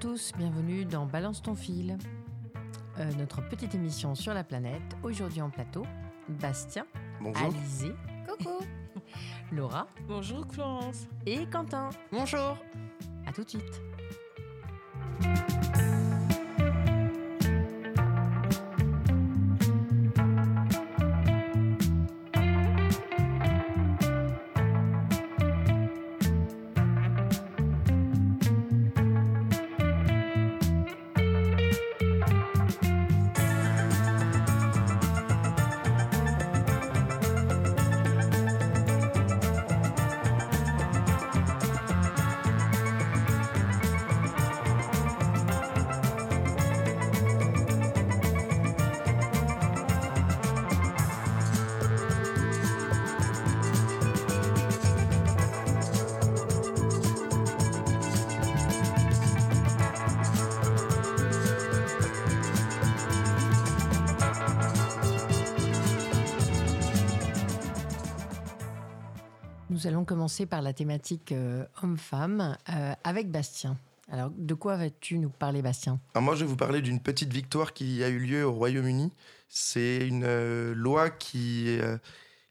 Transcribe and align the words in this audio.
Tous, 0.00 0.32
bienvenue 0.36 0.84
dans 0.84 1.06
Balance 1.06 1.42
ton 1.42 1.54
fil, 1.54 1.98
euh, 2.98 3.10
notre 3.18 3.40
petite 3.48 3.74
émission 3.74 4.14
sur 4.14 4.32
la 4.32 4.44
planète. 4.44 4.82
Aujourd'hui 5.02 5.40
en 5.40 5.50
plateau, 5.50 5.84
Bastien, 6.28 6.86
Bonjour. 7.20 7.46
Alizé, 7.46 7.92
Coucou. 8.28 8.58
Laura 9.52 9.88
Bonjour 10.06 10.46
Florence. 10.50 11.08
et 11.26 11.46
Quentin. 11.46 11.90
Bonjour. 12.12 12.56
À 13.26 13.32
tout 13.32 13.42
de 13.44 13.48
suite. 13.50 13.82
Allons 69.88 70.04
commencer 70.04 70.46
par 70.46 70.62
la 70.62 70.72
thématique 70.72 71.32
euh, 71.32 71.64
homme-femme 71.82 72.56
euh, 72.68 72.92
avec 73.04 73.30
Bastien. 73.30 73.76
Alors, 74.10 74.30
de 74.36 74.54
quoi 74.54 74.76
vas-tu 74.76 75.18
nous 75.18 75.28
parler, 75.28 75.60
Bastien? 75.60 76.00
Moi, 76.14 76.34
je 76.34 76.40
vais 76.44 76.46
vous 76.46 76.56
parler 76.56 76.80
d'une 76.80 77.00
petite 77.00 77.32
victoire 77.32 77.72
qui 77.72 78.02
a 78.04 78.08
eu 78.08 78.18
lieu 78.18 78.44
au 78.46 78.52
Royaume-Uni. 78.52 79.12
C'est 79.48 80.06
une 80.06 80.24
euh, 80.24 80.74
loi 80.74 81.10
qui, 81.10 81.78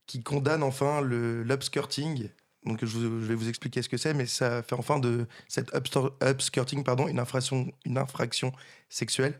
qui 0.05 0.21
condamne 0.21 0.63
enfin 0.63 1.01
l'upskirting. 1.01 2.29
Donc 2.65 2.79
je, 2.83 2.97
vous- 2.97 3.21
je 3.21 3.25
vais 3.25 3.35
vous 3.35 3.49
expliquer 3.49 3.81
ce 3.81 3.89
que 3.89 3.97
c'est, 3.97 4.13
mais 4.13 4.25
ça 4.25 4.61
fait 4.61 4.75
enfin 4.75 4.99
de 4.99 5.25
cette 5.47 5.71
upskirting 5.73 6.83
pardon, 6.83 7.07
une 7.07 7.19
infraction, 7.19 7.71
une 7.85 7.97
infraction 7.97 8.51
sexuelle. 8.89 9.39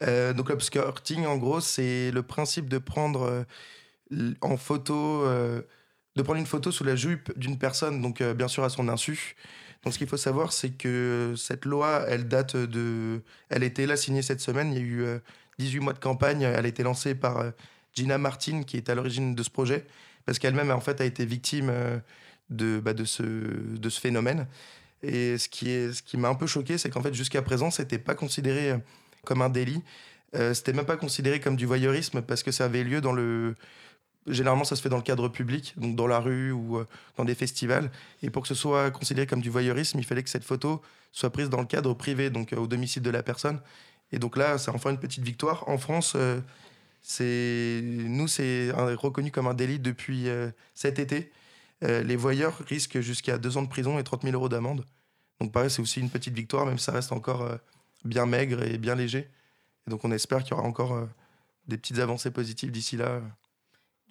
Donc 0.00 0.48
l'upskirting, 0.48 1.26
en 1.26 1.36
gros, 1.36 1.60
c'est 1.60 2.10
le 2.10 2.22
principe 2.22 2.68
de 2.68 2.78
prendre 2.78 3.44
en 4.40 4.56
photo, 4.56 5.24
de 6.16 6.22
prendre 6.22 6.38
une 6.38 6.46
photo 6.46 6.70
sous 6.70 6.84
la 6.84 6.96
jupe 6.96 7.36
d'une 7.38 7.58
personne, 7.58 8.02
donc 8.02 8.20
euh, 8.20 8.34
bien 8.34 8.48
sûr 8.48 8.64
à 8.64 8.68
son 8.68 8.88
insu. 8.88 9.34
Donc 9.84 9.92
ce 9.92 9.98
qu'il 9.98 10.06
faut 10.06 10.16
savoir, 10.16 10.52
c'est 10.52 10.70
que 10.70 11.34
cette 11.36 11.64
loi, 11.64 12.04
elle 12.08 12.28
date 12.28 12.56
de... 12.56 13.22
Elle 13.48 13.62
était 13.62 13.86
là 13.86 13.96
signée 13.96 14.22
cette 14.22 14.40
semaine, 14.40 14.72
il 14.72 14.78
y 14.78 14.80
a 14.80 14.84
eu 14.84 15.02
euh, 15.02 15.18
18 15.58 15.80
mois 15.80 15.92
de 15.92 15.98
campagne, 15.98 16.42
elle 16.42 16.64
a 16.64 16.68
été 16.68 16.82
lancée 16.82 17.14
par 17.14 17.38
euh, 17.38 17.50
Gina 17.94 18.18
Martin, 18.18 18.62
qui 18.62 18.76
est 18.76 18.88
à 18.88 18.94
l'origine 18.94 19.34
de 19.34 19.42
ce 19.42 19.50
projet, 19.50 19.84
parce 20.24 20.38
qu'elle-même, 20.38 20.70
en 20.70 20.80
fait, 20.80 21.00
a 21.00 21.04
été 21.04 21.24
victime 21.24 21.68
euh, 21.70 21.98
de, 22.50 22.80
bah, 22.80 22.94
de, 22.94 23.04
ce, 23.04 23.22
de 23.22 23.88
ce 23.88 24.00
phénomène. 24.00 24.46
Et 25.02 25.36
ce 25.38 25.48
qui, 25.48 25.88
qui 26.04 26.16
m'a 26.16 26.28
un 26.28 26.34
peu 26.34 26.46
choqué, 26.46 26.78
c'est 26.78 26.90
qu'en 26.90 27.02
fait, 27.02 27.14
jusqu'à 27.14 27.42
présent, 27.42 27.70
c'était 27.70 27.98
pas 27.98 28.14
considéré 28.14 28.72
euh, 28.72 28.78
comme 29.24 29.42
un 29.42 29.50
délit. 29.50 29.82
Euh, 30.34 30.54
c'était 30.54 30.72
même 30.72 30.86
pas 30.86 30.96
considéré 30.96 31.40
comme 31.40 31.56
du 31.56 31.66
voyeurisme, 31.66 32.22
parce 32.22 32.42
que 32.42 32.50
ça 32.52 32.64
avait 32.64 32.84
lieu 32.84 33.00
dans 33.00 33.12
le... 33.12 33.54
Généralement, 34.28 34.64
ça 34.64 34.76
se 34.76 34.82
fait 34.82 34.88
dans 34.88 34.98
le 34.98 35.02
cadre 35.02 35.28
public, 35.28 35.74
donc 35.76 35.96
dans 35.96 36.06
la 36.06 36.20
rue 36.20 36.52
ou 36.52 36.78
euh, 36.78 36.86
dans 37.16 37.24
des 37.24 37.34
festivals. 37.34 37.90
Et 38.22 38.30
pour 38.30 38.42
que 38.42 38.48
ce 38.48 38.54
soit 38.54 38.92
considéré 38.92 39.26
comme 39.26 39.40
du 39.40 39.50
voyeurisme, 39.50 39.98
il 39.98 40.04
fallait 40.04 40.22
que 40.22 40.30
cette 40.30 40.44
photo 40.44 40.80
soit 41.10 41.30
prise 41.30 41.50
dans 41.50 41.58
le 41.60 41.66
cadre 41.66 41.92
privé, 41.94 42.30
donc 42.30 42.52
euh, 42.52 42.56
au 42.56 42.68
domicile 42.68 43.02
de 43.02 43.10
la 43.10 43.24
personne. 43.24 43.60
Et 44.12 44.20
donc 44.20 44.36
là, 44.36 44.58
c'est 44.58 44.70
enfin 44.70 44.90
une 44.90 45.00
petite 45.00 45.24
victoire. 45.24 45.68
En 45.68 45.76
France, 45.76 46.12
euh, 46.14 46.40
c'est 47.00 47.80
nous, 47.82 48.28
c'est 48.28 48.70
reconnu 48.70 49.32
comme 49.32 49.48
un 49.48 49.54
délit 49.54 49.80
depuis 49.80 50.28
cet 50.72 51.00
été. 51.00 51.32
Les 51.80 52.14
voyeurs 52.14 52.58
risquent 52.68 53.00
jusqu'à 53.00 53.38
deux 53.38 53.56
ans 53.56 53.62
de 53.62 53.68
prison 53.68 53.98
et 53.98 54.04
30 54.04 54.22
000 54.22 54.34
euros 54.34 54.48
d'amende. 54.48 54.84
Donc 55.40 55.50
pareil, 55.50 55.68
c'est 55.68 55.82
aussi 55.82 55.98
une 55.98 56.10
petite 56.10 56.34
victoire, 56.34 56.64
même 56.64 56.78
si 56.78 56.84
ça 56.84 56.92
reste 56.92 57.10
encore 57.10 57.58
bien 58.04 58.24
maigre 58.24 58.62
et 58.62 58.78
bien 58.78 58.94
léger. 58.94 59.28
Donc 59.88 60.04
on 60.04 60.12
espère 60.12 60.44
qu'il 60.44 60.52
y 60.52 60.54
aura 60.54 60.62
encore 60.62 61.08
des 61.66 61.76
petites 61.76 61.98
avancées 61.98 62.30
positives 62.30 62.70
d'ici 62.70 62.96
là. 62.96 63.20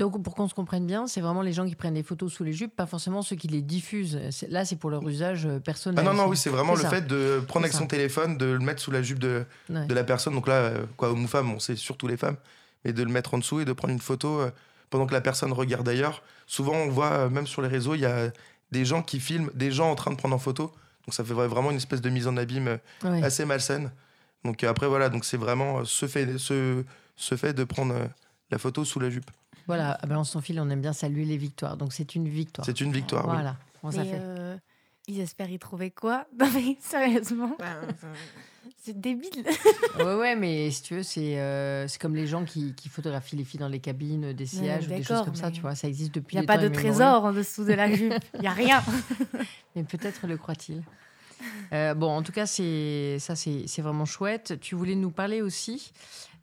Donc, 0.01 0.23
pour 0.23 0.33
qu'on 0.33 0.49
se 0.49 0.55
comprenne 0.55 0.87
bien, 0.87 1.05
c'est 1.05 1.21
vraiment 1.21 1.43
les 1.43 1.53
gens 1.53 1.67
qui 1.67 1.75
prennent 1.75 1.93
des 1.93 2.01
photos 2.01 2.33
sous 2.33 2.43
les 2.43 2.53
jupes, 2.53 2.75
pas 2.75 2.87
forcément 2.87 3.21
ceux 3.21 3.35
qui 3.35 3.47
les 3.47 3.61
diffusent. 3.61 4.19
Là, 4.49 4.65
c'est 4.65 4.75
pour 4.75 4.89
leur 4.89 5.07
usage 5.07 5.45
euh, 5.45 5.59
personnel. 5.59 6.03
Ah 6.03 6.11
non, 6.11 6.15
non, 6.15 6.27
oui, 6.27 6.35
c'est 6.35 6.49
vraiment 6.49 6.73
le 6.73 6.81
ça. 6.81 6.89
fait 6.89 7.05
de 7.05 7.39
prendre 7.47 7.65
avec 7.67 7.75
son 7.77 7.85
téléphone, 7.85 8.35
de 8.35 8.47
le 8.47 8.57
mettre 8.59 8.81
sous 8.81 8.89
la 8.89 9.03
jupe 9.03 9.19
de, 9.19 9.45
Ouais. 9.69 9.85
de 9.85 9.93
la 9.93 10.03
personne. 10.03 10.33
Donc 10.33 10.47
là, 10.47 10.55
euh, 10.55 10.85
quoi, 10.97 11.11
homme 11.11 11.23
ou 11.23 11.27
femme, 11.27 11.51
on 11.51 11.59
sait 11.59 11.75
surtout 11.75 12.07
les 12.07 12.17
femmes, 12.17 12.37
mais 12.83 12.93
de 12.93 13.03
le 13.03 13.11
mettre 13.11 13.35
en 13.35 13.37
dessous 13.37 13.59
et 13.59 13.65
de 13.65 13.73
prendre 13.73 13.93
une 13.93 13.99
photo 13.99 14.39
euh, 14.39 14.49
pendant 14.89 15.05
que 15.05 15.13
la 15.13 15.21
personne 15.21 15.53
regarde 15.53 15.87
ailleurs. 15.87 16.23
Souvent, 16.47 16.73
on 16.73 16.89
voit, 16.89 17.29
même 17.29 17.45
sur 17.45 17.61
les 17.61 17.67
réseaux, 17.67 17.93
il 17.93 18.01
y 18.01 18.05
a 18.07 18.31
des 18.71 18.85
gens 18.85 19.03
qui 19.03 19.19
filment, 19.19 19.51
des 19.53 19.71
gens 19.71 19.91
en 19.91 19.95
train 19.95 20.09
de 20.09 20.15
prendre 20.17 20.33
en 20.33 20.39
photo. 20.39 20.71
Donc 21.05 21.13
ça 21.13 21.23
fait 21.23 21.33
vraiment 21.35 21.69
une 21.69 21.77
espèce 21.77 22.01
de 22.01 22.09
mise 22.09 22.27
en 22.27 22.37
abîme 22.37 22.79
assez 23.03 23.45
malsaine. 23.45 23.91
Donc 24.45 24.63
après, 24.63 24.87
voilà, 24.87 25.09
donc 25.09 25.25
c'est 25.25 25.37
vraiment 25.37 25.85
ce 25.85 26.07
fait, 26.07 26.39
ce, 26.39 26.83
ce 27.15 27.35
fait 27.37 27.53
de 27.53 27.63
prendre 27.65 27.93
la 28.49 28.57
photo 28.57 28.83
sous 28.83 28.99
la 28.99 29.11
jupe. 29.11 29.29
Voilà, 29.67 29.93
à 30.01 30.05
Balance 30.05 30.31
ton 30.31 30.41
fil, 30.41 30.59
on 30.59 30.69
aime 30.69 30.81
bien 30.81 30.93
saluer 30.93 31.25
les 31.25 31.37
victoires. 31.37 31.77
Donc, 31.77 31.93
c'est 31.93 32.15
une 32.15 32.27
victoire. 32.27 32.65
C'est 32.65 32.81
une 32.81 32.91
victoire. 32.91 33.25
oui. 33.25 33.33
Voilà, 33.33 33.57
comment 33.79 33.91
ça 33.91 34.03
Mais 34.03 34.09
fait 34.11 34.19
euh, 34.19 34.57
ils 35.07 35.19
espèrent 35.19 35.49
y 35.49 35.59
trouver 35.59 35.91
quoi? 35.91 36.25
Non 36.39 36.47
mais 36.53 36.77
sérieusement, 36.79 37.57
c'est 38.77 38.99
débile. 38.99 39.43
Ouais, 39.97 40.15
ouais, 40.15 40.35
mais 40.35 40.69
si 40.71 40.83
tu 40.83 40.95
veux, 40.95 41.03
c'est 41.03 41.39
euh, 41.39 41.87
c'est 41.87 41.99
comme 41.99 42.15
les 42.15 42.27
gens 42.27 42.45
qui, 42.45 42.73
qui 42.75 42.89
photographient 42.89 43.35
les 43.35 43.43
filles 43.43 43.59
dans 43.59 43.67
les 43.67 43.79
cabines, 43.79 44.33
des 44.33 44.45
sillages 44.45 44.85
ou 44.85 44.89
des 44.89 45.03
choses 45.03 45.23
comme 45.23 45.35
ça, 45.35 45.51
tu 45.51 45.61
vois. 45.61 45.75
Ça 45.75 45.87
existe 45.87 46.13
depuis 46.13 46.37
Il 46.37 46.39
n'y 46.39 46.45
a 46.45 46.47
pas 46.47 46.57
de 46.57 46.67
trésor 46.67 47.23
en 47.25 47.33
dessous 47.33 47.63
de 47.63 47.73
la 47.73 47.91
jupe. 47.93 48.13
Il 48.35 48.41
n'y 48.41 48.47
a 48.47 48.53
rien. 48.53 48.81
Mais 49.75 49.83
peut-être 49.83 50.27
le 50.27 50.37
croit-il. 50.37 50.83
Euh, 51.73 51.93
bon, 51.95 52.09
en 52.09 52.21
tout 52.21 52.31
cas, 52.31 52.45
c'est 52.45 53.17
ça, 53.19 53.35
c'est 53.35 53.63
c'est 53.67 53.81
vraiment 53.81 54.05
chouette. 54.05 54.59
Tu 54.61 54.75
voulais 54.75 54.95
nous 54.95 55.11
parler 55.11 55.41
aussi 55.41 55.91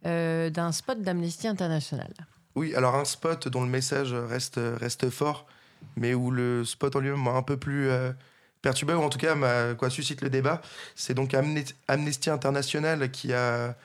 euh, 0.06 0.50
d'un 0.50 0.72
spot 0.72 1.00
d'Amnesty 1.00 1.46
International. 1.46 2.12
Oui, 2.58 2.74
alors 2.74 2.96
un 2.96 3.04
spot 3.04 3.46
dont 3.46 3.62
le 3.62 3.68
message 3.68 4.12
reste, 4.12 4.58
reste 4.80 5.10
fort, 5.10 5.46
mais 5.94 6.12
où 6.12 6.32
le 6.32 6.64
spot 6.64 6.96
en 6.96 6.98
lui-même 6.98 7.22
m'a 7.22 7.30
un 7.30 7.42
peu 7.44 7.56
plus 7.56 7.88
euh, 7.88 8.10
perturbé, 8.62 8.94
ou 8.94 9.00
en 9.00 9.10
tout 9.10 9.18
cas 9.18 9.36
quoi, 9.74 9.90
suscite 9.90 10.22
le 10.22 10.28
débat. 10.28 10.60
C'est 10.96 11.14
donc 11.14 11.34
Amne- 11.34 11.72
Amnesty 11.86 12.30
International 12.30 13.12
qui 13.12 13.32
a 13.32 13.76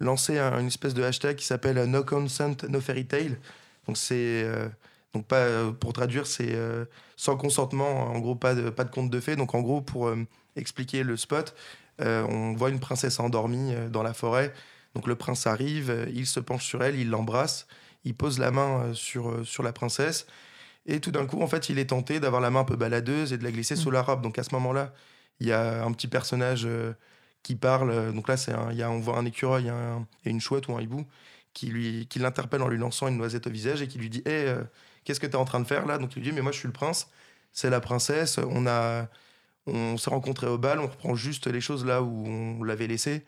lancé 0.00 0.38
un- 0.38 0.58
une 0.58 0.68
espèce 0.68 0.94
de 0.94 1.02
hashtag 1.02 1.36
qui 1.36 1.44
s'appelle 1.44 1.84
No 1.84 2.02
Consent, 2.02 2.56
No 2.70 2.80
Fairy 2.80 3.04
Tale. 3.04 3.36
Donc 3.86 3.98
c'est 3.98 4.42
euh, 4.44 4.70
donc 5.12 5.26
pas 5.26 5.36
euh, 5.40 5.72
pour 5.72 5.92
traduire, 5.92 6.26
c'est 6.26 6.56
sans 7.16 7.36
consentement, 7.36 8.04
en 8.10 8.18
gros 8.20 8.36
pas 8.36 8.54
de 8.54 8.70
pas 8.70 8.84
de 8.84 8.90
conte 8.90 9.10
de 9.10 9.20
fées. 9.20 9.36
Donc 9.36 9.54
en 9.54 9.60
gros 9.60 9.82
pour 9.82 10.10
expliquer 10.56 11.02
le 11.02 11.18
spot, 11.18 11.54
on 11.98 12.54
voit 12.56 12.70
une 12.70 12.80
princesse 12.80 13.20
endormie 13.20 13.74
dans 13.92 14.02
la 14.02 14.14
forêt. 14.14 14.54
Donc 14.94 15.06
le 15.08 15.14
prince 15.14 15.46
arrive, 15.46 16.08
il 16.14 16.26
se 16.26 16.40
penche 16.40 16.64
sur 16.64 16.82
elle, 16.82 16.96
il 16.98 17.10
l'embrasse, 17.10 17.66
il 18.04 18.14
pose 18.16 18.38
la 18.38 18.50
main 18.50 18.86
euh, 18.86 18.94
sur 18.94 19.30
euh, 19.30 19.44
sur 19.44 19.62
la 19.62 19.72
princesse. 19.72 20.26
Et 20.86 21.00
tout 21.00 21.10
d'un 21.10 21.26
coup, 21.26 21.40
en 21.42 21.46
fait, 21.46 21.68
il 21.70 21.78
est 21.78 21.86
tenté 21.90 22.20
d'avoir 22.20 22.40
la 22.42 22.50
main 22.50 22.60
un 22.60 22.64
peu 22.64 22.76
baladeuse 22.76 23.32
et 23.32 23.38
de 23.38 23.44
la 23.44 23.52
glisser 23.52 23.76
sous 23.76 23.90
la 23.90 24.02
robe. 24.02 24.22
Donc 24.22 24.38
à 24.38 24.42
ce 24.44 24.54
moment-là, 24.54 24.92
il 25.40 25.46
y 25.48 25.52
a 25.52 25.84
un 25.84 25.92
petit 25.92 26.08
personnage 26.08 26.64
euh, 26.66 26.92
qui 27.42 27.56
parle. 27.56 28.12
Donc 28.14 28.28
là, 28.28 28.36
c'est 28.36 28.52
un- 28.52 28.70
il 28.72 28.78
y 28.78 28.82
a, 28.82 28.90
on 28.90 29.00
voit 29.00 29.18
un 29.18 29.24
écureuil, 29.26 29.68
un- 29.68 30.06
et 30.24 30.30
une 30.30 30.40
chouette 30.40 30.68
ou 30.68 30.76
un 30.76 30.82
hibou 30.82 31.06
qui 31.54 31.66
lui 31.68 32.06
qui 32.08 32.18
l'interpelle 32.18 32.62
en 32.62 32.68
lui 32.68 32.78
lançant 32.78 33.08
une 33.08 33.16
noisette 33.16 33.46
au 33.46 33.50
visage 33.50 33.82
et 33.82 33.88
qui 33.88 33.98
lui 33.98 34.10
dit 34.10 34.20
Hé, 34.26 34.46
euh, 34.48 34.64
qu'est-ce 35.04 35.20
que 35.20 35.26
tu 35.26 35.32
es 35.32 35.36
en 35.36 35.44
train 35.44 35.60
de 35.60 35.66
faire 35.66 35.86
là? 35.86 35.98
Donc 35.98 36.12
il 36.16 36.20
lui 36.22 36.30
dit 36.30 36.34
Mais 36.34 36.42
moi, 36.42 36.52
je 36.52 36.58
suis 36.58 36.66
le 36.68 36.72
prince, 36.72 37.08
c'est 37.52 37.70
la 37.70 37.80
princesse. 37.80 38.38
On 38.38 38.66
a 38.66 39.08
on 39.66 39.96
s'est 39.96 40.10
rencontrés 40.10 40.46
au 40.48 40.58
bal, 40.58 40.78
on 40.80 40.86
reprend 40.88 41.14
juste 41.14 41.46
les 41.46 41.60
choses 41.60 41.84
là 41.86 42.02
où 42.02 42.26
on 42.26 42.62
l'avait 42.64 42.86
laissé. 42.86 43.24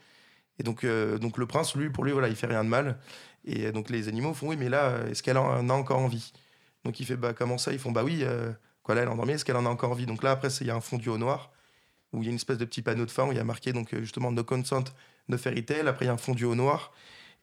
Et 0.59 0.63
donc, 0.63 0.85
euh, 0.85 1.19
donc 1.19 1.39
le 1.39 1.47
prince, 1.47 1.75
lui, 1.77 1.91
pour 1.91 2.05
lui, 2.05 2.13
voilà, 2.13 2.29
il 2.29 2.37
fait 2.37 2.47
rien 2.47 2.65
de 2.65 2.69
mal. 2.69 2.99
Et 3.47 3.67
euh, 3.67 3.73
donc 3.73 3.91
les 3.91 4.09
animaux 4.09 4.35
font 4.35 4.49
oui, 4.49 4.57
mais 4.57 4.69
là, 4.69 4.87
euh, 4.87 5.11
est-ce 5.11 5.23
qu'elle 5.23 5.39
en 5.39 5.69
a 5.69 5.73
encore 5.73 5.99
envie? 5.99 6.33
Donc 6.85 7.01
il 7.01 7.07
fait 7.07 7.17
bah 7.17 7.33
comment 7.33 7.59
ça? 7.59 7.73
Ils 7.73 7.79
font 7.79 7.93
bah 7.93 8.05
oui, 8.05 8.21
euh, 8.23 8.53
quoi 8.83 8.95
là, 8.95 9.03
elle 9.03 9.09
est 9.09 9.11
endormie, 9.11 9.33
est-ce 9.33 9.45
qu'elle 9.45 9.57
en 9.57 9.67
a 9.67 9.69
encore 9.69 9.91
envie? 9.91 10.07
Donc 10.07 10.23
là, 10.23 10.33
après, 10.33 10.49
il 10.61 10.67
y 10.67 10.71
a 10.71 10.77
un 10.77 10.81
fondu 10.81 11.09
au 11.09 11.19
noir 11.19 11.53
où 12.13 12.23
il 12.23 12.27
y 12.27 12.29
a 12.29 12.31
une 12.31 12.37
espèce 12.37 12.59
de 12.59 12.65
petit 12.65 12.83
panneau 12.83 13.07
de 13.07 13.11
fin 13.11 13.27
où 13.27 13.33
il 13.33 13.37
y 13.37 13.41
a 13.41 13.45
marqué 13.45 13.73
donc 13.73 13.95
justement 14.01 14.31
no 14.33 14.45
consent, 14.45 14.85
no 15.29 15.39
fairy 15.39 15.65
tale. 15.65 15.89
Après, 15.89 16.05
il 16.05 16.09
y 16.09 16.11
a 16.11 16.15
un 16.15 16.19
fondu 16.19 16.45
au 16.45 16.55
noir. 16.55 16.93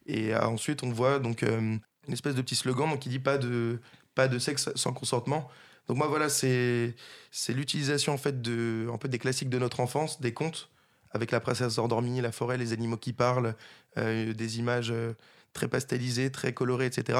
Et 0.06 0.34
ensuite, 0.34 0.82
on 0.82 0.90
voit 0.90 1.18
donc 1.18 1.42
une 1.42 1.80
espèce 2.08 2.34
de 2.34 2.42
petit 2.42 2.56
slogan 2.56 2.90
donc, 2.90 3.00
qui 3.00 3.08
dit 3.08 3.18
pas 3.18 3.38
de, 3.38 3.78
pas 4.14 4.28
de 4.28 4.38
sexe 4.38 4.70
sans 4.74 4.92
consentement. 4.92 5.48
Donc 5.86 5.98
moi, 5.98 6.08
voilà, 6.08 6.28
c'est 6.28 6.94
l'utilisation 7.50 8.14
en 8.14 8.18
fait 8.18 8.42
de 8.42 8.88
un 8.92 8.98
peu 8.98 9.08
des 9.08 9.18
classiques 9.18 9.50
de 9.50 9.58
notre 9.58 9.80
enfance, 9.80 10.20
des 10.20 10.32
contes, 10.32 10.70
avec 11.10 11.30
la 11.30 11.40
princesse 11.40 11.78
endormie, 11.78 12.20
la 12.20 12.32
forêt, 12.32 12.56
les 12.58 12.72
animaux 12.72 12.96
qui 12.96 13.12
parlent, 13.12 13.54
des 13.96 14.58
images 14.58 14.92
très 15.54 15.68
pastelisées, 15.68 16.30
très 16.30 16.52
colorées, 16.52 16.86
etc. 16.86 17.18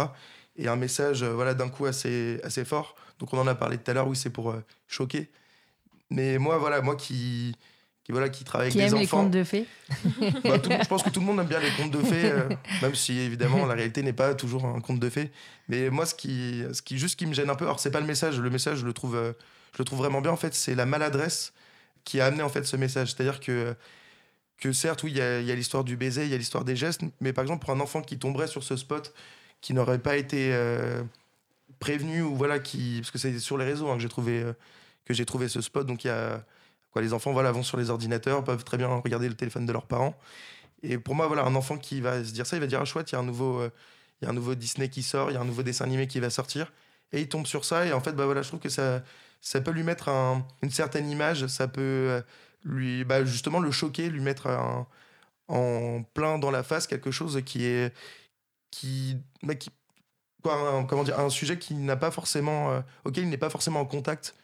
Et 0.57 0.69
un 0.69 0.77
message, 0.77 1.25
voilà, 1.25 1.55
d'un 1.55 1.69
coup 1.69 1.87
assez, 1.87 2.41
assez 2.45 2.65
fort. 2.65 2.95
Donc 3.19 3.33
on 3.33 3.39
en 3.39 3.47
a 3.47 3.55
parlé 3.55 3.79
tout 3.79 3.91
à 3.91 3.95
l'heure, 3.95 4.07
oui, 4.07 4.17
c'est 4.17 4.31
pour 4.31 4.55
choquer. 4.87 5.31
Mais 6.11 6.39
moi, 6.39 6.59
voilà, 6.59 6.83
moi 6.83 6.97
qui 6.97 7.57
qui 8.05 8.13
voilà 8.13 8.29
qui 8.29 8.45
travaille 8.45 8.69
avec 8.69 8.77
des 8.77 8.93
enfants. 8.93 8.99
les 8.99 9.07
contes 9.07 9.31
de 9.31 9.45
fées. 9.45 9.67
Bah, 10.45 10.59
je 10.63 10.89
pense 10.89 11.03
que 11.03 11.09
tout 11.09 11.21
le 11.21 11.27
monde 11.27 11.41
aime 11.41 11.47
bien 11.47 11.59
les 11.59 11.71
contes 11.71 11.91
de 11.91 12.03
fées, 12.03 12.31
euh, 12.31 12.49
même 12.83 12.95
si 12.95 13.19
évidemment 13.19 13.65
la 13.65 13.75
réalité 13.75 14.03
n'est 14.03 14.13
pas 14.13 14.35
toujours 14.35 14.67
un 14.67 14.81
conte 14.81 15.01
de 15.01 15.09
fées. 15.09 15.31
Mais 15.69 15.89
moi, 15.89 16.05
ce 16.05 16.15
qui, 16.15 16.63
ce 16.73 16.83
qui 16.83 16.99
juste 16.99 17.19
qui 17.19 17.27
me 17.27 17.33
gêne 17.33 17.49
un 17.49 17.55
peu, 17.55 17.65
alors 17.65 17.81
c'est 17.81 17.91
pas 17.91 18.01
le 18.01 18.07
message, 18.07 18.39
le 18.39 18.51
message 18.51 18.79
je 18.81 18.85
le 18.85 18.93
trouve, 18.93 19.17
euh, 19.17 19.33
je 19.73 19.79
le 19.79 19.85
trouve 19.87 19.99
vraiment 19.99 20.21
bien 20.21 20.33
en 20.33 20.37
fait, 20.37 20.55
c'est 20.55 20.75
la 20.75 20.85
maladresse 20.85 21.55
qui 22.05 22.21
a 22.21 22.27
amené 22.27 22.43
en 22.43 22.51
fait 22.51 22.65
ce 22.65 22.77
message. 22.77 23.15
C'est-à-dire 23.15 23.41
que 23.41 23.75
que 24.59 24.73
certes, 24.73 25.03
oui, 25.03 25.11
il 25.11 25.17
y 25.17 25.21
a, 25.21 25.55
l'histoire 25.55 25.85
du 25.85 25.97
baiser, 25.97 26.25
il 26.25 26.31
y 26.31 26.35
a 26.35 26.39
l'histoire 26.39 26.65
des 26.65 26.77
gestes, 26.77 27.03
mais 27.21 27.33
par 27.33 27.43
exemple 27.43 27.65
pour 27.65 27.75
un 27.75 27.81
enfant 27.81 28.03
qui 28.03 28.19
tomberait 28.19 28.47
sur 28.47 28.63
ce 28.63 28.77
spot, 28.77 29.13
qui 29.61 29.75
n'aurait 29.75 29.99
pas 29.99 30.17
été 30.17 30.53
euh, 30.53 31.03
prévenu 31.81 32.23
ou 32.23 32.37
voilà 32.37 32.59
qui, 32.59 32.99
parce 33.01 33.11
que 33.11 33.19
c'est 33.19 33.39
sur 33.39 33.59
les 33.59 33.65
réseaux 33.65 33.89
hein, 33.91 33.97
que 33.97 34.03
j'ai 34.03 34.09
trouvé 34.09 34.45
j'ai 35.11 35.27
trouvé 35.27 35.49
ce 35.49 35.61
spot, 35.61 35.87
donc 35.87 36.05
y 36.05 36.09
a 36.09 36.45
les 37.01 37.13
enfants 37.13 37.33
voilà, 37.33 37.53
vont 37.53 37.63
sur 37.63 37.77
les 37.77 37.91
ordinateurs, 37.91 38.45
peuvent 38.45 38.65
très 38.65 38.77
bien 38.77 38.89
regarder 38.89 39.29
le 39.29 39.35
téléphone 39.35 39.67
de 39.67 39.73
leurs 39.73 39.87
parents. 39.87 40.15
Et 40.83 40.99
pour 40.99 41.15
moi, 41.15 41.27
voilà, 41.27 41.45
un 41.45 41.55
enfant 41.55 41.79
qui 41.79 42.01
va 42.01 42.23
se 42.23 42.33
dire 42.33 42.47
ça, 42.47 42.57
il 42.57 42.61
va 42.61 42.67
dire 42.67 42.81
ah, 42.81 42.85
chouette, 42.85 43.11
il 43.13 43.15
y 43.15 43.17
a 43.17 43.21
un 43.21 43.25
nouveau, 43.25 43.61
euh, 43.61 43.71
il 44.21 44.25
y 44.25 44.29
a 44.29 44.31
un 44.31 44.35
nouveau 44.35 44.55
Disney 44.55 44.89
qui 44.89 45.03
sort, 45.03 45.31
il 45.31 45.35
y 45.35 45.37
a 45.37 45.41
un 45.41 45.45
nouveau 45.45 45.63
dessin 45.63 45.85
animé 45.85 46.07
qui 46.07 46.21
va 46.21 46.31
sortir, 46.31 46.73
et 47.13 47.21
il 47.21 47.29
tombe 47.29 47.47
sur 47.47 47.65
ça. 47.65 47.87
Et 47.87 47.93
en 47.93 48.01
fait, 48.01 48.13
bah 48.13 48.27
voilà, 48.27 48.43
je 48.43 48.49
trouve 48.49 48.61
que 48.61 48.69
ça, 48.69 49.03
ça 49.41 49.61
peut 49.61 49.71
lui 49.71 49.83
mettre 49.83 50.09
une 50.63 50.71
certaine 50.71 51.09
image, 51.11 51.47
ça 51.47 51.69
peut 51.69 51.81
euh, 51.81 52.23
lui, 52.65 53.05
bah, 53.05 53.25
justement, 53.25 53.61
le 53.61 53.71
choquer, 53.71 54.09
lui 54.11 54.21
mettre 54.21 54.49
en 55.49 56.03
plein 56.15 56.39
dans 56.39 56.51
la 56.51 56.63
face 56.63 56.87
quelque 56.87 57.11
chose 57.11 57.41
qui 57.45 57.65
est, 57.65 57.95
qui, 58.71 59.17
bah, 59.43 59.55
qui 59.55 59.71
quoi, 60.45 60.55
un, 60.55 60.85
comment 60.85 61.03
dire, 61.03 61.19
un 61.19 61.31
sujet 61.31 61.59
qui 61.59 61.75
n'a 61.75 61.97
pas 61.97 62.11
forcément, 62.11 62.71
euh, 62.71 62.81
auquel 63.05 63.25
il 63.25 63.31
n'est 63.31 63.39
pas 63.39 63.51
forcément 63.51 63.81
en 63.81 63.87
contact 63.87 64.35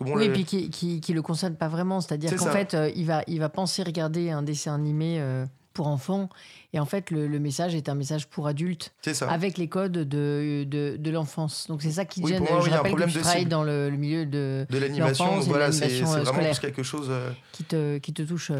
oui, 0.00 0.24
et 0.24 0.32
puis 0.32 0.44
qui, 0.44 0.70
qui, 0.70 1.00
qui, 1.00 1.12
le 1.12 1.22
concerne 1.22 1.54
pas 1.54 1.68
vraiment. 1.68 2.00
C'est-à-dire 2.00 2.34
qu'en 2.34 2.50
fait, 2.50 2.74
euh, 2.74 2.90
il, 2.96 3.06
va, 3.06 3.22
il 3.28 3.38
va 3.38 3.48
penser 3.48 3.82
regarder 3.82 4.30
un 4.30 4.42
dessin 4.42 4.74
animé 4.74 5.20
euh, 5.20 5.46
pour 5.74 5.88
enfants. 5.88 6.30
Et 6.72 6.80
en 6.80 6.86
fait, 6.86 7.10
le, 7.10 7.28
message 7.38 7.74
est 7.74 7.88
un 7.90 7.94
message 7.94 8.26
pour 8.28 8.46
adultes. 8.46 8.94
Ça. 9.02 9.30
Avec 9.30 9.58
les 9.58 9.68
codes 9.68 9.92
de, 9.92 10.64
de, 10.66 10.96
de 10.96 11.10
l'enfance. 11.10 11.66
Donc 11.68 11.82
c'est 11.82 11.92
ça 11.92 12.06
qui 12.06 12.26
gêne. 12.26 12.44
Je 12.46 12.70
rappelle 12.70 12.94
que 12.94 13.10
tu 13.10 13.18
travailles 13.18 13.46
dans 13.46 13.62
le, 13.62 13.90
milieu 13.90 14.24
de, 14.24 14.66
de 14.70 14.78
l'animation. 14.78 15.40
Voilà, 15.40 15.70
c'est 15.72 15.88
vraiment 16.00 16.54
quelque 16.54 16.82
chose 16.82 17.08
euh, 17.10 17.30
qui, 17.52 17.64
te, 17.64 17.98
qui 17.98 18.14
te 18.14 18.22
touche. 18.22 18.50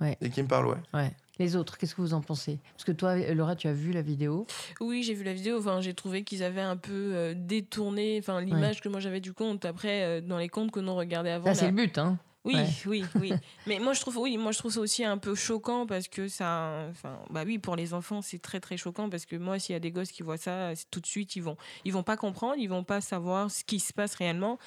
Ouais. 0.00 0.16
Et 0.20 0.30
qui 0.30 0.42
me 0.42 0.48
parle, 0.48 0.66
ouais. 0.66 0.76
ouais. 0.94 1.10
Les 1.38 1.54
autres, 1.54 1.76
qu'est-ce 1.76 1.94
que 1.94 2.00
vous 2.00 2.14
en 2.14 2.22
pensez? 2.22 2.58
Parce 2.72 2.84
que 2.84 2.92
toi, 2.92 3.16
Laura, 3.34 3.56
tu 3.56 3.68
as 3.68 3.72
vu 3.72 3.92
la 3.92 4.00
vidéo? 4.00 4.46
Oui, 4.80 5.02
j'ai 5.02 5.12
vu 5.12 5.22
la 5.22 5.34
vidéo. 5.34 5.58
Enfin, 5.58 5.80
j'ai 5.80 5.92
trouvé 5.92 6.22
qu'ils 6.22 6.42
avaient 6.42 6.62
un 6.62 6.76
peu 6.76 7.12
euh, 7.14 7.34
détourné 7.36 8.18
enfin, 8.18 8.40
l'image 8.40 8.80
que 8.80 8.88
moi 8.88 9.00
j'avais 9.00 9.20
du 9.20 9.34
conte. 9.34 9.66
Après, 9.66 10.02
euh, 10.02 10.20
dans 10.22 10.38
les 10.38 10.48
contes 10.48 10.70
que 10.70 10.80
nous 10.80 10.94
regardait 10.94 11.30
avant. 11.30 11.46
Ça, 11.46 11.54
c'est 11.54 11.66
le 11.66 11.72
but, 11.72 11.98
hein 11.98 12.18
oui, 12.46 12.56
oui, 12.86 13.04
oui. 13.16 13.32
Mais 13.66 13.78
moi 13.78 13.92
je 13.92 14.00
trouve, 14.00 14.18
oui, 14.18 14.36
moi 14.36 14.52
je 14.52 14.58
trouve 14.58 14.72
ça 14.72 14.80
aussi 14.80 15.04
un 15.04 15.18
peu 15.18 15.34
choquant 15.34 15.86
parce 15.86 16.08
que 16.08 16.28
ça, 16.28 16.86
enfin, 16.90 17.18
bah 17.30 17.42
oui, 17.44 17.58
pour 17.58 17.76
les 17.76 17.92
enfants 17.92 18.22
c'est 18.22 18.40
très 18.40 18.60
très 18.60 18.76
choquant 18.76 19.10
parce 19.10 19.26
que 19.26 19.36
moi 19.36 19.58
s'il 19.58 19.72
y 19.72 19.76
a 19.76 19.80
des 19.80 19.90
gosses 19.90 20.12
qui 20.12 20.22
voient 20.22 20.36
ça, 20.36 20.72
tout 20.90 21.00
de 21.00 21.06
suite 21.06 21.36
ils 21.36 21.42
vont, 21.42 21.56
ils 21.84 21.92
vont 21.92 22.02
pas 22.02 22.16
comprendre, 22.16 22.56
ils 22.58 22.68
vont 22.68 22.84
pas 22.84 23.00
savoir 23.00 23.50
ce 23.50 23.64
qui 23.64 23.80
se 23.80 23.92
passe 23.92 24.14
réellement. 24.14 24.58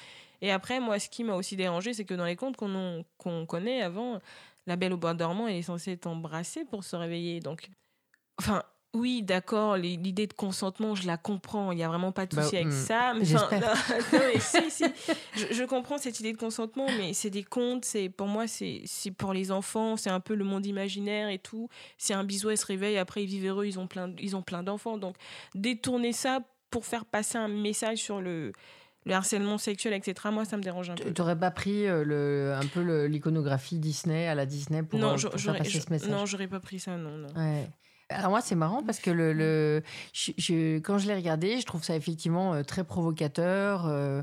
Et 0.42 0.50
après, 0.52 0.80
moi, 0.80 0.98
ce 0.98 1.10
qui 1.10 1.22
m'a 1.22 1.34
aussi 1.34 1.56
dérangé, 1.56 1.92
c'est 1.92 2.04
que 2.04 2.14
dans 2.14 2.24
les 2.24 2.36
contes 2.36 2.56
qu'on 2.56 3.04
qu'on 3.18 3.44
connaît 3.44 3.82
avant, 3.82 4.20
la 4.66 4.76
belle 4.76 4.92
au 4.92 4.96
bois 4.96 5.14
dormant, 5.14 5.48
elle 5.48 5.56
est 5.56 5.62
censée 5.62 5.96
t'embrasser 5.96 6.64
pour 6.64 6.84
se 6.84 6.96
réveiller. 6.96 7.40
Donc, 7.40 7.68
enfin, 8.38 8.62
oui, 8.92 9.22
d'accord, 9.22 9.76
l'idée 9.76 10.26
de 10.26 10.32
consentement, 10.32 10.96
je 10.96 11.06
la 11.06 11.16
comprends. 11.16 11.70
Il 11.70 11.76
n'y 11.76 11.84
a 11.84 11.88
vraiment 11.88 12.10
pas 12.10 12.26
de 12.26 12.34
souci 12.34 12.52
bah, 12.52 12.58
avec 12.58 12.66
hmm, 12.66 12.72
ça. 12.72 13.14
Mais, 13.14 13.24
si, 14.40 14.70
si. 14.70 14.84
Je, 15.52 15.64
comprends 15.64 15.96
cette 15.96 16.18
idée 16.18 16.32
de 16.32 16.36
consentement, 16.36 16.86
mais 16.98 17.12
c'est 17.12 17.30
des 17.30 17.44
contes. 17.44 17.84
C'est 17.84 18.08
pour 18.08 18.26
moi, 18.26 18.46
c'est 18.48 19.10
pour 19.16 19.32
les 19.32 19.52
enfants. 19.52 19.96
C'est 19.96 20.10
un 20.10 20.18
peu 20.18 20.34
le 20.34 20.44
monde 20.44 20.66
imaginaire 20.66 21.28
et 21.28 21.38
tout. 21.38 21.68
C'est 21.98 22.14
un 22.14 22.24
bisou, 22.24 22.50
elle 22.50 22.58
se 22.58 22.66
réveille. 22.66 22.98
Après, 22.98 23.22
ils 23.22 23.28
vivent 23.28 23.46
heureux. 23.46 23.64
Ils 23.64 23.78
ont 23.78 23.86
plein, 23.86 24.12
ils 24.18 24.34
ont 24.34 24.42
plein 24.42 24.64
d'enfants. 24.64 24.98
Donc, 24.98 25.14
détourner 25.54 26.12
ça 26.12 26.40
pour 26.70 26.84
faire 26.84 27.04
passer 27.04 27.38
un 27.38 27.48
message 27.48 27.98
sur 27.98 28.20
le 28.20 28.52
le 29.06 29.14
harcèlement 29.14 29.56
sexuel, 29.56 29.94
etc. 29.94 30.28
Moi, 30.30 30.44
ça 30.44 30.58
me 30.58 30.62
dérange 30.62 30.90
un 30.90 30.94
peu. 30.94 31.10
Tu 31.10 31.20
n'aurais 31.20 31.38
pas 31.38 31.50
pris 31.50 31.86
euh, 31.86 32.04
le, 32.04 32.52
un 32.54 32.66
peu 32.66 33.06
l'iconographie 33.06 33.78
Disney 33.78 34.28
à 34.28 34.34
la 34.34 34.44
Disney 34.44 34.82
pour, 34.82 34.98
non, 34.98 35.14
euh, 35.16 35.28
pour 35.30 35.40
faire 35.40 35.56
passer 35.56 35.80
ce 35.80 35.90
message? 35.90 36.10
Non, 36.10 36.26
j'aurais 36.26 36.48
pas 36.48 36.60
pris 36.60 36.78
ça, 36.78 36.98
non. 36.98 37.16
non. 37.16 37.28
Ouais. 37.34 37.66
Alors 38.10 38.30
moi, 38.30 38.40
c'est 38.40 38.56
marrant 38.56 38.82
parce 38.82 38.98
que 38.98 39.10
le, 39.10 39.82
je, 40.12 40.78
quand 40.78 40.98
je 40.98 41.06
l'ai 41.06 41.14
regardé, 41.14 41.60
je 41.60 41.66
trouve 41.66 41.84
ça 41.84 41.94
effectivement 41.94 42.54
euh, 42.54 42.62
très 42.64 42.82
provocateur, 42.82 43.86
euh, 43.86 44.22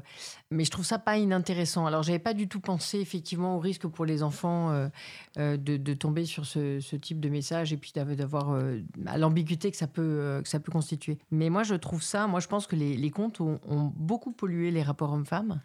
mais 0.51 0.65
je 0.65 0.71
trouve 0.71 0.85
ça 0.85 0.99
pas 0.99 1.17
inintéressant. 1.17 1.85
Alors 1.85 2.03
j'avais 2.03 2.19
pas 2.19 2.33
du 2.33 2.49
tout 2.49 2.59
pensé 2.59 2.99
effectivement 2.99 3.55
au 3.55 3.59
risque 3.59 3.87
pour 3.87 4.05
les 4.05 4.23
enfants 4.23 4.89
euh, 5.37 5.57
de, 5.57 5.93
tomber 5.93 6.25
sur 6.25 6.45
ce, 6.45 6.95
type 6.97 7.21
de 7.21 7.29
message 7.29 7.71
et 7.71 7.77
puis 7.77 7.93
d'avoir 7.93 8.59
l'ambiguïté 9.15 9.71
que 9.71 9.77
ça 9.77 9.87
peut 9.87 10.41
que 10.43 10.49
ça 10.49 10.59
peut 10.59 10.71
constituer. 10.71 11.17
Mais 11.31 11.49
moi, 11.49 11.63
je 11.63 11.75
trouve 11.75 12.03
ça, 12.03 12.27
moi 12.27 12.39
je 12.39 12.47
pense 12.47 12.67
que 12.67 12.75
les, 12.75 13.11
contes 13.11 13.39
ont, 13.39 13.59
beaucoup 13.95 14.31
pollué 14.31 14.69
les 14.71 14.83
rapports 14.83 15.13
hommes-femmes 15.13 15.61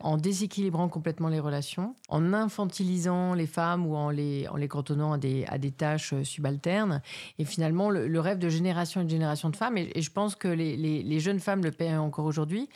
en 0.00 0.16
déséquilibrant 0.16 0.88
complètement 0.88 1.28
les 1.28 1.40
relations, 1.40 1.94
en 2.08 2.32
infantilisant 2.32 3.34
les 3.34 3.46
femmes 3.46 3.86
ou 3.86 3.94
en 3.94 4.10
les, 4.10 4.46
en 4.48 4.56
les 4.56 4.68
cantonnant 4.68 5.12
à 5.12 5.18
des, 5.18 5.44
à 5.46 5.56
des 5.56 5.70
tâches 5.70 6.12
euh, 6.12 6.24
subalternes. 6.24 7.00
Et 7.38 7.44
finalement, 7.44 7.90
le, 7.90 8.20
rêve 8.20 8.38
de 8.38 8.48
génération 8.48 9.00
et 9.00 9.04
de 9.04 9.10
génération 9.10 9.50
de 9.50 9.56
femmes, 9.56 9.78
et, 9.78 9.90
je 10.00 10.10
pense 10.10 10.34
que 10.34 10.48
les, 10.48 10.76
les, 10.76 11.20
jeunes 11.20 11.40
femmes 11.40 11.62
le 11.62 11.70
paient 11.70 11.94
encore 11.96 12.26
aujourd'hui, 12.26 12.68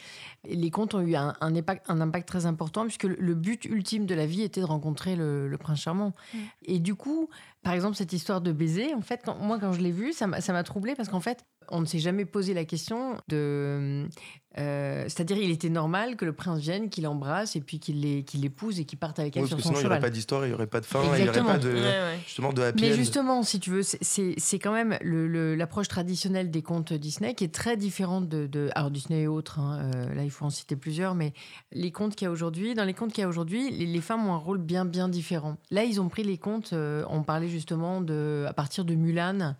les 0.45 0.71
contes 0.71 0.95
ont 0.95 1.01
eu 1.01 1.17
un, 1.17 1.35
un, 1.41 1.55
impact, 1.55 1.85
un 1.91 2.01
impact 2.01 2.29
très 2.29 2.47
important 2.47 2.85
puisque 2.85 3.05
le 3.05 3.35
but 3.35 3.65
ultime 3.65 4.07
de 4.07 4.15
la 4.15 4.27
vie 4.27 4.43
était 4.43 4.61
de 4.61 4.67
rencontrer 4.67 5.17
le, 5.17 5.57
prince 5.59 5.81
charmant. 5.81 6.15
Mm. 6.33 6.39
Et 6.67 6.79
du 6.79 6.95
coup, 6.95 7.29
par 7.63 7.73
exemple, 7.73 7.97
cette 7.97 8.13
histoire 8.13 8.41
de 8.41 8.53
baiser, 8.53 8.95
en 8.95 9.03
fait, 9.03 9.29
moi, 9.41 9.59
quand 9.59 9.73
je 9.73 9.81
l'ai 9.81 9.93
vue, 9.93 10.13
ça 10.13 10.27
m'a 10.27 10.63
troublée 10.63 10.95
parce 10.95 11.09
qu'en 11.09 11.21
fait, 11.21 11.45
on 11.71 11.81
ne 11.81 11.87
s'est 11.87 11.99
jamais 11.99 12.25
posé 12.25 12.55
la 12.55 12.65
question 12.65 13.17
de. 13.29 14.09
Euh, 14.57 15.05
c'est-à-dire, 15.05 15.37
il 15.37 15.51
était 15.51 15.69
normal 15.69 16.17
que 16.17 16.25
le 16.25 16.33
prince 16.33 16.59
vienne, 16.61 16.89
qu'il 16.89 17.07
embrasse 17.07 17.55
et 17.55 17.61
puis 17.61 17.79
qu'il 17.79 18.01
l'épouse 18.01 18.81
et 18.81 18.85
qu'il 18.87 18.99
parte 18.99 19.19
avec 19.21 19.37
elle 19.37 19.47
sur 19.47 19.61
son 19.61 19.69
sinon, 19.69 19.81
cheval. 19.81 19.85
Il 19.85 19.87
n'y 19.87 19.93
aurait 19.93 20.01
pas 20.01 20.11
d'histoire, 20.11 20.45
il 20.47 20.49
n'y 20.49 20.55
aurait 20.55 20.67
pas 20.67 20.81
de 20.81 20.87
fin, 20.87 21.01
il 21.17 21.23
n'y 21.23 21.29
aurait 21.29 21.45
pas 21.45 21.59
de, 21.59 21.77
justement 22.25 22.53
de 22.53 22.63
happy 22.63 22.83
Mais 22.83 22.93
justement, 22.95 23.43
si 23.43 23.61
tu 23.61 23.71
veux, 23.71 23.83
c'est 23.83 24.59
quand 24.59 24.73
même 24.73 24.99
l'approche 25.03 25.87
traditionnelle 25.89 26.51
des 26.51 26.63
contes 26.63 26.93
Disney 26.93 27.35
qui 27.35 27.45
est 27.45 27.55
très 27.55 27.77
différente 27.77 28.29
de. 28.29 28.71
alors, 28.75 28.91
Disney 28.91 29.23
et 29.23 29.27
autres, 29.29 29.61
hein, 29.61 29.81
euh, 29.95 30.15
là, 30.15 30.25
il 30.25 30.31
faut 30.31 30.47
en 30.47 30.51
citer 30.51 30.77
plusieurs, 30.77 31.15
mais 31.15 31.35
les 31.71 31.93
contes 31.93 32.17
qu'il 32.17 32.25
y 32.25 32.29
a 32.29 32.33
aujourd'hui, 32.33 32.75
dans 32.75 32.85
les 32.85 32.95
contes 32.95 33.13
qu'il 33.13 33.23
y 33.23 33.25
a 33.25 33.29
aujourd'hui, 33.29 33.71
les, 33.71 34.01
femmes 34.01 34.27
ont 34.27 34.33
un 34.33 34.39
rôle 34.39 34.59
bien, 34.59 34.85
bien 34.85 35.09
différent. 35.09 35.57
Là, 35.71 35.85
ils 35.85 36.01
ont 36.01 36.09
pris 36.09 36.25
les 36.25 36.39
contes, 36.39 36.73
euh, 36.73 37.05
on 37.11 37.23
parlait 37.23 37.48
justement 37.49 38.01
de, 38.01 38.45
à 38.49 38.53
partir 38.53 38.85
de 38.85 38.95
Mulan 38.95 39.55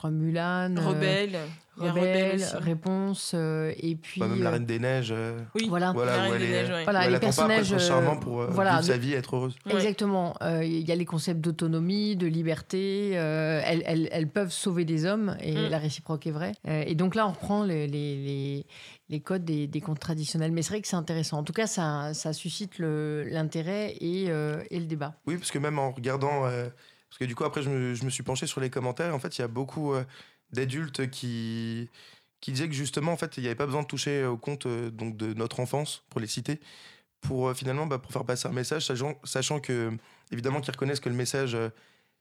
crois 0.00 0.10
Mulan. 0.10 0.76
Euh, 0.76 0.88
Rebelle. 0.88 1.38
Rebelle, 1.76 2.42
réponse. 2.60 3.32
Euh, 3.34 3.72
et 3.78 3.96
puis. 3.96 4.20
même 4.20 4.42
la 4.42 4.48
euh, 4.48 4.52
Reine 4.52 4.66
des 4.66 4.78
Neiges. 4.78 5.14
oui, 5.54 5.66
voilà. 5.68 5.92
Voilà, 5.92 6.16
la 6.16 6.22
Reine 6.24 6.38
des 6.38 6.48
Neiges, 6.48 6.84
voilà, 6.84 7.08
les 7.08 7.18
personnages. 7.18 7.78
charmant 7.78 8.16
pour 8.16 8.42
vivre 8.42 8.82
sa 8.82 8.96
vie, 8.96 9.12
être 9.12 9.36
heureuse. 9.36 9.56
Exactement. 9.68 10.34
Il 10.62 10.88
y 10.88 10.92
a 10.92 10.96
les 10.96 11.04
concepts 11.04 11.40
d'autonomie, 11.40 12.16
de 12.16 12.26
liberté. 12.26 13.10
Elles, 13.10 13.82
elles, 13.86 14.08
elles, 14.10 14.28
peuvent 14.28 14.52
sauver 14.52 14.84
des 14.84 15.04
hommes 15.04 15.36
et 15.40 15.54
mm. 15.54 15.68
la 15.68 15.78
réciproque 15.78 16.26
est 16.26 16.30
vraie. 16.30 16.52
et 16.64 16.94
donc 16.94 17.14
là, 17.14 17.26
on 17.26 17.32
reprend 17.32 17.64
les, 17.64 17.86
les, 17.86 18.66
les 19.08 19.20
codes 19.20 19.44
des, 19.44 19.66
des, 19.66 19.80
contes 19.80 20.00
traditionnels. 20.00 20.52
Mais 20.52 20.62
c'est 20.62 20.70
vrai 20.70 20.80
que 20.80 20.88
c'est 20.88 20.96
intéressant. 20.96 21.38
En 21.38 21.44
tout 21.44 21.52
cas, 21.52 21.66
ça, 21.66 22.14
ça 22.14 22.32
suscite 22.32 22.78
l'intérêt 22.78 23.92
et, 24.00 24.24
et, 24.24 24.80
le 24.80 24.86
débat. 24.86 25.14
Oui, 25.26 25.36
parce 25.36 25.50
que 25.50 25.58
même 25.58 25.78
en 25.78 25.90
regardant 25.90 26.46
parce 27.10 27.18
que 27.18 27.24
du 27.24 27.34
coup, 27.34 27.44
après, 27.44 27.62
je 27.62 27.70
me, 27.70 28.10
suis 28.10 28.22
penché 28.22 28.46
sur 28.46 28.60
les 28.60 28.70
commentaires. 28.70 29.14
En 29.14 29.18
fait, 29.18 29.36
il 29.36 29.40
y 29.40 29.44
a 29.44 29.48
beaucoup 29.48 29.94
euh, 29.94 30.04
d'adultes 30.52 31.10
qui, 31.10 31.90
disaient 32.46 32.68
que 32.68 32.74
justement, 32.74 33.12
en 33.12 33.16
fait, 33.16 33.36
il 33.36 33.40
n'y 33.40 33.46
avait 33.48 33.56
pas 33.56 33.66
besoin 33.66 33.82
de 33.82 33.88
toucher 33.88 34.24
au 34.24 34.36
compte 34.36 34.66
euh, 34.66 34.90
donc 34.90 35.16
de 35.16 35.34
notre 35.34 35.58
enfance, 35.58 36.04
pour 36.08 36.20
les 36.20 36.28
citer, 36.28 36.60
pour 37.20 37.48
euh, 37.48 37.54
finalement 37.54 37.86
bah, 37.86 37.98
pour 37.98 38.12
faire 38.12 38.24
passer 38.24 38.46
un 38.46 38.52
message, 38.52 38.86
sachant, 38.86 39.18
sachant 39.24 39.58
que, 39.58 39.90
évidemment, 40.30 40.60
qu'ils 40.60 40.70
reconnaissent 40.70 41.00
que 41.00 41.08
le 41.08 41.16
message 41.16 41.56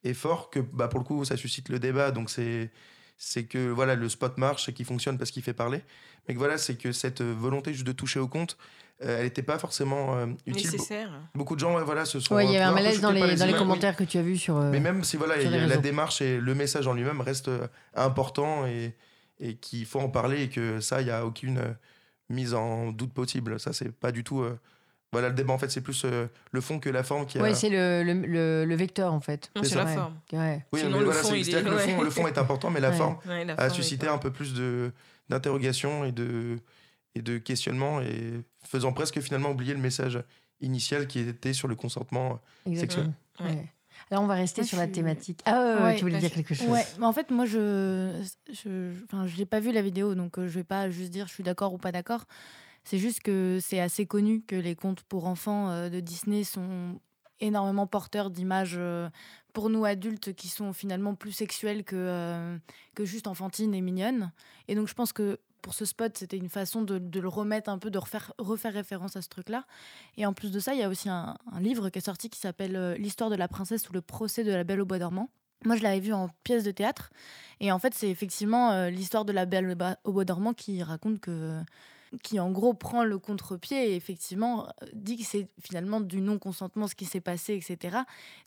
est 0.03 0.13
fort, 0.15 0.49
que 0.49 0.59
bah, 0.59 0.87
pour 0.87 0.99
le 0.99 1.05
coup, 1.05 1.23
ça 1.23 1.37
suscite 1.37 1.69
le 1.69 1.77
débat. 1.77 2.09
Donc, 2.09 2.31
c'est 2.31 3.43
que 3.43 3.69
voilà 3.69 3.93
le 3.93 4.09
spot 4.09 4.39
marche 4.39 4.69
et 4.69 4.73
qu'il 4.73 4.85
fonctionne 4.85 5.19
parce 5.19 5.29
qu'il 5.29 5.43
fait 5.43 5.53
parler 5.53 5.81
mais 6.25 6.33
que 6.33 6.39
voilà 6.39 6.57
c'est 6.57 6.77
que 6.77 6.93
cette 6.93 7.21
volonté 7.21 7.73
juste 7.73 7.85
de 7.85 7.91
toucher 7.91 8.17
au 8.17 8.29
compte 8.29 8.57
elle 8.99 9.23
n'était 9.23 9.43
pas 9.43 9.57
forcément 9.59 10.15
euh, 10.15 10.25
utile. 10.45 10.71
Nécessaire. 10.71 11.09
Beaucoup 11.35 11.55
de 11.55 11.59
gens 11.59 11.83
voilà, 11.83 12.05
se 12.05 12.19
sont. 12.19 12.35
Oui, 12.35 12.45
il 12.45 12.51
y 12.51 12.55
avait 12.57 12.65
un 12.65 12.73
malaise 12.73 13.01
dans 13.01 13.11
les, 13.11 13.35
dans 13.35 13.45
les 13.45 13.53
commentaires 13.53 13.95
que 13.95 14.03
tu 14.03 14.17
as 14.17 14.21
vus 14.21 14.37
sur. 14.37 14.57
Euh, 14.57 14.69
Mais 14.71 14.79
même 14.79 15.03
si 15.03 15.17
voilà, 15.17 15.35
la 15.37 15.77
démarche 15.77 16.21
et 16.21 16.39
le 16.39 16.55
message 16.55 16.87
en 16.87 16.93
lui-même 16.93 17.21
reste 17.21 17.49
important 17.95 18.65
et, 18.67 18.95
et 19.39 19.55
qu'il 19.55 19.85
faut 19.85 19.99
en 19.99 20.09
parler 20.09 20.43
et 20.43 20.49
que 20.49 20.79
ça, 20.79 21.01
il 21.01 21.05
n'y 21.05 21.11
a 21.11 21.25
aucune 21.25 21.61
mise 22.29 22.53
en 22.53 22.91
doute 22.91 23.13
possible. 23.13 23.59
Ça, 23.59 23.73
c'est 23.73 23.91
pas 23.91 24.11
du 24.11 24.23
tout 24.23 24.43
voilà, 25.11 25.29
le 25.29 25.33
débat, 25.33 25.53
en 25.53 25.57
fait, 25.57 25.71
c'est 25.71 25.81
plus 25.81 26.03
euh, 26.05 26.27
le 26.51 26.61
fond 26.61 26.79
que 26.79 26.89
la 26.89 27.03
forme 27.03 27.25
qui 27.25 27.39
a. 27.39 27.41
Oui, 27.41 27.55
c'est 27.55 27.69
le, 27.69 28.03
le, 28.03 28.65
le, 28.65 28.75
vecteur, 28.75 29.11
en 29.11 29.19
fait. 29.19 29.51
c'est 29.63 29.75
la 29.75 29.87
forme. 29.87 30.19
Ouais. 30.31 30.63
Oui, 30.71 30.81
mais 30.83 31.03
voilà, 31.03 31.23
c'est 31.23 31.39
est... 31.39 31.61
le, 31.63 31.77
fond, 31.77 32.01
le 32.01 32.09
fond 32.11 32.27
est 32.27 32.37
important, 32.37 32.69
mais 32.69 32.79
la 32.79 32.91
forme 32.93 33.17
a 33.57 33.69
suscité 33.69 34.07
un 34.07 34.19
peu 34.19 34.31
plus 34.31 34.53
d'interrogation 35.29 36.05
et 36.05 36.11
de, 36.11 36.59
et 37.15 37.23
de 37.23 37.39
questionnement, 37.39 38.01
et 38.01 38.43
faisant 38.63 38.93
presque 38.93 39.19
finalement 39.21 39.51
oublier 39.51 39.73
le 39.73 39.79
message 39.79 40.21
initial 40.61 41.07
qui 41.07 41.19
était 41.19 41.53
sur 41.53 41.67
le 41.67 41.75
consentement 41.75 42.39
sexuel. 42.75 43.11
Là, 44.11 44.21
on 44.21 44.27
va 44.27 44.35
rester 44.35 44.63
sur 44.63 44.77
la 44.77 44.87
thématique. 44.87 45.41
Ah, 45.45 45.93
tu 45.95 46.03
voulais 46.03 46.19
dire 46.19 46.31
quelque 46.31 46.53
chose 46.53 46.67
Ouais, 46.67 46.85
mais 46.99 47.05
en 47.05 47.13
fait, 47.13 47.31
moi, 47.31 47.45
je 47.45 48.23
je 48.51 49.37
n'ai 49.37 49.45
pas 49.45 49.59
vu 49.59 49.71
la 49.71 49.81
vidéo, 49.81 50.15
donc 50.15 50.37
euh, 50.37 50.47
je 50.47 50.53
vais 50.55 50.63
pas 50.63 50.89
juste 50.89 51.11
dire 51.11 51.27
je 51.27 51.33
suis 51.33 51.43
d'accord 51.43 51.73
ou 51.73 51.77
pas 51.77 51.91
d'accord. 51.91 52.25
C'est 52.83 52.97
juste 52.97 53.21
que 53.21 53.59
c'est 53.61 53.79
assez 53.79 54.05
connu 54.05 54.41
que 54.41 54.55
les 54.55 54.75
contes 54.75 55.03
pour 55.03 55.27
enfants 55.27 55.69
euh, 55.69 55.89
de 55.89 55.99
Disney 55.99 56.43
sont 56.43 56.99
énormément 57.39 57.87
porteurs 57.87 58.29
d'images 58.29 58.75
euh, 58.77 59.09
pour 59.53 59.69
nous 59.69 59.85
adultes 59.85 60.33
qui 60.33 60.47
sont 60.47 60.73
finalement 60.73 61.15
plus 61.15 61.31
sexuelles 61.31 61.83
que, 61.83 61.95
euh, 61.95 62.57
que 62.95 63.05
juste 63.05 63.27
enfantines 63.27 63.73
et 63.73 63.81
mignonnes. 63.81 64.31
Et 64.67 64.75
donc 64.75 64.87
je 64.87 64.93
pense 64.93 65.13
que 65.13 65.39
pour 65.61 65.73
ce 65.73 65.85
spot, 65.85 66.17
c'était 66.17 66.37
une 66.37 66.49
façon 66.49 66.81
de, 66.81 67.19
le 67.19 67.27
remettre 67.27 67.69
un 67.69 67.77
peu, 67.77 67.89
de 67.89 67.97
refaire, 67.97 68.33
refaire 68.37 68.73
référence 68.73 69.15
à 69.15 69.21
ce 69.21 69.29
truc-là. 69.29 69.65
Et 70.17 70.25
en 70.25 70.33
plus 70.33 70.51
de 70.51 70.59
ça, 70.59 70.73
il 70.73 70.79
y 70.79 70.83
a 70.83 70.89
aussi 70.89 71.09
un, 71.09 71.37
livre 71.59 71.89
qui 71.89 71.99
est 71.99 72.05
sorti 72.05 72.29
qui 72.29 72.39
s'appelle 72.39 72.95
L'histoire 72.97 73.29
de 73.29 73.35
la 73.35 73.47
princesse 73.47 73.89
ou 73.89 73.93
le 73.93 74.01
procès 74.01 74.43
de 74.43 74.51
la 74.51 74.63
belle 74.63 74.81
au 74.81 74.85
bois 74.85 74.99
dormant. 74.99 75.29
Moi, 75.65 75.75
je 75.75 75.83
l'avais 75.83 75.99
vu 75.99 76.13
en 76.13 76.29
pièce 76.43 76.63
de 76.63 76.71
théâtre. 76.71 77.11
Et 77.59 77.71
en 77.71 77.79
fait, 77.79 77.93
c'est 77.93 78.09
effectivement 78.09 78.87
l'histoire 78.87 79.25
de 79.25 79.33
la 79.33 79.45
belle 79.45 79.75
au 80.03 80.11
bois 80.13 80.25
dormant 80.25 80.53
qui 80.53 80.81
raconte 80.83 81.19
que 81.19 81.61
qui 82.23 82.39
en 82.39 82.51
gros 82.51 82.73
prend 82.73 83.03
le 83.03 83.19
contre-pied 83.19 83.91
et 83.91 83.95
effectivement 83.95 84.67
euh, 84.67 84.87
dit 84.93 85.17
que 85.17 85.23
c'est 85.23 85.47
finalement 85.61 86.01
du 86.01 86.21
non-consentement 86.21 86.87
ce 86.87 86.95
qui 86.95 87.05
s'est 87.05 87.21
passé, 87.21 87.53
etc. 87.55 87.99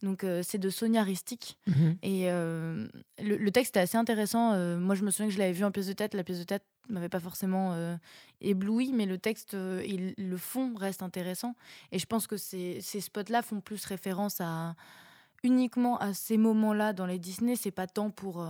Donc 0.02 0.25
euh, 0.25 0.42
c'est 0.45 0.59
de 0.59 0.71
Sonia 0.71 1.02
Ristic. 1.02 1.59
Mhm. 1.66 1.97
Et 2.02 2.31
euh, 2.31 2.88
le, 3.19 3.50
texte 3.50 3.76
est 3.76 3.81
assez 3.81 3.99
intéressant. 3.99 4.57
moi 4.78 4.95
je 4.95 5.04
me 5.04 5.11
souviens 5.11 5.26
que 5.26 5.33
je 5.33 5.38
l'avais 5.38 5.52
vu 5.52 5.64
en 5.64 5.71
pièce 5.71 5.87
de 5.87 5.92
tête. 5.92 6.14
La 6.14 6.25
pièce 6.25 6.38
de 6.38 6.45
tête 6.45 6.64
m'avait 6.88 7.09
pas 7.09 7.21
forcément 7.21 7.76
ébloui, 8.40 8.92
mais 8.92 9.07
le 9.07 9.19
texte 9.19 9.54
et 9.54 10.14
le 10.16 10.37
fond 10.37 10.75
reste 10.75 11.02
intéressant. 11.02 11.54
Et 11.92 11.99
je 11.99 12.07
pense 12.07 12.26
que 12.26 12.37
ces, 12.37 12.81
ces 12.81 13.00
spots-là 13.00 13.42
font 13.42 13.61
plus 13.61 13.85
référence 13.85 14.40
à 14.40 14.75
uniquement 15.45 15.99
à 15.99 16.14
ces 16.14 16.38
moments-là 16.38 16.92
dans 16.92 17.07
les 17.07 17.19
Disney. 17.19 17.57
C'est 17.57 17.71
pas 17.71 17.87
tant 17.87 18.11
pour 18.11 18.45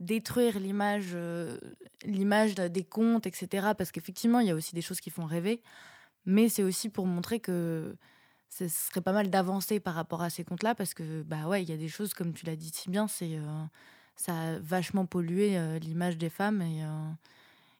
détruire 0.00 0.58
l'image 0.58 1.10
euh, 1.14 1.58
l'image 2.04 2.54
des 2.54 2.84
contes, 2.84 3.26
etc. 3.26 3.68
Parce 3.76 3.90
qu'effectivement, 3.90 4.40
il 4.40 4.48
y 4.48 4.50
a 4.50 4.54
aussi 4.54 4.74
des 4.74 4.82
choses 4.82 5.00
qui 5.00 5.10
font 5.10 5.24
rêver. 5.24 5.62
Mais 6.26 6.48
c'est 6.48 6.62
aussi 6.62 6.88
pour 6.88 7.06
montrer 7.06 7.40
que 7.40 7.96
ce 8.48 8.68
serait 8.68 9.00
pas 9.00 9.12
mal 9.12 9.30
d'avancer 9.30 9.80
par 9.80 9.94
rapport 9.94 10.22
à 10.22 10.30
ces 10.30 10.44
contes-là. 10.44 10.74
Parce 10.74 10.94
que, 10.94 11.22
bah 11.22 11.46
ouais, 11.48 11.62
il 11.62 11.68
y 11.68 11.72
a 11.72 11.76
des 11.76 11.88
choses, 11.88 12.14
comme 12.14 12.32
tu 12.32 12.46
l'as 12.46 12.56
dit 12.56 12.70
si 12.72 12.90
bien, 12.90 13.08
c'est 13.08 13.36
euh, 13.36 13.64
ça 14.16 14.32
a 14.32 14.58
vachement 14.58 15.06
pollué 15.06 15.56
euh, 15.56 15.78
l'image 15.78 16.18
des 16.18 16.30
femmes 16.30 16.62
et, 16.62 16.82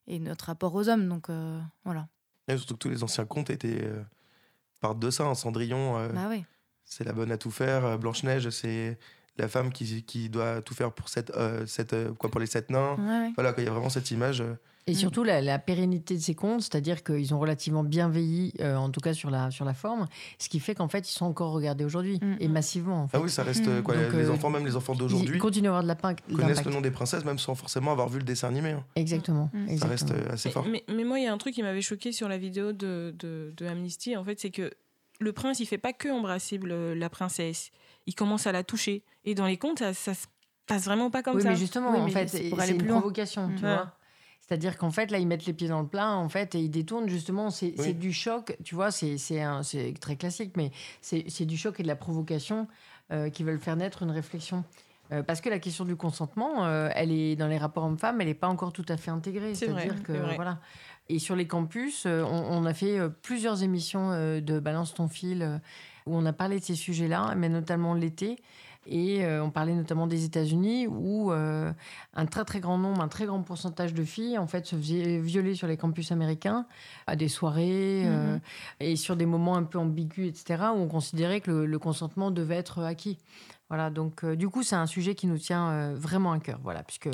et 0.07 0.19
notre 0.19 0.47
rapport 0.47 0.75
aux 0.75 0.89
hommes. 0.89 1.09
Donc 1.09 1.29
voilà. 1.85 2.09
Et 2.49 2.57
surtout 2.57 2.75
que 2.75 2.79
tous 2.79 2.91
les 2.91 3.03
anciens 3.03 3.27
contes 3.27 3.51
étaient 3.51 3.91
partent 4.81 5.01
de 5.01 5.11
ça. 5.11 5.25
un 5.25 5.35
Cendrillon, 5.35 6.09
bah 6.15 6.31
c'est 6.85 7.05
la 7.05 7.13
bonne 7.13 7.31
à 7.31 7.37
tout 7.37 7.51
faire. 7.51 7.99
Blanche-Neige, 7.99 8.49
c'est 8.49 8.99
la 9.39 9.49
femme 9.49 9.73
qui, 9.73 10.03
qui, 10.03 10.29
doit 10.29 10.63
tout 10.63 10.75
faire 10.75 10.93
pour, 10.93 11.09
cette, 11.09 11.31
euh, 11.31 11.65
cette, 11.67 11.93
euh, 11.93 12.13
quoi, 12.13 12.31
pour 12.31 12.41
les 12.41 12.47
sept 12.47 12.71
nains. 12.71 12.97
Voilà, 13.35 13.55
il 13.59 13.65
y 13.65 13.67
a 13.67 13.71
vraiment 13.71 13.89
cette 13.89 14.11
image. 14.11 14.41
Euh. 14.41 14.55
Et 14.87 14.95
surtout 14.95 15.23
la, 15.23 15.59
pérennité 15.59 16.15
de 16.15 16.21
ces 16.21 16.35
contes, 16.35 16.63
c'est-à-dire 16.63 17.05
qu'ils 17.05 17.35
ont 17.35 17.39
relativement 17.39 17.85
bien 17.85 18.09
veillé, 18.09 18.55
en 18.65 18.89
tout 18.89 19.01
cas 19.01 19.13
sur 19.13 19.29
la, 19.29 19.51
sur 19.51 19.67
la 19.67 19.75
forme, 19.75 20.07
ce 20.39 20.49
qui 20.49 20.61
fait 20.61 20.75
qu'en 20.75 20.89
fait 20.89 21.07
ils 21.07 21.13
sont 21.13 21.27
encore 21.27 21.53
regardés 21.53 21.85
aujourd'hui 21.85 22.19
mm, 22.23 22.37
et 22.41 22.49
mm. 22.49 22.53
massivement. 22.53 23.03
En 23.03 23.07
fait. 23.07 23.19
Ah 23.19 23.21
oui, 23.21 23.29
ça 23.29 23.43
reste 23.43 23.69
mm. 23.69 23.83
quoi, 23.83 23.97
les 23.97 24.31
enfants, 24.31 24.49
même 24.49 24.65
les 24.65 24.77
enfants 24.77 24.95
d'aujourd'hui, 24.95 25.39
continuent 25.39 25.67
à 25.67 25.79
avoir 25.79 25.83
de 25.83 25.89
la 25.89 25.95
connaissent 25.95 26.65
le 26.65 26.71
nom 26.71 26.81
des 26.81 26.91
princesses 26.91 27.27
même 27.27 27.39
sans 27.39 27.55
forcément 27.55 27.93
avoir 27.93 28.09
vu 28.09 28.19
le 28.19 28.25
dessin 28.25 28.49
animé. 28.49 28.71
Hein. 28.71 28.85
Exactement, 28.97 29.51
Ça 29.77 29.89
reste 29.89 30.15
assez 30.31 30.49
fort. 30.51 30.65
Mais, 30.67 30.83
mais, 30.89 31.05
moi, 31.05 31.19
il 31.19 31.25
y 31.25 31.29
a 31.29 31.35
un 31.35 31.39
truc 31.39 31.53
qui 31.55 31.63
m'avait 31.63 31.83
choqué 31.83 32.11
sur 32.11 32.27
la 32.27 32.39
vidéo 32.39 32.73
de, 32.73 33.15
de, 33.19 33.53
de 33.55 33.67
Amnesty, 33.67 34.17
en 34.17 34.25
fait, 34.25 34.41
c'est 34.41 34.51
que 34.51 34.71
le 35.21 35.33
prince, 35.33 35.61
il 35.61 35.67
fait 35.67 35.79
pas 35.79 35.93
que 35.93 36.09
embrasser 36.09 36.59
la 36.59 37.11
princesse. 37.11 37.71
Il 38.09 38.15
commence 38.15 38.47
à 38.47 38.53
la 38.53 38.65
toucher. 38.65 39.05
Et 39.27 39.35
dans 39.35 39.47
les 39.47 39.59
contes, 39.59 39.81
ça, 39.81 39.93
ça 39.93 40.15
se 40.15 40.27
passe 40.67 40.87
vraiment 40.87 41.11
pas 41.11 41.23
comme 41.23 41.37
oui, 41.37 41.43
ça. 41.43 41.51
Mais 41.51 41.57
justement, 41.57 41.91
en 41.91 42.09
fait, 42.09 42.27
c'est 42.27 42.49
une 42.49 42.87
provocation, 42.87 43.51
tu 43.51 43.61
vois. 43.61 43.93
C'est-à-dire 44.41 44.79
qu'en 44.79 44.91
fait, 44.91 45.11
là, 45.11 45.19
ils 45.19 45.27
mettent 45.27 45.45
les 45.45 45.53
pieds 45.53 45.69
dans 45.69 45.83
le 45.83 45.87
plat, 45.87 46.13
en 46.13 46.31
fait, 46.31 46.55
et 46.55 46.61
ils 46.61 46.71
détournent 46.71 47.09
justement. 47.09 47.51
C'est 47.51 47.93
du 47.93 48.15
choc, 48.15 48.57
tu 48.65 48.75
vois, 48.75 48.91
c'est 48.91 49.19
très 50.01 50.17
classique, 50.17 50.57
mais 50.57 50.71
c'est 51.03 51.45
du 51.45 51.59
choc 51.59 51.79
et 51.81 51.83
de 51.83 51.89
la 51.89 51.97
provocation 51.97 52.67
euh, 53.13 53.29
qui 53.29 53.45
veulent 53.45 53.61
faire 53.61 53.77
naître 53.77 54.03
une 54.03 54.11
réflexion. 54.11 54.65
Euh, 55.13 55.23
parce 55.23 55.41
que 55.41 55.49
la 55.49 55.59
question 55.59 55.87
du 55.87 55.97
consentement, 55.97 56.67
euh, 56.67 56.91
elle 56.95 57.11
est 57.11 57.37
dans 57.37 57.47
les 57.47 57.57
rapports 57.57 57.85
hommes-femmes, 57.85 58.21
elle 58.21 58.27
n'est 58.27 58.35
pas 58.35 58.49
encore 58.49 58.73
tout 58.73 58.85
à 58.89 58.97
fait 58.97 59.11
intégrée. 59.11 59.55
C'est-à-dire 59.55 60.03
que 60.03 60.13
voilà. 60.35 60.59
Et 61.11 61.19
sur 61.19 61.35
les 61.35 61.47
campus, 61.47 62.05
on, 62.05 62.11
on, 62.11 62.67
a 62.67 62.75
fait 62.75 62.99
plusieurs 63.23 63.63
émissions 63.63 64.11
de 64.11 64.61
Balance 64.61 64.93
ton 64.93 65.09
fil 65.09 65.61
où 66.09 66.17
on 66.17 66.27
a 66.27 66.33
parlé 66.33 66.59
de 66.59 66.65
ces 66.65 66.75
sujets-là, 66.75 67.35
mais 67.37 67.49
notamment 67.49 67.95
l'été. 67.95 68.39
Et 68.91 69.25
euh, 69.25 69.45
on 69.45 69.51
parlait 69.51 69.75
notamment 69.75 70.07
des 70.07 70.25
États-Unis 70.25 70.87
où 70.87 71.31
euh, 71.31 71.71
un 72.15 72.27
très 72.27 72.45
très 72.45 72.61
grand 72.61 72.79
nombre, 72.79 73.03
un 73.03 73.09
très 73.09 73.27
grand 73.27 73.43
pourcentage 73.43 73.93
de 73.93 74.03
filles 74.03 74.39
en 74.39 74.47
fait 74.47 74.67
se 74.67 74.77
faisaient 74.77 75.19
violer 75.19 75.55
sur 75.55 75.67
les 75.67 75.77
campus 75.77 76.11
américains 76.11 76.67
à 77.07 77.15
des 77.15 77.29
soirées 77.29 78.05
euh, 78.07 78.35
mhm. 78.35 78.41
et 78.81 78.97
sur 78.97 79.15
des 79.17 79.27
moments 79.27 79.57
un 79.57 79.65
peu 79.65 79.79
ambigus, 79.79 80.29
etc. 80.29 80.65
où 80.75 80.79
on 80.79 80.89
considérait 80.89 81.41
que 81.41 81.51
le, 81.51 81.79
consentement 81.79 82.31
devait 82.31 82.57
être 82.57 82.83
acquis. 82.83 83.19
Voilà, 83.69 83.91
donc 83.91 84.25
du 84.25 84.49
coup, 84.49 84.63
c'est 84.63 84.77
un 84.77 84.87
sujet 84.87 85.15
qui 85.15 85.27
nous 85.27 85.37
tient 85.37 85.93
vraiment 85.95 86.33
à 86.33 86.39
cœur, 86.41 86.59
voilà, 86.63 86.83
puisque 86.83 87.11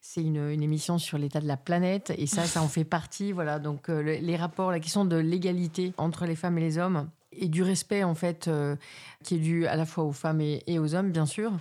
c'est 0.00 0.22
une, 0.22 0.50
une, 0.50 0.62
émission 0.62 0.96
sur 0.96 1.18
l'état 1.18 1.40
de 1.40 1.46
la 1.46 1.58
planète 1.58 2.12
et 2.16 2.26
ça, 2.26 2.44
ça 2.44 2.62
en 2.62 2.68
fait 2.68 2.84
partie, 2.84 3.30
voilà. 3.32 3.58
Donc 3.58 3.88
les 3.88 4.36
rapports, 4.36 4.70
la 4.72 4.80
question 4.80 5.04
de 5.04 5.16
l'égalité 5.16 5.92
entre 5.98 6.24
les 6.24 6.34
femmes 6.34 6.56
et 6.56 6.62
les 6.62 6.78
hommes, 6.78 7.08
et 7.32 7.48
du 7.48 7.62
respect 7.62 8.04
en 8.04 8.14
fait 8.14 8.48
euh, 8.48 8.76
qui 9.24 9.36
est 9.36 9.38
dû 9.38 9.66
à 9.66 9.76
la 9.76 9.86
fois 9.86 10.04
aux 10.04 10.12
femmes 10.12 10.40
et, 10.40 10.78
aux 10.78 10.94
hommes 10.94 11.10
bien 11.10 11.26
sûr 11.26 11.52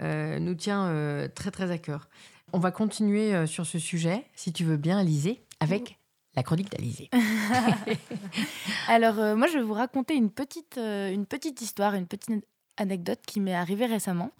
euh, 0.00 0.38
nous 0.38 0.54
tient 0.54 0.86
euh, 0.86 1.28
très 1.28 1.50
très 1.50 1.70
à 1.70 1.78
cœur. 1.78 2.08
On 2.52 2.58
va 2.58 2.72
continuer 2.72 3.46
sur 3.46 3.64
ce 3.64 3.78
sujet 3.78 4.24
si 4.34 4.52
tu 4.52 4.64
veux 4.64 4.76
bien 4.76 4.98
Alizé 4.98 5.40
avec 5.60 5.98
la 6.34 6.42
chronique 6.42 6.70
d'Alizé. 6.72 7.08
Alors 8.88 9.36
moi 9.36 9.46
je 9.46 9.58
vais 9.58 9.62
vous 9.62 9.74
raconter 9.74 10.14
une 10.14 10.30
petite 10.30 10.76
une 10.76 11.26
petite 11.26 11.60
histoire, 11.60 11.94
une 11.94 12.06
petite 12.06 12.44
anecdote 12.76 13.20
qui 13.24 13.38
m'est 13.38 13.54
arrivée 13.54 13.86
récemment. 13.86 14.32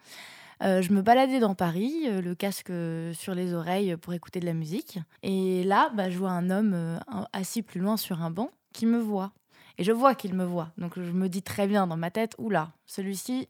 je 0.60 0.92
me 0.92 1.02
baladais 1.02 1.38
dans 1.38 1.54
Paris, 1.54 2.08
le 2.08 2.34
casque 2.34 2.72
sur 3.12 3.36
les 3.36 3.54
oreilles 3.54 3.96
pour 3.96 4.12
écouter 4.12 4.40
de 4.40 4.46
la 4.46 4.54
musique. 4.54 4.98
Et 5.22 5.62
là, 5.62 5.92
bah, 5.94 6.10
je 6.10 6.18
vois 6.18 6.30
un 6.30 6.50
homme 6.50 6.98
assis 7.32 7.62
plus 7.62 7.78
loin 7.80 7.96
sur 7.96 8.22
un 8.22 8.30
banc 8.30 8.50
qui 8.72 8.86
me 8.86 8.98
voit. 8.98 9.32
Et 9.80 9.84
je 9.84 9.92
vois 9.92 10.14
qu'il 10.14 10.34
me 10.34 10.44
voit. 10.44 10.68
Donc 10.76 10.92
je 11.00 11.10
me 11.10 11.26
dis 11.30 11.42
très 11.42 11.66
bien 11.66 11.86
dans 11.86 11.96
ma 11.96 12.10
tête, 12.10 12.34
oula, 12.36 12.70
celui-ci, 12.84 13.48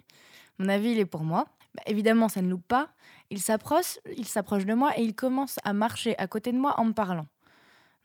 mon 0.60 0.68
avis, 0.68 0.92
il 0.92 1.00
est 1.00 1.04
pour 1.04 1.25
moi. 1.25 1.49
Bah, 1.75 1.82
évidemment, 1.87 2.28
ça 2.28 2.40
ne 2.40 2.49
loupe 2.49 2.68
pas. 2.68 2.90
Il 3.30 3.40
s'approche, 3.40 3.99
il 4.16 4.26
s'approche 4.26 4.64
de 4.64 4.75
moi 4.75 4.92
et 4.96 5.02
il 5.02 5.16
commence 5.16 5.58
à 5.64 5.72
marcher 5.72 6.16
à 6.18 6.28
côté 6.28 6.52
de 6.52 6.58
moi 6.58 6.78
en 6.78 6.84
me 6.84 6.92
parlant. 6.92 7.26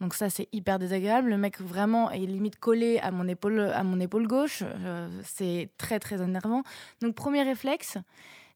Donc 0.01 0.15
ça, 0.15 0.31
c'est 0.31 0.47
hyper 0.51 0.79
désagréable. 0.79 1.29
Le 1.29 1.37
mec 1.37 1.61
vraiment 1.61 2.09
est 2.09 2.25
limite 2.25 2.57
collé 2.59 2.97
à 2.97 3.11
mon 3.11 3.27
épaule, 3.27 3.59
à 3.59 3.83
mon 3.83 3.99
épaule 3.99 4.25
gauche. 4.25 4.63
Euh, 4.63 5.07
c'est 5.23 5.69
très 5.77 5.99
très 5.99 6.19
énervant. 6.19 6.63
Donc 7.01 7.13
premier 7.13 7.43
réflexe, 7.43 7.99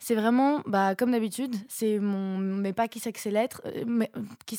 c'est 0.01 0.15
vraiment, 0.15 0.61
bah, 0.65 0.95
comme 0.95 1.11
d'habitude, 1.11 1.53
c'est 1.67 1.99
mes 1.99 2.71
pas 2.71 2.87
qui 2.87 2.99
s'accélèrent, 2.99 3.61
euh, 3.65 4.05
qui 4.45 4.57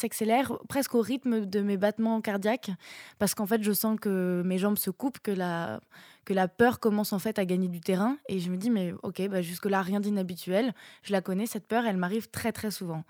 presque 0.68 0.94
au 0.94 1.00
rythme 1.00 1.47
de 1.47 1.61
mes 1.62 1.78
battements 1.78 2.20
cardiaques, 2.20 2.70
parce 3.18 3.35
qu'en 3.35 3.47
fait, 3.47 3.62
je 3.62 3.73
sens 3.73 3.99
que 3.99 4.42
mes 4.44 4.59
jambes 4.59 4.76
se 4.76 4.90
coupent, 4.90 5.18
que 5.20 5.30
la, 5.30 5.80
que 6.26 6.35
la 6.35 6.47
peur 6.47 6.78
commence 6.78 7.14
en 7.14 7.18
fait 7.18 7.38
à 7.38 7.47
gagner 7.47 7.68
du 7.68 7.80
terrain, 7.80 8.18
et 8.28 8.38
je 8.38 8.50
me 8.50 8.59
dis, 8.59 8.68
mais 8.68 8.92
ok, 9.02 9.28
bah, 9.28 9.40
jusque-là, 9.40 9.80
rien 9.80 10.00
d'inhabituel, 10.00 10.75
je 11.02 11.12
la 11.12 11.23
connais, 11.23 11.47
cette 11.47 11.66
peur, 11.66 11.87
elle 11.87 11.97
m'arrive 11.97 12.28
très 12.28 12.52
très 12.52 12.70
souvent. 12.70 13.04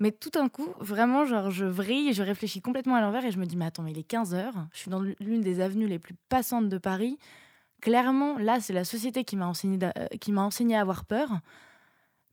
Mais 0.00 0.12
tout 0.12 0.30
d'un 0.30 0.48
coup, 0.48 0.68
vraiment, 0.80 1.24
genre, 1.24 1.50
je 1.50 1.64
vrille, 1.64 2.12
je 2.12 2.22
réfléchis 2.22 2.60
complètement 2.60 2.94
à 2.94 3.00
l'envers 3.00 3.24
et 3.24 3.30
je 3.30 3.38
me 3.38 3.46
dis, 3.46 3.56
mais 3.56 3.66
attends, 3.66 3.82
mais 3.82 3.92
il 3.92 3.98
est 3.98 4.02
15 4.02 4.34
heures, 4.34 4.66
je 4.72 4.78
suis 4.80 4.90
dans 4.90 5.00
l'une 5.00 5.40
des 5.40 5.60
avenues 5.60 5.86
les 5.88 5.98
plus 5.98 6.14
passantes 6.28 6.68
de 6.68 6.78
Paris. 6.78 7.18
Clairement, 7.80 8.36
là, 8.38 8.60
c'est 8.60 8.74
la 8.74 8.84
société 8.84 9.24
qui 9.24 9.36
m'a 9.36 9.46
enseigné, 9.46 9.78
euh, 9.82 10.06
qui 10.20 10.32
m'a 10.32 10.42
enseigné 10.42 10.76
à 10.76 10.82
avoir 10.82 11.06
peur 11.06 11.40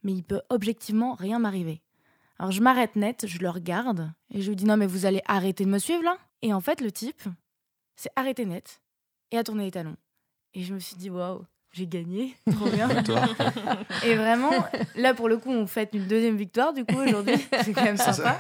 mais 0.03 0.13
il 0.13 0.23
peut 0.23 0.41
objectivement 0.49 1.13
rien 1.15 1.39
m'arriver. 1.39 1.81
Alors 2.39 2.51
je 2.51 2.61
m'arrête 2.61 2.95
net, 2.95 3.25
je 3.27 3.39
le 3.39 3.49
regarde 3.49 4.11
et 4.31 4.41
je 4.41 4.49
lui 4.49 4.55
dis 4.55 4.65
non 4.65 4.77
mais 4.77 4.87
vous 4.87 5.05
allez 5.05 5.21
arrêter 5.25 5.65
de 5.65 5.69
me 5.69 5.79
suivre 5.79 6.03
là? 6.03 6.17
Et 6.41 6.53
en 6.53 6.61
fait 6.61 6.81
le 6.81 6.91
type 6.91 7.23
s'est 7.95 8.11
arrêté 8.15 8.45
net 8.45 8.81
et 9.31 9.37
a 9.37 9.43
tourné 9.43 9.65
les 9.65 9.71
talons. 9.71 9.97
Et 10.53 10.63
je 10.63 10.73
me 10.73 10.79
suis 10.79 10.95
dit 10.95 11.09
waouh, 11.09 11.45
j'ai 11.71 11.87
gagné, 11.87 12.35
trop 12.51 12.69
bien. 12.69 12.89
et 14.05 14.15
vraiment, 14.15 14.51
là 14.95 15.13
pour 15.13 15.29
le 15.29 15.37
coup, 15.37 15.51
on 15.51 15.67
fête 15.67 15.89
une 15.93 16.07
deuxième 16.07 16.35
victoire 16.35 16.73
du 16.73 16.85
coup 16.85 16.95
aujourd'hui, 16.95 17.35
c'est 17.63 17.73
quand 17.73 17.83
même 17.83 17.97
sympa. 17.97 18.37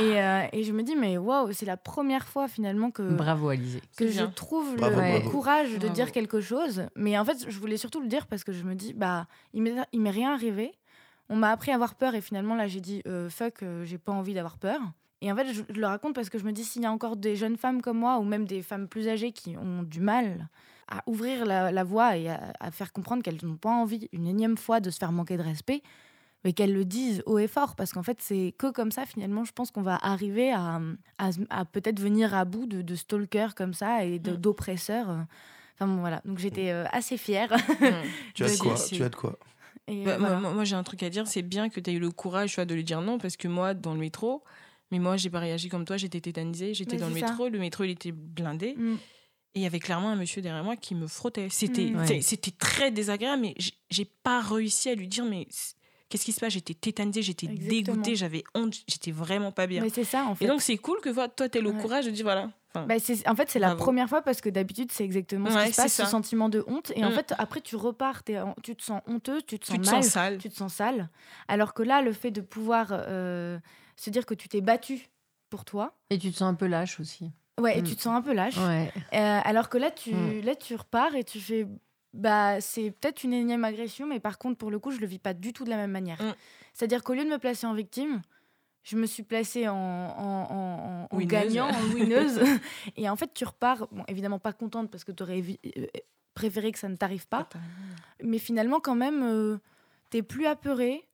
Et, 0.00 0.20
euh, 0.20 0.46
et, 0.52 0.62
je 0.62 0.72
me 0.72 0.82
dis, 0.82 0.96
mais 0.96 1.18
waouh, 1.18 1.52
c'est 1.52 1.66
la 1.66 1.76
première 1.76 2.26
fois 2.26 2.48
finalement 2.48 2.90
que. 2.90 3.02
Bravo 3.02 3.48
Alizé. 3.48 3.82
Que 3.96 4.08
je 4.08 4.24
trouve 4.24 4.76
le 4.76 5.28
courage 5.28 5.78
de 5.78 5.88
dire 5.88 6.12
quelque 6.12 6.40
chose. 6.40 6.84
Mais 6.96 7.18
en 7.18 7.24
fait, 7.24 7.44
je 7.48 7.58
voulais 7.58 7.76
surtout 7.76 8.00
le 8.00 8.08
dire 8.08 8.26
parce 8.26 8.44
que 8.44 8.52
je 8.52 8.62
me 8.62 8.74
dis, 8.74 8.94
bah, 8.94 9.26
il 9.52 9.62
m'est 9.62 10.10
rien 10.10 10.32
arrivé. 10.32 10.72
On 11.28 11.36
m'a 11.36 11.50
appris 11.50 11.70
à 11.70 11.74
avoir 11.74 11.94
peur 11.94 12.14
et 12.14 12.20
finalement 12.20 12.54
là, 12.54 12.66
j'ai 12.68 12.80
dit, 12.80 13.02
euh, 13.06 13.30
fuck, 13.30 13.62
euh, 13.62 13.84
j'ai 13.84 13.98
pas 13.98 14.12
envie 14.12 14.34
d'avoir 14.34 14.58
peur. 14.58 14.80
Et 15.20 15.30
en 15.30 15.36
fait, 15.36 15.52
je, 15.52 15.62
je, 15.68 15.80
le 15.80 15.86
raconte 15.86 16.14
parce 16.14 16.28
que 16.28 16.38
je 16.38 16.44
me 16.44 16.52
dis, 16.52 16.64
s'il 16.64 16.82
y 16.82 16.86
a 16.86 16.92
encore 16.92 17.16
des 17.16 17.36
jeunes 17.36 17.56
femmes 17.56 17.80
comme 17.80 17.98
moi 17.98 18.18
ou 18.18 18.24
même 18.24 18.44
des 18.44 18.62
femmes 18.62 18.88
plus 18.88 19.08
âgées 19.08 19.32
qui 19.32 19.56
ont 19.56 19.82
du 19.82 20.00
mal 20.00 20.48
à 20.92 21.02
ouvrir 21.06 21.46
la, 21.46 21.84
voie 21.84 22.16
et 22.16 22.28
à, 22.28 22.70
faire 22.70 22.92
comprendre 22.92 23.22
qu'elles 23.22 23.38
n'ont 23.42 23.56
pas 23.56 23.70
envie 23.70 24.08
une 24.12 24.26
énième 24.26 24.56
fois 24.56 24.80
de 24.80 24.90
se 24.90 24.98
faire 24.98 25.12
manquer 25.12 25.36
de 25.36 25.42
respect, 25.42 25.82
mais 26.44 26.52
qu'elles 26.52 26.74
le 26.74 26.84
disent 26.84 27.22
haut 27.24 27.38
et 27.38 27.46
fort, 27.46 27.76
parce 27.76 27.92
qu'en 27.92 28.02
fait, 28.02 28.18
c'est 28.20 28.54
que 28.58 28.70
comme 28.70 28.90
ça, 28.90 29.06
finalement, 29.06 29.44
je 29.44 29.52
pense 29.52 29.70
qu'on 29.70 29.82
va 29.82 29.98
arriver 30.02 30.52
à, 30.52 30.80
à, 31.18 31.64
peut-être 31.64 32.00
venir 32.00 32.34
à 32.34 32.44
bout 32.44 32.66
de, 32.66 32.82
de 32.82 32.94
stalkers 32.94 33.54
comme 33.54 33.74
ça 33.74 34.04
et 34.04 34.18
mm. 34.18 34.36
d'oppresseurs. 34.36 35.08
Enfin 35.74 35.86
bon, 35.86 36.00
voilà, 36.00 36.20
donc 36.24 36.38
j'étais 36.38 36.70
euh, 36.70 36.84
assez 36.92 37.16
fière. 37.16 37.52
Mm. 37.52 37.86
tu, 38.34 38.44
as 38.44 38.52
de 38.52 38.58
quoi, 38.58 38.74
tu 38.74 39.02
as 39.02 39.08
de 39.08 39.16
quoi 39.16 39.38
bah, 39.88 40.18
Moi, 40.18 40.64
j'ai 40.64 40.76
un 40.76 40.82
truc 40.82 41.02
à 41.02 41.10
dire, 41.10 41.26
c'est 41.26 41.42
bien 41.42 41.68
que 41.68 41.80
tu 41.80 41.90
aies 41.90 41.94
eu 41.94 41.98
le 41.98 42.10
courage 42.10 42.56
de 42.56 42.74
lui 42.74 42.84
dire 42.84 43.00
non, 43.00 43.18
parce 43.18 43.36
que 43.36 43.48
moi, 43.48 43.74
dans 43.74 43.94
le 43.94 44.00
métro, 44.00 44.42
mais 44.90 44.98
moi, 44.98 45.16
j'ai 45.16 45.30
pas 45.30 45.40
réagi 45.40 45.68
comme 45.68 45.84
toi, 45.84 45.96
j'étais 45.96 46.20
tétanisée, 46.20 46.74
j'étais 46.74 46.96
dans 46.96 47.08
le 47.08 47.14
métro, 47.14 47.48
le 47.48 47.58
métro, 47.58 47.84
il 47.84 47.90
était 47.90 48.12
blindé. 48.12 48.74
Mm. 48.76 48.96
Et 49.54 49.60
il 49.60 49.62
y 49.62 49.66
avait 49.66 49.80
clairement 49.80 50.08
un 50.08 50.16
monsieur 50.16 50.40
derrière 50.40 50.64
moi 50.64 50.76
qui 50.76 50.94
me 50.94 51.06
frottait. 51.06 51.48
C'était 51.50 51.90
mmh. 51.90 52.22
c'était 52.22 52.52
très 52.52 52.90
désagréable, 52.90 53.42
mais 53.42 53.54
j'ai 53.90 54.06
pas 54.06 54.40
réussi 54.40 54.88
à 54.88 54.94
lui 54.94 55.08
dire, 55.08 55.26
mais 55.26 55.46
qu'est-ce 56.08 56.24
qui 56.24 56.32
se 56.32 56.40
passe? 56.40 56.54
J'étais 56.54 56.72
tétanisée, 56.72 57.20
j'étais 57.20 57.48
dégoûtée, 57.48 58.16
j'avais 58.16 58.44
honte, 58.54 58.74
j'étais 58.88 59.10
vraiment 59.10 59.52
pas 59.52 59.66
bien. 59.66 59.82
Mais 59.82 59.90
c'est 59.90 60.04
ça, 60.04 60.24
en 60.24 60.34
fait. 60.34 60.46
Et 60.46 60.48
donc, 60.48 60.62
c'est 60.62 60.78
cool 60.78 61.00
que 61.02 61.10
toi, 61.10 61.28
tu 61.28 61.58
aies 61.58 61.60
le 61.60 61.72
courage 61.72 62.06
de 62.06 62.10
dire, 62.10 62.24
voilà. 62.24 62.50
Bah, 62.74 62.94
en 63.26 63.34
fait, 63.36 63.50
c'est 63.50 63.58
la 63.58 63.74
première 63.74 64.08
fois 64.08 64.22
parce 64.22 64.40
que 64.40 64.48
d'habitude, 64.48 64.90
c'est 64.92 65.04
exactement 65.04 65.50
ce 65.50 65.66
qui 65.66 65.72
se 65.72 65.82
passe, 65.82 65.94
ce 65.94 66.06
sentiment 66.06 66.48
de 66.48 66.64
honte. 66.66 66.92
Et 66.96 67.04
en 67.04 67.10
mmh. 67.10 67.14
fait, 67.14 67.34
après, 67.38 67.60
tu 67.60 67.76
repars, 67.76 68.22
tu 68.62 68.76
te 68.76 68.82
sens 68.82 69.02
honteux, 69.06 69.42
tu 69.42 69.58
te 69.58 69.66
sens 69.66 69.78
mal, 69.90 70.02
sale. 70.02 70.38
tu 70.38 70.48
te 70.48 70.54
sens 70.54 70.74
sale. 70.74 71.08
Alors 71.48 71.74
que 71.74 71.82
là, 71.82 72.02
le 72.02 72.12
fait 72.12 72.30
de 72.30 72.40
pouvoir 72.40 72.88
euh, 72.92 73.58
se 73.96 74.10
dire 74.10 74.26
que 74.26 74.34
tu 74.34 74.48
t'es 74.48 74.60
battu 74.60 75.10
pour 75.50 75.64
toi. 75.64 75.94
Et 76.10 76.18
tu 76.18 76.30
te 76.30 76.36
sens 76.36 76.48
un 76.48 76.54
peu 76.54 76.66
lâche 76.66 76.98
aussi. 76.98 77.30
Ouais, 77.60 77.78
et 77.78 77.82
tu 77.82 77.92
mm. 77.92 77.96
te 77.96 78.00
sens 78.00 78.16
un 78.16 78.22
peu 78.22 78.32
lâche. 78.32 78.56
Euh, 78.56 78.86
alors 79.12 79.68
que 79.68 79.76
là 79.76 79.90
tu, 79.90 80.14
mm. 80.14 80.40
là, 80.42 80.54
tu 80.54 80.74
repars 80.74 81.14
et 81.14 81.24
tu 81.24 81.40
fais. 81.40 81.66
Bah, 82.14 82.60
c'est 82.60 82.90
peut-être 82.90 83.24
une 83.24 83.32
énième 83.32 83.64
agression, 83.64 84.06
mais 84.06 84.20
par 84.20 84.36
contre, 84.36 84.58
pour 84.58 84.70
le 84.70 84.78
coup, 84.78 84.90
je 84.90 84.98
le 84.98 85.06
vis 85.06 85.18
pas 85.18 85.32
du 85.32 85.54
tout 85.54 85.64
de 85.64 85.70
la 85.70 85.76
même 85.76 85.90
manière. 85.90 86.20
Mm. 86.20 86.34
C'est-à-dire 86.74 87.02
qu'au 87.02 87.14
lieu 87.14 87.24
de 87.24 87.30
me 87.30 87.38
placer 87.38 87.66
en 87.66 87.74
victime, 87.74 88.22
je 88.82 88.96
me 88.96 89.06
suis 89.06 89.22
placée 89.22 89.68
en, 89.68 89.74
en, 89.76 91.08
en, 91.10 91.18
gagnant, 91.18 91.68
en 91.68 91.94
winneuse. 91.94 92.40
et 92.96 93.08
en 93.08 93.16
fait, 93.16 93.32
tu 93.32 93.44
repars, 93.44 93.86
bon, 93.92 94.04
évidemment 94.08 94.38
pas 94.38 94.52
contente 94.52 94.90
parce 94.90 95.04
que 95.04 95.12
tu 95.12 95.22
aurais 95.22 95.40
euh, 95.40 95.86
préféré 96.34 96.72
que 96.72 96.78
ça 96.78 96.88
ne 96.88 96.96
t'arrive 96.96 97.26
pas. 97.28 97.48
Mais 98.22 98.38
finalement, 98.38 98.80
quand 98.80 98.96
même, 98.96 99.22
euh, 99.22 99.58
tu 100.10 100.18
es 100.18 100.22
plus 100.22 100.46
apeurée, 100.46 101.08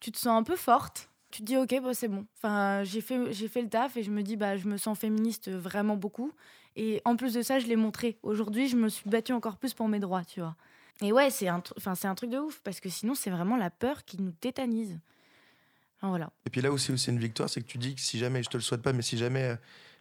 tu 0.00 0.12
te 0.12 0.18
sens 0.18 0.38
un 0.38 0.42
peu 0.42 0.56
forte 0.56 1.08
tu 1.34 1.40
te 1.40 1.46
dis 1.46 1.56
ok 1.56 1.82
bah, 1.82 1.94
c'est 1.94 2.06
bon. 2.06 2.26
Enfin 2.36 2.84
j'ai 2.84 3.00
fait 3.00 3.32
j'ai 3.32 3.48
fait 3.48 3.60
le 3.60 3.68
taf 3.68 3.96
et 3.96 4.04
je 4.04 4.10
me 4.12 4.22
dis 4.22 4.36
bah 4.36 4.56
je 4.56 4.68
me 4.68 4.76
sens 4.76 4.96
féministe 4.96 5.50
vraiment 5.50 5.96
beaucoup. 5.96 6.30
Et 6.76 7.02
en 7.04 7.16
plus 7.16 7.34
de 7.34 7.42
ça 7.42 7.58
je 7.58 7.66
l'ai 7.66 7.74
montré. 7.74 8.18
Aujourd'hui 8.22 8.68
je 8.68 8.76
me 8.76 8.88
suis 8.88 9.10
battue 9.10 9.32
encore 9.32 9.56
plus 9.56 9.74
pour 9.74 9.88
mes 9.88 9.98
droits 9.98 10.24
tu 10.24 10.38
vois. 10.38 10.54
Et 11.02 11.12
ouais 11.12 11.30
c'est 11.30 11.48
un 11.48 11.60
c'est 11.76 12.06
un 12.06 12.14
truc 12.14 12.30
de 12.30 12.38
ouf 12.38 12.60
parce 12.62 12.78
que 12.78 12.88
sinon 12.88 13.16
c'est 13.16 13.30
vraiment 13.30 13.56
la 13.56 13.68
peur 13.68 14.04
qui 14.04 14.22
nous 14.22 14.30
tétanise 14.30 15.00
voilà 16.08 16.30
et 16.46 16.50
puis 16.50 16.60
là 16.60 16.70
aussi 16.70 16.96
c'est 16.98 17.10
une 17.10 17.18
victoire 17.18 17.48
c'est 17.48 17.60
que 17.60 17.66
tu 17.66 17.78
dis 17.78 17.94
que 17.94 18.00
si 18.00 18.18
jamais 18.18 18.42
je 18.42 18.48
te 18.48 18.56
le 18.56 18.62
souhaite 18.62 18.82
pas 18.82 18.92
mais 18.92 19.02
si 19.02 19.16
jamais 19.18 19.42
euh, 19.42 19.56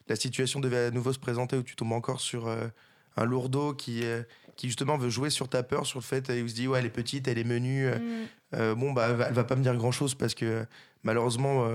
la 0.07 0.15
situation 0.15 0.59
devait 0.59 0.85
à 0.85 0.91
nouveau 0.91 1.13
se 1.13 1.19
présenter 1.19 1.57
où 1.57 1.63
tu 1.63 1.75
tombes 1.75 1.93
encore 1.93 2.19
sur 2.19 2.47
euh, 2.47 2.67
un 3.15 3.25
lourdeau 3.25 3.73
qui 3.73 4.03
euh, 4.03 4.23
qui 4.55 4.67
justement 4.67 4.97
veut 4.97 5.09
jouer 5.09 5.31
sur 5.31 5.49
ta 5.49 5.63
peur, 5.63 5.85
sur 5.85 5.99
le 5.99 6.03
fait 6.03 6.29
où 6.29 6.47
se 6.47 6.53
dit 6.53 6.67
ouais 6.67 6.79
elle 6.79 6.85
est 6.85 6.89
petite, 6.89 7.27
elle 7.27 7.39
est 7.39 7.43
menue, 7.43 7.87
mm. 7.87 8.73
bon 8.73 8.93
bah 8.93 9.07
elle 9.09 9.33
va 9.33 9.43
pas 9.43 9.55
me 9.55 9.63
dire 9.63 9.75
grand 9.75 9.91
chose 9.91 10.13
parce 10.13 10.35
que 10.35 10.67
malheureusement, 11.01 11.67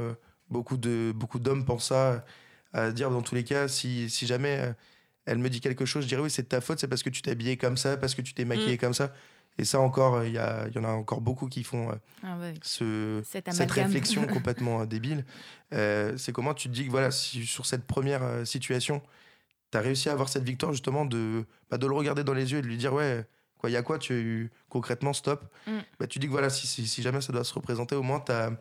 beaucoup 0.48 0.76
de 0.76 1.12
beaucoup 1.12 1.40
d'hommes 1.40 1.64
pensent 1.64 1.86
ça, 1.86 2.24
à 2.72 2.92
dire 2.92 3.10
dans 3.10 3.22
tous 3.22 3.34
les 3.34 3.42
cas, 3.42 3.66
si, 3.66 4.08
si 4.08 4.28
jamais 4.28 4.76
elle 5.26 5.38
me 5.38 5.50
dit 5.50 5.60
quelque 5.60 5.84
chose, 5.84 6.04
je 6.04 6.08
dirais 6.08 6.22
oui, 6.22 6.30
c'est 6.30 6.42
de 6.42 6.48
ta 6.48 6.60
faute, 6.60 6.78
c'est 6.78 6.86
parce 6.86 7.02
que 7.02 7.10
tu 7.10 7.20
t'es 7.20 7.32
habillé 7.32 7.56
comme 7.56 7.76
ça, 7.76 7.96
parce 7.96 8.14
que 8.14 8.22
tu 8.22 8.32
t'es 8.32 8.44
maquillé 8.44 8.74
mm. 8.74 8.78
comme 8.78 8.94
ça. 8.94 9.12
Et 9.58 9.64
ça 9.64 9.80
encore, 9.80 10.22
il 10.24 10.30
y, 10.30 10.34
y, 10.34 10.78
en 10.78 10.84
a 10.84 10.90
encore 10.90 11.20
beaucoup 11.20 11.48
qui 11.48 11.64
font 11.64 11.90
euh, 11.90 11.94
ah 12.22 12.36
ce, 12.62 13.22
cette 13.24 13.70
réflexion 13.70 14.26
complètement 14.32 14.86
débile. 14.86 15.24
c'est 15.72 16.32
comment 16.32 16.54
tu 16.54 16.68
te 16.68 16.74
dis 16.74 16.86
que 16.86 16.90
voilà, 16.90 17.10
si, 17.10 17.44
sur 17.44 17.66
cette 17.66 17.84
première 17.84 18.46
situation, 18.46 19.02
tu 19.70 19.78
as 19.78 19.80
réussi 19.80 20.08
à 20.08 20.12
avoir 20.12 20.28
cette 20.28 20.44
victoire 20.44 20.72
justement 20.72 21.04
de, 21.04 21.44
bah, 21.70 21.78
de 21.78 21.86
le 21.86 21.94
regarder 21.94 22.24
dans 22.24 22.34
les 22.34 22.52
yeux 22.52 22.58
et 22.58 22.62
de 22.62 22.66
lui 22.66 22.76
dire 22.76 22.92
ouais, 22.92 23.26
quoi, 23.58 23.70
il 23.70 23.72
y 23.72 23.76
a 23.76 23.82
quoi 23.82 23.98
tu 23.98 24.50
concrètement 24.68 25.12
stop? 25.12 25.44
Mm. 25.66 25.78
Bah, 25.98 26.06
tu 26.06 26.18
dis 26.18 26.26
que 26.26 26.32
voilà, 26.32 26.50
si, 26.50 26.66
si, 26.66 26.86
si, 26.86 27.02
jamais 27.02 27.20
ça 27.20 27.32
doit 27.32 27.44
se 27.44 27.54
représenter, 27.54 27.96
au 27.96 28.02
moins 28.02 28.20
tu 28.20 28.32
as 28.32 28.52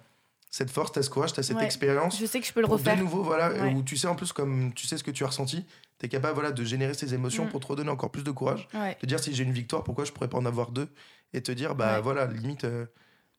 cette 0.49 0.71
force, 0.71 0.91
tu 0.91 0.99
as 0.99 1.03
ce 1.03 1.09
courage, 1.09 1.33
tu 1.33 1.39
as 1.39 1.43
cette 1.43 1.61
expérience. 1.61 2.19
Je 2.19 2.25
sais 2.25 2.39
que 2.39 2.47
je 2.47 2.53
peux 2.53 2.61
le 2.61 2.67
refaire. 2.67 2.95
De 2.95 3.01
nouveau, 3.01 3.23
voilà, 3.23 3.67
où 3.67 3.83
tu 3.83 3.97
sais 3.97 4.07
en 4.07 4.15
plus, 4.15 4.33
comme 4.33 4.73
tu 4.73 4.87
sais 4.87 4.97
ce 4.97 5.03
que 5.03 5.11
tu 5.11 5.23
as 5.23 5.27
ressenti, 5.27 5.65
tu 5.99 6.05
es 6.05 6.09
capable 6.09 6.35
voilà, 6.35 6.51
de 6.51 6.63
générer 6.63 6.93
ces 6.93 7.13
émotions 7.13 7.45
mm. 7.45 7.49
pour 7.49 7.59
te 7.59 7.67
redonner 7.67 7.89
encore 7.89 8.11
plus 8.11 8.23
de 8.23 8.31
courage. 8.31 8.67
De 8.73 9.07
dire 9.07 9.19
si 9.19 9.33
j'ai 9.33 9.43
une 9.43 9.53
victoire, 9.53 9.83
pourquoi 9.83 10.05
je 10.05 10.11
pourrais 10.11 10.29
pas 10.29 10.37
en 10.37 10.45
avoir 10.45 10.71
deux? 10.71 10.89
Et 11.33 11.41
te 11.41 11.51
dire, 11.51 11.75
bah 11.75 11.99
voilà, 11.99 12.25
limite, 12.25 12.63
euh, 12.63 12.85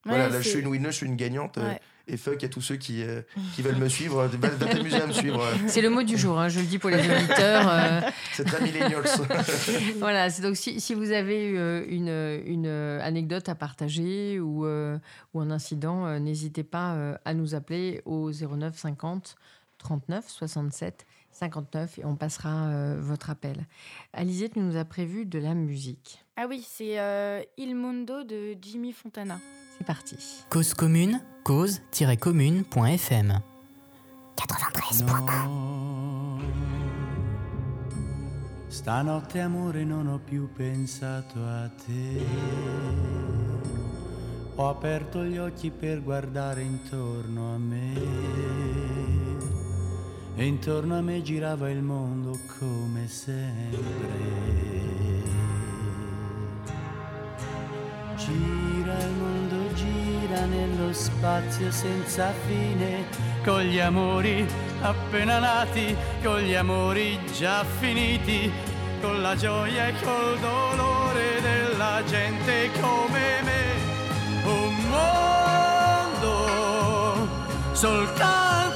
voilà, 0.04 0.28
là, 0.28 0.40
je 0.40 0.48
suis 0.48 0.60
une 0.60 0.68
winner, 0.68 0.90
je 0.90 0.96
suis 0.96 1.06
une 1.06 1.16
gagnante. 1.16 1.58
Euh, 1.58 1.74
et 2.08 2.16
fuck 2.16 2.42
à 2.42 2.48
tous 2.48 2.62
ceux 2.62 2.76
qui, 2.76 3.02
euh, 3.02 3.20
qui 3.54 3.62
veulent 3.62 3.76
me 3.76 3.88
suivre. 3.88 4.26
Va, 4.26 4.48
t'amuser 4.48 5.00
à 5.00 5.06
me 5.06 5.12
suivre. 5.12 5.44
C'est 5.66 5.82
le 5.82 5.90
mot 5.90 6.02
du 6.02 6.16
jour, 6.16 6.38
hein, 6.38 6.48
je 6.48 6.60
le 6.60 6.66
dis 6.66 6.78
pour 6.78 6.90
les 6.90 6.98
auditeurs. 6.98 7.68
Euh. 7.68 8.00
C'est 8.32 8.44
très 8.44 8.62
millennials. 8.62 9.04
voilà, 9.98 10.30
c'est 10.30 10.42
donc 10.42 10.56
si, 10.56 10.80
si, 10.80 10.94
vous 10.94 11.10
avez 11.10 11.58
euh, 11.58 11.84
une, 11.88 12.08
une 12.46 12.66
anecdote 12.66 13.48
à 13.48 13.54
partager 13.54 14.40
ou, 14.40 14.64
ou 14.64 15.40
un 15.40 15.50
incident, 15.50 16.18
n'hésitez 16.20 16.62
pas 16.62 17.18
à 17.24 17.34
nous 17.34 17.54
appeler 17.54 18.00
au 18.04 18.30
09 18.30 18.76
50 18.76 19.36
39 19.78 20.24
67 20.28 21.06
59 21.38 21.98
et 21.98 22.04
on 22.04 22.16
passera 22.16 22.94
votre 22.96 23.30
appel. 23.30 23.66
Alizé, 24.12 24.48
tu 24.48 24.58
nous 24.60 24.76
as 24.76 24.84
prévu 24.84 25.24
de 25.26 25.38
la 25.38 25.54
musique. 25.54 26.24
Ah 26.36 26.46
oui, 26.48 26.66
c'est 26.68 26.96
Il 27.56 27.74
Mundo 27.74 28.24
de 28.24 28.56
Jimmy 28.60 28.92
Fontana. 28.92 29.40
C'est 29.78 29.86
parti. 29.86 30.16
Cause 30.50 30.74
commune, 30.74 31.22
cause-commune.fm 31.44 33.40
93.1 34.36 36.18
Stanotte 38.68 39.40
amore 39.40 39.82
non 39.82 40.06
ho 40.06 40.18
più 40.18 40.52
pensato 40.52 41.42
a 41.42 41.68
te. 41.68 42.24
Ho 44.56 44.68
aperto 44.68 45.24
gli 45.24 45.38
occhi 45.38 45.70
per 45.70 46.02
guardare 46.02 46.62
intorno 46.62 47.54
a 47.54 47.58
me. 47.58 48.57
E 50.40 50.46
intorno 50.46 50.96
a 50.96 51.00
me 51.00 51.20
girava 51.20 51.68
il 51.68 51.82
mondo 51.82 52.38
come 52.60 53.08
sempre. 53.08 53.76
Gira 58.14 58.98
il 59.02 59.14
mondo, 59.18 59.74
gira 59.74 60.44
nello 60.44 60.92
spazio 60.92 61.72
senza 61.72 62.32
fine, 62.46 63.06
con 63.44 63.62
gli 63.62 63.80
amori 63.80 64.46
appena 64.80 65.40
nati, 65.40 65.96
con 66.22 66.38
gli 66.38 66.54
amori 66.54 67.18
già 67.36 67.64
finiti, 67.64 68.48
con 69.00 69.20
la 69.20 69.34
gioia 69.34 69.88
e 69.88 69.94
col 70.00 70.38
dolore 70.38 71.40
della 71.40 72.00
gente 72.06 72.70
come 72.80 73.42
me. 73.42 73.74
Un 74.44 74.88
mondo, 76.20 76.46
soltanto 77.72 78.67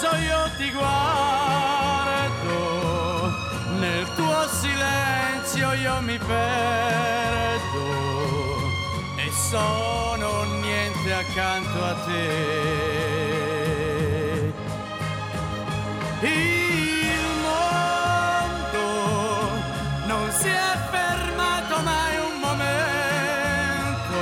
adesso 0.00 0.16
io 0.16 0.48
ti 0.56 0.70
guardo, 0.70 0.92
nel 3.78 4.06
tuo 4.14 4.46
silenzio 4.48 5.72
io 5.72 6.00
mi 6.02 6.16
perdo. 6.18 6.46
Sono 9.50 10.44
niente 10.60 11.12
accanto 11.14 11.84
a 11.84 11.94
te. 12.04 12.12
Il 16.20 17.20
mondo 17.42 18.82
non 20.04 20.30
si 20.32 20.48
è 20.48 20.76
fermato 20.90 21.80
mai 21.82 22.16
un 22.18 22.40
momento, 22.40 24.18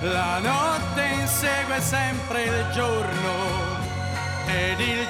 la 0.00 0.38
notte 0.38 1.02
insegue 1.20 1.80
sempre 1.80 2.44
il 2.44 2.70
giorno 2.72 3.65
ed 4.56 4.80
il 4.80 5.06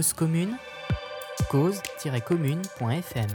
Cause 0.00 0.14
commune, 0.14 0.56
cause-commune.fm. 1.50 3.28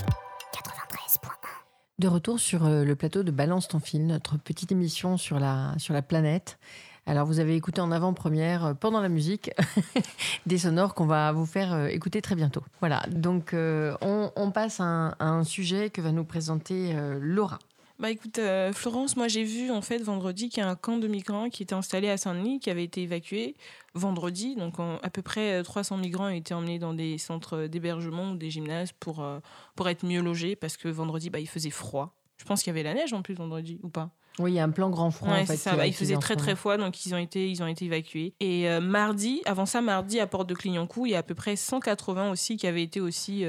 De 1.99 2.07
retour 2.07 2.39
sur 2.39 2.65
euh, 2.65 2.83
le 2.83 2.95
plateau 2.95 3.21
de 3.21 3.29
Balance 3.29 3.67
ton 3.67 3.79
fil, 3.79 4.07
notre 4.07 4.39
petite 4.39 4.71
émission 4.71 5.15
sur 5.17 5.39
la, 5.39 5.75
planète. 6.07 6.57
Alors, 7.05 7.27
vous 7.27 7.39
avez 7.39 7.55
écouté 7.55 7.81
en 7.81 7.91
avant-première, 7.91 8.65
euh, 8.65 8.73
pendant 8.73 8.99
la 8.99 9.09
musique, 9.09 9.51
des 10.47 10.57
sonores 10.57 10.95
qu'on 10.95 11.05
va 11.05 11.31
vous 11.33 11.45
faire 11.45 11.71
euh, 11.71 11.85
écouter 11.85 12.19
très 12.23 12.33
bientôt. 12.33 12.63
Voilà, 12.79 13.03
donc 13.11 13.53
on, 13.53 14.51
passe 14.51 14.79
à 14.79 15.13
un, 15.19 15.43
sujet 15.43 15.91
que 15.91 16.01
va 16.01 16.11
nous 16.11 16.25
présenter 16.25 16.95
Laura. 17.21 17.59
Bah 17.97 18.11
écoute, 18.11 18.39
euh, 18.39 18.73
Florence, 18.73 19.15
moi 19.15 19.29
j'ai 19.29 19.43
vu 19.43 19.71
en 19.71 19.81
fait 19.81 19.99
vendredi 19.99 20.49
qu'il 20.49 20.61
y 20.61 20.65
a 20.65 20.69
un 20.69 20.75
camp 20.75 20.97
de 20.97 21.07
migrants 21.07 21.49
qui 21.49 21.63
était 21.63 21.75
installé 21.75 22.09
à 22.09 22.17
Saint-Denis, 22.17 22.59
qui 22.59 22.69
avait 22.69 22.83
été 22.83 23.03
évacué 23.03 23.55
vendredi. 23.93 24.55
Donc 24.55 24.75
à 25.01 25.09
peu 25.09 25.21
près 25.21 25.63
300 25.63 25.95
euh, 25.95 26.01
migrants 26.01 26.25
ont 26.25 26.29
été 26.29 26.53
emmenés 26.53 26.77
dans 26.77 26.93
des 26.93 27.17
centres 27.17 27.67
d'hébergement 27.67 28.31
ou 28.31 28.35
des 28.35 28.49
gymnases 28.49 28.91
pour, 28.99 29.23
euh, 29.23 29.39
pour 29.75 29.87
être 29.87 30.05
mieux 30.05 30.21
logés 30.21 30.57
parce 30.57 30.75
que 30.75 30.89
vendredi 30.89 31.29
bah, 31.29 31.39
il 31.39 31.47
faisait 31.47 31.69
froid. 31.69 32.13
Je 32.37 32.43
pense 32.43 32.63
qu'il 32.63 32.71
y 32.71 32.75
avait 32.77 32.83
la 32.83 32.93
neige 32.93 33.13
en 33.13 33.21
plus 33.21 33.33
vendredi 33.33 33.79
ou 33.81 33.87
pas? 33.87 34.09
Oui, 34.39 34.51
il 34.51 34.55
y 34.55 34.59
a 34.59 34.65
un 34.65 34.69
plan 34.69 34.89
grand 34.89 35.11
froid. 35.11 35.29
en 35.29 35.45
fait, 35.45 35.55
ça, 35.55 35.77
bah, 35.77 35.87
il 35.87 35.93
faisait 35.93 36.17
très 36.17 36.35
très 36.35 36.57
froid, 36.57 36.75
donc 36.75 37.05
ils 37.05 37.15
ont 37.15 37.17
été, 37.17 37.49
ils 37.49 37.63
ont 37.63 37.67
été 37.67 37.85
évacués. 37.85 38.33
Et 38.41 38.67
mardi, 38.81 39.41
avant 39.45 39.65
ça, 39.65 39.79
mardi, 39.79 40.19
à 40.19 40.27
Porte 40.27 40.49
de 40.49 40.53
Clignancourt, 40.53 41.07
il 41.07 41.11
y 41.11 41.15
a 41.15 41.19
à 41.19 41.23
peu 41.23 41.35
près 41.35 41.55
180 41.55 42.31
aussi 42.31 42.57
qui 42.57 42.67
avaient 42.67 42.83
été 42.83 42.99
aussi 42.99 43.45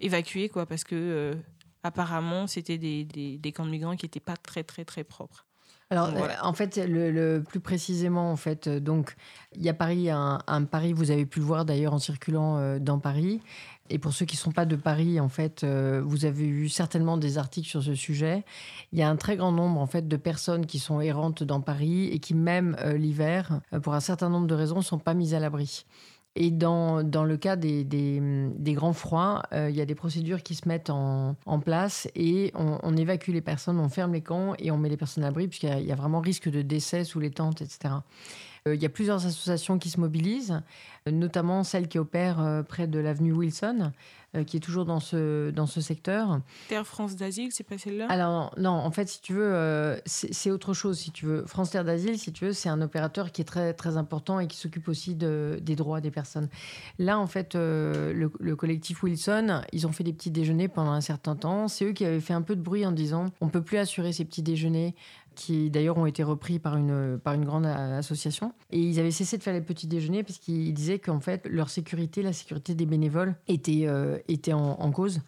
évacués, 0.00 0.48
quoi, 0.48 0.66
parce 0.66 0.82
que 0.82 1.36
apparemment, 1.86 2.46
c'était 2.46 2.78
des, 2.78 3.04
des, 3.04 3.52
camps 3.52 3.64
de 3.64 3.70
migrants 3.70 3.96
qui 3.96 4.04
n'étaient 4.04 4.20
pas 4.20 4.36
très, 4.36 4.64
très, 4.64 4.84
très 4.84 5.04
propres. 5.04 5.46
Alors, 5.90 6.08
euh, 6.08 6.28
en 6.42 6.52
fait, 6.52 6.80
le, 6.84 7.40
plus 7.48 7.60
précisément, 7.60 8.32
en 8.32 8.36
fait, 8.36 8.66
euh, 8.66 8.80
donc, 8.80 9.14
il 9.54 9.62
y 9.62 9.68
a 9.68 9.74
Paris, 9.74 10.10
un, 10.10 10.40
Paris, 10.68 10.92
vous 10.92 11.12
avez 11.12 11.26
pu 11.26 11.38
le 11.38 11.44
voir 11.44 11.64
d'ailleurs 11.64 11.94
en 11.94 12.00
circulant 12.00 12.58
euh, 12.58 12.80
dans 12.80 12.98
Paris. 12.98 13.40
Et 13.88 13.98
pour 13.98 14.12
ceux 14.12 14.24
qui 14.24 14.34
ne 14.34 14.40
sont 14.40 14.50
pas 14.50 14.66
de 14.66 14.74
Paris, 14.74 15.20
en 15.20 15.28
fait, 15.28 15.64
vous 15.64 16.24
avez 16.24 16.44
eu 16.44 16.68
certainement 16.68 17.16
des 17.16 17.38
articles 17.38 17.68
sur 17.68 17.84
ce 17.84 17.94
sujet. 17.94 18.44
Il 18.90 18.98
y 18.98 19.02
a 19.02 19.08
un 19.08 19.14
très 19.14 19.36
grand 19.36 19.52
nombre, 19.52 19.80
en 19.80 19.86
fait, 19.86 20.08
de 20.08 20.16
personnes 20.16 20.66
qui 20.66 20.80
sont 20.80 21.00
errantes 21.00 21.44
dans 21.44 21.60
Paris 21.60 22.08
et 22.08 22.18
qui, 22.18 22.34
même 22.34 22.76
l'hiver, 22.96 23.60
pour 23.84 23.94
un 23.94 24.00
certain 24.00 24.28
nombre 24.28 24.48
de 24.48 24.56
raisons, 24.56 24.78
ne 24.78 24.82
sont 24.82 24.98
pas 24.98 25.14
mises 25.14 25.34
à 25.34 25.38
l'abri. 25.38 25.84
Et 26.38 26.50
dans, 26.50 27.02
dans 27.02 27.24
le 27.24 27.38
cas 27.38 27.56
des, 27.56 27.82
des, 27.82 28.72
grands 28.74 28.92
froids, 28.92 29.42
euh, 29.54 29.70
il 29.70 29.76
y 29.76 29.80
a 29.80 29.86
des 29.86 29.94
procédures 29.94 30.42
qui 30.42 30.54
se 30.54 30.68
mettent 30.68 30.90
en, 30.90 31.34
en 31.46 31.60
place 31.60 32.08
et 32.14 32.52
on, 32.54 32.94
évacue 32.94 33.30
les 33.30 33.40
personnes, 33.40 33.80
on 33.80 33.88
ferme 33.88 34.12
les 34.12 34.20
camps 34.20 34.52
et 34.58 34.70
on 34.70 34.76
met 34.76 34.90
les 34.90 34.98
personnes 34.98 35.24
à 35.24 35.28
l'abri 35.28 35.48
puisqu'il 35.48 35.86
y, 35.86 35.92
a 35.92 35.94
vraiment 35.94 36.20
risque 36.20 36.50
de 36.50 36.60
décès 36.60 37.04
sous 37.04 37.20
les 37.20 37.30
tentes, 37.30 37.62
etc. 37.62 37.94
Euh, 38.66 38.74
il 38.74 38.82
y 38.82 38.86
a 38.86 38.88
plusieurs 38.88 39.24
associations 39.24 39.78
qui 39.78 39.90
se 39.90 40.00
mobilisent, 40.00 40.60
notamment 41.10 41.64
celle 41.64 41.88
qui 41.88 41.98
opère 41.98 42.40
euh, 42.40 42.62
près 42.62 42.86
de 42.86 42.98
l'avenue 42.98 43.32
Wilson, 43.32 43.78
euh, 43.82 43.90
qui 44.44 44.56
est 44.56 44.60
toujours 44.60 44.84
dans 44.84 45.00
ce, 45.00 45.50
dans 45.50 45.66
ce 45.66 45.80
secteur. 45.80 46.40
Terre 46.68 46.86
France 46.86 47.16
d'Asile, 47.16 47.50
c'est 47.52 47.64
pas 47.64 47.78
celle-là? 47.78 48.06
Alors 48.08 48.54
non, 48.58 48.70
en 48.70 48.90
fait, 48.90 49.08
si 49.08 49.20
tu 49.20 49.34
veux, 49.34 50.00
c'est 50.06 50.50
autre 50.50 50.74
chose. 50.74 50.98
Si 50.98 51.10
tu 51.10 51.26
veux, 51.26 51.44
France 51.46 51.70
Terre 51.70 51.84
d'Asile, 51.84 52.18
si 52.18 52.32
tu 52.32 52.46
veux, 52.46 52.52
c'est 52.52 52.68
un 52.68 52.80
opérateur 52.80 53.32
qui 53.32 53.42
est 53.42 53.44
très 53.44 53.72
très 53.74 53.96
important 53.96 54.40
et 54.40 54.46
qui 54.46 54.56
s'occupe 54.56 54.88
aussi 54.88 55.14
de, 55.14 55.58
des 55.62 55.76
droits 55.76 56.00
des 56.00 56.10
personnes. 56.10 56.48
Là, 56.98 57.18
en 57.18 57.26
fait, 57.26 57.54
le, 57.54 58.30
le, 58.38 58.56
collectif 58.56 59.02
Wilson, 59.02 59.62
ils 59.72 59.86
ont 59.86 59.92
fait 59.92 60.04
des 60.04 60.12
petits 60.12 60.30
déjeuners 60.30 60.68
pendant 60.68 60.92
un 60.92 61.00
certain 61.00 61.36
temps. 61.36 61.68
C'est 61.68 61.86
eux 61.86 61.92
qui 61.92 62.04
avaient 62.04 62.20
fait 62.20 62.34
un 62.34 62.42
peu 62.42 62.56
de 62.56 62.62
bruit 62.62 62.86
en 62.86 62.92
disant, 62.92 63.26
on 63.40 63.48
peut 63.48 63.62
plus 63.62 63.78
assurer 63.78 64.12
ces 64.12 64.24
petits 64.24 64.42
déjeuners 64.42 64.94
qui 65.36 65.70
d'ailleurs 65.70 65.98
ont 65.98 66.06
été 66.06 66.24
repris 66.24 66.58
par 66.58 66.76
une, 66.76 67.20
par 67.22 67.34
une 67.34 67.44
grande 67.44 67.66
association. 67.66 68.52
Et 68.70 68.80
ils 68.80 68.98
avaient 68.98 69.12
cessé 69.12 69.38
de 69.38 69.42
faire 69.42 69.54
les 69.54 69.60
petits 69.60 69.86
déjeuners 69.86 70.24
parce 70.24 70.38
qu'ils 70.38 70.74
disaient 70.74 70.98
qu'en 70.98 71.20
fait, 71.20 71.46
leur 71.48 71.70
sécurité, 71.70 72.22
la 72.22 72.32
sécurité 72.32 72.74
des 72.74 72.86
bénévoles 72.86 73.36
était, 73.46 73.82
euh, 73.86 74.18
était 74.26 74.54
en, 74.54 74.90
cause 74.90 75.20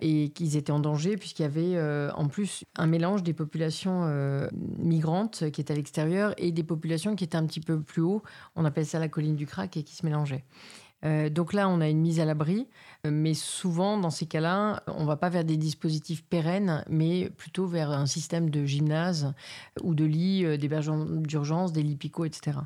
et 0.00 0.28
qu'ils 0.28 0.56
étaient 0.56 0.70
en 0.70 0.78
danger 0.78 1.16
puisqu'il 1.16 1.42
y 1.42 1.46
avait 1.46 1.76
euh, 1.76 2.12
en 2.12 2.28
plus 2.28 2.64
un 2.76 2.86
mélange 2.86 3.22
des 3.22 3.32
populations 3.32 4.04
euh, 4.04 4.48
migrantes 4.52 5.50
qui 5.50 5.60
étaient 5.60 5.72
à 5.72 5.76
l'extérieur 5.76 6.34
et 6.36 6.52
des 6.52 6.62
populations 6.62 7.16
qui 7.16 7.24
étaient 7.24 7.36
un 7.36 7.46
petit 7.46 7.60
peu 7.60 7.80
plus 7.80 8.02
haut. 8.02 8.22
On 8.54 8.64
appelle 8.64 8.86
ça 8.86 8.98
la 8.98 9.08
colline 9.08 9.34
du 9.34 9.46
crack 9.46 9.76
et 9.76 9.82
qui 9.82 9.96
se 9.96 10.04
mélangeaient. 10.04 10.44
Donc 11.30 11.52
là, 11.52 11.68
on 11.68 11.80
a 11.80 11.88
une 11.88 12.00
mise 12.00 12.18
à 12.18 12.24
l'abri, 12.24 12.66
mais 13.04 13.34
souvent, 13.34 13.98
dans 13.98 14.10
ces 14.10 14.26
cas-là, 14.26 14.82
on 14.86 15.04
va 15.04 15.16
pas 15.16 15.28
vers 15.28 15.44
des 15.44 15.56
dispositifs 15.56 16.24
pérennes, 16.24 16.84
mais 16.88 17.30
plutôt 17.30 17.66
vers 17.66 17.90
un 17.90 18.06
système 18.06 18.50
de 18.50 18.64
gymnase 18.64 19.34
ou 19.82 19.94
de 19.94 20.04
lits 20.04 20.44
euh, 20.44 20.56
d'hébergement 20.56 21.04
d'urgence, 21.04 21.72
des 21.72 21.82
lits 21.82 21.96
picots, 21.96 22.24
etc. 22.24 22.58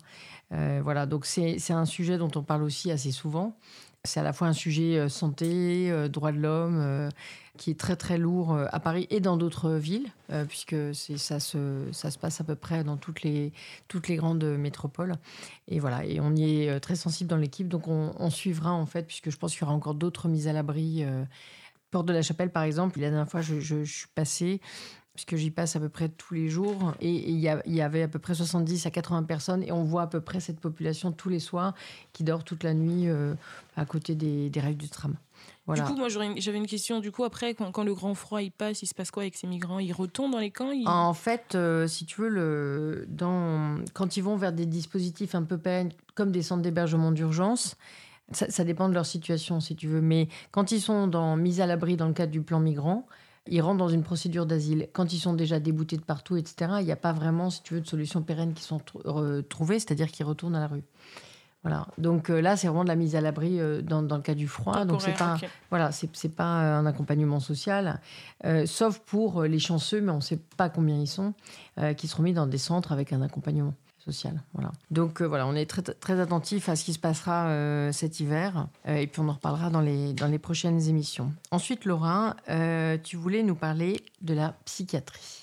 voilà, 0.50 1.06
donc 1.06 1.24
c'est 1.24 1.72
un 1.72 1.86
sujet 1.86 2.18
dont 2.18 2.30
on 2.34 2.42
parle 2.42 2.62
aussi 2.62 2.90
assez 2.90 3.10
souvent. 3.10 3.56
C'est 4.04 4.20
à 4.20 4.22
la 4.24 4.32
fois 4.32 4.48
un 4.48 4.52
sujet 4.52 5.08
santé, 5.08 6.08
droit 6.08 6.32
de 6.32 6.38
l'homme, 6.38 7.10
qui 7.58 7.70
est 7.70 7.78
très 7.78 7.96
très 7.96 8.18
lourd 8.18 8.54
euh, 8.54 8.66
à 8.72 8.80
Paris 8.80 9.06
et 9.10 9.20
dans 9.20 9.36
d'autres 9.36 9.72
villes, 9.72 10.08
euh, 10.30 10.44
puisque 10.44 10.76
ça 10.94 11.38
se, 11.38 11.88
ça 11.92 12.10
se 12.10 12.18
passe 12.18 12.40
à 12.40 12.44
peu 12.44 12.54
près 12.54 12.82
dans 12.82 12.96
toutes 12.96 13.22
les, 13.22 13.52
toutes 13.88 14.08
les 14.08 14.16
grandes 14.16 14.44
métropoles. 14.44 15.14
Et 15.68 15.78
voilà, 15.78 16.04
et 16.04 16.20
on 16.20 16.34
y 16.34 16.62
est 16.62 16.70
euh, 16.70 16.78
très 16.80 16.96
sensible 16.96 17.28
dans 17.28 17.36
l'équipe, 17.36 17.68
donc 17.68 17.88
on, 17.88 18.30
suivra 18.30 18.72
en 18.72 18.86
fait, 18.86 19.06
puisque 19.06 19.30
je 19.30 19.36
pense 19.36 19.52
qu'il 19.52 19.60
y 19.60 19.64
aura 19.64 19.74
encore 19.74 19.94
d'autres 19.94 20.28
mises 20.28 20.48
à 20.48 20.52
l'abri. 20.52 21.04
Porte 21.90 22.06
de 22.06 22.14
la 22.14 22.22
Chapelle, 22.22 22.50
par 22.50 22.62
exemple, 22.62 22.98
la 22.98 23.10
dernière 23.10 23.28
fois, 23.28 23.42
je, 23.42 23.60
je 23.60 23.84
suis 23.84 24.08
passée 24.14 24.62
puisque 25.14 25.36
j'y 25.36 25.50
passe 25.50 25.76
à 25.76 25.80
peu 25.80 25.88
près 25.88 26.08
tous 26.08 26.34
les 26.34 26.48
jours. 26.48 26.94
Et 27.00 27.10
il 27.10 27.38
y, 27.38 27.80
avait 27.80 28.02
à 28.02 28.08
peu 28.08 28.18
près 28.18 28.34
70 28.34 28.86
à 28.86 28.90
80 28.90 29.24
personnes, 29.24 29.62
et 29.62 29.72
on 29.72 29.84
voit 29.84 30.02
à 30.02 30.06
peu 30.06 30.20
près 30.20 30.40
cette 30.40 30.60
population 30.60 31.12
tous 31.12 31.28
les 31.28 31.40
soirs 31.40 31.74
qui 32.12 32.24
dort 32.24 32.44
toute 32.44 32.64
la 32.64 32.74
nuit 32.74 33.08
à 33.76 33.84
côté 33.84 34.14
des, 34.14 34.48
des 34.48 34.60
rails 34.60 34.76
du 34.76 34.88
tram. 34.88 35.16
Du 35.68 35.82
coup, 35.82 35.94
moi, 35.94 36.08
j'avais 36.08 36.58
une 36.58 36.66
question. 36.66 36.98
Du 36.98 37.12
coup, 37.12 37.22
après, 37.22 37.54
quand, 37.54 37.84
le 37.84 37.94
grand 37.94 38.14
froid 38.14 38.42
il 38.42 38.50
passe, 38.50 38.82
il 38.82 38.86
se 38.86 38.94
passe 38.94 39.10
quoi 39.10 39.22
avec 39.22 39.36
ces 39.36 39.46
migrants? 39.46 39.78
Ils 39.78 39.92
retournent 39.92 40.32
dans 40.32 40.38
les 40.38 40.50
camps? 40.50 40.72
En 40.86 41.14
fait, 41.14 41.54
euh, 41.54 41.86
si 41.86 42.04
tu 42.04 42.20
veux, 42.20 42.28
le, 42.28 43.04
dans, 43.08 43.76
quand 43.94 44.16
ils 44.16 44.22
vont 44.22 44.36
vers 44.36 44.52
des 44.52 44.66
dispositifs 44.66 45.34
un 45.34 45.44
peu 45.44 45.58
peines, 45.58 45.92
comme 46.14 46.32
des 46.32 46.42
centres 46.42 46.62
d'hébergement 46.62 47.12
d'urgence, 47.12 47.76
ça, 48.32 48.64
dépend 48.64 48.88
de 48.88 48.94
leur 48.94 49.06
situation, 49.06 49.60
si 49.60 49.76
tu 49.76 49.86
veux. 49.86 50.00
Mais 50.00 50.28
quand 50.50 50.72
ils 50.72 50.80
sont 50.80 51.06
dans, 51.06 51.36
mis 51.36 51.60
à 51.60 51.66
l'abri 51.66 51.96
dans 51.96 52.08
le 52.08 52.14
cadre 52.14 52.32
du 52.32 52.42
plan 52.42 52.58
migrant, 52.58 53.06
ils 53.48 53.60
rentrent 53.60 53.78
dans 53.78 53.88
une 53.88 54.02
procédure 54.02 54.46
d'asile. 54.46 54.88
Quand 54.92 55.12
ils 55.12 55.18
sont 55.18 55.34
déjà 55.34 55.58
déboutés 55.60 55.96
de 55.96 56.02
partout, 56.02 56.36
etc., 56.36 56.72
il 56.80 56.84
n'y 56.84 56.92
a 56.92 56.96
pas 56.96 57.12
vraiment, 57.12 57.50
si 57.50 57.62
tu 57.62 57.74
veux, 57.74 57.80
de 57.80 57.86
solutions 57.86 58.22
pérennes 58.22 58.54
qui 58.54 58.62
sont 58.62 58.80
trouvées, 59.48 59.78
c'est-à-dire 59.78 60.10
qu'ils 60.10 60.26
retournent 60.26 60.54
à 60.54 60.60
la 60.60 60.68
rue. 60.68 60.84
Voilà. 61.62 61.86
Donc 61.96 62.28
euh, 62.28 62.40
là, 62.40 62.56
c'est 62.56 62.66
vraiment 62.66 62.82
de 62.82 62.88
la 62.88 62.96
mise 62.96 63.14
à 63.14 63.20
l'abri 63.20 63.60
euh, 63.60 63.82
dans, 63.82 64.02
dans, 64.02 64.16
le 64.16 64.22
cas 64.22 64.34
du 64.34 64.48
froid. 64.48 64.84
Donc 64.84 65.00
c'est 65.00 65.16
pas, 65.16 65.38
voilà, 65.70 65.92
c'est 65.92 66.34
pas 66.34 66.44
un 66.44 66.86
accompagnement 66.86 67.38
social, 67.38 68.00
euh, 68.44 68.66
sauf 68.66 68.98
pour 68.98 69.42
les 69.42 69.60
chanceux, 69.60 70.00
mais 70.00 70.10
on 70.10 70.16
ne 70.16 70.20
sait 70.20 70.40
pas 70.56 70.68
combien 70.68 70.96
ils 70.96 71.06
sont, 71.06 71.34
qui 71.96 72.08
seront 72.08 72.24
mis 72.24 72.32
dans 72.32 72.46
des 72.46 72.58
centres 72.58 72.90
avec 72.92 73.12
un 73.12 73.22
accompagnement 73.22 73.74
social. 74.04 74.42
Voilà. 74.54 74.72
Donc 74.90 75.22
voilà, 75.22 75.46
on 75.46 75.54
est 75.54 75.66
très, 75.66 75.82
très 75.82 76.20
attentif 76.20 76.68
à 76.68 76.76
ce 76.76 76.84
qui 76.84 76.92
se 76.92 76.98
passera 76.98 77.92
cet 77.92 78.20
hiver, 78.20 78.68
et 78.86 79.06
puis 79.06 79.20
on 79.20 79.28
en 79.28 79.34
reparlera 79.34 79.70
dans 79.70 79.80
les, 79.80 80.38
prochaines 80.38 80.88
émissions. 80.88 81.32
Ensuite, 81.50 81.84
Laura, 81.84 82.36
tu 83.02 83.16
voulais 83.16 83.42
nous 83.42 83.54
parler 83.54 84.00
de 84.20 84.34
la 84.34 84.52
psychiatrie. 84.64 85.42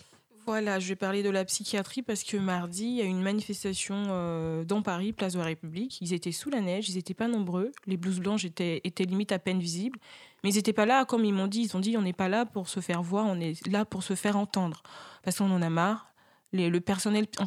Voilà, 0.49 0.79
je 0.79 0.87
vais 0.87 0.95
parler 0.95 1.21
de 1.21 1.29
la 1.29 1.45
psychiatrie 1.45 2.01
parce 2.01 2.23
que 2.23 2.35
mardi, 2.35 2.85
il 2.85 2.95
y 2.95 3.01
a 3.01 3.03
une 3.03 3.21
manifestation 3.21 4.05
euh, 4.07 4.63
dans 4.63 4.81
Paris, 4.81 5.13
place 5.13 5.33
de 5.33 5.37
la 5.37 5.45
République. 5.45 5.99
Ils 6.01 6.11
étaient 6.11 6.31
sous 6.31 6.49
la 6.49 6.59
neige, 6.59 6.89
ils 6.89 6.95
n'étaient 6.95 7.13
pas 7.13 7.27
nombreux. 7.27 7.71
Les 7.85 7.97
blouses 7.97 8.19
blanches 8.19 8.45
étaient, 8.45 8.81
étaient 8.83 9.03
limite 9.03 9.31
à 9.31 9.37
peine 9.37 9.59
visibles. 9.59 9.99
Mais 10.43 10.49
ils 10.49 10.55
n'étaient 10.55 10.73
pas 10.73 10.87
là, 10.87 11.05
comme 11.05 11.23
ils 11.23 11.35
m'ont 11.35 11.45
dit. 11.45 11.61
Ils 11.61 11.77
ont 11.77 11.79
dit 11.79 11.95
on 11.97 12.01
n'est 12.01 12.13
pas 12.13 12.29
là 12.29 12.47
pour 12.47 12.67
se 12.67 12.79
faire 12.79 13.03
voir, 13.03 13.27
on 13.27 13.39
est 13.39 13.63
là 13.67 13.85
pour 13.85 14.01
se 14.01 14.15
faire 14.15 14.37
entendre. 14.37 14.81
Parce 15.21 15.37
qu'on 15.37 15.51
en 15.51 15.61
a 15.61 15.69
marre 15.69 16.08
le 16.51 16.79
personnel 16.79 17.27
en 17.37 17.45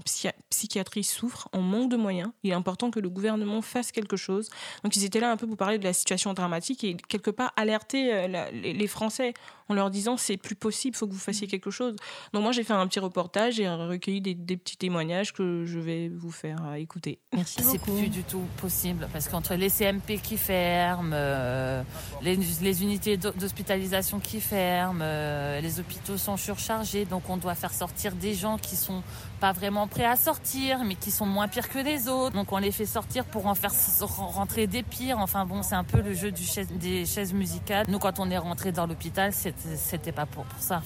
psychiatrie 0.50 1.02
souffre, 1.02 1.48
on 1.52 1.60
manque 1.60 1.90
de 1.90 1.96
moyens. 1.96 2.30
Il 2.42 2.50
est 2.50 2.54
important 2.54 2.90
que 2.90 3.00
le 3.00 3.08
gouvernement 3.08 3.60
fasse 3.62 3.90
quelque 3.90 4.16
chose. 4.16 4.48
Donc 4.84 4.96
ils 4.96 5.04
étaient 5.04 5.20
là 5.20 5.30
un 5.30 5.36
peu 5.36 5.46
pour 5.46 5.56
parler 5.56 5.78
de 5.78 5.84
la 5.84 5.92
situation 5.92 6.32
dramatique 6.34 6.84
et 6.84 6.96
quelque 7.08 7.30
part 7.30 7.52
alerter 7.56 8.12
euh, 8.12 8.50
les, 8.52 8.86
Français 8.86 9.34
en 9.68 9.74
leur 9.74 9.90
disant 9.90 10.16
c'est 10.16 10.36
plus 10.36 10.54
possible, 10.54 10.94
il 10.94 10.98
faut 10.98 11.06
que 11.06 11.12
vous 11.12 11.18
fassiez 11.18 11.46
quelque 11.46 11.70
chose. 11.70 11.96
Donc 12.32 12.42
moi 12.42 12.52
j'ai 12.52 12.64
fait 12.64 12.72
un 12.72 12.86
petit 12.86 13.00
reportage 13.00 13.60
et 13.60 13.68
recueilli 13.68 14.20
des, 14.20 14.56
petits 14.56 14.76
témoignages 14.76 15.32
que 15.32 15.64
je 15.64 15.78
vais 15.78 16.08
vous 16.08 16.30
faire 16.30 16.58
euh, 16.66 16.74
écouter. 16.74 17.18
Merci 17.32 17.62
C'est 17.62 17.80
plus 17.80 18.08
du 18.08 18.22
tout 18.22 18.44
possible 18.60 19.08
parce 19.12 19.28
qu'entre 19.28 19.54
les 19.54 19.70
CMP 19.70 20.20
qui 20.22 20.36
ferment, 20.36 21.12
euh, 21.14 21.82
les, 22.22 22.36
les, 22.36 22.82
unités 22.82 23.16
d'hospitalisation 23.16 24.20
qui 24.20 24.40
ferment, 24.40 25.04
les 25.60 25.80
hôpitaux 25.80 26.18
sont 26.18 26.36
surchargés, 26.36 27.04
donc 27.04 27.28
on 27.28 27.36
doit 27.36 27.54
faire 27.54 27.72
sortir 27.72 28.14
des 28.14 28.34
gens 28.34 28.58
qui 28.58 28.76
sont 28.76 29.02
pas 29.42 29.50
vraiment 29.50 29.88
prêts 29.88 30.04
à 30.04 30.14
sortir, 30.14 30.84
mais 30.84 30.94
qui 30.94 31.10
sont 31.10 31.26
moins 31.26 31.48
pires 31.48 31.68
que 31.68 31.80
les 31.80 32.06
autres. 32.06 32.32
Donc 32.32 32.52
on 32.52 32.58
les 32.58 32.70
fait 32.70 32.86
sortir 32.86 33.24
pour 33.24 33.46
en 33.46 33.56
faire 33.56 33.72
rentrer 34.02 34.68
des 34.68 34.84
pires. 34.84 35.18
Enfin 35.18 35.44
bon, 35.46 35.64
c'est 35.64 35.74
un 35.74 35.82
peu 35.82 36.00
le 36.00 36.14
jeu 36.14 36.30
des 36.30 37.04
chaises 37.04 37.32
musicales. 37.32 37.86
Nous, 37.88 37.98
quand 37.98 38.20
on 38.20 38.30
est 38.30 38.38
rentré 38.38 38.70
dans 38.70 38.86
l'hôpital, 38.86 39.32
c'était 39.32 40.12
pas 40.12 40.26
pour, 40.26 40.46
ça. 40.60 40.80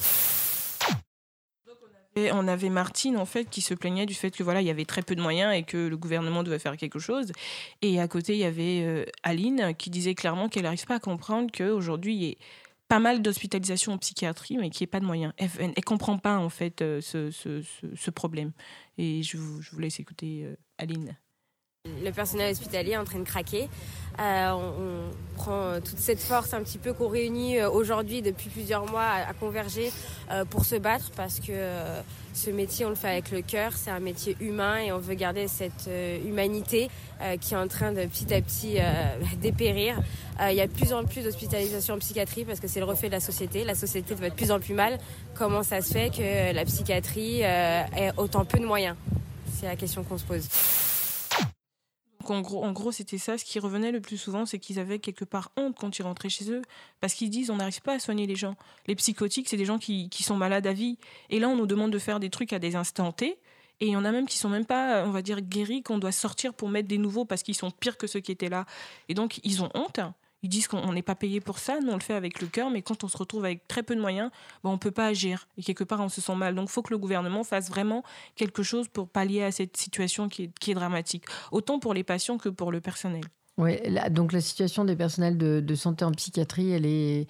Et 2.18 2.32
on 2.32 2.48
avait 2.48 2.70
Martine 2.70 3.18
en 3.18 3.26
fait 3.26 3.44
qui 3.50 3.60
se 3.60 3.74
plaignait 3.74 4.06
du 4.06 4.14
fait 4.14 4.30
que 4.30 4.42
voilà 4.42 4.62
il 4.62 4.66
y 4.66 4.70
avait 4.70 4.86
très 4.86 5.02
peu 5.02 5.14
de 5.14 5.20
moyens 5.20 5.54
et 5.54 5.62
que 5.62 5.76
le 5.76 5.96
gouvernement 5.98 6.42
devait 6.42 6.58
faire 6.58 6.78
quelque 6.78 6.98
chose. 6.98 7.32
Et 7.82 8.00
à 8.00 8.08
côté 8.08 8.32
il 8.32 8.38
y 8.38 8.44
avait 8.44 8.80
euh, 8.86 9.04
Aline 9.22 9.74
qui 9.76 9.90
disait 9.90 10.14
clairement 10.14 10.48
qu'elle 10.48 10.62
n'arrive 10.62 10.86
pas 10.86 10.94
à 10.94 10.98
comprendre 10.98 11.50
qu'aujourd'hui 11.54 12.38
pas 12.88 12.98
mal 12.98 13.22
d'hospitalisations 13.22 13.92
en 13.92 13.98
psychiatrie 13.98 14.56
mais 14.58 14.70
qu'il 14.70 14.84
n'y 14.84 14.88
ait 14.88 14.90
pas 14.90 15.00
de 15.00 15.06
moyens. 15.06 15.32
Elle, 15.38 15.68
ne 15.68 15.82
comprend 15.82 16.18
pas 16.18 16.38
en 16.38 16.48
fait 16.48 16.82
euh, 16.82 17.00
ce, 17.00 17.30
ce, 17.30 18.10
problème. 18.10 18.52
Et 18.98 19.22
je 19.22 19.36
vous, 19.36 19.60
je 19.60 19.70
vous 19.70 19.78
laisse 19.78 20.00
écouter 20.00 20.44
euh, 20.44 20.56
Aline. 20.78 21.16
Le 22.04 22.10
personnel 22.10 22.52
hospitalier 22.52 22.92
est 22.92 22.96
en 22.96 23.04
train 23.04 23.18
de 23.18 23.24
craquer. 23.24 23.68
Euh, 24.18 24.50
on, 24.50 25.36
prend 25.36 25.60
euh, 25.60 25.80
toute 25.80 25.98
cette 25.98 26.20
force 26.20 26.54
un 26.54 26.62
petit 26.62 26.78
peu 26.78 26.94
qu'on 26.94 27.08
réunit 27.08 27.58
euh, 27.58 27.68
aujourd'hui 27.68 28.22
depuis 28.22 28.48
plusieurs 28.48 28.90
mois 28.90 29.04
à, 29.28 29.34
converger 29.34 29.92
pour 30.48 30.64
se 30.64 30.76
battre 30.76 31.10
parce 31.14 31.40
que 31.40 31.52
ce 32.32 32.50
métier, 32.50 32.86
on 32.86 32.88
le 32.88 32.94
fait 32.94 33.08
avec 33.08 33.30
le 33.30 33.42
cœur, 33.42 33.72
c'est 33.74 33.90
un 33.90 34.00
métier 34.00 34.36
humain 34.40 34.78
et 34.78 34.92
on 34.92 34.98
veut 34.98 35.14
garder 35.14 35.46
cette 35.46 35.88
humanité 36.24 36.90
qui 37.40 37.54
est 37.54 37.56
en 37.56 37.68
train 37.68 37.92
de 37.92 38.04
petit 38.06 38.32
à 38.34 38.40
petit 38.40 38.78
dépérir. 39.40 40.00
Il 40.40 40.54
y 40.54 40.60
a 40.60 40.66
de 40.66 40.72
plus 40.72 40.92
en 40.92 41.04
plus 41.04 41.22
d'hospitalisation 41.22 41.94
en 41.94 41.98
psychiatrie 41.98 42.44
parce 42.44 42.58
que 42.58 42.66
c'est 42.66 42.80
le 42.80 42.86
reflet 42.86 43.08
de 43.08 43.14
la 43.14 43.20
société. 43.20 43.64
La 43.64 43.74
société 43.74 44.14
va 44.14 44.30
de 44.30 44.34
plus 44.34 44.50
en 44.50 44.58
plus 44.58 44.74
mal. 44.74 44.98
Comment 45.34 45.62
ça 45.62 45.80
se 45.80 45.92
fait 45.92 46.10
que 46.10 46.52
la 46.52 46.64
psychiatrie 46.64 47.42
ait 47.42 48.12
autant 48.16 48.44
peu 48.44 48.58
de 48.58 48.66
moyens? 48.66 48.96
C'est 49.60 49.66
la 49.66 49.76
question 49.76 50.02
qu'on 50.02 50.18
se 50.18 50.24
pose 50.24 50.48
gros, 52.40 52.64
en 52.64 52.72
gros 52.72 52.92
c'était 52.92 53.18
ça. 53.18 53.38
Ce 53.38 53.44
qui 53.44 53.58
revenait 53.58 53.92
le 53.92 54.00
plus 54.00 54.16
souvent, 54.16 54.46
c'est 54.46 54.58
qu'ils 54.58 54.78
avaient 54.78 54.98
quelque 54.98 55.24
part 55.24 55.52
honte 55.56 55.76
quand 55.78 55.98
ils 55.98 56.02
rentraient 56.02 56.28
chez 56.28 56.50
eux. 56.50 56.62
Parce 57.00 57.14
qu'ils 57.14 57.30
disent 57.30 57.50
on 57.50 57.56
n'arrive 57.56 57.82
pas 57.82 57.94
à 57.94 57.98
soigner 57.98 58.26
les 58.26 58.36
gens. 58.36 58.56
Les 58.86 58.94
psychotiques, 58.94 59.48
c'est 59.48 59.56
des 59.56 59.64
gens 59.64 59.78
qui, 59.78 60.08
sont 60.22 60.36
malades 60.36 60.66
à 60.66 60.72
vie. 60.72 60.98
Et 61.30 61.38
là, 61.38 61.48
on 61.48 61.56
nous 61.56 61.66
demande 61.66 61.92
de 61.92 61.98
faire 61.98 62.20
des 62.20 62.30
trucs 62.30 62.52
à 62.52 62.58
des 62.58 62.76
instants 62.76 63.12
T. 63.12 63.38
Et 63.80 63.86
il 63.86 63.92
y 63.92 63.96
en 63.96 64.04
a 64.04 64.10
même 64.10 64.26
qui 64.26 64.38
sont 64.38 64.48
même 64.48 64.64
pas, 64.64 65.04
on 65.06 65.10
va 65.10 65.20
dire, 65.20 65.40
guéris, 65.40 65.82
qu'on 65.82 65.98
doit 65.98 66.12
sortir 66.12 66.54
pour 66.54 66.68
mettre 66.70 66.88
des 66.88 66.98
nouveaux 66.98 67.26
parce 67.26 67.42
qu'ils 67.42 67.54
sont 67.54 67.70
pires 67.70 67.98
que 67.98 68.06
ceux 68.06 68.20
qui 68.20 68.32
étaient 68.32 68.48
là. 68.48 68.64
Et 69.08 69.14
donc, 69.14 69.40
ils 69.44 69.62
ont 69.62 69.68
honte. 69.74 70.00
Ils 70.46 70.48
disent 70.48 70.68
qu'on 70.68 70.92
n'est 70.92 71.02
pas 71.02 71.16
payé 71.16 71.40
pour 71.40 71.58
ça, 71.58 71.80
nous 71.80 71.90
on 71.90 71.96
le 71.96 72.00
fait 72.00 72.14
avec 72.14 72.40
le 72.40 72.46
cœur, 72.46 72.70
mais 72.70 72.80
quand 72.80 73.02
on 73.02 73.08
se 73.08 73.16
retrouve 73.16 73.44
avec 73.44 73.66
très 73.66 73.82
peu 73.82 73.96
de 73.96 74.00
moyens, 74.00 74.30
bon, 74.62 74.70
on 74.70 74.74
ne 74.74 74.78
peut 74.78 74.92
pas 74.92 75.08
agir. 75.08 75.48
Et 75.58 75.62
quelque 75.64 75.82
part, 75.82 76.00
on 76.00 76.08
se 76.08 76.20
sent 76.20 76.36
mal. 76.36 76.54
Donc 76.54 76.68
il 76.68 76.72
faut 76.72 76.82
que 76.82 76.92
le 76.92 76.98
gouvernement 76.98 77.42
fasse 77.42 77.68
vraiment 77.68 78.04
quelque 78.36 78.62
chose 78.62 78.86
pour 78.86 79.08
pallier 79.08 79.42
à 79.42 79.50
cette 79.50 79.76
situation 79.76 80.28
qui 80.28 80.44
est 80.44 80.74
dramatique, 80.74 81.24
autant 81.50 81.80
pour 81.80 81.94
les 81.94 82.04
patients 82.04 82.38
que 82.38 82.48
pour 82.48 82.70
le 82.70 82.80
personnel. 82.80 83.22
Oui, 83.58 83.78
donc 84.10 84.34
la 84.34 84.42
situation 84.42 84.84
des 84.84 84.96
personnels 84.96 85.38
de, 85.38 85.74
santé 85.74 86.04
en 86.04 86.12
psychiatrie, 86.12 86.72
elle 86.72 86.84
est, 86.84 87.26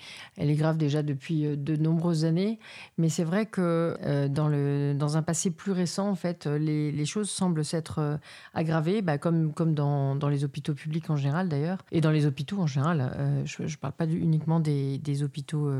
grave 0.56 0.76
déjà 0.76 1.04
depuis 1.04 1.46
euh, 1.46 1.54
de 1.56 1.76
nombreuses 1.76 2.24
années. 2.24 2.58
Mais 2.98 3.08
c'est 3.08 3.22
vrai 3.22 3.46
que 3.46 3.96
euh, 4.02 4.26
dans, 4.26 5.16
un 5.16 5.22
passé 5.22 5.52
plus 5.52 5.70
récent, 5.70 6.08
en 6.08 6.16
fait, 6.16 6.46
les, 6.46 6.90
les 6.90 7.06
choses 7.06 7.30
semblent 7.30 7.64
s'être 7.64 8.00
euh, 8.00 8.16
aggravées, 8.54 9.02
bah, 9.02 9.18
comme, 9.18 9.52
dans, 9.54 10.28
les 10.28 10.42
hôpitaux 10.42 10.74
publics 10.74 11.08
en 11.10 11.16
général 11.16 11.48
d'ailleurs, 11.48 11.78
et 11.92 12.00
dans 12.00 12.10
les 12.10 12.26
hôpitaux 12.26 12.58
en 12.58 12.66
général. 12.66 13.44
je 13.44 13.62
ne 13.62 13.76
parle 13.76 13.92
pas 13.92 14.06
uniquement 14.06 14.58
des 14.58 15.22
hôpitaux 15.22 15.70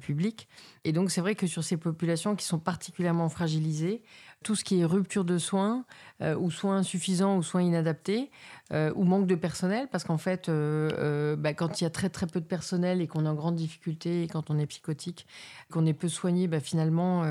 publics. 0.00 0.48
Et 0.84 0.92
donc 0.92 1.10
c'est 1.10 1.20
vrai 1.20 1.34
que 1.34 1.48
sur 1.48 1.64
ces 1.64 1.76
populations 1.76 2.36
qui 2.36 2.44
sont 2.44 2.60
particulièrement 2.60 3.28
fragilisées, 3.28 4.02
tout 4.42 4.56
ce 4.56 4.64
qui 4.64 4.80
est 4.80 4.84
rupture 4.84 5.24
de 5.24 5.38
soins, 5.38 5.84
euh, 6.22 6.36
ou 6.36 6.50
soins 6.50 6.78
insuffisants 6.78 7.36
ou 7.36 7.42
soins 7.42 7.62
inadaptés, 7.62 8.30
euh, 8.72 8.92
ou 8.94 9.04
manque 9.04 9.26
de 9.26 9.34
personnel, 9.34 9.88
parce 9.90 10.04
qu'en 10.04 10.18
fait, 10.18 10.48
euh, 10.48 11.34
bah, 11.36 11.52
quand 11.52 11.80
il 11.80 11.84
y 11.84 11.86
a 11.86 11.90
très 11.90 12.08
très 12.10 12.26
peu 12.26 12.40
de 12.40 12.46
personnel 12.46 13.00
et 13.00 13.06
qu'on 13.06 13.26
est 13.26 13.28
en 13.28 13.34
grande 13.34 13.56
difficulté, 13.56 14.22
et 14.22 14.28
quand 14.28 14.50
on 14.50 14.58
est 14.58 14.66
psychotique, 14.66 15.26
qu'on 15.70 15.84
est 15.84 15.92
peu 15.94 16.08
soigné, 16.08 16.46
bah, 16.46 16.60
finalement, 16.60 17.24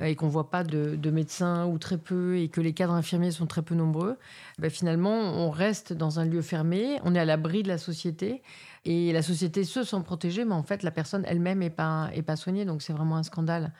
et 0.00 0.16
qu'on 0.16 0.28
voit 0.28 0.50
pas 0.50 0.64
de, 0.64 1.10
médecins 1.10 1.66
ou 1.66 1.78
très 1.78 1.98
peu, 1.98 2.38
et 2.38 2.48
que 2.48 2.60
les 2.60 2.72
cadres 2.72 2.94
infirmiers 2.94 3.30
sont 3.30 3.46
très 3.46 3.62
peu 3.62 3.74
nombreux, 3.74 4.16
bah, 4.58 4.70
finalement, 4.70 5.16
on 5.16 5.50
reste 5.50 5.92
dans 5.92 6.18
un 6.18 6.24
lieu 6.24 6.42
fermé, 6.42 6.98
on 7.04 7.14
est 7.14 7.20
à 7.20 7.24
l'abri 7.24 7.62
de 7.62 7.68
la 7.68 7.78
société. 7.78 8.42
Et 8.88 9.12
la 9.12 9.22
société 9.22 9.64
se 9.64 9.82
sent 9.82 10.00
protégée, 10.04 10.44
mais 10.44 10.54
en 10.54 10.62
fait, 10.62 10.84
la 10.84 10.92
personne 10.92 11.24
elle-même 11.26 11.58
n'est 11.58 11.66
est 11.66 12.22
pas 12.22 12.36
soignée. 12.36 12.64
Donc, 12.64 12.82
c'est 12.82 12.92
vraiment 12.92 13.16
un 13.16 13.24
scandale. 13.24 13.72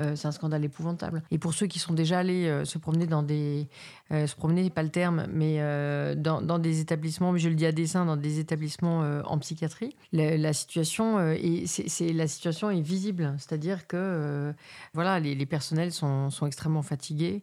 Euh, 0.00 0.16
c'est 0.16 0.26
un 0.26 0.32
scandale 0.32 0.64
épouvantable. 0.64 1.22
Et 1.30 1.38
pour 1.38 1.52
ceux 1.52 1.66
qui 1.66 1.78
sont 1.78 1.92
déjà 1.92 2.20
allés 2.20 2.46
euh, 2.46 2.64
se 2.64 2.78
promener 2.78 3.06
dans 3.06 3.22
des... 3.22 3.68
Euh, 4.10 4.26
se 4.26 4.34
promener, 4.34 4.70
pas 4.70 4.82
le 4.82 4.88
terme, 4.88 5.26
mais 5.30 5.58
dans, 6.16 6.42
dans, 6.42 6.58
des 6.58 6.80
établissements, 6.80 7.36
je 7.36 7.48
le 7.48 7.54
dis 7.54 7.66
à 7.66 7.72
dessein, 7.72 8.04
dans 8.04 8.16
des 8.16 8.38
établissements 8.38 9.00
en 9.24 9.38
psychiatrie, 9.38 9.96
la, 10.12 10.52
situation, 10.52 11.18
est, 11.18 12.12
la 12.12 12.28
situation 12.28 12.70
est 12.70 12.82
visible. 12.82 13.34
C'est-à-dire 13.38 13.86
que 13.86 14.52
voilà, 14.92 15.18
les, 15.18 15.34
les 15.34 15.46
personnels 15.46 15.92
sont, 15.92 16.28
sont 16.28 16.46
extrêmement 16.46 16.82
fatigués. 16.82 17.42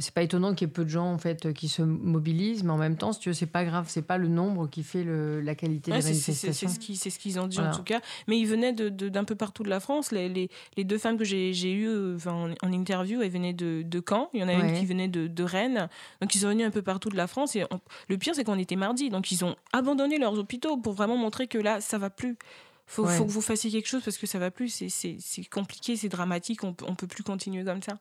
C'est 0.00 0.14
pas 0.14 0.22
étonnant 0.22 0.54
qu'il 0.54 0.66
y 0.66 0.70
ait 0.70 0.72
peu 0.72 0.84
de 0.84 0.90
gens 0.90 1.12
en 1.12 1.18
fait 1.18 1.52
qui 1.52 1.68
se 1.68 1.82
mobilisent, 1.82 2.64
mais 2.64 2.72
en 2.72 2.78
même 2.78 2.96
temps, 2.96 3.12
si 3.12 3.20
tu 3.20 3.28
veux, 3.28 3.34
c'est 3.34 3.46
pas 3.46 3.64
grave, 3.64 3.86
c'est 3.88 4.02
pas 4.02 4.18
le 4.18 4.28
nombre 4.28 4.68
qui 4.68 4.82
fait 4.82 5.04
le, 5.04 5.40
la 5.40 5.54
qualité 5.54 5.90
des 5.90 5.98
manifestations. 5.98 6.68
C'est 6.94 7.10
ce 7.10 7.18
qu'ils 7.18 7.40
ont 7.40 7.46
dit 7.46 7.58
en 7.58 7.70
tout 7.70 7.82
cas. 7.82 8.00
Mais 8.26 8.38
ils 8.38 8.46
venaient 8.46 8.72
d'un 8.72 8.90
de, 8.90 9.24
peu 9.24 9.34
partout 9.34 9.62
de 9.62 9.68
la 9.68 9.80
France. 9.80 10.12
Les, 10.12 10.28
les, 10.28 10.50
les 10.76 10.84
deux 10.84 10.98
femmes 10.98 11.16
que 11.16 11.24
j'ai 11.24 11.72
eues 11.72 11.88
euh, 11.88 12.18
en, 12.26 12.50
en, 12.62 12.72
interview, 12.72 13.22
elles 13.22 13.30
venaient 13.30 13.52
de, 13.52 13.82
de 13.82 14.02
Caen. 14.06 14.30
Il 14.34 14.40
y 14.40 14.44
en 14.44 14.48
a 14.48 14.52
une 14.52 14.74
qui 14.74 14.86
venait 14.86 15.08
de, 15.08 15.26
de, 15.26 15.42
Rennes. 15.42 15.88
Donc 16.20 16.34
ils 16.34 16.38
sont 16.38 16.48
venus 16.48 16.66
un 16.66 16.70
peu 16.70 16.82
partout 16.82 17.08
de 17.08 17.16
la 17.16 17.26
France. 17.26 17.56
Et 17.56 17.64
le 18.08 18.18
pire, 18.18 18.34
c'est 18.34 18.44
qu'on 18.44 18.58
était 18.58 18.76
mardi, 18.76 19.10
donc 19.10 19.30
ils 19.30 19.44
ont 19.44 19.56
abandonné 19.72 20.18
leurs 20.18 20.38
hôpitaux 20.38 20.76
pour 20.76 20.92
vraiment 20.92 21.16
montrer 21.16 21.46
que 21.46 21.58
là, 21.58 21.80
ça 21.80 21.98
va 21.98 22.10
plus 22.10 22.36
faut, 22.88 23.06
faut 23.06 23.26
que 23.26 23.30
vous 23.30 23.42
fassiez 23.42 23.70
quelque 23.70 23.86
chose 23.86 24.02
parce 24.02 24.16
que 24.16 24.26
ça 24.26 24.38
va 24.38 24.50
plus. 24.50 24.82
C'est 24.88 25.44
compliqué, 25.50 25.94
c'est 25.96 26.08
dramatique. 26.08 26.64
On, 26.64 26.74
on 26.86 26.94
peut 26.94 27.06
plus 27.06 27.22
continuer 27.22 27.62
comme 27.62 27.82
ça. 27.82 27.98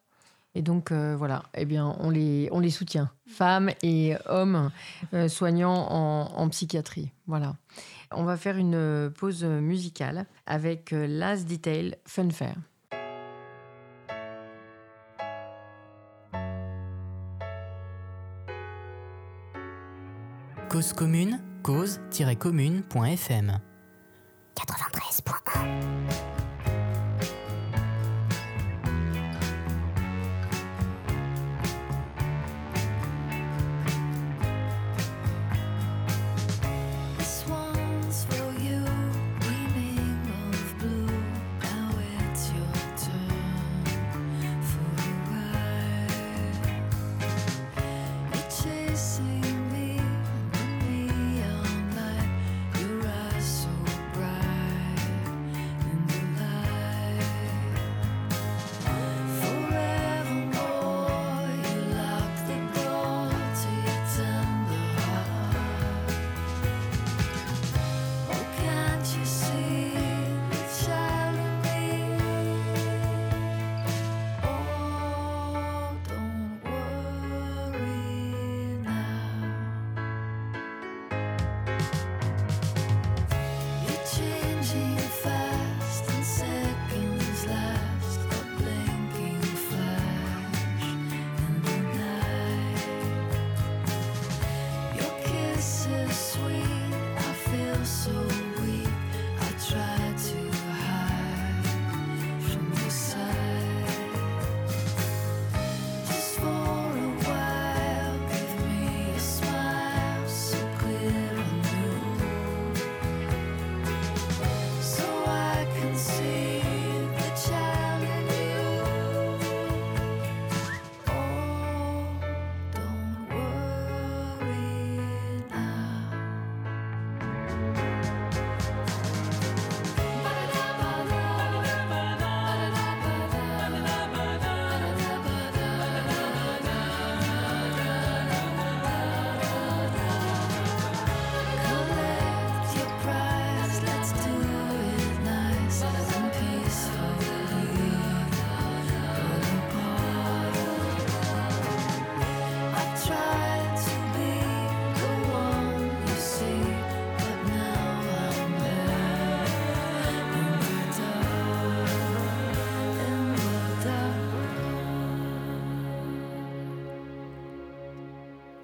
Et 0.57 0.63
donc, 0.63 0.91
euh, 0.91 1.15
voilà, 1.15 1.43
eh 1.53 1.65
bien, 1.65 1.95
on 1.99 2.09
les, 2.09 2.49
on 2.51 2.59
les 2.59 2.71
soutient, 2.71 3.11
femmes 3.27 3.69
et 3.83 4.15
hommes 4.25 4.71
euh, 5.13 5.27
soignants 5.27 5.87
en, 5.91 6.49
psychiatrie. 6.49 7.11
Voilà. 7.27 7.57
On 8.11 8.23
va 8.23 8.37
faire 8.37 8.57
une 8.57 9.13
pause 9.15 9.43
musicale 9.43 10.25
avec 10.47 10.93
euh, 10.93 11.05
Last 11.05 11.47
Detail 11.47 11.95
Funfair. 12.07 12.55
Cause 20.69 20.91
commune, 20.91 21.39
cause-commune.fm 21.61 23.59
93.1 24.55 26.36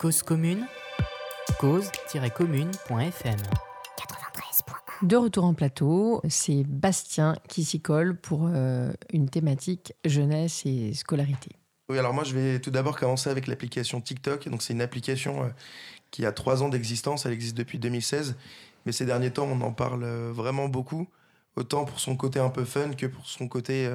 Cause 0.03 0.21
commune, 0.21 0.67
cause-commune.fm. 1.61 3.37
De 5.01 5.15
retour 5.15 5.45
en 5.45 5.53
plateau, 5.53 6.21
c'est 6.27 6.65
Bastien 6.65 7.37
qui 7.47 7.63
s'y 7.63 7.79
colle 7.79 8.19
pour 8.19 8.49
euh, 8.51 8.91
une 9.13 9.29
thématique 9.29 9.93
jeunesse 10.03 10.63
et 10.65 10.93
scolarité. 10.93 11.51
Oui, 11.87 11.97
alors 11.97 12.13
moi 12.13 12.25
je 12.25 12.33
vais 12.33 12.59
tout 12.59 12.69
d'abord 12.69 12.99
commencer 12.99 13.29
avec 13.29 13.47
l'application 13.47 14.01
TikTok. 14.01 14.49
Donc 14.49 14.61
c'est 14.61 14.73
une 14.73 14.81
application 14.81 15.43
euh, 15.43 15.47
qui 16.11 16.25
a 16.25 16.33
trois 16.33 16.63
ans 16.63 16.67
d'existence, 16.67 17.25
elle 17.25 17.31
existe 17.31 17.55
depuis 17.55 17.79
2016. 17.79 18.35
Mais 18.85 18.91
ces 18.91 19.05
derniers 19.05 19.31
temps, 19.31 19.47
on 19.49 19.61
en 19.61 19.71
parle 19.71 20.03
euh, 20.03 20.33
vraiment 20.33 20.67
beaucoup, 20.67 21.07
autant 21.55 21.85
pour 21.85 22.01
son 22.01 22.17
côté 22.17 22.41
un 22.41 22.49
peu 22.49 22.65
fun 22.65 22.91
que 22.91 23.05
pour 23.05 23.25
son 23.25 23.47
côté 23.47 23.89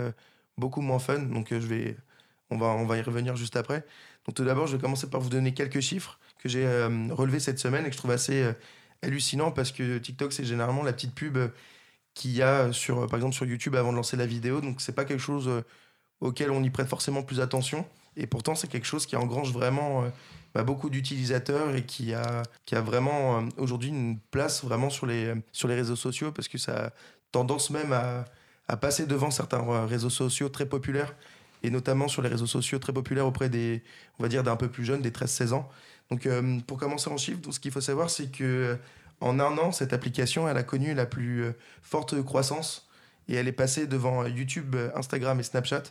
beaucoup 0.56 0.80
moins 0.80 1.00
fun. 1.00 1.18
Donc 1.18 1.48
je 1.50 1.56
vais, 1.56 1.98
on, 2.48 2.56
va, 2.56 2.68
on 2.68 2.86
va 2.86 2.96
y 2.96 3.02
revenir 3.02 3.36
juste 3.36 3.56
après. 3.56 3.84
Tout 4.34 4.44
d'abord, 4.44 4.66
je 4.66 4.76
vais 4.76 4.82
commencer 4.82 5.08
par 5.08 5.20
vous 5.20 5.30
donner 5.30 5.54
quelques 5.54 5.80
chiffres 5.80 6.18
que 6.38 6.48
j'ai 6.48 6.66
euh, 6.66 7.08
relevés 7.10 7.40
cette 7.40 7.58
semaine 7.58 7.84
et 7.84 7.88
que 7.88 7.94
je 7.94 7.98
trouve 7.98 8.10
assez 8.10 8.42
euh, 8.42 8.52
hallucinants 9.02 9.50
parce 9.50 9.72
que 9.72 9.98
TikTok, 9.98 10.32
c'est 10.32 10.44
généralement 10.44 10.82
la 10.82 10.92
petite 10.92 11.14
pub 11.14 11.36
euh, 11.36 11.48
qu'il 12.14 12.32
y 12.32 12.42
a 12.42 12.72
sur, 12.72 13.00
euh, 13.00 13.06
par 13.06 13.18
exemple 13.18 13.34
sur 13.34 13.46
YouTube 13.46 13.74
avant 13.74 13.92
de 13.92 13.96
lancer 13.96 14.16
la 14.16 14.26
vidéo. 14.26 14.60
Donc 14.60 14.80
c'est 14.80 14.94
pas 14.94 15.04
quelque 15.04 15.20
chose 15.20 15.50
auquel 16.20 16.50
on 16.50 16.62
y 16.62 16.70
prête 16.70 16.88
forcément 16.88 17.22
plus 17.22 17.40
attention. 17.40 17.86
Et 18.16 18.26
pourtant, 18.26 18.54
c'est 18.54 18.68
quelque 18.68 18.86
chose 18.86 19.06
qui 19.06 19.14
engrange 19.14 19.52
vraiment 19.52 20.04
bah, 20.52 20.64
beaucoup 20.64 20.90
d'utilisateurs 20.90 21.76
et 21.76 21.84
qui 21.84 22.14
a, 22.14 22.42
qui 22.64 22.74
a 22.74 22.80
vraiment 22.80 23.44
aujourd'hui 23.56 23.90
une 23.90 24.18
place 24.32 24.64
vraiment 24.64 24.90
sur 24.90 25.06
les, 25.06 25.34
sur 25.52 25.68
les 25.68 25.76
réseaux 25.76 25.94
sociaux 25.94 26.32
parce 26.32 26.48
que 26.48 26.58
ça 26.58 26.86
a 26.86 26.90
tendance 27.30 27.70
même 27.70 27.92
à, 27.92 28.24
passer 28.76 29.06
devant 29.06 29.30
certains 29.30 29.86
réseaux 29.86 30.10
sociaux 30.10 30.48
très 30.48 30.66
populaires 30.66 31.14
et 31.62 31.70
notamment 31.70 32.08
sur 32.08 32.22
les 32.22 32.28
réseaux 32.28 32.46
sociaux 32.46 32.78
très 32.78 32.92
populaires 32.92 33.26
auprès 33.26 33.48
des, 33.48 33.82
on 34.18 34.22
va 34.22 34.28
dire, 34.28 34.42
d'un 34.42 34.56
peu 34.56 34.68
plus 34.68 34.84
jeunes, 34.84 35.02
des 35.02 35.10
13-16 35.10 35.52
ans. 35.52 35.68
Donc, 36.10 36.26
euh, 36.26 36.58
pour 36.66 36.78
commencer 36.78 37.10
en 37.10 37.16
chiffres, 37.16 37.40
donc, 37.40 37.54
ce 37.54 37.60
qu'il 37.60 37.70
faut 37.72 37.80
savoir, 37.80 38.08
c'est 38.10 38.30
que 38.30 38.44
euh, 38.44 38.76
en 39.20 39.38
un 39.40 39.58
an, 39.58 39.72
cette 39.72 39.92
application, 39.92 40.48
elle 40.48 40.56
a 40.56 40.62
connu 40.62 40.94
la 40.94 41.06
plus 41.06 41.42
euh, 41.44 41.52
forte 41.82 42.22
croissance 42.22 42.88
et 43.28 43.34
elle 43.34 43.48
est 43.48 43.52
passée 43.52 43.86
devant 43.86 44.24
YouTube, 44.26 44.74
Instagram 44.94 45.38
et 45.40 45.42
Snapchat. 45.42 45.82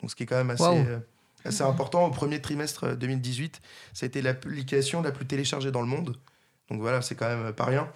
Donc, 0.00 0.10
ce 0.10 0.16
qui 0.16 0.22
est 0.22 0.26
quand 0.26 0.36
même 0.36 0.50
assez, 0.50 0.62
Wow. 0.62 0.76
euh, 0.76 0.98
assez 1.44 1.62
important. 1.62 2.06
Au 2.06 2.10
premier 2.10 2.40
trimestre 2.40 2.84
euh, 2.84 2.94
2018, 2.94 3.60
ça 3.92 4.04
a 4.04 4.06
été 4.06 4.22
l'application 4.22 5.02
la 5.02 5.12
plus 5.12 5.26
téléchargée 5.26 5.70
dans 5.70 5.80
le 5.82 5.88
monde. 5.88 6.16
Donc 6.70 6.80
voilà, 6.80 7.00
c'est 7.02 7.14
quand 7.14 7.28
même 7.28 7.52
pas 7.52 7.64
rien. 7.66 7.88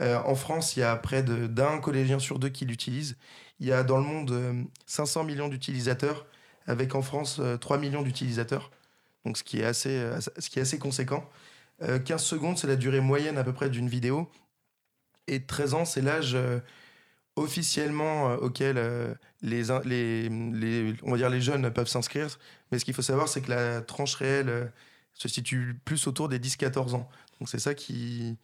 Euh, 0.00 0.18
en 0.24 0.34
France, 0.34 0.76
il 0.76 0.80
y 0.80 0.82
a 0.82 0.96
près 0.96 1.22
de- 1.22 1.46
d'un 1.46 1.78
collégien 1.78 2.18
sur 2.18 2.40
deux 2.40 2.48
qui 2.48 2.64
l'utilise. 2.64 3.16
Il 3.60 3.66
y 3.68 3.72
a 3.72 3.84
dans 3.84 3.96
le 3.98 4.02
monde 4.02 4.30
euh, 4.32 4.62
500 4.86 5.22
millions 5.22 5.46
d'utilisateurs, 5.48 6.26
avec 6.68 6.94
en 6.94 7.02
France 7.02 7.38
euh, 7.40 7.56
3 7.58 7.78
millions 7.78 8.02
d'utilisateurs. 8.02 8.70
Donc 9.24 9.38
ce 9.38 9.44
qui 9.44 9.60
est 9.60 9.64
assez, 9.64 9.90
euh, 9.98 10.20
ce 10.20 10.50
qui 10.50 10.58
est 10.60 10.62
assez 10.62 10.78
conséquent. 10.78 11.28
Euh, 11.82 11.98
15 12.00 12.22
secondes, 12.22 12.58
c'est 12.58 12.68
la 12.68 12.76
durée 12.76 13.00
moyenne 13.00 13.38
à 13.38 13.44
peu 13.44 13.52
près 13.54 13.70
d'une 13.70 13.88
vidéo. 13.88 14.30
Et 15.26 15.44
13 15.44 15.74
ans, 15.74 15.84
c'est 15.84 16.00
l'âge 16.02 16.34
euh, 16.34 16.60
officiellement 17.36 18.30
euh, 18.30 18.36
auquel 18.38 18.78
euh, 18.78 19.14
les, 19.42 19.64
les, 19.84 20.28
les- 20.28 20.94
on 21.02 21.12
va 21.12 21.16
dire 21.18 21.30
les 21.30 21.40
jeunes 21.40 21.70
peuvent 21.72 21.88
s'inscrire. 21.88 22.38
Mais 22.72 22.78
ce 22.78 22.84
qu'il 22.84 22.94
faut 22.94 23.02
savoir, 23.02 23.28
c'est 23.28 23.42
que 23.42 23.50
la 23.50 23.80
tranche 23.82 24.14
réelle 24.16 24.48
euh, 24.48 24.66
se 25.14 25.28
situe 25.28 25.80
plus 25.84 26.06
autour 26.06 26.28
des 26.28 26.38
10-14 26.38 26.94
ans. 26.94 27.08
Donc 27.40 27.48
c'est 27.48 27.58
ça 27.60 27.74
qui, 27.74 28.36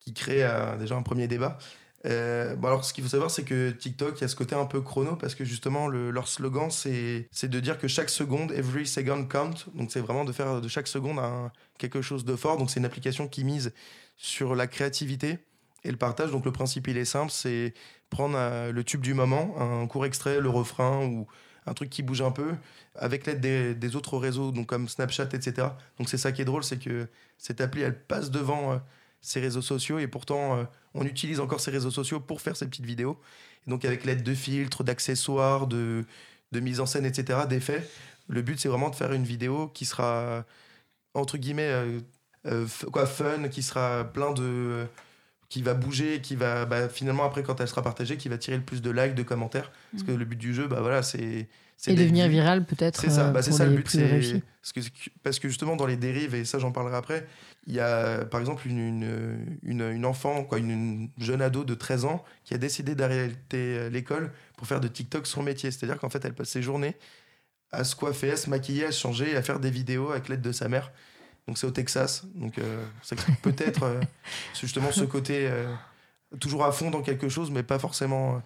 qui 0.00 0.14
crée 0.14 0.44
euh, 0.44 0.76
déjà 0.78 0.96
un 0.96 1.02
premier 1.02 1.28
débat. 1.28 1.58
Euh, 2.06 2.56
alors 2.62 2.84
ce 2.84 2.92
qu'il 2.92 3.02
faut 3.02 3.10
savoir 3.10 3.28
c'est 3.28 3.42
que 3.44 3.70
TikTok 3.70 4.22
a 4.22 4.28
ce 4.28 4.36
côté 4.36 4.54
un 4.54 4.66
peu 4.66 4.80
chrono 4.80 5.16
parce 5.16 5.34
que 5.34 5.44
justement 5.44 5.88
le- 5.88 6.12
leur 6.12 6.28
slogan 6.28 6.70
c'est 6.70 7.28
de 7.42 7.58
dire 7.60 7.76
que 7.76 7.88
chaque 7.88 8.08
seconde 8.08 8.52
every 8.52 8.86
second 8.86 9.26
count. 9.26 9.54
Donc 9.74 9.90
c'est 9.90 10.00
vraiment 10.00 10.24
de 10.24 10.30
faire 10.32 10.60
de 10.60 10.68
chaque 10.68 10.86
seconde 10.86 11.18
quelque 11.78 12.00
chose 12.02 12.24
de 12.24 12.36
fort. 12.36 12.56
Donc 12.56 12.70
c'est 12.70 12.78
une 12.80 12.86
application 12.86 13.26
qui 13.28 13.42
mise 13.44 13.72
sur 14.16 14.54
la 14.54 14.66
créativité 14.68 15.38
et 15.84 15.90
le 15.90 15.96
partage. 15.96 16.30
Donc 16.30 16.44
le 16.44 16.52
principe 16.52 16.86
il 16.88 16.96
est 16.98 17.04
simple 17.04 17.32
c'est 17.32 17.74
prendre 18.10 18.36
euh, 18.38 18.72
le 18.72 18.84
tube 18.84 19.00
du 19.00 19.14
moment 19.14 19.54
un 19.60 19.86
court 19.88 20.06
extrait 20.06 20.40
le 20.40 20.48
refrain 20.50 21.04
ou 21.04 21.26
un 21.66 21.74
truc 21.74 21.90
qui 21.90 22.02
bouge 22.02 22.22
un 22.22 22.30
peu 22.30 22.54
avec 22.94 23.26
l'aide 23.26 23.40
des, 23.40 23.74
des 23.74 23.96
autres 23.96 24.16
réseaux 24.18 24.50
donc 24.52 24.66
comme 24.68 24.88
Snapchat 24.88 25.28
etc 25.34 25.68
donc 25.98 26.08
c'est 26.08 26.16
ça 26.18 26.32
qui 26.32 26.40
est 26.42 26.44
drôle 26.46 26.64
c'est 26.64 26.78
que 26.78 27.08
cette 27.36 27.60
appli 27.60 27.82
elle 27.82 28.00
passe 28.00 28.30
devant 28.30 28.72
euh, 28.72 28.76
ces 29.20 29.40
réseaux 29.40 29.62
sociaux 29.62 29.98
et 29.98 30.06
pourtant 30.06 30.56
euh, 30.56 30.64
on 30.94 31.04
utilise 31.04 31.40
encore 31.40 31.60
ces 31.60 31.70
réseaux 31.70 31.90
sociaux 31.90 32.20
pour 32.20 32.40
faire 32.40 32.56
ces 32.56 32.66
petites 32.66 32.86
vidéos. 32.86 33.20
Et 33.66 33.70
donc 33.70 33.84
avec 33.84 34.04
l'aide 34.04 34.22
de 34.22 34.34
filtres, 34.34 34.84
d'accessoires, 34.84 35.66
de, 35.66 36.04
de 36.52 36.60
mise 36.60 36.80
en 36.80 36.86
scène, 36.86 37.04
etc., 37.04 37.40
d'effets, 37.48 37.86
le 38.28 38.42
but 38.42 38.58
c'est 38.58 38.68
vraiment 38.68 38.90
de 38.90 38.96
faire 38.96 39.12
une 39.12 39.24
vidéo 39.24 39.68
qui 39.68 39.84
sera 39.84 40.44
entre 41.14 41.38
guillemets 41.38 41.70
euh, 41.70 42.00
euh, 42.46 42.66
quoi 42.92 43.06
fun, 43.06 43.48
qui 43.48 43.62
sera 43.62 44.04
plein 44.04 44.32
de 44.32 44.86
qui 45.48 45.62
va 45.62 45.72
bouger, 45.72 46.20
qui 46.20 46.36
va 46.36 46.66
bah, 46.66 46.88
finalement 46.90 47.24
après 47.24 47.42
quand 47.42 47.60
elle 47.60 47.68
sera 47.68 47.82
partagée, 47.82 48.18
qui 48.18 48.28
va 48.28 48.36
tirer 48.36 48.58
le 48.58 48.62
plus 48.62 48.82
de 48.82 48.90
likes, 48.90 49.14
de 49.14 49.22
commentaires. 49.22 49.72
Parce 49.92 50.04
que 50.04 50.12
le 50.12 50.24
but 50.26 50.36
du 50.36 50.52
jeu, 50.54 50.66
bah 50.66 50.80
voilà, 50.80 51.02
c'est 51.02 51.48
c'est 51.78 51.92
Et 51.92 51.94
devenir 51.94 52.28
viral 52.28 52.64
peut-être 52.64 53.00
C'est 53.00 53.08
ça, 53.08 53.30
bah, 53.30 53.40
c'est 53.40 53.52
ça 53.52 53.64
le 53.64 53.76
but. 53.76 53.84
Parce 53.84 54.72
que, 54.72 54.80
parce 55.22 55.38
que 55.38 55.48
justement, 55.48 55.76
dans 55.76 55.86
les 55.86 55.96
dérives, 55.96 56.34
et 56.34 56.44
ça 56.44 56.58
j'en 56.58 56.72
parlerai 56.72 56.96
après, 56.96 57.26
il 57.68 57.74
y 57.74 57.80
a 57.80 58.24
par 58.24 58.40
exemple 58.40 58.66
une, 58.66 58.78
une, 58.78 59.58
une, 59.62 59.82
une 59.82 60.04
enfant, 60.06 60.42
quoi, 60.42 60.58
une, 60.58 60.70
une 60.70 61.10
jeune 61.18 61.42
ado 61.42 61.64
de 61.64 61.74
13 61.74 62.06
ans 62.06 62.24
qui 62.44 62.54
a 62.54 62.58
décidé 62.58 62.94
d'arrêter 62.94 63.90
l'école 63.90 64.32
pour 64.56 64.66
faire 64.66 64.80
de 64.80 64.88
TikTok 64.88 65.26
son 65.26 65.42
métier. 65.42 65.70
C'est-à-dire 65.70 65.98
qu'en 65.98 66.08
fait, 66.10 66.24
elle 66.24 66.34
passe 66.34 66.48
ses 66.48 66.62
journées 66.62 66.96
à 67.70 67.84
se 67.84 67.94
coiffer, 67.94 68.32
à 68.32 68.36
se 68.36 68.48
maquiller, 68.50 68.86
à 68.86 68.92
se 68.92 68.98
changer, 68.98 69.36
à 69.36 69.42
faire 69.42 69.60
des 69.60 69.70
vidéos 69.70 70.10
avec 70.10 70.28
l'aide 70.30 70.40
de 70.40 70.50
sa 70.52 70.68
mère. 70.68 70.90
Donc 71.46 71.58
c'est 71.58 71.66
au 71.66 71.70
Texas. 71.70 72.24
Donc 72.34 72.58
euh, 72.58 72.86
ça 73.02 73.14
explique 73.14 73.40
peut-être 73.42 73.82
euh, 73.84 74.00
justement 74.58 74.90
ce 74.90 75.04
côté 75.04 75.46
euh, 75.46 75.70
toujours 76.40 76.64
à 76.64 76.72
fond 76.72 76.90
dans 76.90 77.02
quelque 77.02 77.28
chose, 77.28 77.50
mais 77.50 77.62
pas 77.62 77.78
forcément, 77.78 78.36
euh, 78.36 78.38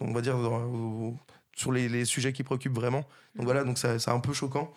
on 0.00 0.12
va 0.12 0.20
dire, 0.20 0.36
dans- 0.38 0.62
au- 0.64 1.16
sur 1.56 1.72
les, 1.72 1.88
les 1.88 2.04
sujets 2.04 2.34
qui 2.34 2.42
préoccupent 2.44 2.74
vraiment. 2.74 3.04
Donc 3.36 3.46
voilà, 3.46 3.64
donc 3.64 3.78
ça- 3.78 3.98
c'est 3.98 4.10
un 4.10 4.20
peu 4.20 4.34
choquant. 4.34 4.70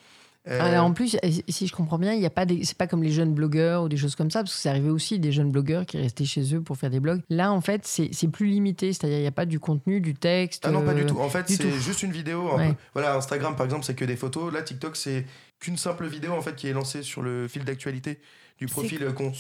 Euh, 0.48 0.62
Alors 0.62 0.86
en 0.86 0.94
plus, 0.94 1.18
euh, 1.24 1.32
si 1.50 1.68
je 1.68 1.76
comprends 1.76 2.00
bien, 2.00 2.14
il 2.14 2.22
y 2.22 2.26
a 2.26 2.30
pas 2.30 2.46
des... 2.46 2.64
c'est 2.64 2.78
pas 2.78 2.88
comme 2.88 3.04
les 3.04 3.12
jeunes 3.12 3.34
blogueurs 3.34 3.84
ou 3.84 3.90
des 3.90 3.98
choses 3.98 4.16
comme 4.16 4.32
ça, 4.32 4.40
parce 4.40 4.56
que 4.56 4.62
c'est 4.62 4.70
arrivé 4.70 4.90
aussi 4.90 5.20
des 5.20 5.32
jeunes 5.32 5.52
blogueurs 5.52 5.86
qui 5.86 5.98
restaient 5.98 6.26
chez 6.26 6.56
eux 6.56 6.62
pour 6.62 6.78
faire 6.78 6.90
des 6.90 7.02
blogs. 7.02 7.22
Là, 7.30 7.52
en 7.52 7.62
fait, 7.62 7.86
c'est 7.86 8.10
c'est 8.14 8.30
plus 8.30 8.48
limité, 8.48 8.94
c'est-à-dire 8.94 9.18
il 9.18 9.22
n'y 9.22 9.28
a 9.28 9.32
pas 9.32 9.46
du 9.46 9.60
contenu, 9.60 10.00
du 10.00 10.16
texte. 10.16 10.64
Ah 10.66 10.72
non, 10.72 10.82
pas 10.82 10.92
euh, 10.92 10.96
du 10.96 11.06
tout. 11.06 11.20
En 11.20 11.30
fait, 11.30 11.48
du 11.48 11.56
c'est 11.56 11.64
tout. 11.64 11.78
juste 11.78 12.04
une 12.04 12.12
vidéo. 12.12 12.56
Ouais. 12.56 12.74
Voilà, 12.94 13.16
Instagram, 13.16 13.56
par 13.56 13.66
exemple, 13.66 13.84
c'est 13.86 13.96
que 13.96 14.06
des 14.06 14.16
photos. 14.16 14.54
Là, 14.54 14.62
TikTok, 14.62 14.96
c'est 14.96 15.26
qu'une 15.60 15.78
simple 15.78 16.08
vidéo 16.08 16.32
en 16.32 16.42
fait 16.42 16.56
qui 16.56 16.68
est 16.68 16.74
lancée 16.74 17.04
sur 17.04 17.22
le 17.22 17.48
fil 17.48 17.66
d'actualité 17.66 18.20
du 18.58 18.68
profil 18.68 19.04
euh, 19.04 19.12
qu'on 19.12 19.34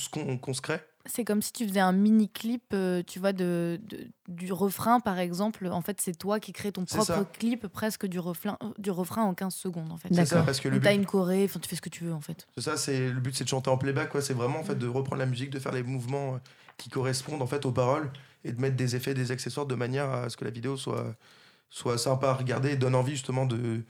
se 0.54 0.62
crée. 0.62 0.80
C'est 1.06 1.24
comme 1.24 1.41
si 1.41 1.54
tu 1.54 1.68
faisais 1.68 1.80
un 1.80 1.93
mini 1.93 2.30
clip, 2.30 2.64
euh, 2.74 3.02
tu 3.08 3.20
vois, 3.20 3.32
de, 3.34 3.80
de- 3.89 4.08
du 4.28 4.52
refrain 4.52 5.00
par 5.00 5.18
exemple. 5.18 5.66
En 5.68 5.82
fait, 5.82 6.00
c'est 6.02 6.18
toi 6.18 6.39
qui 6.39 6.52
crées 6.52 6.72
ton 6.72 6.86
propre 6.86 7.04
ça. 7.06 7.26
clip 7.39 7.68
presque 7.68 8.06
du 8.06 8.20
refrain, 8.20 8.58
du 8.78 8.91
refrain 8.91 9.24
en 9.24 9.34
15 9.34 9.56
secondes 9.56 9.91
en 9.91 9.97
fait. 9.97 10.10
C'est 10.10 10.26
ça, 10.26 10.36
D'accord. 10.36 10.45
parce 10.45 10.60
que 10.60 10.68
le 10.68 10.78
but, 10.80 10.89
une 10.93 11.06
choré, 11.06 11.45
enfin, 11.45 11.60
tu 11.60 11.70
fais 11.70 11.76
ce 11.78 11.82
que 11.82 11.89
tu 11.89 12.04
veux 12.04 12.14
en 12.14 12.22
fait. 12.22 12.45
c'est 12.56 12.62
ça, 12.64 12.78
c'est 12.78 13.10
le 13.10 13.20
but, 13.20 13.34
c'est 13.36 13.45
de 13.45 13.50
chanter 13.50 13.70
en 13.70 13.78
playback. 13.78 14.10
Quoi. 14.10 14.22
C'est 14.22 14.34
vraiment 14.34 14.60
en 14.60 14.64
fait 14.64 14.76
de 14.76 14.88
reprendre 14.88 15.20
la 15.20 15.26
musique, 15.26 15.50
de 15.50 15.60
faire 15.60 15.72
les 15.72 15.84
mouvements 15.84 16.36
euh, 16.36 16.38
qui 16.78 16.89
correspondent 16.89 17.41
en 17.41 17.47
fait 17.47 17.66
aux 17.66 17.72
paroles 17.72 18.12
et 18.43 18.52
de 18.52 18.60
mettre 18.62 18.76
des 18.76 18.95
effets, 18.95 19.14
des 19.14 19.32
accessoires 19.32 19.66
de 19.66 19.76
manière 19.76 20.10
à 20.10 20.30
ce 20.30 20.38
que 20.38 20.45
la 20.45 20.52
vidéo 20.52 20.78
soit 20.78 21.16
soit 21.72 21.97
sympa 21.97 22.30
à 22.30 22.34
regarder 22.34 22.72
et 22.72 22.76
donne 22.76 22.95
envie 22.95 23.12
justement 23.12 23.45
de 23.45 23.82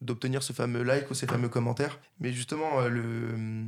d'obtenir 0.00 0.42
ce 0.42 0.52
fameux 0.52 0.82
like 0.82 1.10
ou 1.10 1.14
ces 1.14 1.26
fameux 1.26 1.48
commentaires. 1.48 1.98
Mais 2.20 2.32
justement, 2.32 2.80
euh, 2.80 2.88
le 2.88 3.66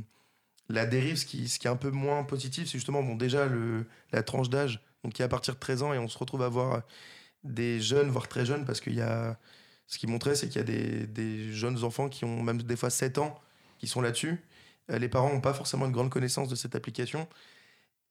la 0.71 0.85
dérive, 0.85 1.17
ce 1.17 1.25
qui, 1.25 1.49
ce 1.49 1.59
qui 1.59 1.67
est 1.67 1.69
un 1.69 1.75
peu 1.75 1.91
moins 1.91 2.23
positif, 2.23 2.65
c'est 2.67 2.77
justement 2.77 3.03
bon, 3.03 3.15
déjà 3.15 3.45
le, 3.47 3.85
la 4.11 4.23
tranche 4.23 4.49
d'âge, 4.49 4.81
qui 5.13 5.21
est 5.21 5.25
à 5.25 5.29
partir 5.29 5.55
de 5.55 5.59
13 5.59 5.83
ans, 5.83 5.93
et 5.93 5.97
on 5.97 6.07
se 6.07 6.17
retrouve 6.17 6.43
à 6.43 6.49
voir 6.49 6.83
des 7.43 7.81
jeunes, 7.81 8.09
voire 8.09 8.27
très 8.27 8.45
jeunes, 8.45 8.65
parce 8.65 8.81
qu'il 8.81 8.95
y 8.95 9.01
a. 9.01 9.39
Ce 9.87 9.97
qui 9.99 10.07
montrait, 10.07 10.35
c'est 10.35 10.47
qu'il 10.47 10.57
y 10.57 10.61
a 10.61 10.63
des, 10.63 11.05
des 11.07 11.51
jeunes 11.53 11.83
enfants 11.83 12.07
qui 12.09 12.23
ont 12.25 12.41
même 12.43 12.61
des 12.61 12.77
fois 12.77 12.89
7 12.89 13.17
ans 13.17 13.37
qui 13.77 13.87
sont 13.87 14.01
là-dessus. 14.01 14.41
Euh, 14.91 14.99
les 14.99 15.09
parents 15.09 15.33
n'ont 15.33 15.41
pas 15.41 15.53
forcément 15.53 15.85
une 15.85 15.91
grande 15.91 16.09
connaissance 16.09 16.47
de 16.49 16.55
cette 16.55 16.75
application. 16.75 17.27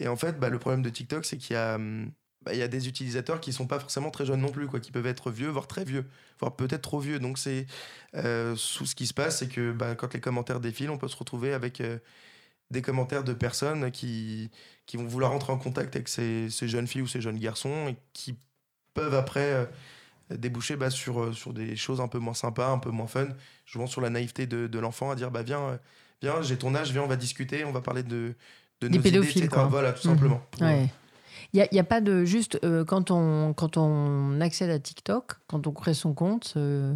Et 0.00 0.08
en 0.08 0.16
fait, 0.16 0.38
bah, 0.40 0.48
le 0.50 0.58
problème 0.58 0.82
de 0.82 0.90
TikTok, 0.90 1.24
c'est 1.24 1.38
qu'il 1.38 1.54
y 1.54 1.56
a. 1.56 1.76
hum, 1.76 2.12
bah, 2.42 2.54
y 2.54 2.62
a 2.62 2.68
des 2.68 2.88
utilisateurs 2.88 3.40
qui 3.40 3.52
sont 3.52 3.66
pas 3.66 3.78
forcément 3.78 4.10
très 4.10 4.24
jeunes 4.26 4.40
non 4.40 4.50
plus, 4.50 4.66
quoi, 4.66 4.80
qui 4.80 4.92
peuvent 4.92 5.06
être 5.06 5.30
vieux, 5.30 5.48
voire 5.48 5.66
très 5.66 5.84
vieux, 5.84 6.06
voire 6.38 6.56
peut-être 6.56 6.82
trop 6.82 6.98
vieux. 6.98 7.18
Donc 7.18 7.38
c'est 7.38 7.66
euh, 8.16 8.56
ce 8.56 8.94
qui 8.94 9.06
se 9.06 9.14
passe, 9.14 9.40
c'est 9.40 9.48
que 9.48 9.72
bah, 9.72 9.94
quand 9.94 10.14
les 10.14 10.20
commentaires 10.20 10.60
défilent, 10.60 10.90
on 10.90 10.98
peut 10.98 11.08
se 11.08 11.16
retrouver 11.16 11.52
avec 11.52 11.80
euh, 11.82 11.98
des 12.70 12.82
commentaires 12.82 13.24
de 13.24 13.32
personnes 13.32 13.90
qui, 13.90 14.50
qui 14.86 14.96
vont 14.96 15.06
vouloir 15.06 15.32
entrer 15.32 15.52
en 15.52 15.58
contact 15.58 15.96
avec 15.96 16.08
ces, 16.08 16.48
ces 16.50 16.68
jeunes 16.68 16.86
filles 16.86 17.02
ou 17.02 17.06
ces 17.08 17.20
jeunes 17.20 17.38
garçons 17.38 17.88
et 17.88 17.96
qui 18.12 18.36
peuvent 18.94 19.14
après 19.14 19.40
euh, 19.52 19.64
déboucher 20.30 20.76
bah, 20.76 20.90
sur, 20.90 21.20
euh, 21.20 21.32
sur 21.32 21.52
des 21.52 21.74
choses 21.76 22.00
un 22.00 22.08
peu 22.08 22.18
moins 22.18 22.34
sympas, 22.34 22.68
un 22.70 22.78
peu 22.78 22.90
moins 22.90 23.06
fun, 23.08 23.28
jouant 23.66 23.86
sur 23.86 24.00
la 24.00 24.10
naïveté 24.10 24.46
de, 24.46 24.66
de 24.66 24.78
l'enfant 24.78 25.10
à 25.10 25.16
dire 25.16 25.30
bah 25.30 25.42
viens, 25.42 25.60
euh, 25.60 25.76
viens 26.22 26.42
j'ai 26.42 26.56
ton 26.56 26.74
âge, 26.74 26.92
viens 26.92 27.02
on 27.02 27.08
va 27.08 27.16
discuter, 27.16 27.64
on 27.64 27.72
va 27.72 27.80
parler 27.80 28.02
de, 28.02 28.34
de 28.80 28.88
Des 28.88 28.96
nos 28.98 29.02
pédophiles, 29.02 29.30
idées, 29.30 29.46
etc. 29.46 29.48
quoi. 29.48 29.64
Voilà, 29.66 29.92
tout 29.92 30.06
Mhm. 30.06 30.14
simplement. 30.14 30.42
Ouais. 30.60 30.88
Il 31.52 31.66
n'y 31.72 31.78
a, 31.78 31.82
a 31.82 31.84
pas 31.84 32.00
de 32.00 32.24
juste 32.24 32.60
euh, 32.64 32.84
quand 32.84 33.10
on 33.10 33.52
quand 33.54 33.76
on 33.76 34.40
accède 34.40 34.70
à 34.70 34.78
TikTok, 34.78 35.32
quand 35.48 35.66
on 35.66 35.72
crée 35.72 35.94
son 35.94 36.14
compte, 36.14 36.54
euh, 36.56 36.94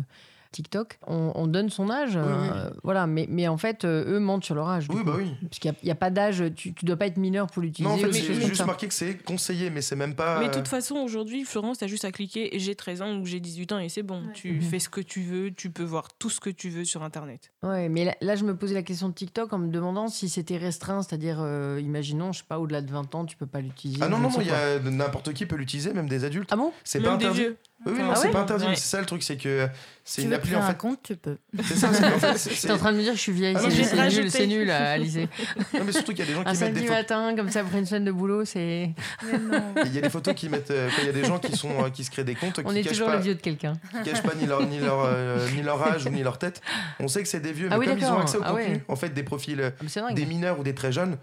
TikTok, 0.54 0.98
on, 1.06 1.32
on 1.34 1.46
donne 1.46 1.68
son 1.68 1.90
âge. 1.90 2.12
euh, 2.16 2.70
voilà, 2.82 3.06
mais, 3.06 3.26
mais 3.28 3.48
en 3.48 3.56
fait, 3.58 3.84
euh, 3.84 4.04
eux 4.14 4.20
mentent 4.20 4.44
sur 4.44 4.54
leur 4.54 4.68
âge. 4.68 4.86
Oui, 4.88 4.98
coup. 4.98 5.04
bah 5.04 5.14
oui. 5.16 5.32
Parce 5.42 5.58
qu'il 5.58 5.70
n'y 5.70 5.76
a, 5.76 5.80
il 5.82 5.88
y 5.88 5.90
a 5.90 5.94
pas 5.96 6.10
d'âge, 6.10 6.42
tu 6.56 6.70
ne 6.70 6.86
dois 6.86 6.96
pas 6.96 7.06
être 7.06 7.16
mineur 7.16 7.48
pour 7.48 7.60
l'utiliser. 7.62 7.88
Non, 7.88 7.94
en 7.96 7.98
fait, 7.98 8.26
comme 8.26 8.40
juste 8.40 8.54
ça. 8.56 8.66
marqué 8.66 8.86
que 8.88 8.94
c'est 8.94 9.16
conseillé, 9.24 9.70
mais 9.70 9.82
c'est 9.82 9.96
même 9.96 10.14
pas. 10.14 10.38
Mais 10.38 10.46
de 10.46 10.50
euh, 10.52 10.54
toute 10.54 10.68
façon, 10.68 10.96
aujourd'hui, 10.96 11.44
Florence, 11.44 11.78
t'as 11.78 11.86
juste 11.88 12.04
à 12.04 12.12
cliquer 12.12 12.50
j'ai 12.54 12.74
13 12.74 13.02
ans 13.02 13.16
ou 13.18 13.26
j'ai 13.26 13.40
18 13.40 13.72
ans 13.72 13.78
et 13.80 13.88
c'est 13.88 14.02
bon. 14.02 14.22
Tu 14.32 14.52
Mhm. 14.52 14.60
fais 14.62 14.78
ce 14.78 14.88
que 14.88 15.00
tu 15.00 15.20
veux, 15.22 15.50
tu 15.52 15.70
peux 15.70 15.82
voir 15.82 16.08
tout 16.18 16.30
ce 16.30 16.38
que 16.40 16.50
tu 16.50 16.70
veux 16.70 16.84
sur 16.84 17.02
Internet. 17.02 17.50
Ouais, 17.62 17.88
mais 17.88 18.04
là, 18.04 18.14
là, 18.20 18.36
je 18.36 18.44
me 18.44 18.56
posais 18.56 18.74
la 18.74 18.82
question 18.82 19.08
de 19.08 19.14
TikTok 19.14 19.52
en 19.52 19.58
me 19.58 19.68
demandant 19.68 20.08
si 20.08 20.28
c'était 20.28 20.56
restreint, 20.56 21.02
c'est-à-dire, 21.02 21.38
euh, 21.40 21.80
imaginons, 21.82 22.32
je 22.32 22.38
sais 22.38 22.44
pas, 22.48 22.58
au-delà 22.60 22.80
de 22.80 22.90
20 22.90 23.14
ans, 23.14 23.24
tu 23.24 23.36
peux 23.36 23.46
pas 23.46 23.60
l'utiliser. 23.60 24.00
Ah 24.02 24.08
non, 24.08 24.18
non, 24.18 24.18
ne 24.18 24.22
non, 24.24 24.30
sais 24.30 24.42
il 24.42 24.46
y 24.46 24.50
pas. 24.50 24.74
a 24.76 24.78
n'importe 24.90 25.32
qui 25.32 25.46
peut 25.46 25.56
l'utiliser, 25.56 25.92
même 25.92 26.08
des 26.08 26.24
adultes. 26.24 26.48
Ah 26.52 26.56
bon? 26.56 26.72
C'est 26.84 27.00
Même 27.00 27.10
pas 27.12 27.16
des 27.16 27.24
interdit. 27.24 27.40
vieux. 27.40 27.56
Oui, 27.86 27.92
oui, 27.96 28.02
non, 28.02 28.10
Ah 28.12 28.14
c'est 28.16 28.26
ouais? 28.28 28.32
pas 28.32 28.40
interdit. 28.42 28.64
C'est 28.76 28.86
ça 28.96 29.00
le 29.00 29.06
truc, 29.06 29.22
c'est 29.22 29.36
que 29.36 29.68
c'est 30.06 30.20
Tu 30.20 30.26
une 30.26 30.30
veux 30.30 30.36
appli 30.36 30.50
créer 30.50 30.60
en 30.60 30.64
un 30.64 30.68
fait. 30.68 30.76
compte, 30.76 31.00
tu 31.02 31.16
peux. 31.16 31.38
C'est 31.64 31.76
ça, 31.76 31.90
c'est 31.92 32.02
qu'en 32.02 32.18
fait, 32.18 32.70
en 32.70 32.76
train 32.76 32.92
de 32.92 32.98
me 32.98 33.02
dire 33.02 33.12
que 33.12 33.16
je 33.16 33.22
suis 33.22 33.32
vieille. 33.32 33.56
Ah 33.56 33.60
c'est 33.70 33.96
mais 33.96 34.08
nul, 34.10 34.30
c'est 34.30 34.46
nul, 34.46 34.70
Alizé. 34.70 35.28
Non, 35.72 35.80
mais 35.86 35.92
surtout 35.92 36.12
qu'il 36.12 36.18
y 36.18 36.22
a 36.22 36.26
des 36.26 36.32
gens 36.34 36.40
Un 36.40 36.44
qui 36.44 36.48
mettent 36.50 36.56
samedi 36.58 36.80
des 36.80 36.86
photos. 36.86 36.96
matin, 36.98 37.34
comme 37.36 37.48
ça, 37.50 37.60
après 37.60 37.78
une 37.78 37.86
semaine 37.86 38.04
de 38.04 38.12
boulot, 38.12 38.44
c'est. 38.44 38.90
Mais. 39.24 39.38
Il 39.86 39.94
y 39.94 39.98
a 39.98 40.02
des 40.02 40.10
photos 40.10 40.34
qui 40.34 40.48
mettent. 40.50 40.70
euh, 40.70 40.90
il 41.00 41.06
y 41.06 41.08
a 41.08 41.12
des 41.12 41.24
gens 41.24 41.38
qui 41.38 41.56
sont 41.56 41.84
euh, 41.84 41.88
qui 41.90 42.04
se 42.04 42.10
créent 42.10 42.22
des 42.24 42.34
comptes, 42.34 42.60
On 42.64 42.70
qui 42.70 42.78
est 42.80 42.82
toujours 42.82 43.06
pas, 43.08 43.16
le 43.16 43.22
vieux 43.22 43.34
de 43.34 43.40
quelqu'un. 43.40 43.72
qui 44.02 44.10
cachent 44.10 44.22
pas 44.22 44.34
ni 44.34 44.46
leur 44.46 44.66
ni 44.66 44.78
leur 44.78 45.00
euh, 45.06 45.48
ni 45.56 45.62
leur 45.62 45.82
âge 45.82 46.04
ou 46.06 46.10
ni 46.10 46.22
leur 46.22 46.38
tête. 46.38 46.60
On 47.00 47.08
sait 47.08 47.22
que 47.22 47.28
c'est 47.28 47.40
des 47.40 47.52
vieux, 47.52 47.68
mais 47.70 47.74
Ah 47.76 47.78
oui, 47.78 47.86
comme 47.86 47.98
ils 47.98 48.04
ont 48.04 48.18
accès 48.18 48.36
au 48.36 48.42
Ah 48.44 48.50
contenu, 48.50 48.64
ouais. 48.74 48.84
en 48.88 48.96
fait, 48.96 49.08
des 49.10 49.22
profils 49.22 49.60
euh, 49.60 49.70
Ah, 49.96 50.02
mais 50.08 50.14
des 50.14 50.26
mineurs 50.26 50.58
ou 50.60 50.62
des 50.62 50.74
très 50.74 50.92
jeunes, 50.92 51.16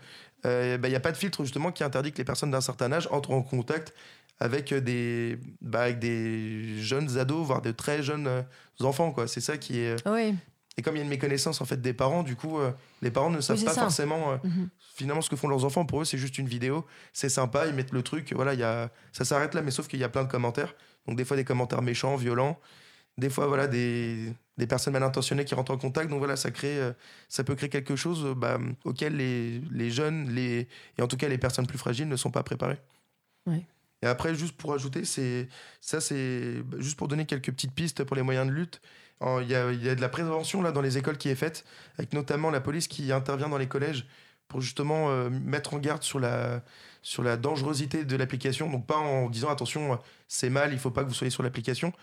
euh, 0.48 0.78
bah, 0.80 0.88
il 0.88 0.92
n'y 0.92 0.98
a 0.98 1.02
pas 1.02 1.12
de 1.12 1.18
filtre 1.18 1.44
justement 1.44 1.72
qui 1.72 1.84
interdit 1.84 2.12
que 2.12 2.18
les 2.18 2.24
personnes 2.24 2.50
d'un 2.52 2.62
certain 2.62 2.92
âge 2.92 3.08
entrent 3.12 3.32
en 3.32 3.44
contact 3.44 3.94
avec 4.40 4.74
des, 4.74 5.38
bah, 5.62 5.82
avec 5.82 6.00
des 6.00 6.80
jeunes 6.82 7.20
ados, 7.20 7.46
voire 7.46 7.62
de 7.62 7.72
très 7.72 8.02
jeunes 8.02 8.28
euh, 8.84 8.88
enfants. 8.88 9.12
quoi. 9.12 9.28
C'est 9.28 9.42
ça 9.42 9.58
qui 9.58 9.80
est. 9.80 9.96
Et 10.78 10.82
comme 10.84 10.96
il 10.96 11.00
y 11.00 11.02
a 11.02 11.04
une 11.04 11.10
méconnaissance 11.10 11.60
en 11.60 11.66
fait 11.66 11.82
des 11.82 11.94
parents, 11.94 12.24
du 12.24 12.36
coup, 12.38 12.58
euh, 12.60 12.72
les 13.02 13.12
parents 13.12 13.30
ne 13.30 13.42
savent 13.42 13.62
pas 13.64 13.74
ça. 13.74 13.82
forcément 13.82 14.32
euh, 14.32 14.38
Mhm. 14.44 14.70
finalement 14.96 15.22
ce 15.22 15.30
que 15.30 15.36
font 15.36 15.50
leurs 15.50 15.66
enfants. 15.66 15.86
Pour 15.86 16.02
eux, 16.02 16.06
c'est 16.06 16.18
juste 16.18 16.38
une 16.38 16.48
vidéo, 16.48 16.86
c'est 17.12 17.28
sympa, 17.30 17.68
ils 17.68 17.74
mettent 17.74 17.92
le 17.92 18.02
truc, 18.04 18.32
voilà, 18.34 18.54
il 18.54 18.60
y 18.62 18.64
a... 18.64 18.90
ça 19.12 19.26
s'arrête 19.26 19.54
là, 19.54 19.62
mais 19.62 19.72
sauf 19.72 19.88
qu'il 19.90 20.00
y 20.00 20.04
a 20.06 20.10
plein 20.10 20.24
de 20.24 20.30
commentaires. 20.32 20.74
Donc 21.08 21.18
des 21.18 21.26
fois 21.26 21.36
des 21.36 21.44
commentaires 21.44 21.82
méchants, 21.82 22.16
violents, 22.16 22.58
des 23.18 23.30
fois 23.30 23.48
voilà 23.48 23.68
des, 23.68 24.32
des 24.58 24.66
personnes 24.66 24.94
mal 24.94 25.04
intentionnées 25.04 25.44
qui 25.44 25.56
rentrent 25.56 25.74
en 25.74 25.78
contact. 25.78 26.10
Donc 26.10 26.20
voilà, 26.20 26.38
ça 26.38 26.52
crée, 26.52 26.80
euh, 26.80 26.94
ça 27.28 27.44
peut 27.44 27.56
créer 27.56 27.70
quelque 27.70 27.98
chose 27.98 28.34
bah, 28.38 28.58
auquel 28.86 29.18
les, 29.18 29.60
les 29.72 29.92
jeunes, 29.92 30.30
les 30.30 30.70
et 30.98 31.02
en 31.02 31.08
tout 31.08 31.18
cas 31.18 31.28
les 31.28 31.38
personnes 31.38 31.68
plus 31.68 31.78
fragiles 31.80 32.08
ne 32.08 32.16
sont 32.16 32.32
pas 32.32 32.44
préparées. 32.44 32.80
Ouais. 33.46 33.66
Et 34.02 34.08
après, 34.08 34.34
juste 34.34 34.58
pour 34.58 34.74
ajouter, 34.74 35.04
ça, 35.06 36.02
c'est 36.02 36.62
bah, 36.66 36.78
juste 36.80 36.98
pour 36.98 37.08
donner 37.08 37.26
quelques 37.26 37.52
petites 37.52 37.74
pistes 37.74 38.04
pour 38.04 38.16
les 38.16 38.24
moyens 38.24 38.48
de 38.48 38.52
lutte. 38.52 38.82
Il 39.42 39.48
y, 39.48 39.56
a, 39.56 39.96
de 39.96 40.02
la 40.02 40.10
prévention 40.10 40.64
là 40.64 40.72
dans 40.72 40.82
les 40.82 40.98
écoles 40.98 41.18
qui 41.18 41.30
est 41.30 41.36
faite, 41.36 41.64
avec 42.00 42.12
notamment 42.14 42.50
la 42.50 42.60
police 42.60 42.88
qui 42.88 43.12
intervient 43.12 43.50
dans 43.50 43.60
les 43.60 43.68
collèges 43.68 44.08
pour 44.48 44.62
justement 44.62 45.10
euh, 45.10 45.30
mettre 45.30 45.76
en 45.76 45.78
garde 45.78 46.02
sur 46.02 46.20
la, 46.20 46.64
sur 47.04 47.22
la 47.22 47.38
dangerosité 47.38 48.04
de 48.04 48.16
l'application. 48.16 48.70
Donc 48.70 48.88
pas 48.88 48.98
en 48.98 49.30
disant 49.30 49.50
attention, 49.50 50.00
c'est 50.28 50.50
mal, 50.50 50.74
il 50.74 50.80
faut 50.80 50.90
pas 50.90 51.04
que 51.04 51.08
vous 51.08 51.14
soyez 51.14 51.30
sur 51.30 51.44
l'application, 51.44 51.94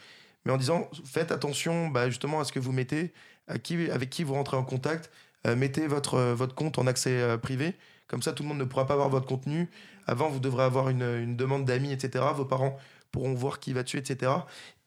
mais 0.45 0.53
en 0.53 0.57
disant 0.57 0.89
faites 1.05 1.33
attention 1.33 1.89
bah, 1.89 2.09
justement 2.09 2.39
à 2.39 2.45
ce 2.45 2.53
que 2.53 2.61
vous 2.61 2.73
mettez, 2.73 3.13
avec 3.49 3.63
qui 4.11 4.23
vous 4.23 4.35
rentrez 4.35 4.57
en 4.57 4.65
contact, 4.65 5.11
euh, 5.47 5.57
mettez 5.57 5.89
votre, 5.89 6.15
euh, 6.15 6.35
votre 6.37 6.55
compte 6.55 6.79
en 6.79 6.87
accès 6.87 7.37
privé, 7.43 7.75
comme 8.07 8.23
ça 8.23 8.33
tout 8.33 8.45
le 8.45 8.49
monde 8.49 8.59
ne 8.59 8.65
pourra 8.65 8.87
pas 8.87 8.95
voir 8.95 9.09
votre 9.09 9.27
contenu. 9.27 9.69
Avant, 10.09 10.29
vous 10.29 10.41
devrez 10.41 10.65
avoir 10.65 10.89
une, 10.89 11.37
demande 11.37 11.65
d'amis, 11.65 11.93
etc. 11.93 12.25
Vos 12.35 12.45
parents 12.45 12.77
pourront 13.13 13.35
voir 13.35 13.61
qui 13.61 13.73
va 13.73 13.83
dessus, 13.85 13.99
etc. 13.99 14.33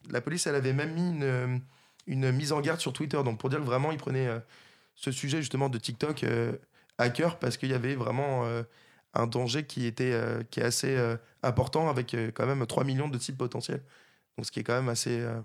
La 0.10 0.20
police, 0.20 0.48
elle 0.48 0.56
avait 0.56 0.74
même 0.74 0.94
mis 0.94 1.10
une, 1.10 1.62
une 2.08 2.32
mise 2.32 2.52
en 2.52 2.60
garde 2.60 2.80
sur 2.80 2.92
Twitter, 2.92 3.22
donc 3.24 3.40
pour 3.40 3.50
dire 3.50 3.60
que 3.60 3.66
vraiment, 3.66 3.92
ils 3.92 3.98
prenaient 3.98 4.28
euh, 4.28 4.40
ce 4.96 5.12
sujet 5.12 5.38
justement 5.38 5.70
de 5.70 5.78
TikTok 5.78 6.24
euh, 6.24 6.54
à 6.98 7.10
cœur 7.10 7.40
parce 7.40 7.58
qu'il 7.58 7.70
y 7.70 7.74
avait 7.74 7.96
vraiment 7.96 8.46
euh, 8.46 8.64
un 9.14 9.28
danger 9.28 9.66
qui 9.66 9.86
était 9.86 10.14
euh, 10.14 10.44
qui 10.50 10.60
est 10.60 10.64
assez 10.64 10.96
euh, 10.96 11.18
important 11.44 11.90
avec 11.90 12.14
euh, 12.14 12.32
quand 12.34 12.46
même 12.46 12.66
3 12.66 12.84
millions 12.84 13.10
de 13.10 13.18
cibles 13.18 13.38
potentielles. 13.38 13.84
Donc 14.38 14.46
ce 14.46 14.52
qui 14.52 14.60
est 14.62 14.64
quand 14.64 14.76
même 14.76 14.90
assez 14.90 15.20
euh, 15.20 15.42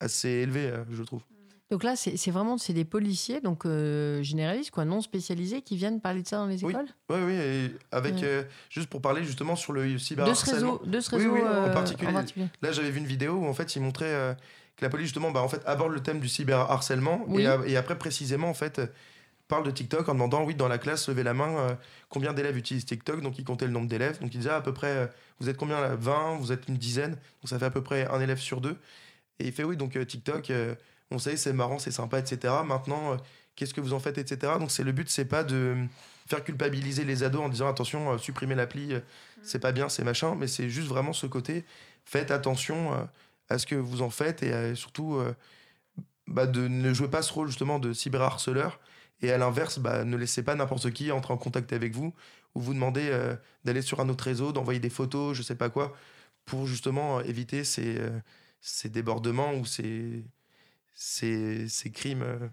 assez 0.00 0.28
élevé, 0.28 0.66
euh, 0.68 0.84
je 0.90 1.02
trouve. 1.02 1.22
Donc 1.70 1.84
là, 1.84 1.96
c'est 1.96 2.30
vraiment 2.30 2.56
c'est 2.56 2.72
des 2.72 2.86
policiers, 2.86 3.40
donc 3.42 3.66
euh, 3.66 4.22
généralistes, 4.22 4.70
quoi, 4.70 4.86
non 4.86 5.02
spécialisés, 5.02 5.60
qui 5.60 5.76
viennent 5.76 6.00
parler 6.00 6.22
de 6.22 6.26
ça 6.28 6.38
dans 6.38 6.46
les 6.46 6.64
écoles? 6.64 6.86
Oui, 7.10 7.16
oui, 7.26 7.34
et 7.34 7.70
avec 7.92 8.14
Ouais. 8.14 8.24
euh, 8.24 8.42
juste 8.70 8.88
pour 8.88 9.02
parler 9.02 9.22
justement 9.22 9.54
sur 9.54 9.74
le 9.74 9.82
De 9.92 9.98
ce 9.98 10.04
cyberharcèlement. 10.04 10.78
réseau, 10.78 10.82
de 10.86 11.00
ce 11.00 11.10
Oui, 11.14 11.22
réseau 11.22 11.34
oui, 11.34 11.40
en 11.42 11.44
euh, 11.44 11.68
particulier. 11.70 12.14
Là, 12.62 12.72
j'avais 12.72 12.90
vu 12.90 12.98
une 13.00 13.06
vidéo 13.06 13.34
où 13.34 13.46
en 13.46 13.52
fait, 13.52 13.76
il 13.76 13.82
montrait 13.82 14.06
euh, 14.06 14.32
que 14.76 14.84
la 14.84 14.88
police 14.88 15.08
justement, 15.08 15.30
bah, 15.30 15.42
en 15.42 15.48
fait, 15.48 15.60
aborde 15.66 15.92
le 15.92 16.00
thème 16.00 16.20
du 16.20 16.28
cyberharcèlement 16.28 17.26
et, 17.36 17.44
et 17.66 17.76
après 17.76 17.98
précisément 17.98 18.48
en 18.48 18.54
fait 18.54 18.80
parle 19.48 19.64
de 19.64 19.70
TikTok 19.70 20.06
en 20.10 20.12
demandant 20.12 20.44
oui 20.44 20.54
dans 20.54 20.68
la 20.68 20.76
classe 20.76 21.08
levez 21.08 21.22
la 21.22 21.32
main 21.32 21.56
euh, 21.58 21.74
combien 22.10 22.34
d'élèves 22.34 22.56
utilisent 22.58 22.84
TikTok. 22.84 23.22
Donc 23.22 23.38
il 23.38 23.44
comptait 23.44 23.64
le 23.66 23.72
nombre 23.72 23.88
d'élèves. 23.88 24.20
Donc 24.20 24.34
il 24.34 24.38
disait 24.38 24.50
à 24.50 24.60
peu 24.60 24.72
près 24.74 24.88
euh, 24.94 25.06
vous 25.40 25.48
êtes 25.48 25.56
combien 25.56 25.80
là? 25.80 25.96
20 25.96 26.36
vous 26.38 26.52
êtes 26.52 26.68
une 26.68 26.76
dizaine 26.76 27.12
donc 27.12 27.46
ça 27.48 27.58
fait 27.58 27.64
à 27.64 27.70
peu 27.70 27.82
près 27.82 28.06
un 28.08 28.20
élève 28.20 28.38
sur 28.38 28.60
deux. 28.60 28.76
Et 29.38 29.46
il 29.46 29.52
fait 29.52 29.64
oui 29.64 29.76
donc 29.78 29.96
euh, 29.96 30.04
TikTok 30.04 30.50
on 31.10 31.18
sait 31.18 31.36
c'est 31.36 31.52
marrant 31.52 31.78
c'est 31.78 31.90
sympa 31.90 32.18
etc 32.18 32.54
maintenant 32.64 33.12
euh, 33.12 33.16
qu'est-ce 33.56 33.74
que 33.74 33.80
vous 33.80 33.92
en 33.92 34.00
faites 34.00 34.18
etc 34.18 34.54
donc 34.58 34.70
c'est 34.70 34.84
le 34.84 34.92
but 34.92 35.08
c'est 35.08 35.24
pas 35.24 35.44
de 35.44 35.76
faire 36.26 36.44
culpabiliser 36.44 37.04
les 37.04 37.22
ados 37.22 37.42
en 37.42 37.48
disant 37.48 37.68
attention 37.68 38.12
euh, 38.12 38.18
supprimez 38.18 38.54
l'appli 38.54 38.94
euh, 38.94 39.00
c'est 39.42 39.58
pas 39.58 39.72
bien 39.72 39.88
c'est 39.88 40.04
machin 40.04 40.34
mais 40.34 40.46
c'est 40.46 40.68
juste 40.68 40.88
vraiment 40.88 41.12
ce 41.12 41.26
côté 41.26 41.64
faites 42.04 42.30
attention 42.30 43.08
à 43.48 43.58
ce 43.58 43.66
que 43.66 43.74
vous 43.74 44.02
en 44.02 44.10
faites 44.10 44.42
et 44.42 44.74
surtout 44.74 45.20
bah, 46.26 46.46
de 46.46 46.68
ne 46.68 46.92
jouer 46.92 47.08
pas 47.08 47.22
ce 47.22 47.32
rôle 47.32 47.48
justement 47.48 47.78
de 47.78 47.92
cyberharceleur 47.92 48.80
et 49.22 49.32
à 49.32 49.38
l'inverse 49.38 49.78
bah, 49.78 50.04
ne 50.04 50.16
laissez 50.16 50.42
pas 50.42 50.54
n'importe 50.54 50.90
qui 50.90 51.10
entrer 51.10 51.32
en 51.32 51.38
contact 51.38 51.72
avec 51.72 51.94
vous 51.94 52.14
ou 52.54 52.60
vous 52.60 52.74
demander 52.74 53.08
euh, 53.10 53.34
d'aller 53.64 53.82
sur 53.82 54.00
un 54.00 54.08
autre 54.08 54.24
réseau 54.24 54.52
d'envoyer 54.52 54.80
des 54.80 54.90
photos 54.90 55.36
je 55.36 55.42
sais 55.42 55.54
pas 55.54 55.70
quoi 55.70 55.94
pour 56.44 56.66
justement 56.66 57.20
éviter 57.20 57.64
ces, 57.64 57.98
euh, 57.98 58.20
ces 58.60 58.88
débordements 58.88 59.54
ou 59.54 59.64
ces, 59.64 60.24
ces, 61.00 61.68
ces 61.68 61.90
crimes 61.92 62.22
euh, 62.22 62.48